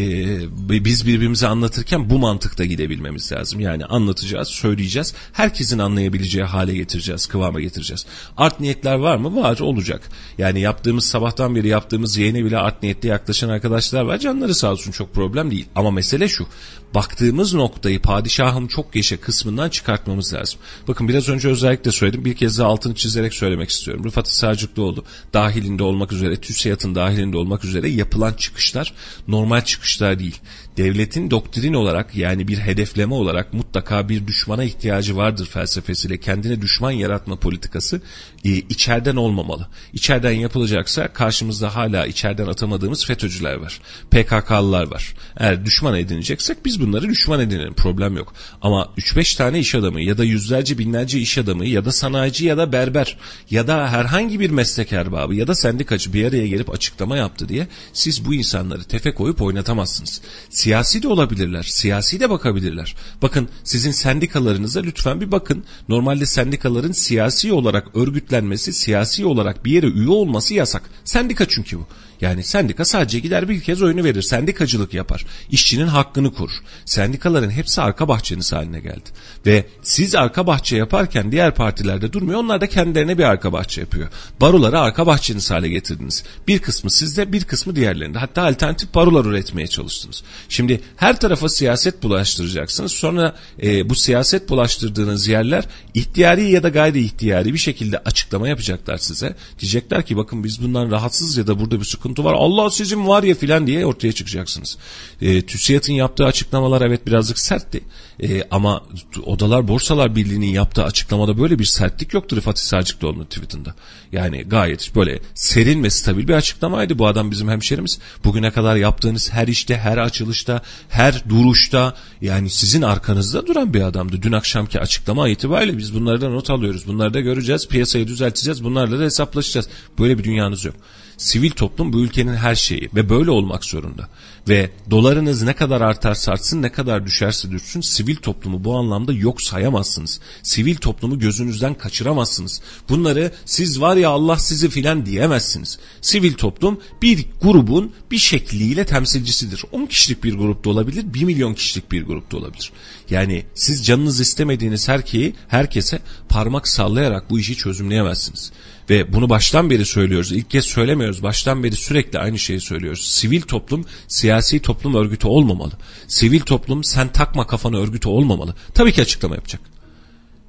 biz 0.68 1.06
birbirimize 1.06 1.46
anlatırken 1.46 2.10
bu 2.10 2.18
mantıkta 2.18 2.64
gidebilmemiz 2.64 3.32
lazım. 3.32 3.60
Yani 3.60 3.84
anlatacağız, 3.84 4.48
söyleyeceğiz. 4.48 5.14
Herkesin 5.32 5.78
anlayabileceği 5.78 6.44
hale 6.44 6.74
getireceğiz, 6.74 7.26
kıvama 7.26 7.60
getireceğiz. 7.60 8.06
Art 8.36 8.60
niyetler 8.60 8.94
var 8.94 9.16
mı? 9.16 9.36
Var, 9.42 9.58
olacak. 9.58 10.10
Yani 10.38 10.60
yaptığımız 10.60 11.04
sabahtan 11.04 11.56
beri 11.56 11.68
yaptığımız 11.68 12.17
yayına 12.18 12.38
bile 12.38 12.58
art 12.58 12.82
niyetli 12.82 13.08
yaklaşan 13.08 13.48
arkadaşlar 13.48 14.02
var. 14.02 14.18
Canları 14.18 14.54
sağ 14.54 14.72
olsun 14.72 14.92
çok 14.92 15.14
problem 15.14 15.50
değil. 15.50 15.66
Ama 15.74 15.90
mesele 15.90 16.28
şu. 16.28 16.46
Baktığımız 16.94 17.54
noktayı 17.54 18.02
padişahım 18.02 18.66
çok 18.66 18.96
yaşa 18.96 19.20
kısmından 19.20 19.68
çıkartmamız 19.68 20.34
lazım. 20.34 20.60
Bakın 20.88 21.08
biraz 21.08 21.28
önce 21.28 21.48
özellikle 21.48 21.90
söyledim. 21.90 22.24
Bir 22.24 22.36
kez 22.36 22.58
daha 22.58 22.68
altını 22.68 22.94
çizerek 22.94 23.34
söylemek 23.34 23.70
istiyorum. 23.70 24.04
Rıfat 24.04 24.28
Sarcıklıoğlu 24.28 25.04
dahilinde 25.32 25.82
olmak 25.82 26.12
üzere, 26.12 26.36
TÜSİAD'ın 26.36 26.94
dahilinde 26.94 27.36
olmak 27.36 27.64
üzere 27.64 27.88
yapılan 27.88 28.32
çıkışlar 28.32 28.94
normal 29.28 29.60
çıkışlar 29.60 30.18
değil 30.18 30.40
devletin 30.78 31.30
doktrin 31.30 31.74
olarak 31.74 32.16
yani 32.16 32.48
bir 32.48 32.58
hedefleme 32.58 33.14
olarak 33.14 33.52
mutlaka 33.52 34.08
bir 34.08 34.26
düşmana 34.26 34.64
ihtiyacı 34.64 35.16
vardır 35.16 35.46
felsefesiyle 35.46 36.20
kendine 36.20 36.62
düşman 36.62 36.90
yaratma 36.90 37.36
politikası 37.36 38.00
e, 38.44 38.50
içeriden 38.50 39.16
olmamalı. 39.16 39.68
İçeriden 39.92 40.32
yapılacaksa 40.32 41.08
karşımızda 41.08 41.76
hala 41.76 42.06
içeriden 42.06 42.46
atamadığımız 42.46 43.06
FETÖ'cüler 43.06 43.54
var. 43.54 43.80
PKK'lılar 44.10 44.90
var. 44.90 45.14
Eğer 45.36 45.64
düşman 45.64 45.94
edineceksek 45.94 46.64
biz 46.64 46.77
bunları 46.80 47.08
düşman 47.08 47.40
edinelim. 47.40 47.74
Problem 47.74 48.16
yok. 48.16 48.34
Ama 48.62 48.88
3-5 48.98 49.36
tane 49.36 49.58
iş 49.58 49.74
adamı 49.74 50.00
ya 50.02 50.18
da 50.18 50.24
yüzlerce 50.24 50.78
binlerce 50.78 51.18
iş 51.18 51.38
adamı 51.38 51.66
ya 51.66 51.84
da 51.84 51.92
sanayici 51.92 52.46
ya 52.46 52.58
da 52.58 52.72
berber 52.72 53.16
ya 53.50 53.66
da 53.66 53.92
herhangi 53.92 54.40
bir 54.40 54.50
meslek 54.50 54.92
erbabı 54.92 55.34
ya 55.34 55.46
da 55.46 55.54
sendikacı 55.54 56.12
bir 56.12 56.24
araya 56.24 56.48
gelip 56.48 56.70
açıklama 56.70 57.16
yaptı 57.16 57.48
diye 57.48 57.68
siz 57.92 58.24
bu 58.24 58.34
insanları 58.34 58.84
tefe 58.84 59.14
koyup 59.14 59.42
oynatamazsınız. 59.42 60.20
Siyasi 60.50 61.02
de 61.02 61.08
olabilirler. 61.08 61.62
Siyasi 61.62 62.20
de 62.20 62.30
bakabilirler. 62.30 62.96
Bakın 63.22 63.48
sizin 63.64 63.90
sendikalarınıza 63.90 64.80
lütfen 64.80 65.20
bir 65.20 65.32
bakın. 65.32 65.64
Normalde 65.88 66.26
sendikaların 66.26 66.92
siyasi 66.92 67.52
olarak 67.52 67.96
örgütlenmesi, 67.96 68.72
siyasi 68.72 69.26
olarak 69.26 69.64
bir 69.64 69.72
yere 69.72 69.86
üye 69.86 70.08
olması 70.08 70.54
yasak. 70.54 70.82
Sendika 71.04 71.48
çünkü 71.48 71.78
bu. 71.78 71.86
Yani 72.20 72.44
sendika 72.44 72.84
sadece 72.84 73.18
gider 73.18 73.48
bir 73.48 73.60
kez 73.60 73.82
oyunu 73.82 74.04
verir. 74.04 74.22
Sendikacılık 74.22 74.94
yapar. 74.94 75.26
İşçinin 75.50 75.86
hakkını 75.86 76.34
korur. 76.34 76.52
Sendikaların 76.84 77.50
hepsi 77.50 77.82
arka 77.82 78.08
bahçeniz 78.08 78.52
haline 78.52 78.80
geldi. 78.80 79.10
Ve 79.46 79.66
siz 79.82 80.14
arka 80.14 80.46
bahçe 80.46 80.76
yaparken 80.76 81.32
diğer 81.32 81.54
partilerde 81.54 82.12
durmuyor. 82.12 82.40
Onlar 82.40 82.60
da 82.60 82.66
kendilerine 82.66 83.18
bir 83.18 83.24
arka 83.24 83.52
bahçe 83.52 83.80
yapıyor. 83.80 84.08
Baroları 84.40 84.80
arka 84.80 85.06
bahçeniz 85.06 85.50
hale 85.50 85.68
getirdiniz. 85.68 86.24
Bir 86.48 86.58
kısmı 86.58 86.90
sizde 86.90 87.32
bir 87.32 87.44
kısmı 87.44 87.76
diğerlerinde. 87.76 88.18
Hatta 88.18 88.42
alternatif 88.42 88.94
barolar 88.94 89.24
üretmeye 89.24 89.66
çalıştınız. 89.66 90.22
Şimdi 90.48 90.80
her 90.96 91.20
tarafa 91.20 91.48
siyaset 91.48 92.02
bulaştıracaksınız. 92.02 92.92
Sonra 92.92 93.36
e, 93.62 93.90
bu 93.90 93.94
siyaset 93.94 94.48
bulaştırdığınız 94.48 95.28
yerler 95.28 95.64
ihtiyari 95.94 96.50
ya 96.50 96.62
da 96.62 96.68
gayri 96.68 97.04
ihtiyari 97.04 97.52
bir 97.52 97.58
şekilde 97.58 97.98
açıklama 97.98 98.48
yapacaklar 98.48 98.98
size. 98.98 99.36
Diyecekler 99.60 100.06
ki 100.06 100.16
bakın 100.16 100.44
biz 100.44 100.62
bundan 100.62 100.90
rahatsız 100.90 101.36
ya 101.36 101.46
da 101.46 101.60
burada 101.60 101.80
bir 101.80 101.84
sıkıntı 101.84 102.07
sıkıntı 102.08 102.24
var 102.24 102.34
Allah 102.34 102.70
sizin 102.70 103.06
var 103.06 103.22
ya 103.22 103.34
filan 103.34 103.66
diye 103.66 103.86
ortaya 103.86 104.12
çıkacaksınız. 104.12 104.78
E, 105.20 105.42
TÜSİAD'ın 105.42 105.92
yaptığı 105.92 106.24
açıklamalar 106.26 106.82
evet 106.82 107.06
birazcık 107.06 107.38
sertti. 107.38 107.80
E, 108.22 108.42
ama 108.50 108.82
Odalar 109.26 109.68
Borsalar 109.68 110.16
Birliği'nin 110.16 110.46
yaptığı 110.46 110.84
açıklamada 110.84 111.38
böyle 111.38 111.58
bir 111.58 111.64
sertlik 111.64 112.14
yoktur 112.14 112.40
Fatih 112.40 112.62
Sarcıklıoğlu'nun 112.62 113.24
tweetinde. 113.24 113.68
Yani 114.12 114.42
gayet 114.42 114.96
böyle 114.96 115.18
serin 115.34 115.84
ve 115.84 115.90
stabil 115.90 116.28
bir 116.28 116.34
açıklamaydı 116.34 116.98
bu 116.98 117.06
adam 117.06 117.30
bizim 117.30 117.48
hemşerimiz. 117.48 117.98
Bugüne 118.24 118.50
kadar 118.50 118.76
yaptığınız 118.76 119.32
her 119.32 119.48
işte, 119.48 119.76
her 119.76 119.98
açılışta, 119.98 120.62
her 120.88 121.24
duruşta 121.28 121.94
yani 122.20 122.50
sizin 122.50 122.82
arkanızda 122.82 123.46
duran 123.46 123.74
bir 123.74 123.80
adamdı. 123.80 124.22
Dün 124.22 124.32
akşamki 124.32 124.80
açıklama 124.80 125.28
itibariyle 125.28 125.78
biz 125.78 125.94
bunları 125.94 126.20
da 126.20 126.28
not 126.28 126.50
alıyoruz. 126.50 126.86
Bunları 126.86 127.14
da 127.14 127.20
göreceğiz, 127.20 127.68
piyasayı 127.68 128.06
düzelteceğiz, 128.06 128.64
bunlarla 128.64 128.98
da 128.98 129.04
hesaplaşacağız. 129.04 129.68
Böyle 129.98 130.18
bir 130.18 130.24
dünyanız 130.24 130.64
yok. 130.64 130.74
Sivil 131.18 131.50
toplum 131.50 131.92
bu 131.92 132.00
ülkenin 132.00 132.34
her 132.34 132.54
şeyi 132.54 132.90
ve 132.94 133.08
böyle 133.08 133.30
olmak 133.30 133.64
zorunda. 133.64 134.08
Ve 134.48 134.70
dolarınız 134.90 135.42
ne 135.42 135.52
kadar 135.52 135.80
artarsa 135.80 136.32
artsın 136.32 136.62
ne 136.62 136.72
kadar 136.72 137.06
düşerse 137.06 137.50
düşsün 137.50 137.80
sivil 137.80 138.16
toplumu 138.16 138.64
bu 138.64 138.76
anlamda 138.76 139.12
yok 139.12 139.42
sayamazsınız. 139.42 140.20
Sivil 140.42 140.76
toplumu 140.76 141.18
gözünüzden 141.18 141.74
kaçıramazsınız. 141.74 142.60
Bunları 142.88 143.32
siz 143.44 143.80
var 143.80 143.96
ya 143.96 144.10
Allah 144.10 144.38
sizi 144.38 144.68
filan 144.68 145.06
diyemezsiniz. 145.06 145.78
Sivil 146.00 146.34
toplum 146.34 146.80
bir 147.02 147.26
grubun 147.42 147.92
bir 148.10 148.18
şekliyle 148.18 148.86
temsilcisidir. 148.86 149.64
10 149.72 149.86
kişilik 149.86 150.24
bir 150.24 150.34
grupta 150.34 150.70
olabilir, 150.70 151.14
1 151.14 151.24
milyon 151.24 151.54
kişilik 151.54 151.92
bir 151.92 152.06
grupta 152.06 152.36
olabilir. 152.36 152.72
Yani 153.10 153.44
siz 153.54 153.86
canınız 153.86 154.20
istemediğiniz 154.20 154.88
herkeyi, 154.88 155.34
herkese 155.48 155.98
parmak 156.28 156.68
sallayarak 156.68 157.30
bu 157.30 157.38
işi 157.38 157.56
çözümleyemezsiniz. 157.56 158.52
Ve 158.90 159.12
bunu 159.12 159.28
baştan 159.28 159.70
beri 159.70 159.84
söylüyoruz. 159.84 160.32
İlk 160.32 160.50
kez 160.50 160.64
söylemiyoruz. 160.64 161.22
Baştan 161.22 161.64
beri 161.64 161.76
sürekli 161.76 162.18
aynı 162.18 162.38
şeyi 162.38 162.60
söylüyoruz. 162.60 163.06
Sivil 163.10 163.40
toplum 163.40 163.84
siyasi 164.08 164.62
toplum 164.62 164.94
örgütü 164.94 165.26
olmamalı. 165.26 165.72
Sivil 166.08 166.40
toplum 166.40 166.84
sen 166.84 167.08
takma 167.08 167.46
kafanı 167.46 167.76
örgütü 167.76 168.08
olmamalı. 168.08 168.54
Tabii 168.74 168.92
ki 168.92 169.02
açıklama 169.02 169.34
yapacak. 169.34 169.60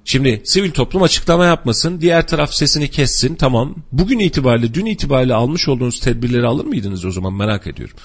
Şimdi 0.06 0.42
sivil 0.46 0.72
toplum 0.72 1.04
açıklama 1.04 1.46
yapmasın, 1.46 2.02
diğer 2.02 2.28
taraf 2.28 2.54
sesini 2.54 2.92
kessin, 2.92 3.36
tamam. 3.36 3.76
Bugün 3.92 4.20
itibariyle, 4.20 4.74
dün 4.74 4.86
itibariyle 4.86 5.34
almış 5.34 5.68
olduğunuz 5.68 6.00
tedbirleri 6.00 6.46
alır 6.46 6.66
mıydınız 6.66 7.06
o 7.06 7.12
zaman 7.12 7.34
merak 7.34 7.68
ediyorum. 7.68 7.96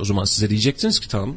O 0.00 0.04
zaman 0.04 0.24
size 0.24 0.50
diyeceksiniz 0.50 1.00
ki 1.00 1.08
tamam 1.08 1.36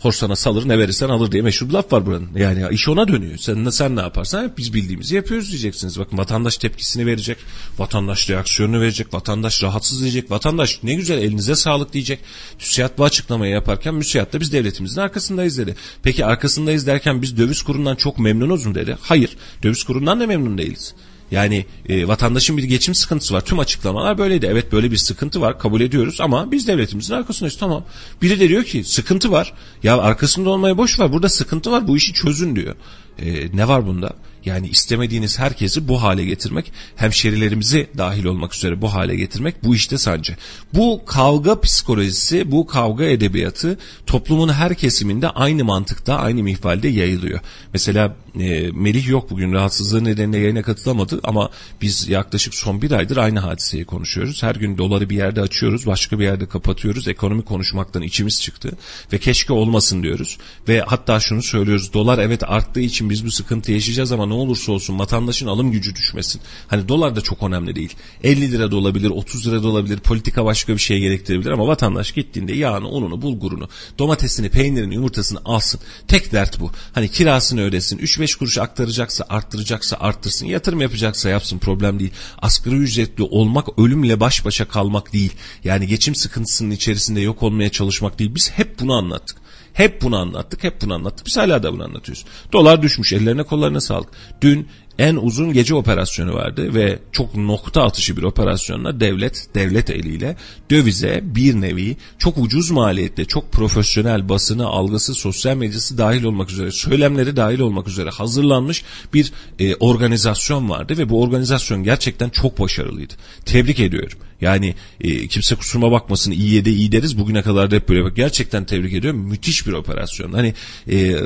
Horsana 0.00 0.36
salır 0.36 0.68
ne 0.68 0.78
verirsen 0.78 1.08
alır 1.08 1.32
diye 1.32 1.42
meşhur 1.42 1.68
bir 1.68 1.72
laf 1.72 1.92
var 1.92 2.06
buranın. 2.06 2.28
Yani 2.36 2.64
iş 2.70 2.88
ona 2.88 3.08
dönüyor. 3.08 3.36
Sen, 3.36 3.68
sen 3.70 3.96
ne 3.96 4.00
yaparsan 4.00 4.52
biz 4.58 4.74
bildiğimizi 4.74 5.16
yapıyoruz 5.16 5.50
diyeceksiniz. 5.50 5.98
Bakın 5.98 6.18
vatandaş 6.18 6.56
tepkisini 6.56 7.06
verecek. 7.06 7.38
Vatandaş 7.78 8.30
reaksiyonunu 8.30 8.80
verecek. 8.80 9.14
Vatandaş 9.14 9.62
rahatsız 9.62 10.00
diyecek. 10.00 10.30
Vatandaş 10.30 10.82
ne 10.82 10.94
güzel 10.94 11.18
elinize 11.18 11.54
sağlık 11.56 11.92
diyecek. 11.92 12.18
TÜSİAD 12.58 12.98
bu 12.98 13.04
açıklamayı 13.04 13.52
yaparken 13.52 13.94
müsiyat 13.94 14.32
da 14.32 14.40
biz 14.40 14.52
devletimizin 14.52 15.00
arkasındayız 15.00 15.58
dedi. 15.58 15.76
Peki 16.02 16.24
arkasındayız 16.24 16.86
derken 16.86 17.22
biz 17.22 17.36
döviz 17.38 17.62
kurundan 17.62 17.96
çok 17.96 18.18
memnunuz 18.18 18.66
mu 18.66 18.74
dedi. 18.74 18.96
Hayır 19.00 19.36
döviz 19.62 19.84
kurundan 19.84 20.20
da 20.20 20.26
memnun 20.26 20.58
değiliz. 20.58 20.94
Yani 21.30 21.66
e, 21.88 22.08
vatandaşın 22.08 22.56
bir 22.56 22.62
geçim 22.62 22.94
sıkıntısı 22.94 23.34
var. 23.34 23.40
Tüm 23.40 23.58
açıklamalar 23.58 24.18
böyleydi. 24.18 24.46
Evet 24.50 24.72
böyle 24.72 24.90
bir 24.90 24.96
sıkıntı 24.96 25.40
var 25.40 25.58
kabul 25.58 25.80
ediyoruz 25.80 26.20
ama 26.20 26.52
biz 26.52 26.68
devletimizin 26.68 27.14
arkasındayız. 27.14 27.58
Tamam. 27.58 27.84
Biri 28.22 28.40
de 28.40 28.48
diyor 28.48 28.64
ki 28.64 28.84
sıkıntı 28.84 29.30
var. 29.30 29.52
Ya 29.82 29.98
arkasında 29.98 30.50
olmaya 30.50 30.78
boş 30.78 31.00
ver. 31.00 31.12
Burada 31.12 31.28
sıkıntı 31.28 31.70
var. 31.70 31.88
Bu 31.88 31.96
işi 31.96 32.12
çözün 32.12 32.56
diyor. 32.56 32.74
E, 33.18 33.56
ne 33.56 33.68
var 33.68 33.86
bunda? 33.86 34.12
Yani 34.46 34.68
istemediğiniz 34.68 35.38
herkesi 35.38 35.88
bu 35.88 36.02
hale 36.02 36.24
getirmek, 36.24 36.72
hemşerilerimizi 36.96 37.86
dahil 37.98 38.24
olmak 38.24 38.54
üzere 38.54 38.82
bu 38.82 38.94
hale 38.94 39.16
getirmek 39.16 39.64
bu 39.64 39.74
işte 39.74 39.98
sence. 39.98 40.36
Bu 40.74 41.02
kavga 41.06 41.60
psikolojisi, 41.60 42.50
bu 42.50 42.66
kavga 42.66 43.04
edebiyatı 43.04 43.78
toplumun 44.06 44.48
her 44.48 44.74
kesiminde 44.74 45.28
aynı 45.28 45.64
mantıkta, 45.64 46.16
aynı 46.16 46.42
mihvalde 46.42 46.88
yayılıyor. 46.88 47.40
Mesela 47.72 48.16
e, 48.40 48.70
Melih 48.70 49.08
yok 49.08 49.30
bugün 49.30 49.52
rahatsızlığı 49.52 50.04
nedeniyle 50.04 50.38
yayına 50.38 50.62
katılamadı 50.62 51.20
ama 51.24 51.50
biz 51.82 52.08
yaklaşık 52.08 52.54
son 52.54 52.82
bir 52.82 52.90
aydır 52.90 53.16
aynı 53.16 53.40
hadiseyi 53.40 53.84
konuşuyoruz. 53.84 54.42
Her 54.42 54.54
gün 54.54 54.78
doları 54.78 55.10
bir 55.10 55.16
yerde 55.16 55.40
açıyoruz, 55.40 55.86
başka 55.86 56.18
bir 56.18 56.24
yerde 56.24 56.46
kapatıyoruz. 56.46 57.08
Ekonomi 57.08 57.44
konuşmaktan 57.44 58.02
içimiz 58.02 58.42
çıktı 58.42 58.72
ve 59.12 59.18
keşke 59.18 59.52
olmasın 59.52 60.02
diyoruz. 60.02 60.38
Ve 60.68 60.80
hatta 60.86 61.20
şunu 61.20 61.42
söylüyoruz, 61.42 61.92
dolar 61.92 62.18
evet 62.18 62.42
arttığı 62.46 62.80
için 62.80 63.10
biz 63.10 63.26
bu 63.26 63.30
sıkıntı 63.30 63.72
yaşayacağız 63.72 64.12
ama 64.12 64.26
ne 64.26 64.35
olursa 64.36 64.72
olsun 64.72 64.98
vatandaşın 64.98 65.46
alım 65.46 65.72
gücü 65.72 65.94
düşmesin. 65.94 66.40
Hani 66.68 66.88
dolar 66.88 67.16
da 67.16 67.20
çok 67.20 67.42
önemli 67.42 67.76
değil. 67.76 67.94
50 68.22 68.52
lira 68.52 68.70
da 68.70 68.76
olabilir, 68.76 69.10
30 69.10 69.46
lira 69.46 69.62
da 69.62 69.68
olabilir, 69.68 69.98
politika 69.98 70.44
başka 70.44 70.72
bir 70.74 70.78
şey 70.78 71.00
gerektirebilir 71.00 71.50
ama 71.50 71.66
vatandaş 71.66 72.12
gittiğinde 72.12 72.52
yağını, 72.52 72.88
ununu, 72.88 73.22
bulgurunu, 73.22 73.68
domatesini, 73.98 74.48
peynirini, 74.48 74.94
yumurtasını 74.94 75.38
alsın. 75.44 75.80
Tek 76.08 76.32
dert 76.32 76.60
bu. 76.60 76.70
Hani 76.92 77.08
kirasını 77.08 77.62
ödesin, 77.62 77.98
3-5 77.98 78.38
kuruş 78.38 78.58
aktaracaksa, 78.58 79.26
arttıracaksa 79.28 79.96
arttırsın, 80.00 80.46
yatırım 80.46 80.80
yapacaksa 80.80 81.28
yapsın 81.28 81.58
problem 81.58 81.98
değil. 81.98 82.10
Asgari 82.38 82.76
ücretli 82.76 83.22
olmak 83.22 83.78
ölümle 83.78 84.20
baş 84.20 84.44
başa 84.44 84.68
kalmak 84.68 85.12
değil. 85.12 85.32
Yani 85.64 85.86
geçim 85.86 86.14
sıkıntısının 86.14 86.70
içerisinde 86.70 87.20
yok 87.20 87.42
olmaya 87.42 87.70
çalışmak 87.70 88.18
değil. 88.18 88.34
Biz 88.34 88.50
hep 88.50 88.80
bunu 88.80 88.94
anlattık. 88.94 89.45
Hep 89.76 90.02
bunu 90.02 90.16
anlattık, 90.16 90.64
hep 90.64 90.82
bunu 90.82 90.94
anlattık. 90.94 91.26
Biz 91.26 91.36
hala 91.36 91.62
da 91.62 91.72
bunu 91.72 91.84
anlatıyoruz. 91.84 92.24
Dolar 92.52 92.82
düşmüş, 92.82 93.12
ellerine 93.12 93.42
kollarına 93.42 93.80
sağlık. 93.80 94.08
Dün 94.42 94.68
en 94.98 95.16
uzun 95.16 95.52
gece 95.52 95.74
operasyonu 95.74 96.34
vardı 96.34 96.74
ve 96.74 96.98
çok 97.12 97.34
nokta 97.36 97.82
atışı 97.82 98.16
bir 98.16 98.22
operasyonla 98.22 99.00
devlet 99.00 99.48
devlet 99.54 99.90
eliyle 99.90 100.36
dövize 100.70 101.20
bir 101.22 101.60
nevi 101.60 101.96
çok 102.18 102.38
ucuz 102.38 102.70
maliyette 102.70 103.24
çok 103.24 103.52
profesyonel 103.52 104.28
basını 104.28 104.66
algısı 104.66 105.14
sosyal 105.14 105.56
medyası 105.56 105.98
dahil 105.98 106.24
olmak 106.24 106.50
üzere 106.50 106.72
söylemleri 106.72 107.36
dahil 107.36 107.60
olmak 107.60 107.88
üzere 107.88 108.10
hazırlanmış 108.10 108.84
bir 109.14 109.32
e, 109.58 109.74
organizasyon 109.74 110.70
vardı 110.70 110.98
ve 110.98 111.08
bu 111.08 111.22
organizasyon 111.22 111.82
gerçekten 111.82 112.28
çok 112.28 112.60
başarılıydı. 112.60 113.14
Tebrik 113.44 113.80
ediyorum. 113.80 114.18
Yani 114.40 114.74
e, 115.00 115.26
kimse 115.28 115.54
kusuruma 115.54 115.90
bakmasın 115.90 116.30
iyiye 116.30 116.64
de 116.64 116.70
iyi 116.70 116.92
deriz. 116.92 117.18
Bugüne 117.18 117.42
kadar 117.42 117.70
da 117.70 117.76
hep 117.76 117.88
böyle 117.88 118.04
bak 118.04 118.16
gerçekten 118.16 118.64
tebrik 118.64 118.92
ediyorum. 118.92 119.20
Müthiş 119.20 119.66
bir 119.66 119.72
operasyon. 119.72 120.32
Hani 120.32 120.54
e, 120.90 121.16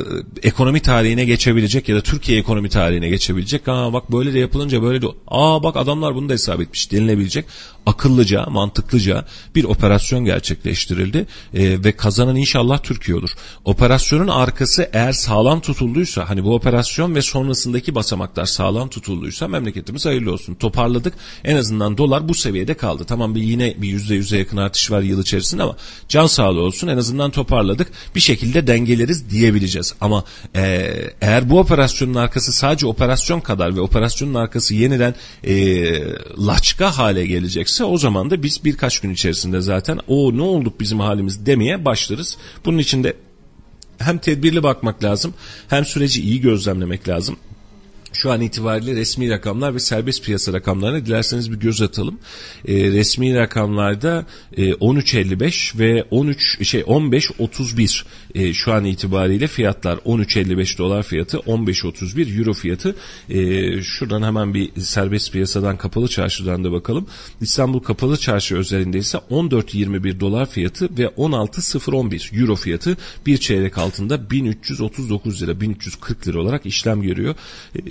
ekonomi 0.42 0.80
tarihine 0.80 1.24
geçebilecek 1.24 1.88
ya 1.88 1.96
da 1.96 2.00
Türkiye 2.00 2.38
ekonomi 2.38 2.68
tarihine 2.68 3.08
geçebilecek. 3.08 3.68
Aa 3.68 3.92
bak 3.92 4.12
böyle 4.12 4.34
de 4.34 4.38
yapılınca 4.38 4.82
böyle 4.82 5.02
de 5.02 5.06
aa 5.28 5.62
bak 5.62 5.76
adamlar 5.76 6.14
bunu 6.14 6.28
da 6.28 6.32
hesap 6.32 6.60
etmiş 6.60 6.92
denilebilecek 6.92 7.44
akıllıca, 7.86 8.46
mantıklıca 8.46 9.24
bir 9.54 9.64
operasyon 9.64 10.24
gerçekleştirildi 10.24 11.26
e, 11.54 11.84
ve 11.84 11.92
kazanan 11.92 12.36
inşallah 12.36 12.82
Türkiye 12.82 13.16
olur. 13.16 13.30
Operasyonun 13.64 14.28
arkası 14.28 14.90
eğer 14.92 15.12
sağlam 15.12 15.60
tutulduysa 15.60 16.28
hani 16.28 16.44
bu 16.44 16.54
operasyon 16.54 17.14
ve 17.14 17.22
sonrasındaki 17.22 17.94
basamaklar 17.94 18.46
sağlam 18.46 18.88
tutulduysa 18.88 19.48
memleketimiz 19.48 20.06
hayırlı 20.06 20.32
olsun. 20.32 20.54
Toparladık 20.54 21.14
en 21.44 21.56
azından 21.56 21.98
dolar 21.98 22.28
bu 22.28 22.34
seviyede 22.34 22.74
kaldı. 22.74 23.04
Tamam 23.04 23.34
bir 23.34 23.42
yine 23.42 23.74
bir 23.78 23.88
yüzde 23.88 24.14
yüze 24.14 24.38
yakın 24.38 24.56
artış 24.56 24.90
var 24.90 25.02
yıl 25.02 25.22
içerisinde 25.22 25.62
ama 25.62 25.76
can 26.08 26.26
sağlığı 26.26 26.60
olsun 26.60 26.88
en 26.88 26.96
azından 26.96 27.30
toparladık. 27.30 27.92
Bir 28.14 28.20
şekilde 28.20 28.66
dengeleriz 28.66 29.30
diyebileceğiz. 29.30 29.94
Ama 30.00 30.24
e, 30.56 30.92
eğer 31.20 31.50
bu 31.50 31.58
operasyonun 31.58 32.14
arkası 32.14 32.52
sadece 32.52 32.86
operasyon 32.86 33.40
kadar 33.40 33.76
ve 33.76 33.80
operasyonun 33.80 34.34
arkası 34.34 34.74
yeniden 34.74 35.14
e, 35.44 35.54
laçka 36.46 36.98
hale 36.98 37.26
gelecekse 37.70 37.84
o 37.84 37.98
zaman 37.98 38.30
da 38.30 38.42
biz 38.42 38.64
birkaç 38.64 39.00
gün 39.00 39.10
içerisinde 39.10 39.60
zaten 39.60 39.98
o 40.08 40.36
ne 40.36 40.42
olduk 40.42 40.80
bizim 40.80 41.00
halimiz 41.00 41.46
demeye 41.46 41.84
başlarız. 41.84 42.38
Bunun 42.64 42.78
için 42.78 43.04
de 43.04 43.16
hem 43.98 44.18
tedbirli 44.18 44.62
bakmak 44.62 45.04
lazım 45.04 45.34
hem 45.68 45.84
süreci 45.84 46.22
iyi 46.22 46.40
gözlemlemek 46.40 47.08
lazım 47.08 47.36
şu 48.12 48.30
an 48.30 48.40
itibariyle 48.40 48.94
resmi 48.94 49.30
rakamlar 49.30 49.74
ve 49.74 49.78
serbest 49.78 50.24
piyasa 50.24 50.52
rakamlarına 50.52 51.06
dilerseniz 51.06 51.50
bir 51.52 51.56
göz 51.56 51.82
atalım. 51.82 52.18
E, 52.68 52.74
resmi 52.74 53.34
rakamlarda 53.34 54.26
e, 54.56 54.70
13.55 54.70 55.78
ve 55.78 56.04
13 56.10 56.68
şey 56.68 56.80
15.31 56.80 58.04
e, 58.34 58.52
şu 58.52 58.72
an 58.72 58.84
itibariyle 58.84 59.46
fiyatlar 59.46 59.96
13.55 59.96 60.78
dolar 60.78 61.02
fiyatı 61.02 61.36
15.31 61.36 62.38
euro 62.38 62.52
fiyatı. 62.52 62.96
E, 63.28 63.82
şuradan 63.82 64.22
hemen 64.22 64.54
bir 64.54 64.80
serbest 64.80 65.32
piyasadan 65.32 65.76
kapalı 65.76 66.08
çarşıdan 66.08 66.64
da 66.64 66.72
bakalım. 66.72 67.06
İstanbul 67.40 67.80
kapalı 67.80 68.16
çarşı 68.16 68.56
özelinde 68.56 68.98
ise 68.98 69.18
14.21 69.30 70.20
dolar 70.20 70.50
fiyatı 70.50 70.98
ve 70.98 71.04
16.011 71.04 72.40
euro 72.40 72.56
fiyatı 72.56 72.96
bir 73.26 73.38
çeyrek 73.38 73.78
altında 73.78 74.30
1339 74.30 75.42
lira 75.42 75.60
1340 75.60 76.28
lira 76.28 76.40
olarak 76.40 76.66
işlem 76.66 77.02
görüyor. 77.02 77.34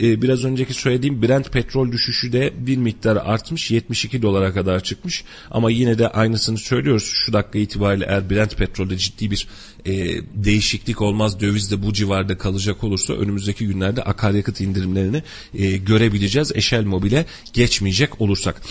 E, 0.02 0.22
biraz 0.22 0.46
önceki 0.46 0.74
söylediğim 0.74 1.22
Brent 1.22 1.52
petrol 1.52 1.92
düşüşü 1.92 2.34
de 2.34 2.54
bir 2.58 2.78
miktar 2.78 3.16
artmış 3.16 3.72
72 3.72 4.22
dolara 4.22 4.54
kadar 4.54 4.84
çıkmış 4.84 5.24
ama 5.52 5.72
yine 5.72 6.00
de 6.00 6.08
aynısını 6.08 6.58
söylüyoruz 6.58 7.04
şu 7.04 7.34
dakika 7.34 7.60
itibariyle 7.60 8.06
eğer 8.10 8.30
Brent 8.30 8.58
petrolde 8.58 8.98
ciddi 8.98 9.32
bir 9.32 9.48
e, 9.86 9.92
değişiklik 10.34 11.02
olmaz 11.02 11.40
döviz 11.40 11.72
de 11.72 11.84
bu 11.84 11.94
civarda 11.94 12.38
kalacak 12.38 12.84
olursa 12.84 13.14
önümüzdeki 13.14 13.68
günlerde 13.68 14.04
akaryakıt 14.04 14.62
indirimlerini 14.62 15.24
e, 15.54 15.78
görebileceğiz 15.78 16.52
eşel 16.56 16.86
mobile 16.86 17.26
geçmeyecek 17.54 18.22
olursak. 18.22 18.62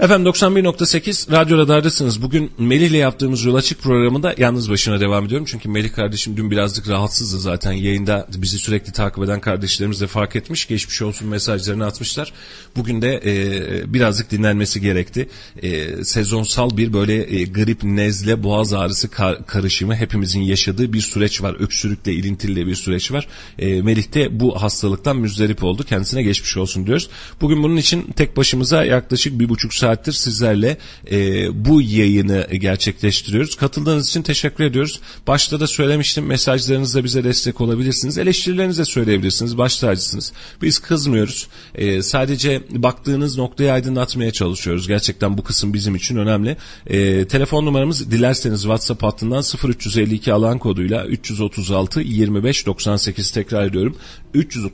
Efendim 0.00 0.32
91.8 0.32 1.32
Radyo 1.32 1.58
Radar'dasınız. 1.58 2.22
Bugün 2.22 2.50
Melih 2.58 2.90
ile 2.90 2.96
yaptığımız 2.96 3.44
Yol 3.44 3.54
Açık 3.54 3.82
programında 3.82 4.34
yalnız 4.38 4.70
başına 4.70 5.00
devam 5.00 5.24
ediyorum. 5.24 5.46
Çünkü 5.50 5.68
Melih 5.68 5.92
kardeşim 5.92 6.36
dün 6.36 6.50
birazcık 6.50 6.88
rahatsızdı 6.88 7.40
zaten. 7.40 7.72
Yayında 7.72 8.26
bizi 8.36 8.58
sürekli 8.58 8.92
takip 8.92 9.24
eden 9.24 9.40
kardeşlerimiz 9.40 10.00
de 10.00 10.06
fark 10.06 10.36
etmiş. 10.36 10.68
Geçmiş 10.68 11.02
olsun 11.02 11.28
mesajlarını 11.28 11.86
atmışlar. 11.86 12.32
Bugün 12.76 13.02
de 13.02 13.20
e, 13.24 13.94
birazcık 13.94 14.30
dinlenmesi 14.30 14.80
gerekti. 14.80 15.28
E, 15.62 16.04
sezonsal 16.04 16.76
bir 16.76 16.92
böyle 16.92 17.40
e, 17.40 17.44
grip, 17.44 17.84
nezle, 17.84 18.42
boğaz 18.42 18.72
ağrısı 18.72 19.10
kar, 19.10 19.46
karışımı 19.46 19.96
hepimizin 19.96 20.40
yaşadığı 20.40 20.92
bir 20.92 21.00
süreç 21.00 21.42
var. 21.42 21.56
Öksürükle 21.60 22.12
ilintili 22.12 22.66
bir 22.66 22.74
süreç 22.74 23.12
var. 23.12 23.28
E, 23.58 23.82
Melih 23.82 24.14
de 24.14 24.40
bu 24.40 24.62
hastalıktan 24.62 25.16
müzdarip 25.16 25.64
oldu. 25.64 25.82
Kendisine 25.82 26.22
geçmiş 26.22 26.56
olsun 26.56 26.86
diyoruz. 26.86 27.10
Bugün 27.40 27.62
bunun 27.62 27.76
için 27.76 28.12
tek 28.16 28.36
başımıza 28.36 28.84
yaklaşık 28.84 29.40
bir 29.40 29.48
buçuk 29.48 29.74
saat 29.74 29.87
saattir 29.88 30.12
sizlerle 30.12 30.76
e, 31.10 31.48
bu 31.64 31.82
yayını 31.82 32.46
gerçekleştiriyoruz. 32.52 33.56
Katıldığınız 33.56 34.08
için 34.08 34.22
teşekkür 34.22 34.64
ediyoruz. 34.64 35.00
Başta 35.26 35.60
da 35.60 35.66
söylemiştim 35.66 36.26
mesajlarınızla 36.26 37.04
bize 37.04 37.24
destek 37.24 37.60
olabilirsiniz. 37.60 38.18
Eleştirilerinizi 38.18 38.80
de 38.80 38.84
söyleyebilirsiniz. 38.84 39.58
Baş 39.58 39.76
tacısınız. 39.76 40.32
Biz 40.62 40.78
kızmıyoruz. 40.78 41.48
E, 41.74 42.02
sadece 42.02 42.62
baktığınız 42.70 43.38
noktayı 43.38 43.72
aydınlatmaya 43.72 44.30
çalışıyoruz. 44.30 44.88
Gerçekten 44.88 45.38
bu 45.38 45.42
kısım 45.44 45.74
bizim 45.74 45.94
için 45.94 46.16
önemli. 46.16 46.56
E, 46.86 47.28
telefon 47.28 47.66
numaramız 47.66 48.10
dilerseniz 48.10 48.60
WhatsApp 48.60 49.02
hattından 49.02 49.42
0352 49.68 50.32
alan 50.32 50.58
koduyla 50.58 51.06
336 51.06 52.00
25 52.00 52.66
98 52.66 53.30
tekrar 53.30 53.66
ediyorum. 53.66 53.96
300 54.34 54.66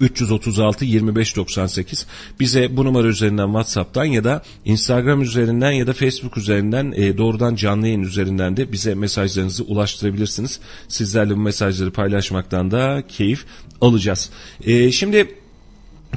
336 0.00 0.84
25 0.84 1.36
98 1.36 2.06
bize 2.40 2.76
bu 2.76 2.84
numara 2.84 3.08
üzerinden 3.08 3.46
WhatsApp'tan 3.46 4.04
ya 4.04 4.24
da 4.24 4.42
Instagram 4.64 5.22
üzerinden 5.22 5.70
ya 5.70 5.86
da 5.86 5.92
Facebook 5.92 6.36
üzerinden 6.36 6.92
e, 6.96 7.18
doğrudan 7.18 7.54
canlı 7.54 7.86
yayın 7.86 8.02
üzerinden 8.02 8.56
de 8.56 8.72
bize 8.72 8.94
mesajlarınızı 8.94 9.64
ulaştırabilirsiniz. 9.64 10.60
Sizlerle 10.88 11.34
bu 11.34 11.40
mesajları 11.40 11.90
paylaşmaktan 11.90 12.70
da 12.70 13.02
keyif 13.08 13.44
alacağız. 13.80 14.30
E, 14.64 14.92
şimdi 14.92 15.41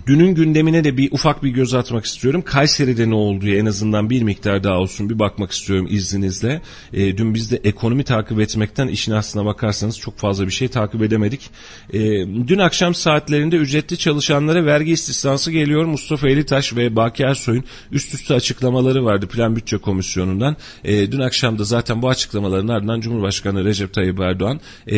Dünün 0.08 0.36
gündemine 0.36 0.84
de 0.84 0.98
bir 0.98 1.12
ufak 1.12 1.44
bir 1.44 1.50
göz 1.50 1.74
atmak 1.74 2.06
istiyorum. 2.06 2.42
Kayseri'de 2.42 3.10
ne 3.10 3.16
olduğu 3.16 3.48
en 3.48 3.66
azından 3.66 4.10
bir 4.10 4.22
miktar 4.22 4.64
daha 4.64 4.78
olsun 4.78 5.10
bir 5.10 5.20
bakmak 5.20 5.52
istiyorum 5.52 5.88
izninizle. 5.90 6.62
E, 6.94 7.18
dün 7.18 7.34
biz 7.34 7.52
de 7.52 7.58
ekonomi 7.64 8.04
takip 8.04 8.40
etmekten 8.40 8.88
işin 8.88 9.12
aslına 9.12 9.46
bakarsanız 9.46 10.00
çok 10.00 10.18
fazla 10.18 10.46
bir 10.46 10.52
şey 10.52 10.68
takip 10.68 11.02
edemedik. 11.02 11.50
E, 11.94 12.00
dün 12.48 12.60
akşam 12.60 12.96
saatlerinde 12.96 13.56
ücretli 13.56 13.98
çalışanlara 13.98 14.66
vergi 14.66 14.92
istisnası 14.92 15.52
geliyor. 15.52 15.86
Mustafa 15.86 16.30
Elitaş 16.30 16.76
ve 16.76 16.96
Baki 16.96 17.24
Ersoy'un 17.24 17.64
üst 17.92 18.14
üste 18.14 18.34
açıklamaları 18.34 19.06
vardı 19.06 19.28
Plan 19.28 19.56
Bütçe 19.56 19.78
Komisyonu'ndan. 19.78 20.58
E, 20.84 21.12
dün 21.12 21.20
akşam 21.20 21.60
da 21.60 21.64
zaten 21.64 22.02
bu 22.02 22.10
açıklamaların 22.10 22.68
ardından 22.68 23.02
Cumhurbaşkanı 23.02 23.66
Recep 23.66 23.94
Tayyip 23.94 24.20
Erdoğan 24.20 24.60
e, 24.88 24.98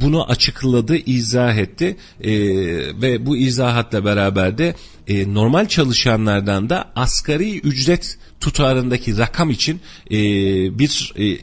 bunu 0.00 0.30
açıkladı, 0.30 0.96
izah 0.96 1.54
etti 1.54 1.96
e, 2.20 2.32
ve 3.02 3.26
bu 3.26 3.36
izahatla 3.36 4.03
beraber 4.04 4.58
de 4.58 4.74
e, 5.06 5.34
normal 5.34 5.68
çalışanlardan 5.68 6.70
da 6.70 6.92
asgari 6.96 7.58
ücret 7.58 8.18
tutarındaki 8.40 9.18
rakam 9.18 9.50
için 9.50 9.80
e, 10.10 10.18
bir 10.78 11.14
e, 11.18 11.38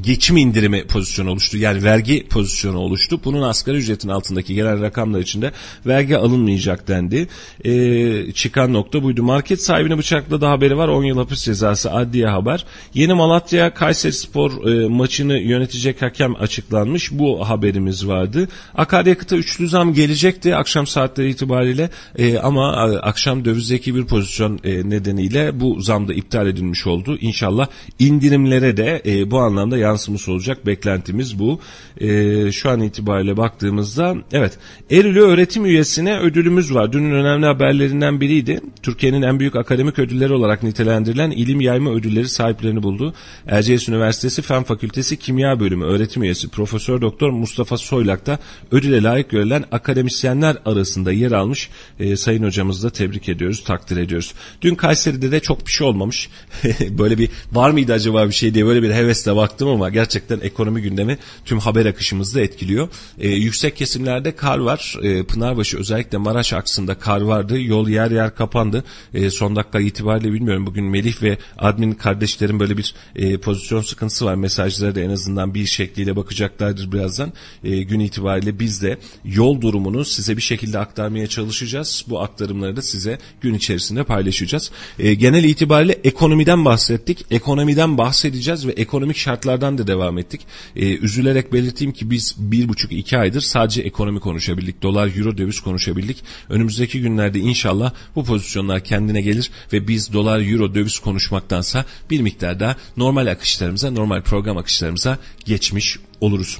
geçim 0.00 0.36
indirimi 0.36 0.86
pozisyonu 0.86 1.30
oluştu. 1.30 1.58
Yani 1.58 1.82
vergi 1.82 2.26
pozisyonu 2.28 2.78
oluştu. 2.78 3.20
Bunun 3.24 3.42
asgari 3.42 3.76
ücretin 3.76 4.08
altındaki 4.08 4.54
gelen 4.54 4.82
rakamlar 4.82 5.20
içinde 5.20 5.52
vergi 5.86 6.16
alınmayacak 6.16 6.88
dendi. 6.88 7.28
Ee, 7.64 8.32
çıkan 8.32 8.72
nokta 8.72 9.02
buydu. 9.02 9.22
Market 9.22 9.62
sahibini 9.62 9.98
bıçakladı 9.98 10.46
haberi 10.46 10.76
var. 10.76 10.88
10 10.88 11.04
yıl 11.04 11.18
hapis 11.18 11.44
cezası 11.44 11.92
adliye 11.92 12.26
haber. 12.26 12.64
Yeni 12.94 13.14
Malatya 13.14 13.74
Kayseri 13.74 14.12
Spor 14.12 14.66
e, 14.66 14.88
maçını 14.88 15.38
yönetecek 15.38 16.02
hakem 16.02 16.34
açıklanmış. 16.34 17.12
Bu 17.12 17.48
haberimiz 17.48 18.08
vardı. 18.08 18.48
Akaryakıta 18.74 19.36
üçlü 19.36 19.68
zam 19.68 19.94
gelecekti 19.94 20.56
akşam 20.56 20.86
saatleri 20.86 21.30
itibariyle 21.30 21.90
e, 22.18 22.38
ama 22.38 22.72
a, 22.72 22.98
akşam 22.98 23.44
dövizdeki 23.44 23.94
bir 23.94 24.04
pozisyon 24.04 24.60
e, 24.64 24.90
nedeniyle 24.90 25.60
bu 25.60 25.80
zam 25.80 26.08
da 26.08 26.14
iptal 26.14 26.46
edilmiş 26.46 26.86
oldu. 26.86 27.18
İnşallah 27.20 27.66
indirimlere 27.98 28.76
de 28.76 29.02
e, 29.06 29.30
bu 29.30 29.38
anlamda 29.38 29.78
yansımış 29.84 30.28
olacak. 30.28 30.66
Beklentimiz 30.66 31.38
bu. 31.38 31.60
E, 32.00 32.52
şu 32.52 32.70
an 32.70 32.80
itibariyle 32.80 33.36
baktığımızda 33.36 34.16
evet 34.32 34.58
Eylül'ü 34.90 35.20
öğretim 35.20 35.66
üyesine 35.66 36.18
ödülümüz 36.18 36.74
var. 36.74 36.92
Dünün 36.92 37.14
önemli 37.14 37.46
haberlerinden 37.46 38.20
biriydi. 38.20 38.60
Türkiye'nin 38.82 39.22
en 39.22 39.40
büyük 39.40 39.56
akademik 39.56 39.98
ödülleri 39.98 40.32
olarak 40.32 40.62
nitelendirilen 40.62 41.30
ilim 41.30 41.60
yayma 41.60 41.90
ödülleri 41.90 42.28
sahiplerini 42.28 42.82
buldu. 42.82 43.14
Erciyes 43.46 43.88
Üniversitesi 43.88 44.42
Fen 44.42 44.62
Fakültesi 44.62 45.16
Kimya 45.16 45.60
Bölümü 45.60 45.84
öğretim 45.84 46.22
üyesi 46.22 46.48
Profesör 46.48 47.00
Doktor 47.00 47.30
Mustafa 47.30 47.76
Soylak 47.78 48.26
da 48.26 48.38
ödüle 48.72 49.02
layık 49.02 49.30
görülen 49.30 49.64
akademisyenler 49.72 50.56
arasında 50.64 51.12
yer 51.12 51.32
almış. 51.32 51.70
E, 52.00 52.16
sayın 52.16 52.44
hocamızı 52.44 52.86
da 52.86 52.90
tebrik 52.90 53.28
ediyoruz, 53.28 53.64
takdir 53.64 53.96
ediyoruz. 53.96 54.34
Dün 54.62 54.74
Kayseri'de 54.74 55.32
de 55.32 55.40
çok 55.40 55.66
bir 55.66 55.72
şey 55.72 55.86
olmamış. 55.86 56.28
böyle 56.90 57.18
bir 57.18 57.28
var 57.52 57.70
mıydı 57.70 57.92
acaba 57.92 58.28
bir 58.28 58.34
şey 58.34 58.54
diye 58.54 58.66
böyle 58.66 58.82
bir 58.82 58.90
hevesle 58.90 59.36
baktım 59.36 59.68
ama 59.68 59.73
gerçekten 59.92 60.40
ekonomi 60.40 60.82
gündemi 60.82 61.18
tüm 61.44 61.58
haber 61.58 61.86
akışımızı 61.86 62.34
da 62.34 62.40
etkiliyor. 62.40 62.88
E, 63.18 63.28
yüksek 63.28 63.76
kesimlerde 63.76 64.36
kar 64.36 64.58
var. 64.58 64.98
E, 65.02 65.22
Pınarbaşı 65.22 65.78
özellikle 65.78 66.18
Maraş 66.18 66.52
aksında 66.52 66.94
kar 66.94 67.20
vardı. 67.20 67.60
Yol 67.60 67.88
yer 67.88 68.10
yer 68.10 68.34
kapandı. 68.34 68.84
E, 69.14 69.30
son 69.30 69.56
dakika 69.56 69.80
itibariyle 69.80 70.32
bilmiyorum 70.32 70.66
bugün 70.66 70.84
Melih 70.84 71.22
ve 71.22 71.38
admin 71.58 71.92
kardeşlerin 71.92 72.60
böyle 72.60 72.76
bir 72.76 72.94
e, 73.16 73.36
pozisyon 73.36 73.82
sıkıntısı 73.82 74.24
var. 74.24 74.34
Mesajlara 74.34 74.94
da 74.94 75.00
en 75.00 75.10
azından 75.10 75.54
bir 75.54 75.66
şekliyle 75.66 76.16
bakacaklardır 76.16 76.92
birazdan. 76.92 77.32
E, 77.64 77.82
gün 77.82 78.00
itibariyle 78.00 78.58
biz 78.58 78.82
de 78.82 78.98
yol 79.24 79.60
durumunu 79.60 80.04
size 80.04 80.36
bir 80.36 80.42
şekilde 80.42 80.78
aktarmaya 80.78 81.26
çalışacağız. 81.26 82.04
Bu 82.08 82.20
aktarımları 82.20 82.76
da 82.76 82.82
size 82.82 83.18
gün 83.40 83.54
içerisinde 83.54 84.04
paylaşacağız. 84.04 84.70
E, 84.98 85.14
genel 85.14 85.44
itibariyle 85.44 85.98
ekonomiden 86.04 86.64
bahsettik. 86.64 87.26
Ekonomiden 87.30 87.98
bahsedeceğiz 87.98 88.66
ve 88.66 88.72
ekonomik 88.72 89.16
şartlardan 89.16 89.63
tekrardan 89.64 89.78
da 89.78 89.86
devam 89.86 90.18
ettik. 90.18 90.40
E, 90.76 90.96
üzülerek 90.98 91.52
belirteyim 91.52 91.92
ki 91.92 92.10
biz 92.10 92.34
bir 92.38 92.68
buçuk 92.68 92.92
iki 92.92 93.18
aydır 93.18 93.40
sadece 93.40 93.82
ekonomi 93.82 94.20
konuşabildik. 94.20 94.82
Dolar, 94.82 95.16
euro, 95.16 95.36
döviz 95.38 95.60
konuşabildik. 95.60 96.24
Önümüzdeki 96.48 97.00
günlerde 97.00 97.38
inşallah 97.38 97.92
bu 98.14 98.24
pozisyonlar 98.24 98.84
kendine 98.84 99.20
gelir 99.20 99.50
ve 99.72 99.88
biz 99.88 100.12
dolar, 100.12 100.40
euro, 100.40 100.74
döviz 100.74 100.98
konuşmaktansa 100.98 101.84
bir 102.10 102.20
miktar 102.20 102.60
daha 102.60 102.76
normal 102.96 103.26
akışlarımıza, 103.26 103.90
normal 103.90 104.22
program 104.22 104.56
akışlarımıza 104.56 105.18
geçmiş 105.44 105.98
oluruz. 106.20 106.58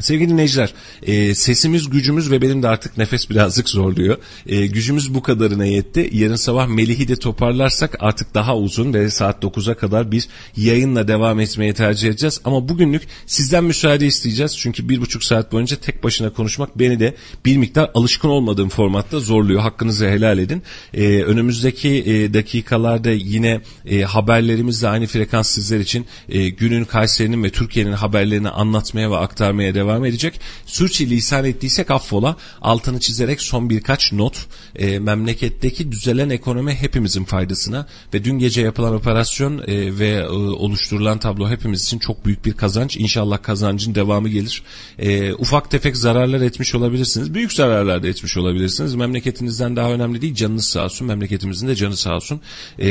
Sevgili 0.00 0.30
dinleyiciler, 0.30 0.74
e, 1.02 1.34
sesimiz, 1.34 1.90
gücümüz 1.90 2.30
ve 2.30 2.42
benim 2.42 2.62
de 2.62 2.68
artık 2.68 2.98
nefes 2.98 3.30
birazcık 3.30 3.68
zorluyor. 3.68 4.16
E, 4.46 4.66
gücümüz 4.66 5.14
bu 5.14 5.22
kadarına 5.22 5.64
yetti. 5.64 6.10
Yarın 6.12 6.36
sabah 6.36 6.66
Melih'i 6.66 7.08
de 7.08 7.16
toparlarsak 7.16 7.96
artık 8.00 8.34
daha 8.34 8.56
uzun 8.56 8.94
ve 8.94 9.10
saat 9.10 9.44
9'a 9.44 9.74
kadar 9.74 10.12
bir 10.12 10.28
yayınla 10.56 11.08
devam 11.08 11.40
etmeyi 11.40 11.74
tercih 11.74 12.08
edeceğiz. 12.08 12.40
Ama 12.44 12.68
bugünlük 12.68 13.02
sizden 13.26 13.64
müsaade 13.64 14.06
isteyeceğiz. 14.06 14.58
Çünkü 14.58 14.88
bir 14.88 15.00
buçuk 15.00 15.24
saat 15.24 15.52
boyunca 15.52 15.76
tek 15.76 16.04
başına 16.04 16.30
konuşmak 16.30 16.78
beni 16.78 17.00
de 17.00 17.14
bir 17.44 17.56
miktar 17.56 17.90
alışkın 17.94 18.28
olmadığım 18.28 18.68
formatta 18.68 19.20
zorluyor. 19.20 19.60
Hakkınızı 19.60 20.06
helal 20.06 20.38
edin. 20.38 20.62
E, 20.94 21.22
önümüzdeki 21.22 21.88
e, 21.88 22.34
dakikalarda 22.34 23.10
yine 23.10 23.60
e, 23.86 24.02
haberlerimizle 24.02 24.88
aynı 24.88 25.06
frekans 25.06 25.48
sizler 25.48 25.80
için 25.80 26.06
e, 26.28 26.48
günün 26.48 26.84
Kayseri'nin 26.84 27.42
ve 27.42 27.50
Türkiye'nin 27.50 27.92
haberlerini 27.92 28.48
anlatmaya 28.48 29.10
ve 29.10 29.16
aktarmaya 29.16 29.74
devam 29.74 29.83
devam 29.84 30.04
edecek. 30.04 30.40
Sürçü 30.66 31.10
lisan 31.10 31.44
ettiysek 31.44 31.90
affola. 31.90 32.36
Altını 32.62 33.00
çizerek 33.00 33.40
son 33.40 33.70
birkaç 33.70 34.12
not. 34.12 34.46
E, 34.76 34.98
memleketteki 34.98 35.92
düzelen 35.92 36.30
ekonomi 36.30 36.74
hepimizin 36.74 37.24
faydasına 37.24 37.86
ve 38.14 38.24
dün 38.24 38.38
gece 38.38 38.62
yapılan 38.62 38.94
operasyon 38.94 39.58
e, 39.58 39.98
ve 39.98 40.08
e, 40.08 40.28
oluşturulan 40.28 41.18
tablo 41.18 41.50
hepimiz 41.50 41.84
için 41.84 41.98
çok 41.98 42.26
büyük 42.26 42.44
bir 42.44 42.52
kazanç. 42.52 42.96
İnşallah 42.96 43.42
kazancın 43.42 43.94
devamı 43.94 44.28
gelir. 44.28 44.62
E, 44.98 45.34
ufak 45.34 45.70
tefek 45.70 45.96
zararlar 45.96 46.40
etmiş 46.40 46.74
olabilirsiniz. 46.74 47.34
Büyük 47.34 47.52
zararlar 47.52 48.02
da 48.02 48.08
etmiş 48.08 48.36
olabilirsiniz. 48.36 48.94
Memleketinizden 48.94 49.76
daha 49.76 49.92
önemli 49.92 50.22
değil. 50.22 50.34
Canınız 50.34 50.64
sağ 50.64 50.84
olsun. 50.84 51.06
Memleketimizin 51.06 51.68
de 51.68 51.74
canı 51.74 51.96
sağ 51.96 52.16
olsun. 52.16 52.40
E, 52.78 52.88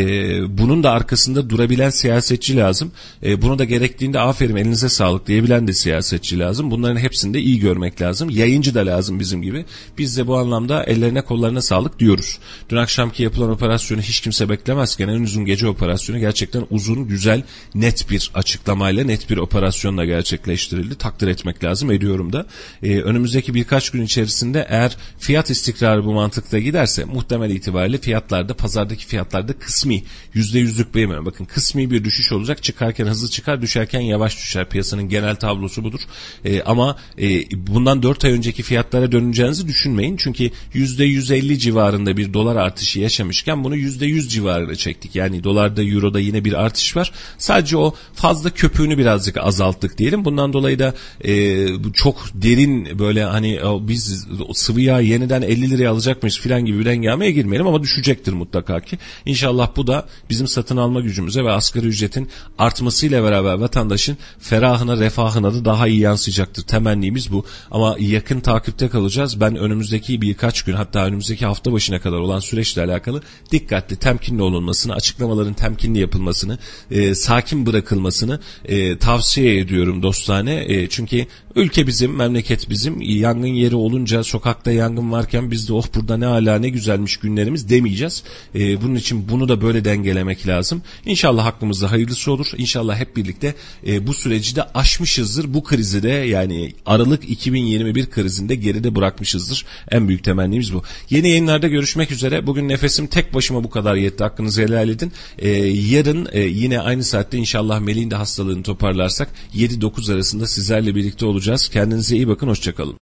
bunun 0.58 0.84
da 0.84 0.92
arkasında 0.92 1.50
durabilen 1.50 1.90
siyasetçi 1.90 2.58
lazım. 2.58 2.92
E, 3.24 3.42
bunu 3.42 3.60
da 3.60 3.64
gerektiğinde 3.64 4.20
aferin 4.20 4.56
elinize 4.56 4.90
sağlık 4.90 5.28
diyebilen 5.28 5.68
de 5.68 5.74
siyasetçi 5.74 6.40
lazım. 6.40 6.72
Bunun 6.72 6.83
Bunların 6.84 7.00
hepsini 7.00 7.34
de 7.34 7.40
iyi 7.40 7.60
görmek 7.60 8.02
lazım. 8.02 8.30
Yayıncı 8.30 8.76
da 8.76 8.86
lazım 8.86 9.20
bizim 9.20 9.42
gibi. 9.42 9.66
Biz 9.98 10.18
de 10.18 10.28
bu 10.28 10.38
anlamda 10.38 10.84
ellerine 10.84 11.22
kollarına 11.22 11.62
sağlık 11.62 12.00
diyoruz. 12.00 12.40
Dün 12.70 12.78
akşamki 12.78 13.24
yapılan 13.24 13.50
operasyonu 13.50 14.02
hiç 14.02 14.20
kimse 14.20 14.50
beklemezken 14.50 15.08
en 15.08 15.22
uzun 15.22 15.46
gece 15.46 15.68
operasyonu 15.68 16.20
gerçekten 16.20 16.66
uzun, 16.70 17.08
güzel, 17.08 17.44
net 17.76 18.10
bir 18.10 18.32
açıklamayla, 18.34 19.04
net 19.04 19.30
bir 19.30 19.38
operasyonla 19.38 20.06
gerçekleştirildi. 20.06 20.96
Takdir 20.96 21.28
etmek 21.28 21.64
lazım 21.64 21.92
ediyorum 21.92 22.34
da. 22.34 22.46
Ee, 22.84 23.00
önümüzdeki 23.00 23.54
birkaç 23.54 23.90
gün 23.90 24.02
içerisinde 24.02 24.68
eğer 24.70 24.98
fiyat 25.20 25.50
istikrarı 25.50 26.06
bu 26.06 26.14
mantıkta 26.14 26.60
giderse 26.60 27.06
muhtemel 27.06 27.50
itibariyle 27.50 27.98
fiyatlarda, 27.98 28.54
pazardaki 28.54 29.06
fiyatlarda 29.06 29.54
kısmi, 29.54 30.04
yüzde 30.34 30.60
yüzlük 30.60 30.96
beğenmiyorum. 30.96 31.26
Bakın 31.26 31.46
kısmi 31.46 31.92
bir 31.92 32.04
düşüş 32.04 32.32
olacak. 32.32 32.64
Çıkarken 32.64 33.06
hızlı 33.06 33.30
çıkar, 33.30 33.62
düşerken 33.62 34.02
yavaş 34.02 34.38
düşer. 34.38 34.70
Piyasanın 34.70 35.10
genel 35.10 35.36
tablosu 35.36 35.84
budur. 35.84 36.00
Ee, 36.46 36.62
ama 36.74 36.98
e, 37.22 37.42
bundan 37.68 38.04
4 38.04 38.26
ay 38.26 38.32
önceki 38.32 38.64
fiyatlara 38.64 39.12
döneceğinizi 39.12 39.68
düşünmeyin. 39.68 40.18
Çünkü 40.18 40.50
%150 40.74 41.58
civarında 41.58 42.18
bir 42.18 42.34
dolar 42.34 42.56
artışı 42.56 43.00
yaşamışken 43.00 43.64
bunu 43.64 43.78
%100 43.78 44.28
civarına 44.30 44.76
çektik. 44.76 45.16
Yani 45.16 45.44
dolarda 45.44 45.84
euroda 45.84 46.20
yine 46.20 46.46
bir 46.46 46.54
artış 46.54 46.96
var. 46.96 47.12
Sadece 47.38 47.78
o 47.78 47.96
fazla 48.14 48.50
köpüğünü 48.50 48.98
birazcık 48.98 49.38
azalttık 49.38 49.98
diyelim. 49.98 50.26
Bundan 50.26 50.54
dolayı 50.54 50.80
da 50.80 50.94
e, 51.26 51.68
çok 51.94 52.24
derin 52.34 53.00
böyle 53.00 53.24
hani 53.24 53.60
biz 53.64 54.26
sıvı 54.54 54.82
yağ 54.82 55.00
yeniden 55.00 55.42
50 55.42 55.70
liraya 55.70 55.90
alacak 55.90 56.24
mıyız 56.24 56.40
filan 56.40 56.66
gibi 56.66 56.80
bir 56.80 56.86
dengameye 56.86 57.32
girmeyelim 57.32 57.68
ama 57.68 57.84
düşecektir 57.84 58.34
mutlaka 58.34 58.80
ki. 58.80 58.98
İnşallah 59.26 59.70
bu 59.76 59.88
da 59.88 60.08
bizim 60.30 60.48
satın 60.48 60.78
alma 60.78 61.02
gücümüze 61.02 61.44
ve 61.44 61.52
asgari 61.52 61.88
ücretin 61.88 62.30
artmasıyla 62.58 63.24
beraber 63.24 63.54
vatandaşın 63.54 64.18
ferahına 64.40 64.98
refahına 64.98 65.54
da 65.54 65.66
daha 65.66 65.88
iyi 65.88 66.00
yansıyacaktır 66.00 66.63
Temennimiz 66.68 67.32
bu. 67.32 67.46
Ama 67.72 67.96
yakın 68.00 68.40
takipte 68.40 68.90
kalacağız. 68.90 69.40
Ben 69.40 69.56
önümüzdeki 69.56 70.22
birkaç 70.22 70.62
gün 70.62 70.74
hatta 70.74 71.06
önümüzdeki 71.06 71.46
hafta 71.46 71.74
başına 71.74 72.02
kadar 72.02 72.18
olan 72.18 72.40
süreçle 72.40 72.82
alakalı 72.84 73.22
dikkatli, 73.52 73.96
temkinli 73.96 74.42
olunmasını, 74.42 74.94
açıklamaların 74.94 75.54
temkinli 75.54 76.00
yapılmasını, 76.00 76.58
e, 76.92 77.16
sakin 77.16 77.66
bırakılmasını 77.66 78.40
e, 78.66 78.98
tavsiye 78.98 79.60
ediyorum 79.60 80.04
dostane. 80.04 80.66
E, 80.68 80.90
çünkü 80.90 81.26
ülke 81.56 81.88
bizim, 81.88 82.16
memleket 82.16 82.70
bizim. 82.70 83.02
Yangın 83.02 83.48
yeri 83.48 83.76
olunca 83.76 84.24
sokakta 84.24 84.72
yangın 84.72 85.12
varken 85.12 85.52
biz 85.52 85.70
de 85.70 85.74
oh 85.74 85.86
burada 85.96 86.18
ne 86.18 86.26
ala 86.26 86.60
ne 86.60 86.70
güzelmiş 86.70 87.18
günlerimiz 87.18 87.70
demeyeceğiz. 87.70 88.24
E, 88.56 88.82
bunun 88.82 88.96
için 88.96 89.30
bunu 89.30 89.50
da 89.50 89.62
böyle 89.62 89.86
dengelemek 89.86 90.48
lazım. 90.48 90.82
İnşallah 91.06 91.46
hakkımızda 91.46 91.92
hayırlısı 91.92 92.32
olur. 92.32 92.48
İnşallah 92.58 93.00
hep 93.00 93.16
birlikte 93.16 93.56
e, 93.88 94.08
bu 94.08 94.14
süreci 94.14 94.56
de 94.56 94.64
aşmışızdır. 94.64 95.54
Bu 95.54 95.64
krizi 95.64 96.04
de 96.04 96.10
yani 96.10 96.74
Aralık 96.86 97.30
2021 97.30 98.10
krizinde 98.10 98.56
geride 98.56 98.96
bırakmışızdır. 98.96 99.66
En 99.92 100.08
büyük 100.08 100.24
temennimiz 100.24 100.74
bu. 100.74 100.84
Yeni 101.10 101.30
yayınlarda 101.30 101.68
görüşmek 101.68 102.12
üzere. 102.12 102.48
Bugün 102.48 102.70
nefesim 102.70 103.08
tek 103.08 103.34
başıma 103.34 103.64
bu 103.64 103.70
kadar 103.70 103.96
yetti. 103.96 104.24
Hakkınızı 104.24 104.62
helal 104.62 104.90
edin. 104.90 105.12
Ee, 105.40 105.50
yarın 105.50 106.28
e, 106.32 106.42
yine 106.42 106.80
aynı 106.80 107.04
saatte 107.04 107.38
inşallah 107.38 107.80
Melih'in 107.80 108.12
de 108.12 108.16
hastalığını 108.16 108.64
toparlarsak 108.64 109.30
7-9 109.56 110.14
arasında 110.14 110.48
sizlerle 110.48 110.96
birlikte 110.96 111.26
olacağız. 111.44 111.70
Kendinize 111.70 112.16
iyi 112.16 112.28
bakın. 112.28 112.48
Hoşçakalın. 112.48 112.92